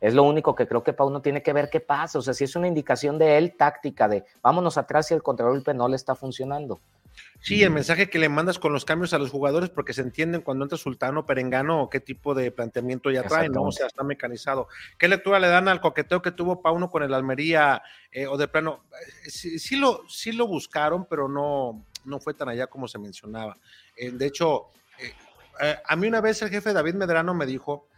Es 0.00 0.14
lo 0.14 0.22
único 0.22 0.54
que 0.54 0.68
creo 0.68 0.84
que 0.84 0.92
Pauno 0.92 1.20
tiene 1.20 1.42
que 1.42 1.52
ver 1.52 1.68
qué 1.70 1.80
pasa. 1.80 2.20
O 2.20 2.22
sea, 2.22 2.34
si 2.34 2.44
es 2.44 2.54
una 2.54 2.68
indicación 2.68 3.18
de 3.18 3.36
él 3.36 3.56
táctica 3.56 4.06
de 4.06 4.24
vámonos 4.42 4.78
atrás 4.78 5.10
y 5.10 5.14
el 5.14 5.22
contragolpe 5.22 5.74
no 5.74 5.88
le 5.88 5.96
está 5.96 6.14
funcionando. 6.14 6.78
Sí, 7.40 7.62
el 7.62 7.70
mensaje 7.70 8.10
que 8.10 8.18
le 8.18 8.28
mandas 8.28 8.58
con 8.58 8.72
los 8.72 8.84
cambios 8.84 9.14
a 9.14 9.18
los 9.18 9.30
jugadores, 9.30 9.70
porque 9.70 9.92
se 9.92 10.02
entienden 10.02 10.42
cuando 10.42 10.64
entra 10.64 10.76
Sultano, 10.76 11.24
Perengano 11.24 11.82
o 11.82 11.88
qué 11.88 12.00
tipo 12.00 12.34
de 12.34 12.50
planteamiento 12.50 13.10
ya 13.10 13.22
trae, 13.22 13.48
¿no? 13.48 13.62
O 13.62 13.72
sea, 13.72 13.86
está 13.86 14.02
mecanizado. 14.02 14.68
¿Qué 14.98 15.06
lectura 15.06 15.38
le 15.38 15.48
dan 15.48 15.68
al 15.68 15.80
coqueteo 15.80 16.20
que 16.20 16.32
tuvo 16.32 16.60
Pauno 16.60 16.90
con 16.90 17.02
el 17.04 17.14
Almería 17.14 17.80
eh, 18.10 18.26
o 18.26 18.36
de 18.36 18.48
plano? 18.48 18.84
Eh, 19.24 19.30
sí, 19.30 19.76
lo, 19.76 20.02
sí 20.08 20.32
lo 20.32 20.48
buscaron, 20.48 21.06
pero 21.06 21.28
no, 21.28 21.84
no 22.04 22.18
fue 22.18 22.34
tan 22.34 22.48
allá 22.48 22.66
como 22.66 22.88
se 22.88 22.98
mencionaba. 22.98 23.56
Eh, 23.96 24.10
de 24.10 24.26
hecho, 24.26 24.66
a 25.86 25.96
mí 25.96 26.08
una 26.08 26.20
vez 26.20 26.42
el 26.42 26.50
jefe 26.50 26.72
David 26.72 26.94
Medrano 26.94 27.34
me 27.34 27.46
dijo 27.46 27.88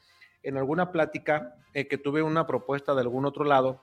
en 0.42 0.56
alguna 0.58 0.92
plática 0.92 1.54
que 1.72 1.98
tuve 1.98 2.22
una 2.22 2.46
propuesta 2.46 2.94
de 2.94 3.02
algún 3.02 3.26
otro 3.26 3.44
lado 3.44 3.82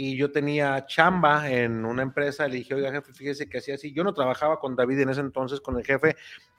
y 0.00 0.16
yo 0.16 0.30
tenía 0.30 0.86
chamba 0.86 1.50
en 1.50 1.84
una 1.84 2.02
empresa, 2.02 2.46
le 2.46 2.58
dije, 2.58 2.72
oiga, 2.72 2.92
jefe, 2.92 3.12
fíjese 3.12 3.48
que 3.48 3.58
hacía 3.58 3.74
así. 3.74 3.92
Yo 3.92 4.04
no 4.04 4.14
trabajaba 4.14 4.60
con 4.60 4.76
David 4.76 5.00
en 5.00 5.08
ese 5.08 5.20
entonces, 5.20 5.60
con 5.60 5.76
el 5.76 5.84
jefe, 5.84 6.14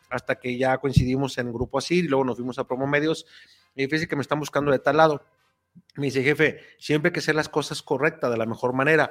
hasta 0.09 0.35
que 0.35 0.57
ya 0.57 0.77
coincidimos 0.77 1.37
en 1.37 1.53
grupo 1.53 1.77
así, 1.77 1.99
y 1.99 2.01
luego 2.01 2.25
nos 2.25 2.35
fuimos 2.35 2.59
a 2.59 2.65
Promo 2.65 2.85
Medios, 2.85 3.25
y 3.75 3.85
fíjese 3.85 4.09
que 4.09 4.17
me 4.17 4.23
están 4.23 4.39
buscando 4.39 4.73
de 4.73 4.79
tal 4.79 4.97
lado. 4.97 5.23
Me 5.95 6.07
dice, 6.07 6.21
jefe, 6.21 6.59
siempre 6.79 7.09
hay 7.09 7.13
que 7.13 7.21
hacer 7.21 7.33
las 7.33 7.47
cosas 7.47 7.81
correctas, 7.81 8.29
de 8.29 8.35
la 8.35 8.45
mejor 8.45 8.73
manera. 8.73 9.09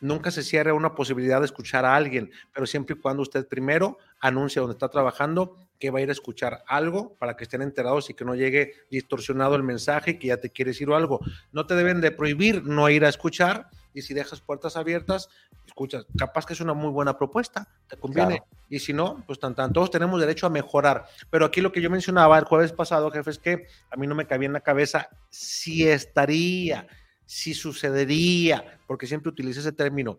Nunca 0.00 0.30
se 0.30 0.42
cierra 0.42 0.72
una 0.72 0.94
posibilidad 0.94 1.40
de 1.40 1.44
escuchar 1.44 1.84
a 1.84 1.94
alguien, 1.94 2.30
pero 2.54 2.64
siempre 2.64 2.96
y 2.96 2.98
cuando 2.98 3.20
usted 3.20 3.46
primero 3.46 3.98
anuncia 4.20 4.62
donde 4.62 4.72
está 4.72 4.88
trabajando 4.88 5.65
que 5.78 5.90
va 5.90 5.98
a 5.98 6.02
ir 6.02 6.08
a 6.08 6.12
escuchar 6.12 6.62
algo 6.66 7.16
para 7.18 7.36
que 7.36 7.44
estén 7.44 7.62
enterados 7.62 8.10
y 8.10 8.14
que 8.14 8.24
no 8.24 8.34
llegue 8.34 8.72
distorsionado 8.90 9.54
el 9.54 9.62
mensaje 9.62 10.12
y 10.12 10.18
que 10.18 10.28
ya 10.28 10.38
te 10.38 10.50
quieres 10.50 10.80
ir 10.80 10.90
o 10.90 10.96
algo. 10.96 11.20
No 11.52 11.66
te 11.66 11.74
deben 11.74 12.00
de 12.00 12.10
prohibir 12.10 12.64
no 12.64 12.88
ir 12.88 13.04
a 13.04 13.08
escuchar 13.08 13.68
y 13.92 14.02
si 14.02 14.12
dejas 14.12 14.40
puertas 14.40 14.76
abiertas, 14.76 15.28
escuchas, 15.66 16.06
capaz 16.18 16.44
que 16.44 16.52
es 16.52 16.60
una 16.60 16.74
muy 16.74 16.90
buena 16.90 17.16
propuesta, 17.16 17.66
te 17.88 17.96
conviene. 17.96 18.42
Y 18.68 18.78
si 18.78 18.92
no, 18.92 19.24
pues 19.26 19.38
tan, 19.38 19.54
tan, 19.54 19.72
todos 19.72 19.90
tenemos 19.90 20.20
derecho 20.20 20.46
a 20.46 20.50
mejorar. 20.50 21.06
Pero 21.30 21.46
aquí 21.46 21.60
lo 21.60 21.72
que 21.72 21.80
yo 21.80 21.88
mencionaba 21.88 22.38
el 22.38 22.44
jueves 22.44 22.72
pasado, 22.72 23.10
jefe, 23.10 23.30
es 23.30 23.38
que 23.38 23.66
a 23.90 23.96
mí 23.96 24.06
no 24.06 24.14
me 24.14 24.26
cabía 24.26 24.46
en 24.46 24.52
la 24.52 24.60
cabeza 24.60 25.08
si 25.30 25.88
estaría, 25.88 26.86
si 27.24 27.54
sucedería, 27.54 28.78
porque 28.86 29.06
siempre 29.06 29.30
utilizo 29.30 29.60
ese 29.60 29.72
término 29.72 30.18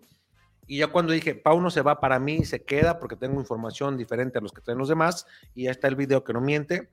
y 0.67 0.79
ya 0.79 0.87
cuando 0.87 1.13
dije, 1.13 1.33
Pauno 1.33 1.71
se 1.71 1.81
va 1.81 1.99
para 1.99 2.19
mí, 2.19 2.45
se 2.45 2.63
queda 2.63 2.99
porque 2.99 3.15
tengo 3.15 3.39
información 3.39 3.97
diferente 3.97 4.37
a 4.37 4.41
los 4.41 4.51
que 4.51 4.61
traen 4.61 4.77
los 4.77 4.89
demás, 4.89 5.25
y 5.55 5.63
ya 5.63 5.71
está 5.71 5.87
el 5.87 5.95
video 5.95 6.23
que 6.23 6.33
no 6.33 6.41
miente. 6.41 6.89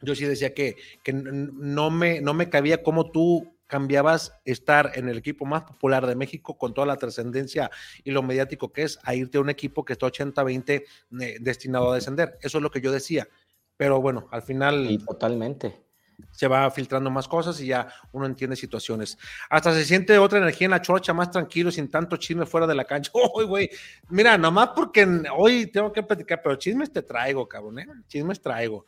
Yo 0.00 0.14
sí 0.14 0.24
decía 0.24 0.54
que, 0.54 0.76
que 1.02 1.12
no, 1.12 1.90
me, 1.90 2.20
no 2.20 2.32
me 2.32 2.48
cabía 2.48 2.82
cómo 2.84 3.10
tú 3.10 3.56
cambiabas 3.66 4.32
estar 4.44 4.92
en 4.94 5.08
el 5.08 5.18
equipo 5.18 5.44
más 5.44 5.64
popular 5.64 6.06
de 6.06 6.14
México 6.14 6.56
con 6.56 6.72
toda 6.72 6.86
la 6.86 6.96
trascendencia 6.96 7.70
y 8.02 8.12
lo 8.12 8.22
mediático 8.22 8.72
que 8.72 8.84
es 8.84 8.98
a 9.02 9.14
irte 9.14 9.38
a 9.38 9.40
un 9.42 9.50
equipo 9.50 9.84
que 9.84 9.92
está 9.92 10.06
80-20 10.06 10.84
eh, 11.20 11.36
destinado 11.40 11.90
a 11.90 11.96
descender. 11.96 12.38
Eso 12.40 12.58
es 12.58 12.62
lo 12.62 12.70
que 12.70 12.80
yo 12.80 12.92
decía. 12.92 13.28
Pero 13.76 14.00
bueno, 14.00 14.28
al 14.30 14.42
final. 14.42 14.90
Y 14.90 14.98
totalmente 14.98 15.87
se 16.30 16.48
va 16.48 16.70
filtrando 16.70 17.10
más 17.10 17.28
cosas 17.28 17.60
y 17.60 17.66
ya 17.66 17.88
uno 18.12 18.26
entiende 18.26 18.56
situaciones. 18.56 19.18
Hasta 19.50 19.72
se 19.72 19.84
siente 19.84 20.18
otra 20.18 20.38
energía 20.38 20.66
en 20.66 20.72
la 20.72 20.82
chorcha, 20.82 21.12
más 21.12 21.30
tranquilo, 21.30 21.70
sin 21.70 21.90
tanto 21.90 22.16
chisme 22.16 22.46
fuera 22.46 22.66
de 22.66 22.74
la 22.74 22.84
cancha. 22.84 23.10
Uy, 23.34 23.44
güey, 23.44 23.70
mira, 24.08 24.38
nomás 24.38 24.70
porque 24.74 25.06
hoy 25.36 25.66
tengo 25.66 25.92
que 25.92 26.02
platicar, 26.02 26.40
pero 26.42 26.56
chismes 26.56 26.92
te 26.92 27.02
traigo, 27.02 27.48
cabrón, 27.48 27.80
¿eh? 27.80 27.86
Chismes 28.06 28.40
traigo. 28.40 28.86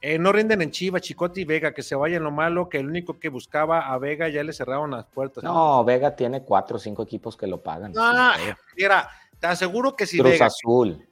Eh, 0.00 0.16
no 0.16 0.30
rinden 0.30 0.62
en 0.62 0.70
Chiva, 0.70 1.00
Chicote 1.00 1.40
y 1.40 1.44
Vega, 1.44 1.74
que 1.74 1.82
se 1.82 1.96
vayan 1.96 2.22
lo 2.22 2.30
malo, 2.30 2.68
que 2.68 2.78
el 2.78 2.86
único 2.86 3.18
que 3.18 3.28
buscaba 3.30 3.80
a 3.92 3.98
Vega 3.98 4.28
ya 4.28 4.44
le 4.44 4.52
cerraron 4.52 4.92
las 4.92 5.06
puertas. 5.06 5.42
No, 5.42 5.84
Vega 5.84 6.14
tiene 6.14 6.42
cuatro 6.44 6.76
o 6.76 6.78
cinco 6.78 7.02
equipos 7.02 7.36
que 7.36 7.48
lo 7.48 7.60
pagan. 7.60 7.92
Ah, 7.96 8.36
mira, 8.76 9.08
te 9.40 9.48
aseguro 9.48 9.96
que 9.96 10.06
si 10.06 10.18
Cruz 10.18 10.40
Azul, 10.40 11.04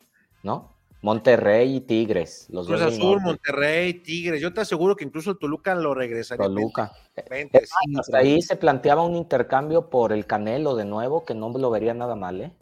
¿no? 0.44 0.75
Monterrey 1.06 1.76
y 1.76 1.80
Tigres. 1.82 2.48
Los 2.50 2.66
Cruz 2.66 2.80
Azul. 2.82 3.20
Monterrey, 3.20 3.94
Tigres. 3.94 4.40
Yo 4.40 4.52
te 4.52 4.62
aseguro 4.62 4.96
que 4.96 5.04
incluso 5.04 5.30
el 5.30 5.38
Toluca 5.38 5.72
lo 5.76 5.94
regresaría. 5.94 6.44
Toluca. 6.44 6.90
Vente, 7.30 7.58
Es 7.62 7.70
más, 7.92 8.00
hasta 8.00 8.18
ahí 8.18 8.42
se 8.42 8.56
planteaba 8.56 9.02
un 9.02 9.14
intercambio 9.14 9.88
por 9.88 10.12
el 10.12 10.26
Canelo 10.26 10.74
de 10.74 10.84
nuevo, 10.84 11.24
que 11.24 11.32
no 11.32 11.48
lo 11.56 11.70
vería 11.70 11.94
nada 11.94 12.16
mal, 12.16 12.40
¿eh? 12.40 12.52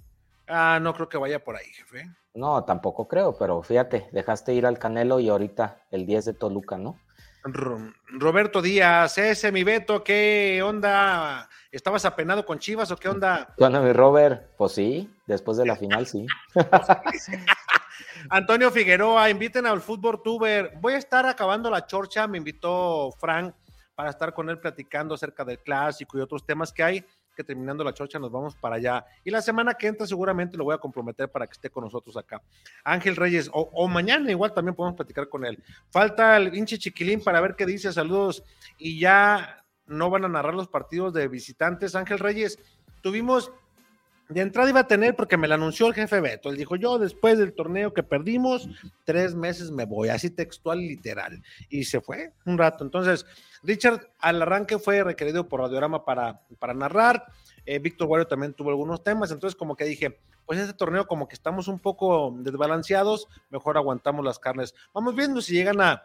Ah, 0.46 0.78
no 0.78 0.92
creo 0.92 1.08
que 1.08 1.16
vaya 1.16 1.42
por 1.42 1.56
ahí, 1.56 1.64
jefe. 1.72 2.06
No, 2.34 2.62
tampoco 2.64 3.08
creo, 3.08 3.34
pero 3.38 3.62
fíjate, 3.62 4.10
dejaste 4.12 4.52
ir 4.52 4.66
al 4.66 4.78
Canelo 4.78 5.20
y 5.20 5.30
ahorita 5.30 5.78
el 5.90 6.04
10 6.04 6.26
de 6.26 6.34
Toluca, 6.34 6.76
¿no? 6.76 7.00
Ro- 7.44 7.94
Roberto 8.08 8.60
Díaz, 8.60 9.16
ese 9.16 9.52
mi 9.52 9.64
Beto, 9.64 10.04
¿qué 10.04 10.60
onda? 10.62 11.48
¿Estabas 11.72 12.04
apenado 12.04 12.44
con 12.44 12.58
Chivas 12.58 12.90
o 12.90 12.96
qué 12.98 13.08
onda? 13.08 13.54
Bueno, 13.58 13.80
mi 13.80 13.94
Robert, 13.94 14.50
pues 14.58 14.72
sí, 14.72 15.10
después 15.26 15.56
de 15.56 15.64
la 15.64 15.76
final 15.76 16.06
sí. 16.06 16.26
Antonio 18.30 18.70
Figueroa, 18.70 19.28
inviten 19.28 19.66
al 19.66 19.80
fútbol 19.80 20.22
tuber. 20.22 20.72
Voy 20.80 20.94
a 20.94 20.98
estar 20.98 21.26
acabando 21.26 21.70
la 21.70 21.86
chorcha, 21.86 22.26
me 22.26 22.38
invitó 22.38 23.12
Frank 23.18 23.54
para 23.94 24.10
estar 24.10 24.32
con 24.32 24.48
él 24.50 24.58
platicando 24.58 25.14
acerca 25.14 25.44
del 25.44 25.58
clásico 25.58 26.18
y 26.18 26.20
otros 26.20 26.44
temas 26.44 26.72
que 26.72 26.82
hay, 26.82 27.04
que 27.36 27.44
terminando 27.44 27.84
la 27.84 27.92
chorcha 27.92 28.18
nos 28.18 28.30
vamos 28.30 28.56
para 28.56 28.76
allá. 28.76 29.04
Y 29.24 29.30
la 29.30 29.42
semana 29.42 29.74
que 29.74 29.86
entra 29.86 30.06
seguramente 30.06 30.56
lo 30.56 30.64
voy 30.64 30.74
a 30.74 30.78
comprometer 30.78 31.28
para 31.28 31.46
que 31.46 31.52
esté 31.52 31.70
con 31.70 31.84
nosotros 31.84 32.16
acá. 32.16 32.42
Ángel 32.82 33.16
Reyes, 33.16 33.50
o, 33.52 33.70
o 33.72 33.88
mañana 33.88 34.30
igual 34.30 34.52
también 34.54 34.74
podemos 34.74 34.96
platicar 34.96 35.28
con 35.28 35.44
él. 35.44 35.62
Falta 35.90 36.36
el 36.36 36.54
hinche 36.54 36.78
chiquilín 36.78 37.22
para 37.22 37.40
ver 37.40 37.54
qué 37.56 37.66
dice, 37.66 37.92
saludos. 37.92 38.42
Y 38.78 38.98
ya 38.98 39.64
no 39.86 40.10
van 40.10 40.24
a 40.24 40.28
narrar 40.28 40.54
los 40.54 40.68
partidos 40.68 41.12
de 41.12 41.28
visitantes. 41.28 41.94
Ángel 41.94 42.18
Reyes, 42.18 42.58
tuvimos 43.02 43.52
de 44.28 44.40
entrada 44.40 44.70
iba 44.70 44.80
a 44.80 44.86
tener 44.86 45.14
porque 45.16 45.36
me 45.36 45.48
lo 45.48 45.54
anunció 45.54 45.86
el 45.86 45.94
jefe 45.94 46.20
Beto. 46.20 46.50
Él 46.50 46.56
dijo, 46.56 46.76
yo 46.76 46.98
después 46.98 47.38
del 47.38 47.52
torneo 47.52 47.92
que 47.92 48.02
perdimos, 48.02 48.68
tres 49.04 49.34
meses 49.34 49.70
me 49.70 49.84
voy, 49.84 50.08
así 50.08 50.30
textual 50.30 50.78
literal. 50.78 51.42
Y 51.68 51.84
se 51.84 52.00
fue 52.00 52.32
un 52.46 52.56
rato. 52.56 52.84
Entonces, 52.84 53.26
Richard 53.62 54.08
al 54.18 54.42
arranque 54.42 54.78
fue 54.78 55.04
requerido 55.04 55.48
por 55.48 55.60
Radiorama 55.60 56.04
para, 56.04 56.40
para 56.58 56.74
narrar. 56.74 57.26
Eh, 57.66 57.78
Víctor 57.78 58.08
Guario 58.08 58.26
también 58.26 58.54
tuvo 58.54 58.70
algunos 58.70 59.02
temas. 59.02 59.30
Entonces, 59.30 59.56
como 59.56 59.76
que 59.76 59.84
dije, 59.84 60.18
pues 60.46 60.58
este 60.58 60.74
torneo 60.74 61.06
como 61.06 61.28
que 61.28 61.34
estamos 61.34 61.68
un 61.68 61.78
poco 61.78 62.34
desbalanceados, 62.38 63.28
mejor 63.50 63.76
aguantamos 63.76 64.24
las 64.24 64.38
carnes. 64.38 64.74
Vamos 64.92 65.14
viendo 65.14 65.40
si 65.40 65.54
llegan 65.54 65.80
a, 65.80 66.02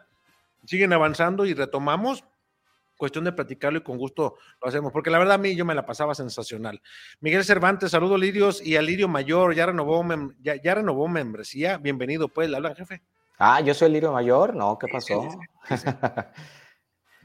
siguen 0.64 0.92
avanzando 0.92 1.46
y 1.46 1.54
retomamos 1.54 2.24
cuestión 3.00 3.24
de 3.24 3.32
platicarlo 3.32 3.78
y 3.78 3.82
con 3.82 3.96
gusto 3.96 4.36
lo 4.62 4.68
hacemos, 4.68 4.92
porque 4.92 5.08
la 5.10 5.18
verdad 5.18 5.36
a 5.36 5.38
mí 5.38 5.56
yo 5.56 5.64
me 5.64 5.74
la 5.74 5.86
pasaba 5.86 6.14
sensacional. 6.14 6.82
Miguel 7.20 7.44
Cervantes, 7.44 7.90
saludo 7.92 8.18
Lirios 8.18 8.60
y 8.64 8.76
a 8.76 8.82
Lirio 8.82 9.08
Mayor, 9.08 9.54
ya 9.54 9.64
renovó, 9.66 10.04
mem- 10.04 10.36
ya, 10.42 10.54
ya 10.62 10.74
renovó 10.74 11.08
membresía, 11.08 11.78
bienvenido, 11.78 12.28
pues, 12.28 12.50
le 12.50 12.56
hablan 12.58 12.76
jefe. 12.76 13.00
Ah, 13.38 13.62
yo 13.62 13.72
soy 13.72 13.86
el 13.86 13.94
Lirio 13.94 14.12
Mayor, 14.12 14.54
no, 14.54 14.78
¿qué 14.78 14.86
pasó? 14.92 15.26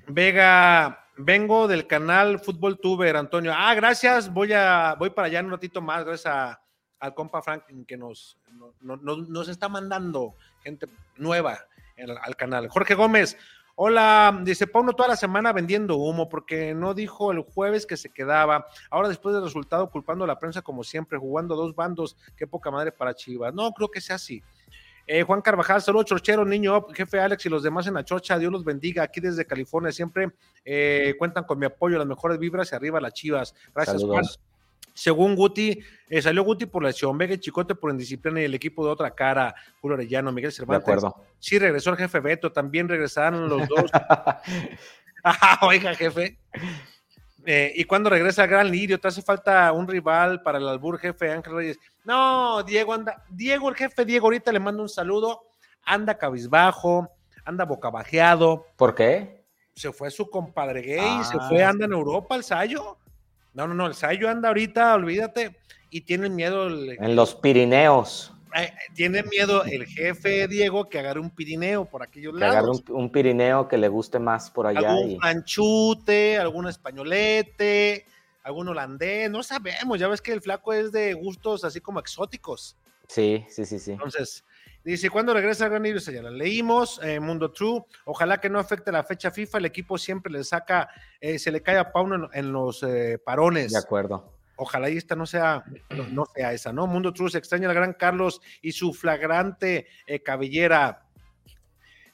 Vega, 0.07 1.05
vengo 1.17 1.67
del 1.67 1.87
canal 1.87 2.39
Fútbol 2.39 2.79
Tuber, 2.79 3.17
Antonio. 3.17 3.51
Ah, 3.53 3.73
gracias, 3.73 4.31
voy 4.31 4.53
a, 4.53 4.95
voy 4.97 5.09
para 5.09 5.27
allá 5.27 5.39
en 5.39 5.47
un 5.47 5.51
ratito 5.51 5.81
más, 5.81 6.05
gracias 6.05 6.33
a- 6.33 6.61
al 6.99 7.13
compa 7.13 7.41
Frank 7.41 7.63
que 7.85 7.97
nos, 7.97 8.37
no- 8.81 8.95
no- 8.97 9.17
nos 9.17 9.49
está 9.49 9.67
mandando 9.67 10.35
gente 10.63 10.87
nueva 11.17 11.59
al 12.23 12.35
canal. 12.35 12.69
Jorge 12.69 12.93
Gómez, 12.95 13.37
hola, 13.75 14.41
dice 14.43 14.67
Pauno 14.67 14.93
toda 14.93 15.09
la 15.09 15.15
semana 15.15 15.53
vendiendo 15.53 15.97
humo 15.97 16.27
porque 16.29 16.73
no 16.73 16.93
dijo 16.93 17.31
el 17.31 17.39
jueves 17.39 17.85
que 17.85 17.97
se 17.97 18.09
quedaba. 18.09 18.65
Ahora 18.89 19.09
después 19.09 19.35
del 19.35 19.43
resultado 19.43 19.89
culpando 19.89 20.23
a 20.23 20.27
la 20.27 20.39
prensa 20.39 20.61
como 20.61 20.83
siempre, 20.83 21.17
jugando 21.17 21.53
a 21.53 21.57
dos 21.57 21.75
bandos, 21.75 22.17
qué 22.35 22.47
poca 22.47 22.71
madre 22.71 22.91
para 22.91 23.13
Chivas. 23.13 23.53
No, 23.53 23.71
creo 23.71 23.89
que 23.89 24.01
sea 24.01 24.15
así. 24.15 24.41
Eh, 25.07 25.21
Juan 25.21 25.41
Carvajal, 25.41 25.81
saludos, 25.81 26.07
chorchero, 26.07 26.45
niño, 26.45 26.87
jefe 26.87 27.19
Alex 27.19 27.45
y 27.45 27.49
los 27.49 27.61
demás 27.61 27.85
en 27.85 27.93
la 27.93 28.03
chocha, 28.03 28.39
Dios 28.39 28.51
los 28.51 28.63
bendiga. 28.63 29.03
Aquí 29.03 29.21
desde 29.21 29.45
California 29.45 29.91
siempre 29.91 30.31
eh, 30.63 31.13
cuentan 31.19 31.43
con 31.43 31.59
mi 31.59 31.67
apoyo, 31.67 31.97
las 31.99 32.07
mejores 32.07 32.39
vibras 32.39 32.71
y 32.71 32.75
arriba 32.75 32.99
las 32.99 33.13
chivas. 33.13 33.53
Gracias, 33.73 34.01
Saludos. 34.01 34.39
Juan. 34.39 34.54
Según 34.93 35.35
Guti, 35.35 35.79
eh, 36.09 36.21
salió 36.21 36.43
Guti 36.43 36.65
por 36.67 36.83
lesión, 36.83 37.17
Vega 37.17 37.33
y 37.33 37.37
Chicote 37.39 37.75
por 37.75 37.91
indisciplina 37.91 38.39
y 38.41 38.45
el 38.45 38.53
equipo 38.53 38.85
de 38.85 38.91
otra 38.91 39.11
cara, 39.11 39.53
Julio 39.81 39.95
Arellano, 39.95 40.31
Miguel 40.31 40.51
De 40.51 40.55
Cervantes. 40.55 40.83
acuerdo. 40.87 41.15
Sí, 41.39 41.59
regresó 41.59 41.89
el 41.91 41.97
jefe 41.97 42.19
Beto, 42.21 42.51
también 42.51 42.87
regresaron 42.87 43.49
los 43.49 43.67
dos. 43.67 43.91
Ah, 45.27 45.59
Oiga, 45.63 45.95
jefe. 45.95 46.37
Eh, 47.47 47.73
y 47.75 47.83
cuando 47.85 48.09
regresa 48.09 48.43
el 48.43 48.49
Gran 48.49 48.69
Lirio, 48.69 48.99
te 48.99 49.07
hace 49.07 49.21
falta 49.21 49.71
un 49.71 49.87
rival 49.87 50.41
para 50.43 50.57
el 50.59 50.67
albur, 50.67 50.99
jefe 50.99 51.31
Ángel 51.31 51.53
Reyes. 51.55 51.79
No, 52.03 52.61
Diego 52.63 52.93
anda, 52.93 53.23
Diego, 53.29 53.69
el 53.69 53.75
jefe 53.75 54.05
Diego, 54.05 54.27
ahorita 54.27 54.51
le 54.51 54.59
mando 54.59 54.83
un 54.83 54.89
saludo. 54.89 55.41
Anda 55.83 56.17
cabizbajo, 56.17 57.09
anda 57.43 57.65
bocabajeado. 57.65 58.65
¿Por 58.75 58.93
qué? 58.95 59.43
Se 59.75 59.91
fue 59.91 60.09
su 60.11 60.29
compadre 60.29 60.81
gay, 60.81 61.23
se 61.23 61.37
Ah. 61.39 61.47
fue, 61.49 61.63
anda 61.63 61.85
en 61.85 61.93
Europa 61.93 62.35
el 62.35 62.43
Sayo. 62.43 62.97
No, 63.55 63.67
no, 63.67 63.73
no, 63.73 63.87
el 63.87 63.95
Sayo 63.95 64.29
anda 64.29 64.49
ahorita, 64.49 64.93
olvídate. 64.93 65.57
Y 65.89 66.01
tiene 66.01 66.29
miedo 66.29 66.67
el, 66.67 66.97
En 66.99 67.15
los 67.15 67.33
Pirineos, 67.35 68.33
eh, 68.53 68.71
tiene 68.93 69.23
miedo 69.23 69.63
el 69.65 69.85
jefe 69.85 70.47
Diego 70.47 70.87
que 70.89 70.99
agarre 70.99 71.19
un 71.19 71.29
Pirineo 71.29 71.85
por 71.85 72.03
aquellos 72.03 72.37
que 72.37 72.43
agarre 72.43 72.63
lados. 72.67 72.83
un, 72.89 72.95
un 72.95 73.11
Pirineo 73.11 73.67
que 73.67 73.77
le 73.77 73.87
guste 73.87 74.19
más 74.19 74.51
por 74.51 74.67
allá. 74.67 74.91
algún 74.91 75.11
y- 75.11 75.17
franchute, 75.19 76.37
algún 76.37 76.67
españolete, 76.67 78.05
algún 78.43 78.67
holandés, 78.69 79.29
no 79.29 79.43
sabemos, 79.43 79.99
ya 79.99 80.07
ves 80.07 80.21
que 80.21 80.31
el 80.33 80.41
flaco 80.41 80.71
es 80.73 80.91
de 80.91 81.13
gustos 81.13 81.63
así 81.63 81.81
como 81.81 81.99
exóticos. 81.99 82.77
Sí, 83.07 83.45
sí, 83.49 83.65
sí, 83.65 83.77
sí. 83.79 83.91
Entonces, 83.91 84.44
dice, 84.91 85.09
¿cuándo 85.09 85.33
regresa 85.33 85.67
Gran 85.67 85.85
Iris? 85.85 86.05
Ya 86.05 86.21
la 86.21 86.31
leímos, 86.31 86.99
eh, 87.03 87.19
Mundo 87.19 87.51
True, 87.51 87.83
ojalá 88.05 88.39
que 88.39 88.49
no 88.49 88.59
afecte 88.59 88.91
la 88.91 89.03
fecha 89.03 89.31
FIFA, 89.31 89.57
el 89.57 89.65
equipo 89.65 89.97
siempre 89.97 90.31
le 90.31 90.43
saca, 90.43 90.89
eh, 91.19 91.39
se 91.39 91.51
le 91.51 91.61
cae 91.61 91.77
a 91.77 91.91
Pauno 91.91 92.15
en, 92.15 92.29
en 92.33 92.51
los 92.51 92.83
eh, 92.83 93.19
parones. 93.23 93.71
De 93.71 93.79
acuerdo. 93.79 94.33
Ojalá 94.57 94.89
y 94.89 94.97
esta 94.97 95.15
no 95.15 95.25
sea, 95.25 95.65
no, 95.89 96.07
no 96.07 96.25
sea 96.33 96.53
esa, 96.53 96.71
¿no? 96.71 96.87
Mundo 96.87 97.11
True 97.11 97.29
se 97.29 97.37
extraña 97.37 97.67
al 97.67 97.75
gran 97.75 97.93
Carlos 97.93 98.41
y 98.61 98.71
su 98.71 98.93
flagrante 98.93 99.87
cabellera. 100.23 101.05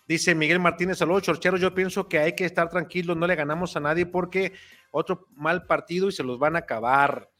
Dice 0.07 0.35
Miguel 0.35 0.59
Martínez, 0.59 0.97
saludos 0.97 1.23
chorcheros, 1.23 1.61
yo 1.61 1.73
pienso 1.73 2.09
que 2.09 2.19
hay 2.19 2.35
que 2.35 2.45
estar 2.45 2.67
tranquilos, 2.67 3.15
no 3.15 3.27
le 3.27 3.35
ganamos 3.35 3.77
a 3.77 3.79
nadie 3.79 4.05
porque 4.05 4.53
otro 4.91 5.27
mal 5.35 5.65
partido 5.65 6.09
y 6.09 6.11
se 6.11 6.23
los 6.23 6.37
van 6.37 6.55
a 6.55 6.59
acabar. 6.59 7.30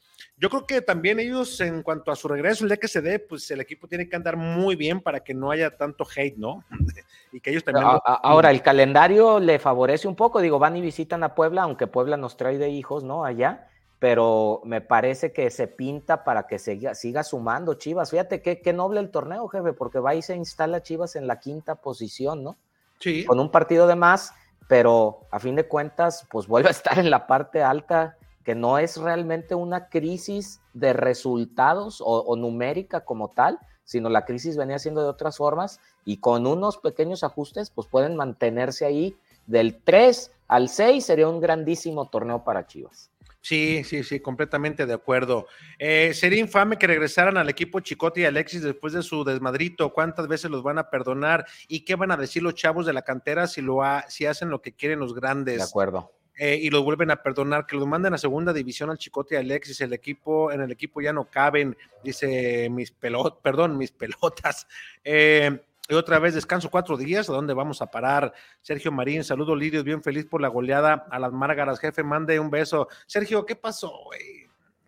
Yo 0.41 0.49
creo 0.49 0.65
que 0.65 0.81
también 0.81 1.19
ellos, 1.19 1.61
en 1.61 1.84
cuanto 1.84 2.11
a 2.11 2.15
su 2.15 2.27
regreso, 2.27 2.63
el 2.63 2.69
día 2.69 2.77
que 2.77 2.88
se 2.88 2.99
dé, 2.99 3.19
pues 3.19 3.51
el 3.51 3.61
equipo 3.61 3.88
tiene 3.88 4.09
que 4.09 4.15
andar 4.15 4.38
muy 4.38 4.76
bien 4.76 4.99
para 4.99 5.19
que 5.19 5.35
no 5.35 5.51
haya 5.51 5.77
tanto 5.77 6.03
hate, 6.03 6.35
¿no? 6.35 6.63
y 7.31 7.39
que 7.39 7.51
ellos 7.51 7.63
también... 7.63 7.85
Ahora, 8.03 8.49
el 8.49 8.63
calendario 8.63 9.39
le 9.39 9.59
favorece 9.59 10.07
un 10.07 10.15
poco, 10.15 10.41
digo, 10.41 10.57
van 10.57 10.76
y 10.76 10.81
visitan 10.81 11.23
a 11.23 11.35
Puebla, 11.35 11.61
aunque 11.61 11.85
Puebla 11.85 12.18
nos 12.18 12.38
trae 12.38 12.57
de 12.57 12.69
hijos, 12.69 13.03
¿no? 13.03 13.23
Allá, 13.23 13.68
pero 13.99 14.61
me 14.63 14.81
parece 14.81 15.31
que 15.31 15.51
se 15.51 15.68
pinta 15.68 16.23
para 16.23 16.47
que 16.47 16.57
siga, 16.57 16.95
siga 16.95 17.23
sumando 17.23 17.76
Chivas. 17.76 18.09
Fíjate 18.09 18.41
qué, 18.41 18.61
qué 18.61 18.73
noble 18.73 18.99
el 18.99 19.11
torneo, 19.11 19.47
jefe, 19.47 19.73
porque 19.73 19.99
va 19.99 20.15
y 20.15 20.23
se 20.23 20.35
instala 20.35 20.81
Chivas 20.81 21.15
en 21.15 21.27
la 21.27 21.39
quinta 21.39 21.76
posición, 21.76 22.43
¿no? 22.43 22.57
Sí. 22.97 23.26
Con 23.26 23.39
un 23.39 23.51
partido 23.51 23.85
de 23.85 23.95
más, 23.95 24.34
pero 24.68 25.27
a 25.30 25.39
fin 25.39 25.55
de 25.55 25.68
cuentas, 25.68 26.26
pues 26.31 26.47
vuelve 26.47 26.69
a 26.69 26.72
estar 26.72 26.97
en 26.97 27.11
la 27.11 27.27
parte 27.27 27.61
alta, 27.61 28.18
que 28.43 28.55
no 28.55 28.77
es 28.77 28.97
realmente 28.97 29.55
una 29.55 29.88
crisis 29.89 30.61
de 30.73 30.93
resultados 30.93 32.01
o, 32.01 32.05
o 32.22 32.35
numérica 32.35 33.01
como 33.05 33.30
tal, 33.31 33.59
sino 33.84 34.09
la 34.09 34.26
crisis 34.26 34.57
venía 34.57 34.80
siendo 34.80 35.01
de 35.03 35.09
otras 35.09 35.38
formas 35.38 35.80
y 36.05 36.18
con 36.18 36.47
unos 36.47 36.77
pequeños 36.77 37.23
ajustes, 37.23 37.69
pues 37.72 37.88
pueden 37.88 38.15
mantenerse 38.15 38.85
ahí 38.85 39.15
del 39.47 39.81
3 39.84 40.31
al 40.47 40.69
6, 40.69 41.05
sería 41.05 41.27
un 41.27 41.39
grandísimo 41.39 42.09
torneo 42.09 42.43
para 42.43 42.65
Chivas. 42.68 43.09
Sí, 43.43 43.84
sí, 43.84 44.03
sí, 44.03 44.19
completamente 44.19 44.85
de 44.85 44.93
acuerdo. 44.93 45.47
Eh, 45.80 46.13
sería 46.13 46.39
infame 46.39 46.77
que 46.77 46.85
regresaran 46.85 47.38
al 47.38 47.49
equipo 47.49 47.80
Chicote 47.80 48.22
y 48.22 48.26
Alexis 48.26 48.61
después 48.61 48.93
de 48.93 49.01
su 49.01 49.23
desmadrito. 49.23 49.91
¿Cuántas 49.93 50.27
veces 50.27 50.51
los 50.51 50.61
van 50.61 50.77
a 50.77 50.91
perdonar? 50.91 51.47
¿Y 51.68 51.84
qué 51.84 51.95
van 51.95 52.11
a 52.11 52.18
decir 52.18 52.43
los 52.43 52.53
chavos 52.53 52.85
de 52.85 52.93
la 52.93 53.01
cantera 53.01 53.47
si, 53.47 53.61
lo 53.61 53.81
ha- 53.84 54.05
si 54.09 54.27
hacen 54.27 54.49
lo 54.51 54.61
que 54.61 54.73
quieren 54.73 54.99
los 54.99 55.15
grandes? 55.15 55.57
De 55.57 55.63
acuerdo. 55.63 56.11
Eh, 56.43 56.57
y 56.59 56.72
los 56.72 56.84
vuelven 56.84 57.11
a 57.11 57.22
perdonar, 57.22 57.68
que 57.68 57.76
los 57.76 57.85
manden 57.85 58.15
a 58.15 58.18
segunda 58.18 58.51
división 58.51 58.89
al 58.89 58.97
Chicote 58.97 59.35
y 59.35 59.38
Alexis, 59.38 59.80
el 59.81 59.93
equipo, 59.93 60.51
en 60.51 60.61
el 60.61 60.72
equipo 60.72 60.99
ya 60.99 61.13
no 61.13 61.26
caben, 61.26 61.77
dice 62.03 62.68
mis 62.72 62.89
pelotas, 62.89 63.38
perdón, 63.43 63.77
mis 63.77 63.91
pelotas. 63.91 64.68
Eh, 65.03 65.61
y 65.88 65.93
otra 65.93 66.18
vez 66.18 66.34
descanso 66.34 66.72
cuatro 66.72 66.97
días, 66.97 67.30
¿a 67.30 67.34
dónde 67.34 67.53
vamos 67.53 67.84
a 67.84 67.91
parar? 67.91 68.34
Sergio 68.59 68.91
Marín, 68.91 69.23
saludo 69.23 69.55
Lirios, 69.55 69.84
bien 69.84 70.01
feliz 70.01 70.26
por 70.26 70.41
la 70.41 70.47
goleada 70.47 71.05
a 71.11 71.19
las 71.19 71.31
Márgaras, 71.31 71.80
jefe, 71.80 72.01
mande 72.01 72.39
un 72.39 72.49
beso. 72.49 72.88
Sergio, 73.05 73.45
¿qué 73.45 73.55
pasó, 73.55 73.91
güey? 74.05 74.40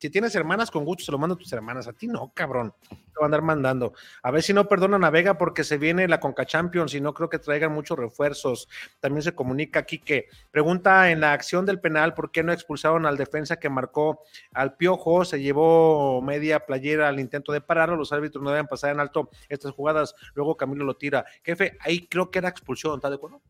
Si 0.04 0.10
tienes 0.10 0.36
hermanas, 0.36 0.70
con 0.70 0.84
gusto 0.84 1.06
se 1.06 1.14
lo 1.14 1.18
mando 1.18 1.36
a 1.36 1.38
tus 1.38 1.54
hermanas. 1.54 1.88
A 1.88 1.94
ti 1.94 2.08
no, 2.08 2.34
cabrón. 2.34 2.74
Te 2.90 2.98
van 3.16 3.24
a 3.24 3.26
andar 3.28 3.42
mandando. 3.42 3.94
A 4.22 4.32
ver 4.32 4.44
si 4.44 4.52
no 4.52 4.68
perdonan 4.68 5.06
a 5.06 5.10
Vega 5.10 5.38
porque 5.38 5.64
se 5.64 5.78
viene 5.78 6.10
la 6.10 6.20
Conca 6.20 6.46
Champions 6.46 6.94
y 6.94 7.00
no 7.00 7.14
creo 7.14 7.30
que 7.30 7.40
traigan 7.40 7.72
muchos 7.72 7.98
refuerzos. 7.98 8.68
También 9.00 9.24
se 9.24 9.34
comunica 9.34 9.80
aquí 9.80 10.00
que 10.00 10.28
pregunta 10.52 11.10
en 11.10 11.22
la 11.22 11.32
acción 11.32 11.66
del 11.66 11.80
penal 11.80 12.14
por 12.16 12.32
qué 12.32 12.44
no 12.44 12.52
expulsaron 12.52 13.06
al 13.06 13.16
defensa 13.16 13.62
que 13.62 13.70
marcó 13.70 14.20
al 14.54 14.76
Piojo. 14.76 15.24
Se 15.24 15.42
llevó 15.42 16.22
media 16.22 16.66
playera 16.66 17.08
al 17.08 17.22
intento 17.22 17.54
de 17.54 17.62
pararlo. 17.62 17.96
Los 17.96 18.12
árbitros 18.12 18.44
no 18.44 18.50
deben 18.50 18.68
pasar 18.68 18.92
en 18.92 19.00
alto 19.00 19.30
estas 19.48 19.72
jugadas. 19.72 20.16
Luego 20.34 20.58
Camilo 20.58 20.84
lo 20.84 20.98
tira. 20.98 21.24
Jefe, 21.44 21.78
ahí 21.80 22.08
creo 22.08 22.30
que 22.30 22.40
era 22.40 22.50
expulsión. 22.50 22.96
¿Está 22.96 23.10
de 23.10 23.16
acuerdo? 23.16 23.42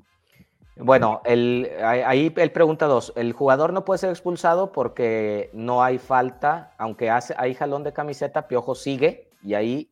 Bueno, 0.75 1.21
el, 1.23 1.69
ahí 1.83 2.33
él 2.35 2.51
pregunta 2.51 2.87
dos. 2.87 3.13
El 3.15 3.33
jugador 3.33 3.73
no 3.73 3.85
puede 3.85 3.99
ser 3.99 4.09
expulsado 4.09 4.71
porque 4.71 5.51
no 5.53 5.83
hay 5.83 5.99
falta, 5.99 6.73
aunque 6.77 7.11
hace, 7.11 7.35
hay 7.37 7.53
jalón 7.53 7.83
de 7.83 7.93
camiseta, 7.93 8.47
Piojo 8.47 8.73
sigue 8.73 9.29
y 9.43 9.53
ahí 9.53 9.91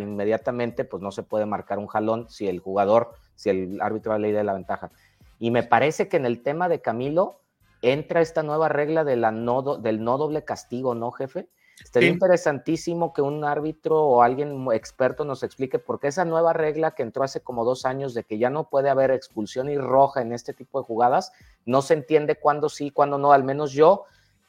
inmediatamente 0.00 0.84
pues 0.84 1.02
no 1.02 1.10
se 1.10 1.22
puede 1.22 1.44
marcar 1.44 1.78
un 1.78 1.86
jalón 1.86 2.28
si 2.30 2.48
el 2.48 2.60
jugador, 2.60 3.12
si 3.34 3.50
el 3.50 3.80
árbitro 3.80 4.16
ley 4.18 4.32
de 4.32 4.44
la 4.44 4.54
ventaja. 4.54 4.90
Y 5.38 5.50
me 5.50 5.64
parece 5.64 6.08
que 6.08 6.16
en 6.16 6.24
el 6.24 6.42
tema 6.42 6.68
de 6.68 6.80
Camilo 6.80 7.40
entra 7.82 8.20
esta 8.20 8.42
nueva 8.42 8.68
regla 8.68 9.04
de 9.04 9.16
la 9.16 9.32
del 9.32 10.04
no 10.04 10.18
doble 10.18 10.44
castigo, 10.44 10.94
¿no, 10.94 11.10
jefe? 11.10 11.48
Sería 11.90 12.10
interesantísimo 12.10 13.12
que 13.12 13.22
un 13.22 13.44
árbitro 13.44 14.00
o 14.00 14.22
alguien 14.22 14.66
experto 14.72 15.24
nos 15.24 15.42
explique 15.42 15.78
por 15.78 16.00
qué 16.00 16.08
esa 16.08 16.24
nueva 16.24 16.52
regla 16.52 16.92
que 16.92 17.02
entró 17.02 17.24
hace 17.24 17.40
como 17.40 17.64
dos 17.64 17.84
años 17.84 18.14
de 18.14 18.24
que 18.24 18.38
ya 18.38 18.50
no 18.50 18.68
puede 18.68 18.90
haber 18.90 19.10
expulsión 19.10 19.68
y 19.68 19.78
roja 19.78 20.22
en 20.22 20.32
este 20.32 20.52
tipo 20.52 20.80
de 20.80 20.86
jugadas, 20.86 21.32
no 21.66 21.82
se 21.82 21.94
entiende 21.94 22.36
cuándo 22.36 22.68
sí, 22.68 22.90
cuándo 22.90 23.18
no. 23.18 23.32
Al 23.32 23.44
menos 23.44 23.72
yo, 23.72 24.04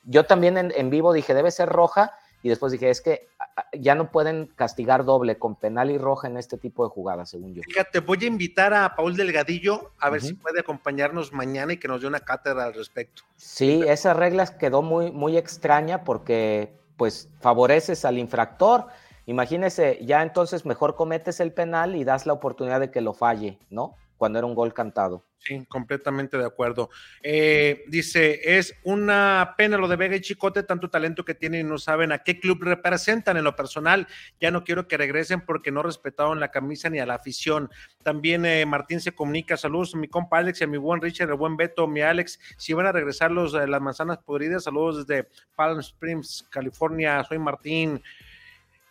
yo 0.06 0.26
también 0.26 0.58
en, 0.58 0.90
vivo 0.90 1.14
dije 1.14 1.34
debe 1.34 1.52
ser 1.52 1.70
roja 1.70 2.14
y 2.42 2.50
después 2.50 2.72
dije 2.72 2.90
es 2.90 3.02
que 3.02 3.28
ya 3.74 3.96
no 3.96 4.12
pueden 4.12 4.48
castigar 4.56 5.06
doble 5.06 5.38
con 5.38 5.56
penal 5.56 5.92
y 5.92 5.98
roja 5.98 6.28
en 6.28 6.38
este 6.38 6.58
tipo 6.58 6.84
de 6.84 6.90
jugadas, 6.90 7.30
según 7.30 7.54
yo. 7.54 7.62
Fíjate, 7.64 8.00
voy 8.00 8.18
a 8.22 8.28
invitar 8.28 8.74
a 8.74 8.96
Paul 8.96 9.16
Delgadillo 9.16 9.92
a 10.00 10.10
ver 10.10 10.22
si 10.22 10.34
puede 10.34 10.60
acompañarnos 10.60 11.32
mañana 11.32 11.74
y 11.74 11.78
que 11.78 11.88
nos 11.88 12.02
dé 12.02 12.08
una 12.08 12.20
cátedra 12.20 12.66
al 12.66 12.74
respecto. 12.74 13.24
Sí, 13.38 13.84
esa 13.88 14.14
regla 14.14 14.58
quedó 14.58 14.82
muy, 14.82 15.12
muy 15.12 15.38
extraña 15.38 16.04
porque 16.04 16.74
pues 16.98 17.30
favoreces 17.40 18.06
al 18.06 18.18
infractor. 18.18 18.88
Imagínese, 19.26 20.00
ya 20.04 20.22
entonces 20.22 20.66
mejor 20.66 20.96
cometes 20.96 21.40
el 21.40 21.54
penal 21.54 21.96
y 21.96 22.04
das 22.04 22.26
la 22.26 22.34
oportunidad 22.34 22.80
de 22.80 22.92
que 22.92 23.02
lo 23.02 23.14
falle, 23.14 23.60
¿no? 23.70 23.96
Cuando 24.24 24.40
era 24.40 24.48
un 24.48 24.56
gol 24.56 24.74
cantado. 24.74 25.26
Sí, 25.38 25.66
completamente 25.68 26.38
de 26.38 26.46
acuerdo. 26.46 26.90
Eh, 27.22 27.84
dice, 27.90 28.58
es 28.58 28.74
una 28.86 29.56
pena 29.58 29.78
lo 29.78 29.90
de 29.90 29.98
Vega 29.98 30.16
y 30.16 30.22
Chicote, 30.22 30.64
tanto 30.64 30.90
talento 30.90 31.26
que 31.26 31.36
tienen 31.36 31.66
y 31.66 31.70
no 31.70 31.78
saben 31.78 32.14
a 32.14 32.20
qué 32.20 32.40
club 32.40 32.64
representan 32.64 33.36
en 33.36 33.44
lo 33.44 33.54
personal. 33.54 34.08
Ya 34.40 34.50
no 34.50 34.64
quiero 34.64 34.88
que 34.88 34.96
regresen 34.96 35.42
porque 35.42 35.74
no 35.74 35.84
respetaron 35.84 36.40
la 36.40 36.52
camisa 36.52 36.90
ni 36.90 37.00
a 37.00 37.06
la 37.06 37.16
afición. 37.16 37.70
También 38.02 38.46
eh, 38.46 38.66
Martín 38.66 39.02
se 39.02 39.12
comunica, 39.12 39.58
saludos 39.58 39.94
a 39.94 39.98
mi 39.98 40.08
compa 40.08 40.38
Alex 40.38 40.62
y 40.62 40.64
a 40.64 40.68
mi 40.68 40.78
buen 40.78 41.02
Richard, 41.02 41.30
el 41.30 41.36
buen 41.36 41.58
Beto, 41.58 41.86
mi 41.86 42.00
Alex. 42.00 42.40
Si 42.56 42.72
van 42.72 42.86
a 42.86 42.94
regresar 42.94 43.30
los, 43.30 43.54
eh, 43.56 43.68
las 43.68 43.82
manzanas 43.82 44.20
podridas, 44.20 44.64
saludos 44.64 45.06
desde 45.06 45.28
Palm 45.58 45.82
Springs, 45.82 46.48
California. 46.50 47.22
Soy 47.26 47.40
Martín. 47.40 48.02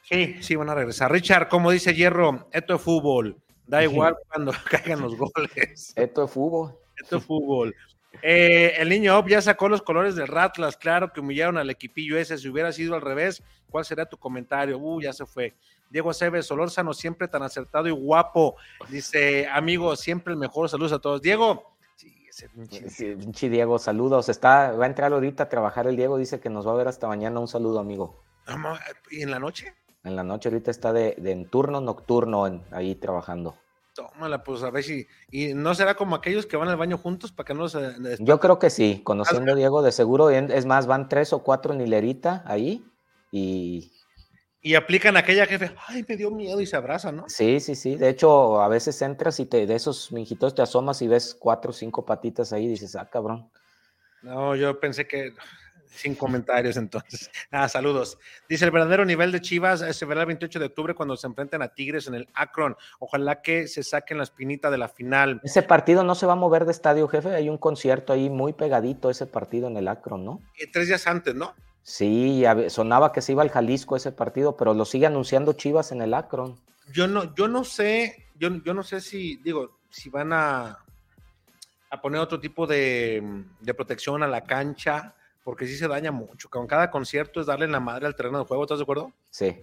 Sí, 0.03 0.37
sí, 0.43 0.57
van 0.57 0.69
a 0.69 0.75
regresar. 0.75 1.11
Richard, 1.11 1.49
como 1.49 1.71
dice 1.71 1.95
Hierro, 1.95 2.51
esto 2.53 2.75
es 2.75 2.83
fútbol. 2.83 3.43
Da 3.67 3.83
igual 3.83 4.17
cuando 4.29 4.53
caigan 4.71 5.01
los 5.01 5.17
goles. 5.17 5.93
Esto 5.97 6.25
es 6.25 6.31
fútbol. 6.31 6.77
Esto 6.97 7.17
es 7.19 7.25
fútbol. 7.25 7.75
Eh, 8.21 8.75
el 8.77 8.89
niño 8.91 9.19
Op 9.19 9.29
ya 9.29 9.41
sacó 9.41 9.69
los 9.69 9.83
colores 9.83 10.15
del 10.15 10.29
Ratlas, 10.29 10.77
claro 10.77 11.13
que 11.13 11.21
humillaron 11.21 11.57
al 11.57 11.71
equipillo 11.71 12.19
ese. 12.19 12.37
Si 12.37 12.49
hubiera 12.49 12.71
sido 12.73 12.95
al 12.95 13.01
revés, 13.01 13.43
¿cuál 13.71 13.85
sería 13.85 14.05
tu 14.05 14.19
comentario? 14.19 14.79
Uh, 14.79 15.01
ya 15.01 15.13
se 15.13 15.25
fue. 15.25 15.55
Diego 15.89 16.11
Aceves, 16.11 16.47
Solórzano, 16.47 16.95
siempre 16.95 17.29
tan 17.29 17.43
acertado 17.43 17.89
y 17.89 17.91
guapo. 17.91 18.57
Dice, 18.89 19.47
amigo, 19.49 19.95
siempre 19.97 20.33
el 20.33 20.39
mejor. 20.39 20.69
Saludos 20.69 20.93
a 20.93 20.99
todos. 20.99 21.21
Diego. 21.23 21.77
Sí, 21.97 22.15
ese 22.29 22.49
pinche. 22.49 23.49
Diego, 23.49 23.79
saludos. 23.79 24.29
Está, 24.29 24.73
va 24.73 24.85
a 24.85 24.89
entrar 24.89 25.13
ahorita 25.13 25.45
a 25.45 25.49
trabajar 25.49 25.87
el 25.87 25.97
Diego, 25.97 26.17
dice 26.17 26.41
que 26.41 26.51
nos 26.51 26.67
va 26.67 26.73
a 26.73 26.77
ver 26.77 26.89
hasta 26.89 27.07
mañana. 27.07 27.41
Un 27.41 27.49
saludo, 27.49 27.79
amigo. 27.79 28.23
¿Y 29.11 29.23
en 29.23 29.31
la 29.31 29.39
noche? 29.39 29.75
En 30.05 30.17
la 30.17 30.25
noche 30.25 30.49
ahorita 30.49 30.71
está 30.71 30.93
de, 30.93 31.15
en 31.25 31.49
turno 31.49 31.81
nocturno 31.81 32.65
ahí 32.71 32.95
trabajando. 32.97 33.57
Tómala, 33.95 34.43
pues 34.43 34.63
a 34.63 34.71
ver 34.71 34.83
si. 34.83 35.07
¿Y 35.31 35.55
no 35.55 35.75
será 35.75 35.95
como 35.95 36.17
aquellos 36.17 36.47
que 36.47 36.57
van 36.57 36.69
al 36.69 36.77
baño 36.77 36.97
juntos 36.97 37.31
para 37.31 37.47
que 37.47 37.55
no 37.55 37.69
se. 37.69 37.95
Yo 38.21 38.41
creo 38.41 38.59
que 38.59 38.71
sí, 38.71 39.03
conociendo 39.05 39.53
a 39.53 39.55
Diego, 39.55 39.83
de 39.83 39.93
seguro. 39.93 40.31
Es 40.31 40.65
más, 40.65 40.87
van 40.87 41.09
tres 41.09 41.33
o 41.33 41.43
cuatro 41.43 41.75
en 41.75 41.83
hilerita 41.83 42.43
ahí 42.47 42.85
y. 43.31 43.93
Y 44.65 44.77
aplican 44.77 45.17
aquella 45.17 45.45
jefe, 45.45 45.75
ay, 45.89 46.05
me 46.09 46.17
dio 46.17 46.31
miedo 46.31 46.61
y 46.61 46.67
se 46.67 46.77
abrazan, 46.77 47.17
¿no? 47.17 47.25
Sí, 47.27 47.59
sí, 47.59 47.75
sí. 47.75 47.97
De 47.97 48.09
hecho, 48.09 48.63
a 48.63 48.69
veces 48.69 49.03
entras 49.03 49.41
y 49.41 49.47
te, 49.47 49.67
de 49.67 49.75
esos 49.75 50.13
minjitos 50.13 50.55
te 50.55 50.63
asomas 50.63 51.03
y 51.03 51.09
ves 51.09 51.37
cuatro 51.37 51.71
o 51.71 51.75
cinco 51.75 52.05
patitas 52.07 52.53
ahí 52.53 52.67
y 52.67 52.69
dices, 52.69 52.95
ah, 52.95 53.11
cabrón. 53.11 53.51
No, 54.23 54.55
yo 54.55 54.79
pensé 54.79 55.09
que 55.09 55.35
sin 55.95 56.15
comentarios 56.15 56.77
entonces. 56.77 57.31
Ah, 57.51 57.69
saludos. 57.69 58.19
Dice, 58.49 58.65
el 58.65 58.71
verdadero 58.71 59.05
nivel 59.05 59.31
de 59.31 59.41
Chivas 59.41 59.83
eh, 59.83 59.93
se 59.93 60.07
verá 60.07 60.23
el 60.23 60.27
28 60.27 60.59
de 60.59 60.67
octubre 60.67 60.95
cuando 60.95 61.17
se 61.17 61.27
enfrenten 61.27 61.61
a 61.61 61.69
Tigres 61.69 62.07
en 62.07 62.15
el 62.15 62.29
Akron. 62.35 62.77
Ojalá 62.99 63.43
que 63.43 63.69
se 63.69 63.83
saquen 63.83 64.17
la 64.17 64.25
espinita 64.25 64.71
de 64.71 64.79
la 64.79 64.89
final. 64.89 65.41
Ese 65.45 65.63
partido 65.63 66.03
no 66.03 66.15
se 66.15 66.25
va 66.25 66.33
a 66.33 66.37
mover 66.37 66.65
de 66.65 66.73
estadio, 66.73 67.07
jefe. 67.09 67.35
Hay 67.35 67.49
un 67.49 67.59
concierto 67.59 68.13
ahí 68.13 68.31
muy 68.31 68.53
pegadito 68.55 69.11
ese 69.11 69.27
partido 69.27 69.69
en 69.69 69.77
el 69.77 69.89
Akron, 69.89 70.25
¿no? 70.25 70.41
Tres 70.73 70.89
días 70.89 71.07
antes, 71.07 71.35
¿no? 71.35 71.55
Sí, 71.83 72.45
sonaba 72.69 73.13
que 73.13 73.21
se 73.21 73.33
iba 73.33 73.43
al 73.43 73.51
Jalisco 73.51 73.97
ese 73.97 74.13
partido, 74.13 74.57
pero 74.57 74.73
lo 74.73 74.85
sigue 74.85 75.07
anunciando 75.07 75.53
Chivas 75.53 75.93
en 75.93 76.01
el 76.01 76.15
Akron. 76.15 76.59
Yo 76.93 77.07
no, 77.07 77.35
yo 77.35 77.49
no 77.49 77.65
sé, 77.65 78.29
yo, 78.37 78.49
yo 78.65 78.73
no 78.73 78.83
sé 78.83 79.01
si, 79.01 79.37
digo, 79.37 79.79
si 79.91 80.09
van 80.09 80.33
a, 80.33 80.79
a 81.91 82.01
poner 82.01 82.21
otro 82.21 82.41
tipo 82.41 82.67
de, 82.67 83.45
de 83.61 83.75
protección 83.75 84.23
a 84.23 84.29
la 84.29 84.43
cancha 84.43 85.15
porque 85.43 85.67
sí 85.67 85.77
se 85.77 85.89
daña 85.89 86.13
mucho. 86.13 86.49
Con 86.49 86.67
cada 86.67 86.91
concierto 86.91 87.41
es 87.41 87.47
darle 87.47 87.69
la 87.69 87.81
madre 87.81 88.07
al 88.07 88.17
terreno 88.17 88.39
de 88.39 88.45
juego, 88.45 88.65
¿estás 88.65 88.79
de 88.79 88.83
acuerdo? 88.83 89.13
Sí. 89.31 89.57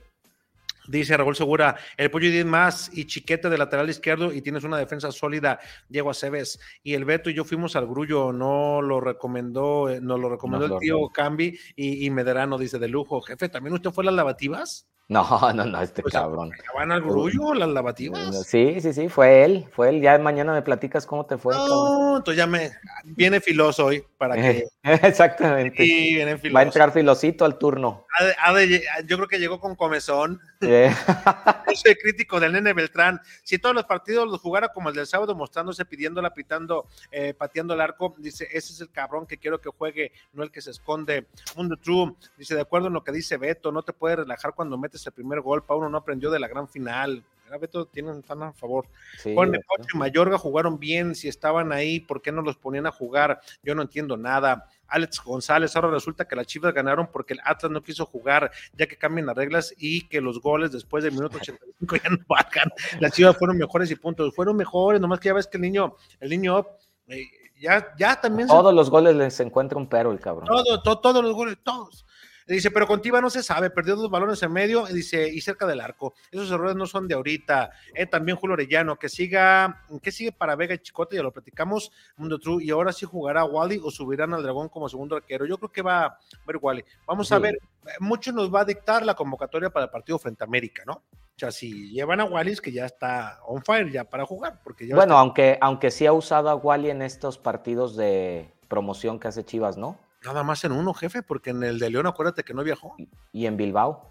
Dice 0.90 1.16
Raúl 1.16 1.36
Segura, 1.36 1.76
el 1.98 2.10
pollo 2.10 2.32
10 2.32 2.48
más 2.48 2.90
y 2.92 3.06
chiquete 3.06 3.48
de 3.48 3.60
lateral 3.60 3.92
izquierdo 3.92 4.34
y 4.34 4.42
tienes 4.42 4.64
una 4.64 4.78
defensa 4.78 5.12
sólida, 5.12 5.60
Diego 5.88 6.10
Aceves. 6.10 6.60
Y 6.82 6.96
el 6.96 7.06
Beto 7.06 7.30
y 7.30 7.36
yo 7.36 7.44
fuimos 7.46 7.76
al 7.76 7.86
grullo, 7.86 8.34
no 8.34 8.82
lo 8.82 9.00
recomendó, 9.00 9.88
eh, 9.88 10.02
nos 10.02 10.20
lo 10.20 10.30
recomendó 10.30 10.66
el 10.66 10.80
tío 10.80 11.10
Cambi 11.10 11.60
y, 11.76 12.08
y 12.08 12.10
Mederano, 12.10 12.58
dice 12.58 12.80
de 12.80 12.88
lujo. 12.88 13.22
Jefe, 13.22 13.50
¿también 13.50 13.76
usted 13.76 13.92
fue 13.92 14.04
a 14.04 14.06
las 14.06 14.16
lavativas? 14.16 14.88
No, 15.10 15.26
no, 15.56 15.66
no, 15.66 15.82
este 15.82 16.04
pues, 16.04 16.14
cabrón. 16.14 16.52
¿Van 16.76 16.92
al 16.92 17.02
grullo 17.02 17.56
las 17.56 17.68
lavativas? 17.70 18.46
Sí, 18.46 18.80
sí, 18.80 18.94
sí, 18.94 19.10
fue 19.10 19.44
él, 19.44 19.66
fue 19.72 19.90
él. 19.90 20.02
Ya 20.02 20.16
mañana 20.20 20.54
me 20.54 20.62
platicas 20.62 21.08
cómo 21.08 21.26
te 21.26 21.36
fue. 21.36 21.56
No, 21.56 22.18
entonces 22.18 22.38
ya 22.38 22.46
me 22.46 22.70
viene 23.06 23.42
filoso 23.42 23.88
hoy 23.88 24.06
para 24.20 24.36
que. 24.36 24.68
Exactamente. 24.84 25.84
Sí, 25.84 26.14
viene 26.14 26.38
filoso. 26.38 26.54
Va 26.54 26.60
a 26.60 26.64
entrar 26.64 26.92
filosito 26.92 27.44
al 27.44 27.58
turno. 27.58 28.06
yo 29.08 29.18
creo 29.18 29.28
que 29.28 29.40
llegó 29.40 29.60
con 29.60 29.76
comezón. 29.76 30.40
Yo 31.68 31.76
soy 31.76 31.96
crítico 31.96 32.40
del 32.40 32.54
nene 32.54 32.74
Beltrán. 32.74 33.20
Si 33.44 33.58
todos 33.58 33.76
los 33.76 33.86
partidos 33.86 34.30
los 34.30 34.40
jugara 34.42 34.70
como 34.70 34.90
el 34.90 34.96
del 34.96 35.08
sábado, 35.08 35.36
mostrándose, 35.36 35.86
pidiéndola, 35.86 36.34
pitando, 36.34 36.88
eh, 37.12 37.34
pateando 37.34 37.74
el 37.74 37.82
arco, 37.82 38.16
dice, 38.18 38.48
ese 38.52 38.74
es 38.74 38.82
el 38.82 38.92
cabrón 38.92 39.26
que 39.26 39.38
quiero 39.38 39.60
que 39.60 39.70
juegue, 39.70 40.12
no 40.34 40.44
el 40.44 40.52
que 40.52 40.62
se 40.62 40.72
esconde. 40.72 41.28
Mundo 41.56 41.78
True, 41.78 42.16
dice, 42.38 42.56
de 42.56 42.62
acuerdo 42.62 42.88
en 42.88 42.94
lo 42.94 43.04
que 43.04 43.12
dice 43.12 43.38
Beto, 43.38 43.72
no 43.72 43.84
te 43.84 43.94
puedes 43.94 44.20
relajar 44.20 44.54
cuando 44.54 44.78
metes 44.78 45.06
el 45.06 45.14
primer 45.14 45.42
gol. 45.42 45.64
Pauno 45.64 45.90
no 45.90 45.98
aprendió 45.98 46.32
de 46.32 46.40
la 46.40 46.48
gran 46.48 46.68
final. 46.68 47.24
Beto 47.58 47.86
tienen 47.86 48.22
tan 48.22 48.44
a 48.44 48.54
favor. 48.54 48.88
Sí, 49.18 49.34
Juan 49.34 49.54
y 49.56 49.98
Mayorga 49.98 50.38
jugaron 50.38 50.78
bien, 50.78 51.16
si 51.16 51.28
estaban 51.28 51.72
ahí, 51.72 52.00
¿por 52.00 52.22
qué 52.22 52.32
no 52.32 52.42
los 52.42 52.58
ponían 52.58 52.86
a 52.86 52.92
jugar? 52.92 53.42
Yo 53.64 53.74
no 53.74 53.82
entiendo 53.82 54.18
nada. 54.18 54.68
Alex 54.90 55.22
González, 55.24 55.76
ahora 55.76 55.90
resulta 55.90 56.28
que 56.28 56.36
las 56.36 56.48
Chivas 56.48 56.74
ganaron 56.74 57.08
porque 57.12 57.34
el 57.34 57.42
Atlas 57.44 57.72
no 57.72 57.82
quiso 57.82 58.06
jugar, 58.06 58.52
ya 58.74 58.88
que 58.88 58.98
cambian 58.98 59.28
las 59.28 59.36
reglas 59.36 59.74
y 59.78 60.08
que 60.08 60.22
los 60.22 60.42
goles 60.42 60.72
después 60.72 61.04
del 61.04 61.14
minuto 61.14 61.38
85 61.38 61.96
ya 61.96 62.10
no 62.10 62.18
bajan. 62.28 62.72
Las 63.00 63.12
Chivas 63.14 63.38
fueron 63.38 63.58
mejores 63.58 63.90
y 63.92 63.96
puntos, 63.96 64.34
fueron 64.36 64.56
mejores, 64.58 65.00
nomás 65.00 65.20
que 65.20 65.30
ya 65.30 65.34
ves 65.34 65.48
que 65.48 65.58
el 65.58 65.62
niño, 65.62 65.96
el 66.20 66.30
niño 66.30 66.66
eh, 67.08 67.26
ya, 67.60 67.94
ya 67.98 68.20
también. 68.20 68.48
Todos 68.48 68.74
los 68.74 68.90
goles 68.90 69.16
les 69.16 69.40
encuentra 69.40 69.78
un 69.78 69.88
pero 69.88 70.12
el 70.12 70.20
cabrón. 70.20 70.48
Todo, 70.48 71.00
todos 71.00 71.24
los 71.24 71.34
goles, 71.34 71.58
todos. 71.64 72.06
Dice, 72.56 72.72
pero 72.72 72.88
contigo 72.88 73.22
no 73.22 73.30
se 73.30 73.44
sabe, 73.44 73.70
perdió 73.70 73.96
dos 73.96 74.10
balones 74.10 74.42
en 74.42 74.52
medio, 74.52 74.86
dice, 74.88 75.30
y 75.30 75.40
cerca 75.40 75.68
del 75.68 75.82
arco. 75.82 76.16
Esos 76.32 76.50
errores 76.52 76.76
no 76.76 76.88
son 76.88 77.08
de 77.08 77.14
ahorita. 77.14 77.70
Eh, 77.94 78.08
también 78.08 78.38
Julio 78.38 78.54
Orellano, 78.54 78.98
que 78.98 79.08
siga, 79.08 79.86
que 80.02 80.12
sigue 80.12 80.32
para 80.32 80.56
Vega 80.56 80.74
y 80.74 80.80
Chicote, 80.80 81.16
ya 81.16 81.22
lo 81.22 81.32
platicamos, 81.32 81.92
Mundo 82.18 82.40
True, 82.40 82.64
y 82.64 82.72
ahora 82.72 82.92
sí 82.92 83.06
jugará 83.06 83.46
Wally 83.46 83.80
o 83.84 83.92
subirán 83.92 84.34
al 84.34 84.42
Dragón 84.42 84.70
como 84.70 84.90
segundo 84.90 85.16
arquero. 85.16 85.46
Yo 85.46 85.58
creo 85.60 85.72
que 85.72 85.84
va 85.84 86.06
a 86.06 86.20
ver 86.48 86.58
Wally. 86.60 86.84
Vamos 87.06 87.32
a 87.32 87.38
ver, 87.38 87.60
mucho 88.00 88.32
nos 88.32 88.54
va 88.54 88.62
a 88.62 88.66
dictar 88.66 89.06
la 89.06 89.14
convocatoria 89.14 89.70
para 89.70 89.86
el 89.86 89.92
partido 89.92 90.18
frente 90.18 90.44
a 90.44 90.48
América, 90.48 90.84
¿no? 90.88 90.94
O 90.94 91.40
sea, 91.40 91.52
si 91.52 91.92
llevan 91.92 92.20
a 92.20 92.26
Wally, 92.26 92.58
que 92.58 92.72
ya 92.72 92.86
está 92.86 93.40
on 93.46 93.64
fire 93.64 93.92
ya 93.92 94.04
para 94.04 94.26
jugar. 94.26 94.60
Porque 94.64 94.92
bueno, 94.94 95.18
aunque, 95.18 95.58
aunque 95.62 95.92
sí 95.92 96.06
ha 96.06 96.14
usado 96.14 96.50
a 96.50 96.56
Wally 96.56 96.90
en 96.90 97.04
estos 97.04 97.38
partidos 97.38 97.96
de 97.96 98.52
promoción 98.68 99.20
que 99.20 99.28
hace 99.28 99.46
Chivas, 99.46 99.78
¿no? 99.78 100.00
Nada 100.24 100.44
más 100.44 100.64
en 100.64 100.72
uno, 100.74 100.94
jefe, 100.94 101.24
porque 101.24 101.52
en 101.52 101.64
el 101.64 101.80
de 101.80 101.90
León, 101.90 102.08
acuérdate 102.08 102.44
que 102.44 102.54
no 102.54 102.64
viajó. 102.64 102.96
¿Y 103.32 103.46
en 103.46 103.58
Bilbao? 103.58 104.10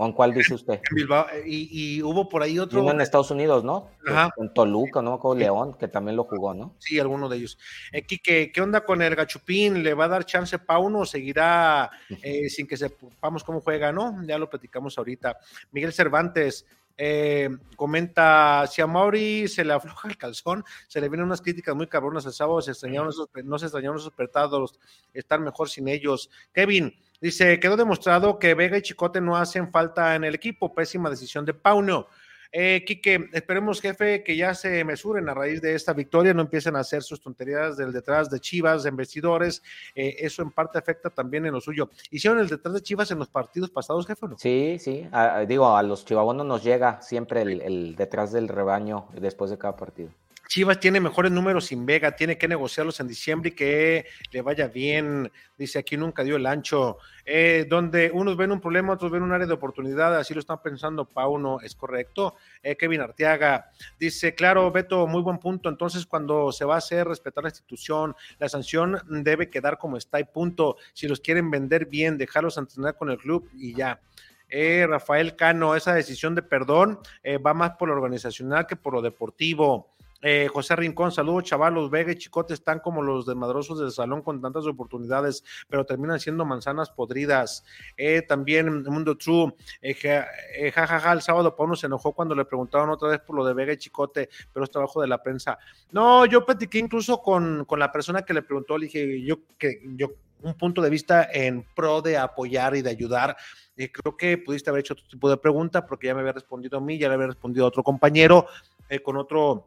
¿O 0.00 0.06
en 0.06 0.12
cuál 0.12 0.32
dice 0.32 0.54
usted? 0.54 0.74
En 0.74 0.94
Bilbao, 0.94 1.26
eh, 1.32 1.42
y, 1.44 1.96
y 1.96 2.02
hubo 2.04 2.28
por 2.28 2.42
ahí 2.42 2.58
otro. 2.58 2.82
Uno 2.82 2.92
en 2.92 3.00
Estados 3.00 3.32
Unidos, 3.32 3.64
¿no? 3.64 3.88
Ajá. 4.06 4.30
En 4.36 4.54
Toluca, 4.54 5.02
no 5.02 5.10
me 5.10 5.16
acuerdo, 5.16 5.40
León, 5.40 5.74
que 5.74 5.88
también 5.88 6.16
lo 6.16 6.22
jugó, 6.22 6.54
¿no? 6.54 6.76
Sí, 6.78 7.00
alguno 7.00 7.28
de 7.28 7.38
ellos. 7.38 7.58
Eh, 7.90 8.02
Quique, 8.02 8.52
¿qué 8.52 8.60
onda 8.60 8.84
con 8.84 9.02
el 9.02 9.16
Gachupín? 9.16 9.82
¿Le 9.82 9.94
va 9.94 10.04
a 10.04 10.08
dar 10.08 10.24
chance 10.24 10.56
Pauno 10.60 11.00
o 11.00 11.06
seguirá 11.06 11.90
eh, 12.22 12.48
sin 12.48 12.68
que 12.68 12.76
sepamos 12.76 13.42
cómo 13.42 13.60
juega? 13.60 13.90
No, 13.90 14.22
ya 14.24 14.38
lo 14.38 14.48
platicamos 14.48 14.96
ahorita. 14.98 15.36
Miguel 15.72 15.92
Cervantes 15.92 16.64
eh, 16.98 17.48
comenta: 17.76 18.66
si 18.66 18.82
a 18.82 18.86
Mauri 18.86 19.48
se 19.48 19.64
le 19.64 19.72
afloja 19.72 20.08
el 20.08 20.18
calzón, 20.18 20.64
se 20.88 21.00
le 21.00 21.08
vienen 21.08 21.26
unas 21.26 21.40
críticas 21.40 21.74
muy 21.74 21.86
cabronas 21.86 22.26
el 22.26 22.32
sábado, 22.32 22.60
se 22.60 22.72
extrañaron 22.72 23.08
esos, 23.08 23.28
no 23.44 23.58
se 23.58 23.66
extrañaron 23.66 23.96
esos 23.96 24.12
apretados, 24.12 24.78
están 25.14 25.42
mejor 25.42 25.70
sin 25.70 25.88
ellos. 25.88 26.28
Kevin. 26.52 26.94
Dice, 27.20 27.58
quedó 27.58 27.76
demostrado 27.76 28.38
que 28.38 28.54
Vega 28.54 28.78
y 28.78 28.82
Chicote 28.82 29.20
no 29.20 29.36
hacen 29.36 29.72
falta 29.72 30.14
en 30.14 30.22
el 30.22 30.36
equipo. 30.36 30.72
Pésima 30.72 31.10
decisión 31.10 31.44
de 31.44 31.52
Pauno. 31.52 32.06
Eh, 32.50 32.82
Quique, 32.86 33.28
esperemos, 33.32 33.80
jefe, 33.80 34.22
que 34.24 34.36
ya 34.36 34.54
se 34.54 34.82
mesuren 34.84 35.28
a 35.28 35.34
raíz 35.34 35.60
de 35.60 35.74
esta 35.74 35.92
victoria, 35.92 36.32
no 36.32 36.42
empiecen 36.42 36.76
a 36.76 36.80
hacer 36.80 37.02
sus 37.02 37.20
tonterías 37.20 37.76
del 37.76 37.92
detrás 37.92 38.30
de 38.30 38.40
Chivas, 38.40 38.82
de 38.84 38.88
investidores. 38.90 39.62
Eh, 39.94 40.16
eso 40.20 40.42
en 40.42 40.50
parte 40.50 40.78
afecta 40.78 41.10
también 41.10 41.44
en 41.46 41.52
lo 41.52 41.60
suyo. 41.60 41.90
¿Hicieron 42.10 42.38
el 42.40 42.48
detrás 42.48 42.74
de 42.74 42.80
Chivas 42.82 43.10
en 43.10 43.18
los 43.18 43.28
partidos 43.28 43.70
pasados, 43.70 44.06
jefe? 44.06 44.26
no? 44.26 44.38
Sí, 44.38 44.78
sí. 44.80 45.06
A- 45.12 45.40
digo, 45.40 45.76
a 45.76 45.82
los 45.82 46.04
chivabonos 46.04 46.46
nos 46.46 46.64
llega 46.64 47.02
siempre 47.02 47.42
el 47.42 47.96
detrás 47.96 48.32
del 48.32 48.48
rebaño 48.48 49.08
después 49.20 49.50
de 49.50 49.58
cada 49.58 49.76
partido. 49.76 50.10
Chivas 50.48 50.80
tiene 50.80 50.98
mejores 50.98 51.30
números 51.30 51.66
sin 51.66 51.84
Vega, 51.84 52.16
tiene 52.16 52.38
que 52.38 52.48
negociarlos 52.48 52.98
en 53.00 53.06
diciembre 53.06 53.50
y 53.50 53.52
que 53.52 54.06
le 54.32 54.40
vaya 54.40 54.66
bien. 54.66 55.30
Dice 55.58 55.78
aquí 55.78 55.98
nunca 55.98 56.24
dio 56.24 56.36
el 56.36 56.46
ancho. 56.46 56.96
Eh, 57.26 57.66
donde 57.68 58.10
unos 58.12 58.36
ven 58.38 58.50
un 58.50 58.60
problema, 58.60 58.94
otros 58.94 59.10
ven 59.10 59.22
un 59.22 59.32
área 59.32 59.46
de 59.46 59.52
oportunidad, 59.52 60.16
así 60.16 60.32
lo 60.32 60.40
están 60.40 60.62
pensando 60.62 61.04
Pauno, 61.04 61.60
es 61.60 61.74
correcto. 61.74 62.36
Eh, 62.62 62.76
Kevin 62.76 63.02
Arteaga 63.02 63.70
dice, 64.00 64.34
claro, 64.34 64.72
Beto, 64.72 65.06
muy 65.06 65.20
buen 65.20 65.38
punto. 65.38 65.68
Entonces, 65.68 66.06
cuando 66.06 66.50
se 66.50 66.64
va 66.64 66.76
a 66.76 66.78
hacer 66.78 67.06
respetar 67.06 67.44
la 67.44 67.50
institución, 67.50 68.16
la 68.38 68.48
sanción 68.48 68.98
debe 69.06 69.50
quedar 69.50 69.76
como 69.76 69.98
está 69.98 70.18
y 70.18 70.24
punto. 70.24 70.78
Si 70.94 71.06
los 71.06 71.20
quieren 71.20 71.50
vender 71.50 71.84
bien, 71.84 72.16
dejarlos 72.16 72.56
entrenar 72.56 72.96
con 72.96 73.10
el 73.10 73.18
club 73.18 73.50
y 73.52 73.74
ya. 73.74 74.00
Eh, 74.48 74.86
Rafael 74.88 75.36
Cano, 75.36 75.76
esa 75.76 75.92
decisión 75.92 76.34
de 76.34 76.42
perdón 76.42 76.98
eh, 77.22 77.36
va 77.36 77.52
más 77.52 77.72
por 77.72 77.88
lo 77.88 77.94
organizacional 77.94 78.66
que 78.66 78.76
por 78.76 78.94
lo 78.94 79.02
deportivo. 79.02 79.94
Eh, 80.20 80.48
José 80.52 80.74
Rincón, 80.76 81.12
saludos 81.12 81.44
chavalos, 81.44 81.90
Vega 81.90 82.12
y 82.12 82.16
Chicote 82.16 82.54
están 82.54 82.80
como 82.80 83.02
los 83.02 83.26
desmadrosos 83.26 83.78
del 83.78 83.92
salón 83.92 84.22
con 84.22 84.40
tantas 84.40 84.66
oportunidades, 84.66 85.44
pero 85.68 85.86
terminan 85.86 86.18
siendo 86.18 86.44
manzanas 86.44 86.90
podridas. 86.90 87.64
Eh, 87.96 88.22
también 88.22 88.82
Mundo 88.82 89.16
True, 89.16 89.54
eh, 89.80 89.94
ja, 89.94 90.26
eh, 90.56 90.72
ja, 90.72 91.12
el 91.12 91.22
sábado 91.22 91.54
Pauno 91.54 91.76
se 91.76 91.86
enojó 91.86 92.12
cuando 92.12 92.34
le 92.34 92.44
preguntaron 92.44 92.90
otra 92.90 93.08
vez 93.08 93.20
por 93.20 93.36
lo 93.36 93.44
de 93.44 93.54
Vega 93.54 93.72
y 93.72 93.76
Chicote, 93.76 94.28
pero 94.52 94.64
es 94.64 94.70
trabajo 94.70 95.00
de 95.00 95.08
la 95.08 95.22
prensa. 95.22 95.58
No, 95.92 96.26
yo 96.26 96.44
platiqué 96.44 96.78
incluso 96.78 97.22
con, 97.22 97.64
con 97.64 97.78
la 97.78 97.92
persona 97.92 98.22
que 98.22 98.34
le 98.34 98.42
preguntó, 98.42 98.76
le 98.76 98.86
dije 98.86 99.22
yo 99.22 99.38
que 99.56 99.80
yo 99.96 100.10
un 100.42 100.54
punto 100.54 100.82
de 100.82 100.90
vista 100.90 101.28
en 101.32 101.64
pro 101.74 102.00
de 102.00 102.16
apoyar 102.16 102.76
y 102.76 102.82
de 102.82 102.90
ayudar. 102.90 103.36
Creo 103.76 104.16
que 104.16 104.38
pudiste 104.38 104.70
haber 104.70 104.80
hecho 104.80 104.94
otro 104.94 105.06
tipo 105.08 105.30
de 105.30 105.36
pregunta 105.36 105.86
porque 105.86 106.08
ya 106.08 106.14
me 106.14 106.20
había 106.20 106.32
respondido 106.32 106.78
a 106.78 106.80
mí, 106.80 106.98
ya 106.98 107.08
le 107.08 107.14
había 107.14 107.28
respondido 107.28 107.64
a 107.64 107.68
otro 107.68 107.82
compañero 107.82 108.46
eh, 108.88 109.00
con 109.00 109.16
otro 109.16 109.66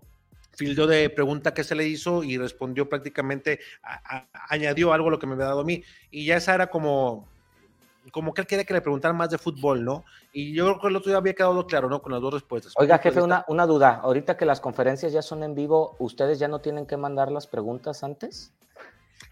fildo 0.53 0.85
de 0.87 1.09
pregunta 1.09 1.53
que 1.53 1.63
se 1.63 1.75
le 1.75 1.87
hizo 1.87 2.23
y 2.23 2.37
respondió 2.37 2.87
prácticamente, 2.89 3.59
a- 3.83 4.17
a- 4.17 4.27
añadió 4.49 4.93
algo 4.93 5.07
a 5.07 5.11
lo 5.11 5.19
que 5.19 5.27
me 5.27 5.33
había 5.33 5.45
dado 5.45 5.61
a 5.61 5.63
mí. 5.65 5.83
Y 6.11 6.25
ya 6.25 6.37
esa 6.37 6.53
era 6.55 6.67
como, 6.67 7.27
como 8.11 8.33
que 8.33 8.41
él 8.41 8.47
quería 8.47 8.65
que 8.65 8.73
le 8.73 8.81
preguntaran 8.81 9.15
más 9.15 9.29
de 9.29 9.37
fútbol, 9.37 9.83
¿no? 9.83 10.03
Y 10.33 10.53
yo 10.53 10.65
creo 10.65 10.79
que 10.81 10.87
el 10.87 10.95
otro 10.95 11.09
día 11.09 11.17
había 11.17 11.33
quedado 11.33 11.65
claro, 11.67 11.89
¿no? 11.89 12.01
Con 12.01 12.11
las 12.11 12.21
dos 12.21 12.33
respuestas. 12.33 12.73
Oiga, 12.75 12.97
jefe, 12.97 13.21
una, 13.21 13.45
una 13.47 13.65
duda. 13.65 13.99
Ahorita 14.03 14.37
que 14.37 14.45
las 14.45 14.59
conferencias 14.59 15.13
ya 15.13 15.21
son 15.21 15.43
en 15.43 15.55
vivo, 15.55 15.95
¿ustedes 15.99 16.39
ya 16.39 16.47
no 16.47 16.59
tienen 16.59 16.85
que 16.85 16.97
mandar 16.97 17.31
las 17.31 17.47
preguntas 17.47 18.03
antes? 18.03 18.51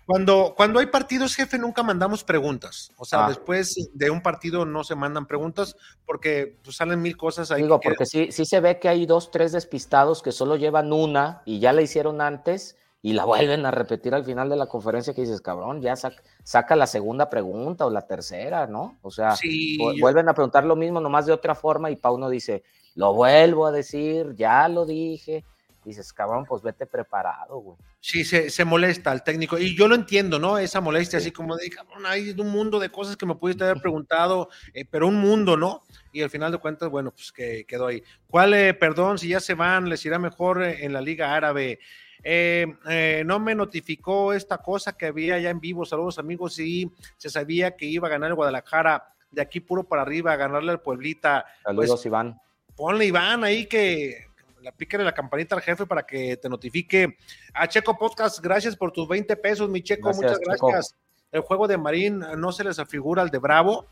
Cuando, 0.10 0.56
cuando 0.58 0.80
hay 0.80 0.88
partidos, 0.88 1.36
jefe, 1.36 1.60
nunca 1.60 1.84
mandamos 1.84 2.24
preguntas. 2.24 2.92
O 2.98 3.06
sea, 3.06 3.26
Ah. 3.26 3.28
después 3.30 3.76
de 3.94 4.10
un 4.10 4.24
partido 4.24 4.66
no 4.66 4.84
se 4.84 4.96
mandan 4.96 5.28
preguntas 5.28 5.76
porque 6.04 6.58
pues, 6.64 6.78
salen 6.78 7.00
mil 7.00 7.16
cosas 7.16 7.52
ahí. 7.52 7.62
Digo, 7.62 7.80
que 7.80 7.90
porque 7.90 8.08
sí, 8.08 8.32
sí 8.32 8.44
se 8.46 8.60
ve 8.60 8.80
que 8.80 8.90
hay 8.90 9.06
dos, 9.06 9.30
tres 9.30 9.52
despistados 9.52 10.24
que 10.24 10.32
solo 10.32 10.56
llevan 10.56 10.92
una 10.94 11.44
y 11.46 11.60
ya 11.60 11.74
la 11.74 11.84
hicieron 11.84 12.22
antes 12.22 12.76
y 13.04 13.14
la 13.14 13.24
vuelven 13.60 13.68
a 13.68 13.72
repetir 13.72 14.16
al 14.16 14.26
final 14.26 14.50
de 14.50 14.56
la 14.56 14.66
conferencia 14.66 15.14
que 15.14 15.22
dices, 15.22 15.42
cabrón, 15.42 15.80
ya 15.80 15.94
sac- 15.94 16.22
saca 16.44 16.76
la 16.76 16.88
segunda 16.88 17.30
pregunta 17.30 17.86
o 17.86 17.92
la 17.92 18.08
tercera, 18.08 18.66
¿no? 18.66 18.98
O 19.04 19.12
sea, 19.12 19.36
Sí, 19.36 19.78
vu- 19.78 19.94
yo- 19.94 20.02
vuelven 20.02 20.28
a 20.28 20.34
preguntar 20.34 20.64
lo 20.66 20.76
mismo, 20.76 21.00
nomás 21.00 21.28
de 21.28 21.34
otra 21.34 21.54
forma 21.54 21.92
y 21.92 21.96
Pauno 21.98 22.30
dice, 22.30 22.64
lo 22.96 23.14
vuelvo 23.14 23.68
a 23.68 23.72
decir, 23.72 24.34
ya 24.36 24.68
lo 24.70 24.88
dije. 24.88 25.46
Dices, 25.86 26.12
cabrón, 26.12 26.46
pues 26.46 26.62
vete 26.62 26.86
preparado, 26.86 27.58
güey. 27.60 27.78
Sí, 28.02 28.24
se, 28.26 28.50
se 28.50 28.66
molesta 28.66 29.12
al 29.12 29.24
técnico. 29.24 29.58
Y 29.58 29.76
yo 29.76 29.88
lo 29.88 29.96
entiendo, 29.96 30.38
¿no? 30.38 30.58
Esa 30.58 30.82
molestia, 30.82 31.20
así 31.20 31.32
como 31.32 31.56
de, 31.56 31.70
cabrón, 31.70 32.06
hay 32.06 32.32
un 32.32 32.50
mundo 32.50 32.80
de 32.80 32.90
cosas 32.90 33.16
que 33.16 33.26
me 33.26 33.36
pudiste 33.36 33.64
haber 33.64 33.82
preguntado, 33.82 34.50
eh, 34.74 34.86
pero 34.90 35.08
un 35.08 35.16
mundo, 35.16 35.56
¿no? 35.58 35.84
Y 36.12 36.22
al 36.22 36.30
final 36.30 36.52
de 36.52 36.58
cuentas, 36.58 36.90
bueno, 36.90 37.12
pues 37.12 37.32
que 37.32 37.66
quedó 37.66 37.88
ahí. 37.88 38.04
¿Cuál, 38.30 38.54
eh, 38.54 38.74
perdón, 38.74 39.18
si 39.18 39.30
ya 39.30 39.40
se 39.40 39.54
van, 39.54 39.88
les 39.90 40.06
irá 40.06 40.20
mejor 40.20 40.62
eh, 40.64 40.84
en 40.86 40.94
la 40.94 41.02
Liga 41.02 41.34
Árabe? 41.34 41.80
Eh, 42.22 42.68
eh, 42.90 43.24
no 43.26 43.40
me 43.40 43.56
notificó 43.56 44.34
esta 44.34 44.58
cosa 44.58 44.98
que 44.98 45.06
había 45.06 45.40
ya 45.40 45.50
en 45.50 45.62
vivo. 45.62 45.86
Saludos, 45.86 46.20
amigos. 46.20 46.60
Y 46.60 46.92
se 47.16 47.30
sabía 47.30 47.78
que 47.78 47.86
iba 47.86 48.08
a 48.08 48.12
ganar 48.12 48.30
el 48.30 48.36
Guadalajara 48.36 49.14
de 49.32 49.42
aquí 49.42 49.62
puro 49.62 49.86
para 49.86 50.02
arriba, 50.02 50.34
a 50.34 50.36
ganarle 50.36 50.72
al 50.72 50.82
Pueblita. 50.82 51.46
Saludos, 51.64 51.92
Pues, 51.92 52.06
Iván. 52.06 52.38
ponle 52.76 53.06
Iván 53.06 53.44
ahí 53.46 53.68
que 53.68 54.26
la 54.62 54.72
píquele 54.72 55.04
la 55.04 55.14
campanita 55.14 55.56
al 55.56 55.62
jefe 55.62 55.86
para 55.86 56.04
que 56.04 56.38
te 56.38 56.50
notifique. 56.50 57.18
A 57.54 57.68
Checo 57.68 57.98
Podcast, 57.98 58.40
gracias 58.40 58.76
por 58.76 58.92
tus 58.92 59.08
20 59.08 59.36
pesos, 59.38 59.70
mi 59.70 59.82
Checo, 59.82 60.10
Gracias, 60.10 60.32
muchas 60.32 60.40
Checo. 60.40 60.68
gracias. 60.68 60.96
El 61.32 61.42
juego 61.42 61.68
de 61.68 61.78
Marín 61.78 62.20
no 62.38 62.52
se 62.52 62.64
les 62.64 62.80
afigura 62.80 63.22
al 63.22 63.30
de 63.30 63.38
Bravo. 63.38 63.88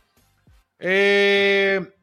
Eh, 0.79 1.93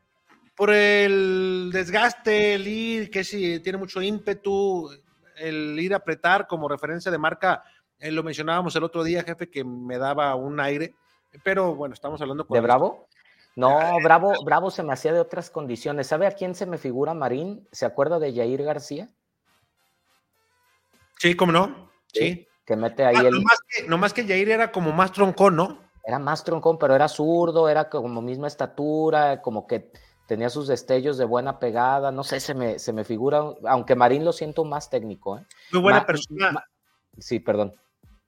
por 0.57 0.71
el 0.71 1.71
desgaste, 1.73 2.55
el 2.55 2.67
ir, 2.67 3.11
que 3.11 3.25
si 3.25 3.61
tiene 3.61 3.79
mucho 3.79 4.01
ímpetu, 4.01 4.91
el 5.37 5.79
ir 5.79 5.95
a 5.95 5.99
apretar 5.99 6.47
como 6.47 6.69
referencia 6.69 7.11
de 7.11 7.19
marca, 7.19 7.65
eh, 7.99 8.11
lo 8.13 8.23
mencionábamos 8.23 8.77
el 8.77 8.85
otro 8.85 9.03
día, 9.03 9.25
jefe, 9.25 9.51
que 9.51 9.65
me 9.65 9.99
daba 9.99 10.35
un 10.37 10.61
aire, 10.61 10.95
pero 11.43 11.75
bueno, 11.75 11.95
estamos 11.95 12.21
hablando 12.21 12.47
con 12.47 12.55
¿De 12.55 12.61
Bravo? 12.61 13.09
No, 13.57 14.01
Bravo, 14.03 14.33
Bravo 14.45 14.71
se 14.71 14.83
me 14.83 14.93
hacía 14.93 15.13
de 15.13 15.21
otras 15.21 15.49
condiciones. 15.51 16.09
¿Sabe 16.09 16.27
a 16.27 16.33
quién 16.33 16.55
se 16.55 16.67
me 16.67 16.79
figura 16.79 17.15
Marín? 17.15 17.69
¿Se 17.73 17.87
acuerda 17.87 18.19
de 18.19 18.35
Jair 18.35 18.63
García? 18.65 19.11
Sí, 21.19 21.35
¿cómo 21.37 21.53
no? 21.53 21.91
Sí. 22.13 22.49
Que 22.67 22.77
mete 22.77 23.05
ahí 23.05 23.17
Ah, 23.17 23.29
el. 23.29 23.35
nomás, 23.35 23.59
que, 23.69 23.89
nomás 23.89 24.13
que 24.13 24.27
Jair 24.27 24.51
era 24.51 24.73
como 24.73 24.93
más 24.93 25.13
troncón, 25.13 25.57
¿no? 25.57 25.79
Era 26.05 26.19
más 26.19 26.45
troncón, 26.45 26.79
pero 26.79 26.95
era 26.95 27.09
zurdo, 27.09 27.69
era 27.69 27.89
como 27.89 28.21
misma 28.21 28.47
estatura, 28.49 29.41
como 29.41 29.67
que 29.67 29.91
tenía 30.27 30.51
sus 30.51 30.67
destellos 30.67 31.17
de 31.17 31.25
buena 31.25 31.59
pegada. 31.59 32.11
No 32.11 32.25
sé, 32.25 32.41
se 32.41 32.55
me, 32.55 32.79
se 32.79 32.93
me 32.93 33.05
figura, 33.05 33.43
aunque 33.67 33.95
Marín 33.95 34.25
lo 34.25 34.33
siento 34.33 34.65
más 34.65 34.91
técnico. 34.91 35.39
¿eh? 35.39 35.47
Muy 35.73 35.81
buena 35.83 36.01
Ma- 36.01 36.07
persona. 36.07 36.53
ma- 36.53 36.65
sí, 37.19 37.39
perdón. 37.41 37.75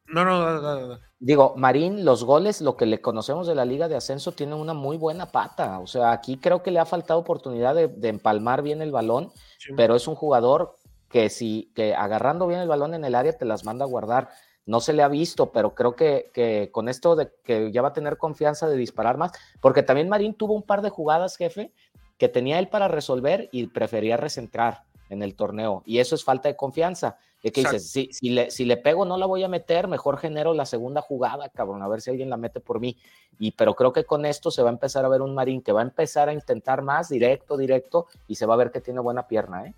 No, 0.08 0.24
no, 0.24 0.40
no, 0.40 0.60
no, 0.60 0.86
no. 0.88 0.98
Digo, 1.18 1.54
Marín, 1.56 2.04
los 2.04 2.24
goles, 2.24 2.60
lo 2.60 2.76
que 2.76 2.86
le 2.86 3.00
conocemos 3.00 3.46
de 3.46 3.54
la 3.54 3.64
Liga 3.64 3.88
de 3.88 3.96
Ascenso, 3.96 4.32
tiene 4.32 4.54
una 4.54 4.74
muy 4.74 4.96
buena 4.96 5.26
pata. 5.32 5.80
O 5.80 5.86
sea, 5.86 6.12
aquí 6.12 6.36
creo 6.36 6.62
que 6.62 6.70
le 6.70 6.78
ha 6.78 6.84
faltado 6.84 7.18
oportunidad 7.20 7.74
de, 7.74 7.88
de 7.88 8.08
empalmar 8.08 8.62
bien 8.62 8.82
el 8.82 8.92
balón, 8.92 9.32
Sí. 9.58 9.72
pero 9.76 9.96
es 9.96 10.06
un 10.06 10.14
jugador 10.14 10.76
que 11.08 11.30
si, 11.30 11.72
que 11.74 11.94
agarrando 11.94 12.46
bien 12.46 12.60
el 12.60 12.68
balón 12.68 12.94
en 12.94 13.04
el 13.04 13.14
área 13.14 13.32
te 13.36 13.44
las 13.46 13.64
manda 13.64 13.84
a 13.84 13.88
guardar. 13.88 14.28
No 14.66 14.80
se 14.80 14.92
le 14.92 15.02
ha 15.02 15.08
visto, 15.08 15.50
pero 15.52 15.74
creo 15.74 15.94
que, 15.96 16.30
que 16.34 16.70
con 16.72 16.88
esto 16.88 17.16
de 17.16 17.32
que 17.44 17.70
ya 17.72 17.82
va 17.82 17.88
a 17.88 17.92
tener 17.92 18.18
confianza 18.18 18.68
de 18.68 18.76
disparar 18.76 19.16
más, 19.16 19.32
porque 19.60 19.82
también 19.82 20.08
Marín 20.08 20.34
tuvo 20.34 20.54
un 20.54 20.62
par 20.64 20.82
de 20.82 20.90
jugadas, 20.90 21.36
jefe, 21.36 21.72
que 22.18 22.28
tenía 22.28 22.58
él 22.58 22.68
para 22.68 22.88
resolver 22.88 23.48
y 23.52 23.68
prefería 23.68 24.16
recentrar 24.16 24.82
en 25.08 25.22
el 25.22 25.36
torneo. 25.36 25.82
Y 25.86 25.98
eso 25.98 26.14
es 26.16 26.24
falta 26.24 26.48
de 26.48 26.56
confianza. 26.56 27.16
Exacto. 27.48 27.72
dices, 27.72 27.90
si, 27.90 28.08
si, 28.12 28.30
le, 28.30 28.50
si 28.50 28.64
le 28.64 28.76
pego 28.76 29.04
no 29.04 29.16
la 29.16 29.26
voy 29.26 29.42
a 29.44 29.48
meter, 29.48 29.88
mejor 29.88 30.18
genero 30.18 30.54
la 30.54 30.66
segunda 30.66 31.00
jugada, 31.00 31.48
cabrón, 31.48 31.82
a 31.82 31.88
ver 31.88 32.00
si 32.00 32.10
alguien 32.10 32.30
la 32.30 32.36
mete 32.36 32.60
por 32.60 32.80
mí. 32.80 32.96
Y 33.38 33.52
pero 33.52 33.74
creo 33.74 33.92
que 33.92 34.04
con 34.04 34.24
esto 34.24 34.50
se 34.50 34.62
va 34.62 34.70
a 34.70 34.72
empezar 34.72 35.04
a 35.04 35.08
ver 35.08 35.22
un 35.22 35.34
Marín 35.34 35.62
que 35.62 35.72
va 35.72 35.80
a 35.80 35.84
empezar 35.84 36.28
a 36.28 36.32
intentar 36.32 36.82
más 36.82 37.08
directo, 37.08 37.56
directo, 37.56 38.06
y 38.26 38.36
se 38.36 38.46
va 38.46 38.54
a 38.54 38.58
ver 38.58 38.70
que 38.70 38.80
tiene 38.80 39.00
buena 39.00 39.26
pierna, 39.28 39.66
¿eh? 39.66 39.74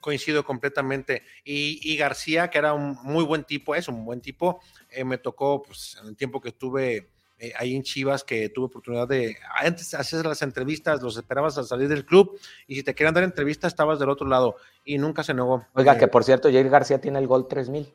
Coincido 0.00 0.44
completamente. 0.44 1.22
Y, 1.44 1.78
y 1.82 1.96
García, 1.96 2.50
que 2.50 2.58
era 2.58 2.74
un 2.74 2.98
muy 3.04 3.24
buen 3.24 3.44
tipo, 3.44 3.74
es 3.74 3.86
un 3.86 4.04
buen 4.04 4.20
tipo, 4.20 4.60
eh, 4.90 5.04
me 5.04 5.18
tocó, 5.18 5.62
pues, 5.62 5.96
en 6.02 6.08
el 6.08 6.16
tiempo 6.16 6.40
que 6.40 6.48
estuve 6.48 7.08
eh, 7.42 7.52
ahí 7.58 7.74
en 7.74 7.82
Chivas 7.82 8.22
que 8.22 8.50
tuve 8.50 8.66
oportunidad 8.66 9.08
de, 9.08 9.36
antes 9.56 9.94
hacer 9.94 10.24
las 10.24 10.42
entrevistas, 10.42 11.02
los 11.02 11.16
esperabas 11.16 11.58
al 11.58 11.66
salir 11.66 11.88
del 11.88 12.06
club 12.06 12.38
y 12.68 12.76
si 12.76 12.84
te 12.84 12.94
querían 12.94 13.14
dar 13.14 13.24
entrevista 13.24 13.66
estabas 13.66 13.98
del 13.98 14.10
otro 14.10 14.28
lado 14.28 14.54
y 14.84 14.96
nunca 14.96 15.24
se 15.24 15.34
negó. 15.34 15.66
Oiga, 15.74 15.94
Eh, 15.94 15.98
que 15.98 16.06
por 16.06 16.22
cierto, 16.22 16.48
Jair 16.48 16.70
García 16.70 17.00
tiene 17.00 17.18
el 17.18 17.26
gol 17.26 17.48
3000. 17.48 17.92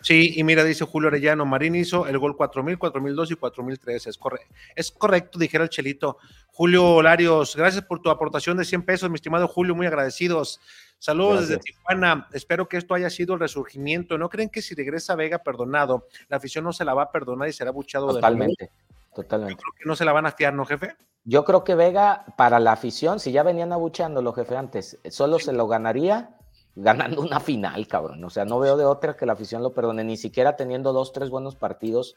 Sí, 0.00 0.32
y 0.34 0.42
mira, 0.42 0.64
dice 0.64 0.84
Julio 0.84 1.10
Arellano, 1.10 1.46
Marín 1.46 1.76
hizo 1.76 2.08
el 2.08 2.18
gol 2.18 2.36
4000, 2.36 2.76
4002 2.76 3.30
y 3.30 3.34
4003. 3.36 4.06
Es, 4.08 4.18
corre 4.18 4.40
es 4.74 4.90
correcto, 4.90 5.38
dijera 5.38 5.62
el 5.62 5.70
Chelito. 5.70 6.18
Julio 6.52 7.00
Larios, 7.00 7.56
gracias 7.56 7.82
por 7.84 8.00
tu 8.00 8.10
aportación 8.10 8.58
de 8.58 8.64
100 8.64 8.82
pesos, 8.82 9.08
mi 9.08 9.14
estimado 9.14 9.48
Julio, 9.48 9.74
muy 9.74 9.86
agradecidos. 9.86 10.60
Saludos 10.98 11.48
desde. 11.48 11.58
Tijuana. 11.58 12.28
Espero 12.32 12.68
que 12.68 12.76
esto 12.76 12.94
haya 12.94 13.10
sido 13.10 13.34
el 13.34 13.40
resurgimiento. 13.40 14.18
¿No 14.18 14.28
creen 14.28 14.50
que 14.50 14.62
si 14.62 14.74
regresa 14.74 15.16
Vega 15.16 15.38
perdonado, 15.38 16.06
la 16.28 16.36
afición 16.36 16.62
no 16.64 16.72
se 16.72 16.84
la 16.84 16.94
va 16.94 17.04
a 17.04 17.10
perdonar 17.10 17.48
y 17.48 17.52
será 17.52 17.72
buchado 17.72 18.06
de 18.06 18.12
nuevo? 18.12 18.20
Totalmente, 18.20 18.70
totalmente. 19.14 19.62
Creo 19.62 19.72
que 19.78 19.88
no 19.88 19.96
se 19.96 20.04
la 20.04 20.12
van 20.12 20.26
a 20.26 20.32
fiar, 20.32 20.54
¿no, 20.54 20.64
jefe? 20.64 20.94
Yo 21.24 21.44
creo 21.44 21.64
que 21.64 21.74
Vega, 21.74 22.26
para 22.36 22.60
la 22.60 22.72
afición, 22.72 23.18
si 23.18 23.32
ya 23.32 23.42
venían 23.42 23.72
abucheándolo, 23.72 24.32
jefe, 24.32 24.56
antes, 24.56 24.98
solo 25.08 25.38
se 25.38 25.52
lo 25.52 25.66
ganaría 25.66 26.36
ganando 26.74 27.22
una 27.22 27.40
final, 27.40 27.86
cabrón. 27.86 28.22
O 28.24 28.30
sea, 28.30 28.44
no 28.44 28.58
veo 28.58 28.76
de 28.76 28.84
otra 28.84 29.16
que 29.16 29.26
la 29.26 29.32
afición 29.32 29.62
lo 29.62 29.72
perdone, 29.72 30.04
ni 30.04 30.16
siquiera 30.16 30.56
teniendo 30.56 30.92
dos, 30.92 31.12
tres 31.12 31.30
buenos 31.30 31.56
partidos, 31.56 32.16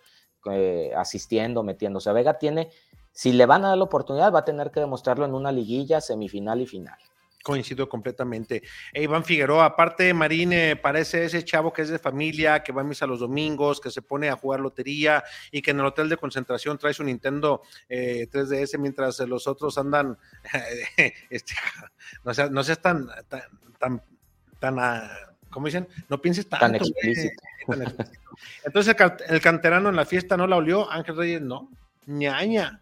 eh, 0.52 0.92
asistiendo, 0.96 1.64
metiendo. 1.64 1.98
O 1.98 2.02
sea, 2.02 2.14
Vega 2.14 2.38
tiene, 2.38 2.70
si 3.16 3.32
le 3.32 3.46
van 3.46 3.64
a 3.64 3.70
dar 3.70 3.78
la 3.78 3.86
oportunidad, 3.86 4.34
va 4.34 4.40
a 4.40 4.46
tener 4.46 4.72
que 4.72 4.82
demostrarlo 4.82 5.24
en 5.24 5.34
una 5.34 5.50
liguilla, 5.50 6.02
semifinal 6.02 6.60
y 6.60 6.68
final. 6.68 6.98
Coincido 7.42 7.88
completamente. 7.88 8.62
E 8.92 9.04
Iván 9.04 9.24
Figueroa, 9.24 9.64
aparte 9.66 10.14
Marín, 10.14 10.52
eh, 10.52 10.76
parece 10.76 11.24
ese 11.24 11.46
chavo 11.46 11.72
que 11.72 11.84
es 11.84 11.90
de 11.90 11.98
familia, 11.98 12.62
que 12.62 12.74
va 12.74 12.82
a 12.82 12.84
misa 12.84 13.08
los 13.08 13.22
domingos, 13.22 13.80
que 13.80 13.90
se 13.90 14.02
pone 14.02 14.28
a 14.28 14.36
jugar 14.36 14.60
lotería 14.60 15.24
y 15.50 15.62
que 15.62 15.72
en 15.72 15.80
el 15.80 15.86
hotel 15.86 16.10
de 16.10 16.18
concentración 16.18 16.78
trae 16.78 16.94
su 16.94 17.06
Nintendo 17.06 17.62
eh, 17.88 18.28
3DS 18.30 18.78
mientras 18.80 19.18
eh, 19.22 19.28
los 19.28 19.48
otros 19.48 19.78
andan, 19.78 20.18
este, 21.30 21.54
no 22.26 22.34
seas, 22.34 22.52
no 22.52 22.64
seas 22.66 22.82
tan, 22.82 23.08
tan, 23.30 23.44
tan, 23.80 24.02
tan, 24.60 24.80
ah, 24.80 25.10
¿cómo 25.50 25.68
dicen? 25.68 25.88
No 26.10 26.20
pienses 26.20 26.50
tanto. 26.50 26.66
Tan 26.66 26.76
explícito. 26.76 27.42
tan 27.68 27.82
explícito. 27.82 28.20
Entonces 28.66 28.94
el, 29.00 29.36
el 29.36 29.40
canterano 29.40 29.88
en 29.88 29.96
la 29.96 30.06
fiesta 30.06 30.36
no 30.36 30.48
la 30.48 30.58
olió, 30.58 30.92
Ángel 30.92 31.16
Reyes 31.16 31.42
no, 31.42 31.70
ñaña, 32.08 32.82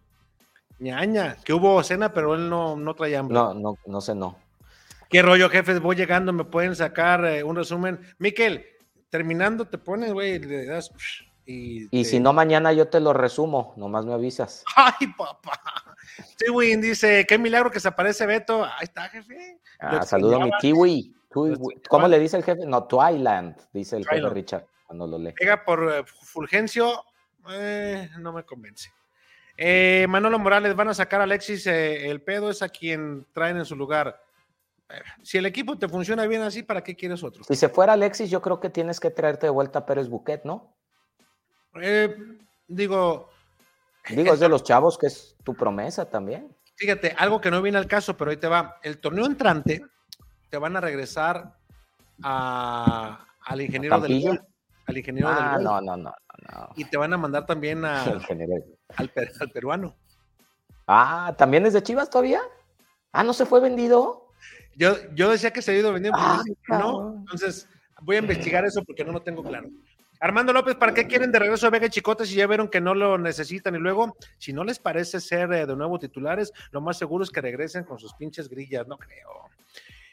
ñaña, 0.79 1.37
que 1.43 1.53
hubo 1.53 1.81
cena, 1.83 2.13
pero 2.13 2.35
él 2.35 2.49
no, 2.49 2.75
no 2.75 2.93
traía 2.95 3.19
hambre. 3.19 3.35
No, 3.35 3.53
no, 3.53 3.77
no 3.85 4.01
sé, 4.01 4.15
no. 4.15 4.37
¿Qué 5.09 5.21
rollo, 5.21 5.49
jefes? 5.49 5.79
Voy 5.79 5.95
llegando, 5.95 6.33
me 6.33 6.43
pueden 6.43 6.75
sacar 6.75 7.23
eh, 7.25 7.43
un 7.43 7.55
resumen. 7.55 7.99
Miquel, 8.17 8.65
terminando 9.09 9.65
te 9.67 9.77
pones, 9.77 10.11
güey, 10.11 10.39
le 10.39 10.65
das 10.65 10.91
y, 11.45 11.83
Y 11.91 12.03
te- 12.03 12.09
si 12.09 12.19
no, 12.19 12.33
mañana 12.33 12.73
yo 12.73 12.87
te 12.87 12.99
lo 12.99 13.13
resumo, 13.13 13.73
nomás 13.77 14.05
me 14.05 14.13
avisas. 14.13 14.63
Ay, 14.75 15.07
papá. 15.17 15.61
Tiwin 16.37 16.81
dice, 16.81 17.25
qué 17.27 17.37
milagro 17.37 17.69
que 17.71 17.79
se 17.79 17.87
aparece 17.87 18.25
Beto. 18.25 18.63
Ahí 18.63 18.71
está, 18.83 19.09
jefe. 19.09 19.59
Ah, 19.79 20.03
saludo 20.03 20.41
a 20.41 20.45
mi. 20.45 20.51
Kiwi. 20.59 21.13
¿Cómo 21.89 22.07
le 22.07 22.19
dice 22.19 22.37
el 22.37 22.43
jefe? 22.43 22.65
No, 22.65 22.83
Twiland, 22.85 23.55
dice 23.73 23.97
el 23.97 24.03
jefe 24.03 24.15
Twiland. 24.17 24.33
Richard 24.35 24.65
cuando 24.85 25.07
lo 25.07 25.17
lee. 25.17 25.31
Pega 25.33 25.63
por 25.63 25.91
eh, 25.91 26.03
Fulgencio, 26.05 27.03
eh, 27.51 28.09
no 28.19 28.31
me 28.33 28.43
convence. 28.43 28.91
Eh, 29.57 30.05
Manolo 30.09 30.39
Morales, 30.39 30.75
van 30.75 30.89
a 30.89 30.93
sacar 30.93 31.21
a 31.21 31.25
Alexis, 31.25 31.67
eh, 31.67 32.09
el 32.09 32.21
pedo 32.21 32.49
es 32.49 32.61
a 32.61 32.69
quien 32.69 33.25
traen 33.34 33.57
en 33.57 33.65
su 33.65 33.75
lugar. 33.75 34.19
Eh, 34.89 34.95
Si 35.21 35.38
el 35.38 35.45
equipo 35.45 35.77
te 35.77 35.88
funciona 35.88 36.25
bien 36.25 36.41
así, 36.41 36.63
¿para 36.63 36.84
qué 36.84 36.95
quieres 36.95 37.23
otro? 37.23 37.43
Si 37.43 37.55
se 37.55 37.69
fuera 37.69 37.93
Alexis, 37.93 38.30
yo 38.30 38.41
creo 38.41 38.59
que 38.59 38.69
tienes 38.69 38.99
que 38.99 39.11
traerte 39.11 39.45
de 39.45 39.51
vuelta 39.51 39.80
a 39.80 39.85
Pérez 39.85 40.07
Buquet, 40.09 40.43
¿no? 40.43 40.73
Eh, 41.81 42.15
digo, 42.67 43.30
Digo, 44.09 44.34
es 44.34 44.39
de 44.39 44.49
los 44.49 44.63
chavos 44.63 44.97
que 44.97 45.07
es 45.07 45.35
tu 45.43 45.53
promesa 45.55 46.09
también. 46.09 46.53
Fíjate, 46.75 47.15
algo 47.17 47.39
que 47.39 47.49
no 47.51 47.61
viene 47.61 47.77
al 47.77 47.88
caso, 47.88 48.17
pero 48.17 48.31
ahí 48.31 48.38
te 48.38 48.47
va. 48.47 48.80
El 48.84 48.99
torneo 48.99 49.25
entrante 49.25 49.81
te 50.49 50.57
van 50.57 50.75
a 50.75 50.81
regresar 50.81 51.53
a- 52.21 53.25
al 53.45 53.61
ingeniero 53.61 53.99
del. 54.01 54.39
Al 54.85 54.97
ingeniero 54.97 55.30
Ah, 55.30 55.53
del 55.55 55.63
no, 55.63 55.80
no, 55.81 55.95
no, 55.95 56.13
no. 56.51 56.69
Y 56.75 56.85
te 56.85 56.97
van 56.97 57.13
a 57.13 57.17
mandar 57.17 57.45
también 57.45 57.85
a-. 57.85 58.03
al, 58.97 59.09
per- 59.09 59.31
al 59.39 59.49
peruano. 59.51 59.95
Ah, 60.87 61.33
¿también 61.37 61.65
es 61.65 61.73
de 61.73 61.83
Chivas 61.83 62.09
todavía? 62.09 62.41
Ah, 63.11 63.23
¿no 63.23 63.33
se 63.33 63.45
fue 63.45 63.59
vendido? 63.59 64.29
Yo, 64.75 64.95
yo 65.13 65.29
decía 65.29 65.51
que 65.51 65.61
se 65.61 65.71
había 65.71 65.81
ido 65.81 65.93
vendiendo, 65.93 66.19
pero 66.19 66.33
Ah, 66.69 66.77
no. 66.79 67.15
Entonces, 67.19 67.67
voy 68.01 68.15
a 68.17 68.19
investigar 68.19 68.65
eso 68.65 68.83
porque 68.83 69.03
no 69.05 69.11
lo 69.11 69.21
tengo 69.21 69.43
claro. 69.43 69.69
Armando 70.19 70.53
López, 70.53 70.75
¿para 70.75 70.93
qué 70.93 71.05
quieren 71.05 71.31
de 71.31 71.39
regreso 71.39 71.67
a 71.67 71.69
Vega 71.69 71.85
y 71.87 71.89
Chicote 71.89 72.25
si 72.25 72.35
ya 72.35 72.47
vieron 72.47 72.69
que 72.69 72.79
no 72.79 72.95
lo 72.95 73.17
necesitan? 73.17 73.75
Y 73.75 73.79
luego, 73.79 74.15
si 74.37 74.53
no 74.53 74.63
les 74.63 74.79
parece 74.79 75.19
ser 75.19 75.51
eh, 75.51 75.65
de 75.65 75.75
nuevo 75.75 75.99
titulares, 75.99 76.53
lo 76.71 76.79
más 76.79 76.97
seguro 76.97 77.23
es 77.25 77.29
que 77.29 77.41
regresen 77.41 77.83
con 77.83 77.99
sus 77.99 78.13
pinches 78.13 78.47
grillas, 78.49 78.87
no 78.87 78.97
creo. 78.97 79.49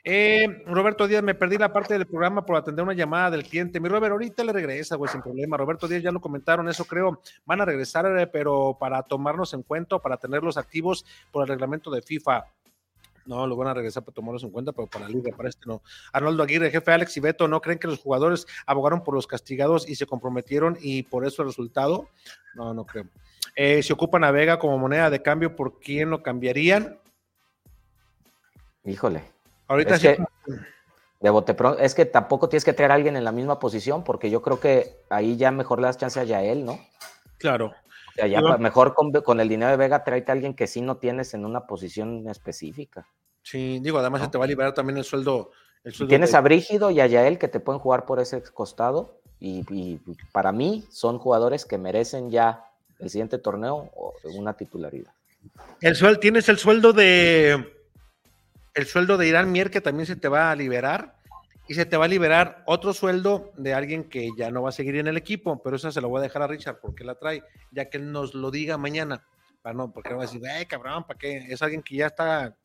Eh, 0.04 0.62
Roberto 0.66 1.06
Díaz, 1.06 1.22
me 1.22 1.34
perdí 1.34 1.58
la 1.58 1.72
parte 1.72 1.94
del 1.94 2.06
programa 2.06 2.44
por 2.44 2.56
atender 2.56 2.82
una 2.82 2.94
llamada 2.94 3.30
del 3.30 3.44
cliente. 3.44 3.80
Mi 3.80 3.88
Robert, 3.88 4.12
ahorita 4.12 4.44
le 4.44 4.52
regresa, 4.52 4.96
güey, 4.96 5.10
sin 5.10 5.22
problema. 5.22 5.56
Roberto 5.56 5.86
Díaz 5.88 6.02
ya 6.02 6.10
lo 6.10 6.20
comentaron, 6.20 6.68
eso 6.68 6.84
creo. 6.84 7.20
Van 7.44 7.60
a 7.60 7.64
regresar, 7.64 8.06
eh, 8.18 8.26
pero 8.26 8.76
para 8.78 9.02
tomarnos 9.02 9.52
en 9.54 9.62
cuenta, 9.62 9.98
para 9.98 10.16
tenerlos 10.16 10.56
activos 10.56 11.04
por 11.30 11.42
el 11.42 11.48
reglamento 11.48 11.90
de 11.90 12.02
FIFA. 12.02 12.44
No, 13.26 13.46
lo 13.46 13.54
van 13.54 13.68
a 13.68 13.74
regresar 13.74 14.02
para 14.02 14.14
tomarlos 14.14 14.42
en 14.42 14.50
cuenta, 14.50 14.72
pero 14.72 14.88
para 14.88 15.04
la 15.04 15.10
liga, 15.10 15.30
para 15.36 15.48
este 15.48 15.66
no. 15.66 15.82
Arnoldo 16.12 16.42
Aguirre, 16.42 16.70
jefe 16.70 16.90
Alex 16.90 17.16
y 17.16 17.20
Beto, 17.20 17.46
¿no 17.46 17.60
creen 17.60 17.78
que 17.78 17.86
los 17.86 18.00
jugadores 18.00 18.46
abogaron 18.66 19.04
por 19.04 19.14
los 19.14 19.26
castigados 19.26 19.88
y 19.88 19.94
se 19.94 20.06
comprometieron 20.06 20.78
y 20.80 21.02
por 21.02 21.26
eso 21.26 21.42
el 21.42 21.48
resultado? 21.48 22.08
No, 22.54 22.72
no 22.72 22.84
creo. 22.84 23.04
Eh, 23.54 23.82
si 23.82 23.92
ocupan 23.92 24.24
a 24.24 24.30
Vega 24.30 24.58
como 24.58 24.78
moneda 24.78 25.10
de 25.10 25.22
cambio, 25.22 25.54
¿por 25.54 25.78
quién 25.78 26.10
lo 26.10 26.22
cambiarían? 26.22 26.98
Híjole. 28.84 29.22
Ahorita 29.70 29.94
es 29.94 30.00
sí. 30.00 30.08
que, 30.08 30.18
de 31.20 31.30
bote 31.30 31.54
pronto, 31.54 31.78
es 31.78 31.94
que 31.94 32.04
tampoco 32.04 32.48
tienes 32.48 32.64
que 32.64 32.72
traer 32.72 32.90
a 32.90 32.94
alguien 32.94 33.16
en 33.16 33.24
la 33.24 33.32
misma 33.32 33.58
posición, 33.58 34.02
porque 34.04 34.30
yo 34.30 34.42
creo 34.42 34.58
que 34.58 34.96
ahí 35.08 35.36
ya 35.36 35.50
mejor 35.50 35.80
le 35.80 35.86
das 35.86 35.96
chance 35.96 36.18
a 36.18 36.24
Yael, 36.24 36.64
¿no? 36.64 36.78
Claro. 37.38 37.66
O 37.66 38.12
sea, 38.14 38.26
ya 38.26 38.40
mejor 38.58 38.94
con, 38.94 39.12
con 39.12 39.38
el 39.40 39.48
dinero 39.48 39.70
de 39.70 39.76
Vega 39.76 40.02
tráete 40.02 40.32
a 40.32 40.34
alguien 40.34 40.54
que 40.54 40.66
sí 40.66 40.80
no 40.82 40.96
tienes 40.96 41.32
en 41.34 41.44
una 41.44 41.66
posición 41.66 42.28
específica. 42.28 43.06
Sí, 43.42 43.78
digo, 43.80 43.98
además 43.98 44.22
se 44.22 44.28
te 44.28 44.38
va 44.38 44.44
a 44.44 44.48
liberar 44.48 44.74
también 44.74 44.98
el 44.98 45.04
sueldo. 45.04 45.52
El 45.84 45.94
sueldo 45.94 46.08
Tienes 46.10 46.32
de- 46.32 46.36
a 46.36 46.40
Brígido 46.40 46.90
y 46.90 47.00
a 47.00 47.06
Yael 47.06 47.38
que 47.38 47.48
te 47.48 47.60
pueden 47.60 47.78
jugar 47.80 48.04
por 48.04 48.18
ese 48.20 48.42
costado 48.42 49.20
y, 49.38 49.64
y 49.72 50.00
para 50.32 50.52
mí 50.52 50.84
son 50.90 51.18
jugadores 51.18 51.64
que 51.64 51.78
merecen 51.78 52.30
ya 52.30 52.64
el 52.98 53.08
siguiente 53.08 53.38
torneo 53.38 53.90
o 53.94 54.12
una 54.34 54.54
titularidad. 54.54 55.12
El 55.80 55.94
sueldo, 55.96 56.20
tienes 56.20 56.48
el 56.50 56.58
sueldo 56.58 56.92
de 56.92 57.72
el 58.74 58.86
sueldo 58.86 59.16
de 59.16 59.28
Irán 59.28 59.52
Mier 59.52 59.70
que 59.70 59.80
también 59.80 60.06
se 60.06 60.16
te 60.16 60.28
va 60.28 60.50
a 60.50 60.56
liberar 60.56 61.16
y 61.68 61.74
se 61.74 61.86
te 61.86 61.96
va 61.96 62.06
a 62.06 62.08
liberar 62.08 62.62
otro 62.66 62.92
sueldo 62.92 63.52
de 63.56 63.74
alguien 63.74 64.04
que 64.04 64.30
ya 64.36 64.50
no 64.50 64.62
va 64.62 64.70
a 64.70 64.72
seguir 64.72 64.96
en 64.96 65.06
el 65.06 65.16
equipo, 65.16 65.62
pero 65.62 65.76
eso 65.76 65.92
se 65.92 66.00
lo 66.00 66.08
voy 66.08 66.18
a 66.18 66.22
dejar 66.22 66.42
a 66.42 66.48
Richard 66.48 66.80
porque 66.80 67.04
la 67.04 67.14
trae, 67.14 67.44
ya 67.70 67.88
que 67.88 67.98
él 67.98 68.10
nos 68.10 68.34
lo 68.34 68.50
diga 68.50 68.76
mañana. 68.76 69.24
Para 69.62 69.74
no, 69.74 69.92
porque 69.92 70.10
no 70.10 70.16
va 70.16 70.24
a 70.24 70.26
decir, 70.26 70.42
"Ey, 70.44 70.66
cabrón, 70.66 71.04
¿para 71.06 71.18
qué? 71.18 71.46
Es 71.48 71.62
alguien 71.62 71.82
que 71.82 71.94
ya 71.94 72.06
está 72.06 72.56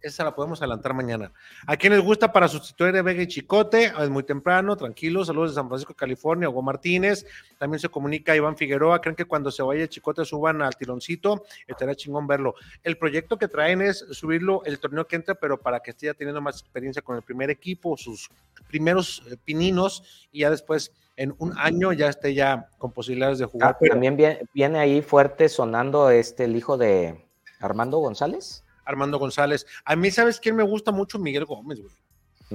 esa 0.00 0.24
la 0.24 0.34
podemos 0.34 0.60
adelantar 0.60 0.94
mañana. 0.94 1.32
¿A 1.66 1.76
quién 1.76 1.92
les 1.92 2.02
gusta 2.02 2.32
para 2.32 2.48
sustituir 2.48 2.96
a 2.96 3.02
Vega 3.02 3.22
y 3.22 3.26
Chicote? 3.26 3.92
Es 3.98 4.10
muy 4.10 4.22
temprano, 4.22 4.76
tranquilo. 4.76 5.24
Saludos 5.24 5.50
de 5.50 5.54
San 5.56 5.68
Francisco, 5.68 5.94
California. 5.94 6.48
Hugo 6.48 6.62
Martínez. 6.62 7.26
También 7.58 7.80
se 7.80 7.88
comunica 7.88 8.36
Iván 8.36 8.56
Figueroa. 8.56 9.00
¿Creen 9.00 9.16
que 9.16 9.24
cuando 9.24 9.50
se 9.50 9.62
vaya 9.62 9.88
Chicote 9.88 10.24
suban 10.24 10.62
al 10.62 10.76
tironcito? 10.76 11.44
Estaría 11.66 11.94
chingón 11.94 12.26
verlo. 12.26 12.54
El 12.82 12.98
proyecto 12.98 13.36
que 13.36 13.48
traen 13.48 13.82
es 13.82 13.98
subirlo 14.10 14.62
el 14.64 14.78
torneo 14.78 15.06
que 15.06 15.16
entra, 15.16 15.34
pero 15.34 15.60
para 15.60 15.80
que 15.80 15.90
esté 15.90 16.06
ya 16.06 16.14
teniendo 16.14 16.40
más 16.40 16.60
experiencia 16.60 17.02
con 17.02 17.16
el 17.16 17.22
primer 17.22 17.50
equipo, 17.50 17.96
sus 17.96 18.30
primeros 18.68 19.22
eh, 19.30 19.36
pininos, 19.44 20.28
y 20.32 20.40
ya 20.40 20.50
después 20.50 20.92
en 21.16 21.34
un 21.38 21.54
año 21.56 21.92
ya 21.92 22.08
esté 22.08 22.34
ya 22.34 22.68
con 22.78 22.92
posibilidades 22.92 23.38
de 23.38 23.46
jugar. 23.46 23.76
Ah, 23.80 23.86
también 23.88 24.16
viene, 24.16 24.42
viene 24.52 24.78
ahí 24.78 25.02
fuerte 25.02 25.48
sonando 25.48 26.10
este 26.10 26.44
el 26.44 26.56
hijo 26.56 26.76
de 26.76 27.26
Armando 27.60 27.98
González. 27.98 28.65
Armando 28.86 29.18
González. 29.18 29.66
A 29.84 29.94
mí, 29.96 30.10
¿sabes 30.10 30.40
quién 30.40 30.56
me 30.56 30.62
gusta 30.62 30.92
mucho? 30.92 31.18
Miguel 31.18 31.44
Gómez, 31.44 31.80
güey. 31.82 31.94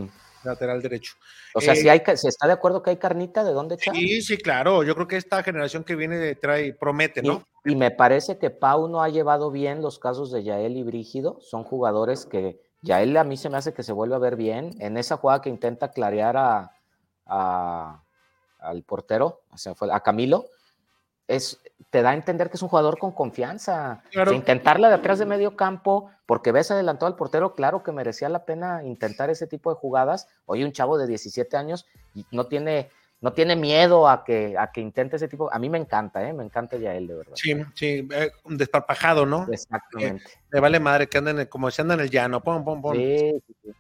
Mm. 0.07 0.09
Lateral 0.43 0.81
derecho. 0.81 1.13
O 1.53 1.61
sea, 1.61 1.73
Eh, 1.73 1.75
si 1.75 1.87
hay, 1.89 1.99
ca- 1.99 2.17
¿se 2.17 2.27
está 2.29 2.47
de 2.47 2.53
acuerdo 2.53 2.81
que 2.81 2.89
hay 2.89 2.97
carnita 2.97 3.43
de 3.43 3.53
dónde 3.53 3.75
echar? 3.75 3.93
Sí, 3.95 4.23
sí, 4.23 4.37
claro. 4.37 4.81
Yo 4.83 4.95
creo 4.95 5.07
que 5.07 5.17
esta 5.17 5.43
generación 5.43 5.83
que 5.83 5.95
viene 5.95 6.33
trae, 6.33 6.73
promete, 6.73 7.21
¿no? 7.21 7.45
Y, 7.63 7.73
y 7.73 7.75
me 7.75 7.91
parece 7.91 8.39
que 8.39 8.49
Pau 8.49 8.87
no 8.87 9.03
ha 9.03 9.09
llevado 9.09 9.51
bien 9.51 9.83
los 9.83 9.99
casos 9.99 10.31
de 10.31 10.41
Yael 10.43 10.77
y 10.77 10.83
Brígido. 10.83 11.37
Son 11.41 11.63
jugadores 11.63 12.25
que 12.25 12.59
Yael 12.81 13.15
a 13.17 13.23
mí 13.23 13.37
se 13.37 13.49
me 13.49 13.57
hace 13.57 13.73
que 13.75 13.83
se 13.83 13.91
vuelve 13.91 14.15
a 14.15 14.19
ver 14.19 14.35
bien. 14.35 14.71
En 14.79 14.97
esa 14.97 15.17
jugada 15.17 15.41
que 15.43 15.49
intenta 15.49 15.91
clarear 15.91 16.37
a, 16.37 16.71
a- 17.27 18.03
al 18.59 18.83
portero, 18.83 19.41
o 19.51 19.57
sea, 19.57 19.75
fue 19.75 19.89
a 19.93 19.99
Camilo, 20.01 20.45
es, 21.27 21.60
te 21.89 22.01
da 22.01 22.11
a 22.11 22.13
entender 22.13 22.49
que 22.49 22.57
es 22.57 22.61
un 22.61 22.69
jugador 22.69 22.97
con 22.97 23.11
confianza. 23.11 24.03
Claro. 24.11 24.31
O 24.31 24.33
sea, 24.33 24.39
intentarla 24.39 24.89
de 24.89 24.95
atrás 24.95 25.19
de 25.19 25.25
medio 25.25 25.55
campo, 25.55 26.09
porque 26.25 26.51
ves 26.51 26.71
adelantado 26.71 27.07
al 27.07 27.15
portero, 27.15 27.55
claro 27.55 27.83
que 27.83 27.91
merecía 27.91 28.29
la 28.29 28.45
pena 28.45 28.83
intentar 28.83 29.29
ese 29.29 29.47
tipo 29.47 29.69
de 29.69 29.75
jugadas. 29.75 30.27
Hoy 30.45 30.63
un 30.63 30.71
chavo 30.71 30.97
de 30.97 31.07
17 31.07 31.57
años 31.57 31.87
y 32.13 32.25
no 32.31 32.45
tiene 32.45 32.89
no 33.21 33.33
tiene 33.33 33.55
miedo 33.55 34.07
a 34.07 34.23
que, 34.23 34.55
a 34.57 34.71
que 34.71 34.81
intente 34.81 35.15
ese 35.15 35.27
tipo. 35.27 35.53
A 35.53 35.59
mí 35.59 35.69
me 35.69 35.77
encanta, 35.77 36.27
¿eh? 36.27 36.33
Me 36.33 36.43
encanta 36.43 36.77
ya 36.77 36.95
él, 36.95 37.07
de 37.07 37.13
verdad. 37.13 37.33
Sí, 37.35 37.53
sí, 37.75 38.07
eh, 38.11 38.31
un 38.45 38.57
desparpajado, 38.57 39.27
¿no? 39.27 39.47
Exactamente. 39.51 40.23
Eh, 40.25 40.39
me 40.51 40.59
vale 40.59 40.79
madre 40.79 41.07
que 41.07 41.19
anden 41.19 41.45
como 41.45 41.69
si 41.69 41.83
andan 41.83 41.99
en 41.99 42.05
el 42.05 42.11
llano, 42.11 42.41
pom, 42.41 42.65
pom, 42.65 42.81
pom. 42.81 42.95
Sí, 42.95 43.43
sí, 43.45 43.55
sí. 43.63 43.71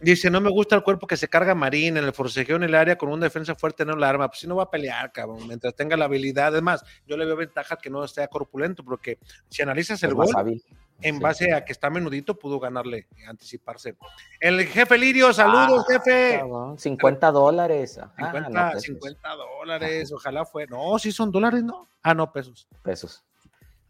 Dice, 0.00 0.30
no 0.30 0.40
me 0.40 0.48
gusta 0.50 0.76
el 0.76 0.84
cuerpo 0.84 1.08
que 1.08 1.16
se 1.16 1.26
carga 1.28 1.56
Marín 1.56 1.96
en 1.96 2.04
el 2.04 2.12
forcejeo 2.12 2.54
en 2.54 2.62
el 2.62 2.74
área 2.76 2.96
con 2.96 3.08
una 3.08 3.24
defensa 3.26 3.56
fuerte, 3.56 3.84
no 3.84 3.96
la 3.96 4.08
arma. 4.08 4.28
Pues 4.28 4.40
si 4.40 4.46
no 4.46 4.54
va 4.54 4.62
a 4.64 4.70
pelear, 4.70 5.10
cabrón, 5.10 5.46
mientras 5.48 5.74
tenga 5.74 5.96
la 5.96 6.04
habilidad. 6.04 6.48
Además, 6.48 6.84
yo 7.06 7.16
le 7.16 7.24
veo 7.24 7.34
ventaja 7.34 7.76
que 7.76 7.90
no 7.90 8.04
esté 8.04 8.26
corpulento, 8.28 8.84
porque 8.84 9.18
si 9.48 9.62
analizas 9.62 10.00
el 10.04 10.14
gol, 10.14 10.28
hábil. 10.36 10.62
en 11.00 11.14
Sí. 11.16 11.20
base 11.22 11.52
a 11.54 11.64
que 11.64 11.70
está 11.72 11.90
menudito, 11.90 12.36
pudo 12.36 12.58
ganarle, 12.58 13.06
anticiparse. 13.28 13.96
El 14.40 14.66
jefe 14.66 14.98
Lirio, 14.98 15.32
saludos, 15.32 15.84
Ah, 15.88 15.92
jefe. 15.92 16.38
cabrón, 16.40 16.76
50 16.78 17.30
dólares. 17.30 17.98
Ah, 18.02 18.12
50, 18.16 18.48
no, 18.50 18.68
pesos. 18.70 18.82
50 18.82 19.28
dólares, 19.36 20.12
ojalá 20.12 20.44
fue. 20.44 20.66
No, 20.66 20.98
sí 20.98 21.12
son 21.12 21.30
dólares, 21.30 21.62
¿no? 21.62 21.86
Ah, 22.02 22.14
no, 22.14 22.32
pesos. 22.32 22.66
Pesos. 22.82 23.24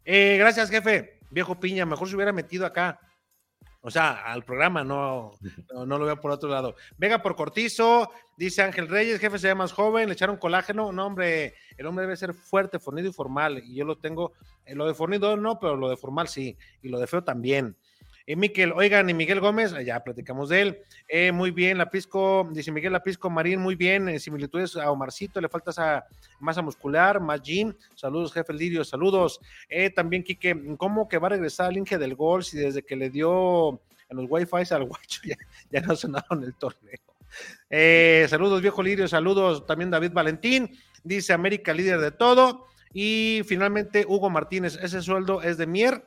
Eh, 0.05 0.36
gracias, 0.39 0.68
jefe. 0.70 1.18
Viejo 1.30 1.59
piña, 1.59 1.86
mejor 1.86 2.09
se 2.09 2.14
hubiera 2.14 2.32
metido 2.32 2.66
acá. 2.66 2.98
O 3.80 3.90
sea, 3.90 4.24
al 4.24 4.44
programa, 4.44 4.82
no, 4.82 5.32
no, 5.72 5.86
no 5.86 5.98
lo 5.98 6.05
veo 6.05 6.20
por 6.20 6.32
otro 6.32 6.48
lado. 6.48 6.74
Vega 6.96 7.22
por 7.22 7.36
Cortizo, 7.36 8.10
dice 8.36 8.62
Ángel 8.62 8.88
Reyes, 8.88 9.20
jefe 9.20 9.38
se 9.38 9.48
ve 9.48 9.55
más 9.55 9.72
joven, 9.72 10.09
le 10.09 10.14
echaron 10.14 10.36
colágeno. 10.36 10.90
No, 10.90 11.06
hombre, 11.06 11.55
el 11.76 11.86
hombre 11.86 12.05
debe 12.05 12.16
ser 12.16 12.34
fuerte, 12.34 12.80
fornido 12.80 13.09
y 13.09 13.12
formal. 13.12 13.62
Y 13.64 13.76
yo 13.76 13.84
lo 13.84 13.96
tengo, 13.96 14.32
eh, 14.64 14.74
lo 14.74 14.86
de 14.86 14.94
fornido 14.94 15.36
no, 15.36 15.60
pero 15.60 15.76
lo 15.76 15.88
de 15.88 15.96
formal 15.96 16.28
sí. 16.28 16.56
Y 16.82 16.88
lo 16.88 16.98
de 16.98 17.06
feo 17.06 17.22
también. 17.22 17.76
Y 18.28 18.36
Miquel, 18.36 18.72
oigan, 18.72 19.09
y 19.09 19.14
Miguel 19.14 19.40
Gómez, 19.40 19.72
eh, 19.72 19.86
ya 19.86 20.05
platicamos 20.05 20.50
de 20.50 20.60
él. 20.60 20.78
Eh, 21.09 21.32
muy 21.32 21.50
bien, 21.50 21.78
Lapisco, 21.78 22.46
dice 22.52 22.70
Miguel 22.70 22.92
Lapisco 22.92 23.30
Marín, 23.30 23.59
muy 23.59 23.74
bien. 23.74 24.06
En 24.06 24.20
similitudes 24.20 24.76
a 24.76 24.90
Omarcito, 24.90 25.40
le 25.40 25.48
falta 25.48 25.70
esa 25.70 26.05
masa 26.38 26.60
muscular, 26.60 27.20
más 27.20 27.40
gym. 27.40 27.72
Saludos, 27.94 28.34
jefe 28.34 28.52
Lirio, 28.52 28.84
saludos. 28.84 29.40
Eh, 29.70 29.88
también, 29.88 30.22
Quique, 30.22 30.55
¿cómo 30.76 31.09
que 31.09 31.16
va 31.16 31.28
a 31.28 31.30
regresar 31.30 31.68
al 31.68 31.78
Inge 31.78 31.96
del 31.96 32.16
gol 32.16 32.44
si 32.44 32.59
desde 32.59 32.82
que 32.82 32.96
le 32.96 33.09
dio 33.09 33.80
en 34.10 34.16
los 34.18 34.26
wifi 34.28 34.74
al 34.74 34.84
guacho 34.84 35.22
ya, 35.24 35.36
ya 35.70 35.80
no 35.80 35.96
sonaron 35.96 36.44
el 36.44 36.55
torneo? 36.55 37.00
Eh, 37.70 38.26
saludos, 38.28 38.60
viejo 38.60 38.82
Lirio, 38.82 39.09
saludos 39.09 39.64
también 39.64 39.90
David 39.90 40.12
Valentín, 40.12 40.78
dice 41.02 41.32
América 41.32 41.72
líder 41.72 42.00
de 42.00 42.10
todo. 42.10 42.66
Y 42.92 43.40
finalmente, 43.46 44.05
Hugo 44.06 44.28
Martínez, 44.28 44.78
ese 44.82 45.00
sueldo 45.00 45.40
es 45.40 45.56
de 45.56 45.66
Mier. 45.66 46.05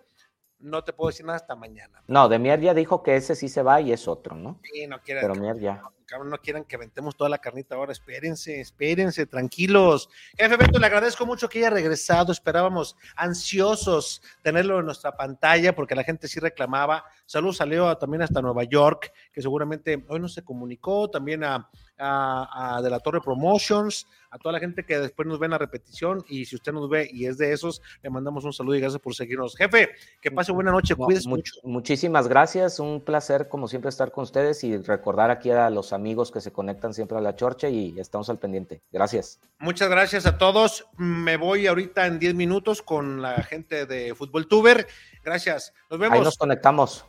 No 0.61 0.83
te 0.83 0.93
puedo 0.93 1.09
decir 1.09 1.25
nada 1.25 1.37
hasta 1.37 1.55
mañana. 1.55 2.03
No, 2.07 2.29
de 2.29 2.39
Mier 2.39 2.59
ya 2.61 2.73
dijo 2.73 3.01
que 3.03 3.15
ese 3.15 3.35
sí 3.35 3.49
se 3.49 3.63
va 3.63 3.81
y 3.81 3.91
es 3.91 4.07
otro, 4.07 4.35
¿no? 4.35 4.59
Sí, 4.63 4.87
no 4.87 4.99
quieren, 5.01 5.21
Pero 5.21 5.35
Mier 5.35 5.57
ya. 5.59 5.83
Cabrón, 6.11 6.29
no 6.29 6.37
quieran 6.39 6.65
que 6.65 6.75
ventemos 6.75 7.15
toda 7.15 7.29
la 7.29 7.37
carnita 7.37 7.75
ahora. 7.75 7.93
Espérense, 7.93 8.59
espérense, 8.59 9.25
tranquilos. 9.25 10.09
Jefe 10.37 10.57
Beto, 10.57 10.77
le 10.77 10.85
agradezco 10.85 11.25
mucho 11.25 11.47
que 11.47 11.59
haya 11.59 11.69
regresado. 11.69 12.33
Esperábamos 12.33 12.97
ansiosos 13.15 14.21
tenerlo 14.41 14.79
en 14.79 14.85
nuestra 14.85 15.15
pantalla 15.15 15.73
porque 15.73 15.95
la 15.95 16.03
gente 16.03 16.27
sí 16.27 16.39
reclamaba. 16.39 17.05
Saludos 17.25 17.61
a 17.61 17.65
Leo 17.65 17.97
también 17.97 18.21
hasta 18.23 18.41
Nueva 18.41 18.65
York, 18.65 19.13
que 19.31 19.41
seguramente 19.41 20.05
hoy 20.09 20.19
no 20.19 20.27
se 20.27 20.43
comunicó. 20.43 21.09
También 21.09 21.43
a, 21.45 21.69
a, 21.97 22.75
a 22.77 22.81
De 22.81 22.89
la 22.89 22.99
Torre 22.99 23.21
Promotions, 23.21 24.05
a 24.29 24.37
toda 24.37 24.53
la 24.53 24.59
gente 24.59 24.85
que 24.85 24.99
después 24.99 25.27
nos 25.27 25.39
ve 25.39 25.45
en 25.45 25.51
la 25.51 25.57
repetición. 25.57 26.23
Y 26.27 26.45
si 26.45 26.55
usted 26.55 26.73
nos 26.73 26.89
ve 26.89 27.09
y 27.11 27.25
es 27.25 27.37
de 27.37 27.53
esos, 27.53 27.81
le 28.01 28.09
mandamos 28.09 28.43
un 28.43 28.51
saludo 28.53 28.75
y 28.75 28.81
gracias 28.81 29.01
por 29.01 29.15
seguirnos. 29.15 29.55
Jefe, 29.55 29.91
que 30.21 30.29
pase 30.31 30.51
buena 30.51 30.71
noche, 30.71 30.93
No, 30.97 31.05
cuídese 31.05 31.29
mu- 31.29 31.37
mucho. 31.37 31.53
Muchísimas 31.63 32.27
gracias, 32.27 32.79
un 32.79 33.01
placer 33.01 33.47
como 33.47 33.67
siempre 33.67 33.89
estar 33.89 34.11
con 34.11 34.23
ustedes 34.23 34.63
y 34.63 34.77
recordar 34.77 35.31
aquí 35.31 35.49
a 35.51 35.69
los 35.69 35.93
amigos 35.93 36.00
que 36.31 36.41
se 36.41 36.51
conectan 36.51 36.93
siempre 36.93 37.17
a 37.17 37.21
la 37.21 37.35
chorcha 37.35 37.69
y 37.69 37.99
estamos 37.99 38.29
al 38.29 38.39
pendiente. 38.39 38.81
Gracias. 38.91 39.39
Muchas 39.59 39.89
gracias 39.89 40.25
a 40.25 40.37
todos. 40.37 40.85
Me 40.97 41.37
voy 41.37 41.67
ahorita 41.67 42.05
en 42.07 42.19
10 42.19 42.35
minutos 42.35 42.81
con 42.81 43.21
la 43.21 43.43
gente 43.43 43.85
de 43.85 44.13
Fútbol 44.15 44.47
Tuber. 44.47 44.87
Gracias. 45.23 45.73
Nos 45.89 46.01
Ahí 46.01 46.09
vemos. 46.09 46.23
nos 46.25 46.37
conectamos. 46.37 47.05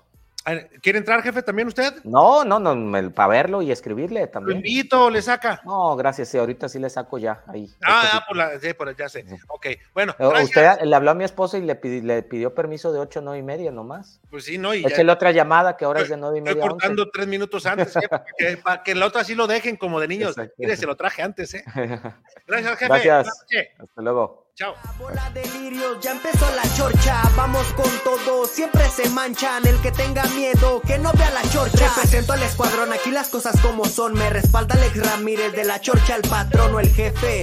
¿Quiere 0.83 0.99
entrar, 0.99 1.23
jefe, 1.23 1.43
también 1.43 1.69
usted? 1.69 1.95
No, 2.05 2.45
no, 2.45 2.59
no, 2.59 3.11
para 3.13 3.29
verlo 3.29 3.63
y 3.63 3.71
escribirle 3.71 4.23
Lo 4.23 4.29
también. 4.29 4.57
invito, 4.59 5.09
le 5.11 5.23
saca. 5.23 5.61
No, 5.65 5.95
gracias, 5.97 6.29
sí, 6.29 6.39
ahorita 6.39 6.69
sí 6.69 6.79
le 6.79 6.91
saco 6.91 7.19
ya. 7.19 7.43
Ahí. 7.47 7.71
Ah, 7.83 8.11
ah, 8.15 8.25
por 8.27 8.37
la, 8.37 8.59
sí, 8.59 8.75
por 8.75 8.97
ya 8.97 9.09
sé. 9.09 9.25
Ok, 9.49 9.67
bueno, 9.95 10.15
gracias. 10.19 10.45
Usted 10.45 10.81
le 10.85 10.97
habló 10.97 11.13
a 11.13 11.15
mi 11.15 11.25
esposa 11.25 11.59
y 11.59 11.63
le, 11.63 11.81
pidi- 11.81 12.03
le 12.03 12.23
pidió 12.23 12.55
permiso 12.55 12.93
de 12.93 12.99
8 12.99 13.21
9 13.23 13.39
y 13.39 13.43
media 13.43 13.71
nomás. 13.71 14.21
Pues 14.31 14.45
sí, 14.45 14.59
no, 14.59 14.75
y 14.75 14.83
ya 14.83 14.89
Échale 14.89 15.13
otra 15.13 15.31
llamada 15.31 15.77
que 15.77 15.85
ahora 15.85 16.01
es 16.01 16.09
de 16.09 16.17
9 16.17 16.37
y 16.37 16.39
estoy 16.41 16.55
media 16.55 16.65
11. 16.65 16.71
cortando 16.73 17.11
tres 17.11 17.27
minutos 17.29 17.65
antes, 17.67 17.93
jefe, 17.95 18.09
para, 18.09 18.25
que, 18.37 18.57
para 18.57 18.83
que 18.83 18.95
la 18.95 19.07
otra 19.07 19.25
sí 19.25 19.35
lo 19.35 19.47
dejen 19.47 19.77
como 19.77 20.01
de 20.01 20.09
niños. 20.09 20.31
Exacto. 20.31 20.55
Mire, 20.59 20.77
se 20.77 20.87
lo 20.87 20.97
traje 20.97 21.23
antes, 21.23 21.55
¿eh? 21.55 21.65
Gracias, 22.47 22.79
jefe. 22.79 22.87
Gracias. 22.89 23.29
Hasta 23.79 24.03
luego. 24.03 24.42
Chao. 24.55 24.75
delirios, 25.33 25.99
ya 26.03 26.13
empezó 26.13 26.47
la 26.55 26.63
chorcha, 26.77 27.23
vamos 27.35 27.65
con 27.73 27.91
todo, 28.05 28.45
siempre 28.45 28.87
se 28.91 29.09
manchan, 29.09 29.67
el 29.67 29.81
que 29.81 29.91
tenga 29.91 30.25
miedo, 30.25 30.83
que 30.87 30.99
no 30.99 31.11
vea 31.15 31.31
la 31.31 31.41
chorcha. 31.51 31.89
Represento 31.89 32.35
al 32.35 32.43
escuadrón, 32.43 32.93
aquí 32.93 33.11
las 33.11 33.31
cosas 33.31 33.59
como 33.63 33.87
son, 33.87 34.13
me 34.13 34.29
respalda 34.29 34.75
Alex 34.75 35.07
Ramírez 35.07 35.53
de 35.53 35.65
la 35.65 35.81
chorcha, 35.81 36.17
el 36.17 36.29
patrón 36.29 36.75
o 36.75 36.81
el 36.81 36.93
jefe, 36.93 37.43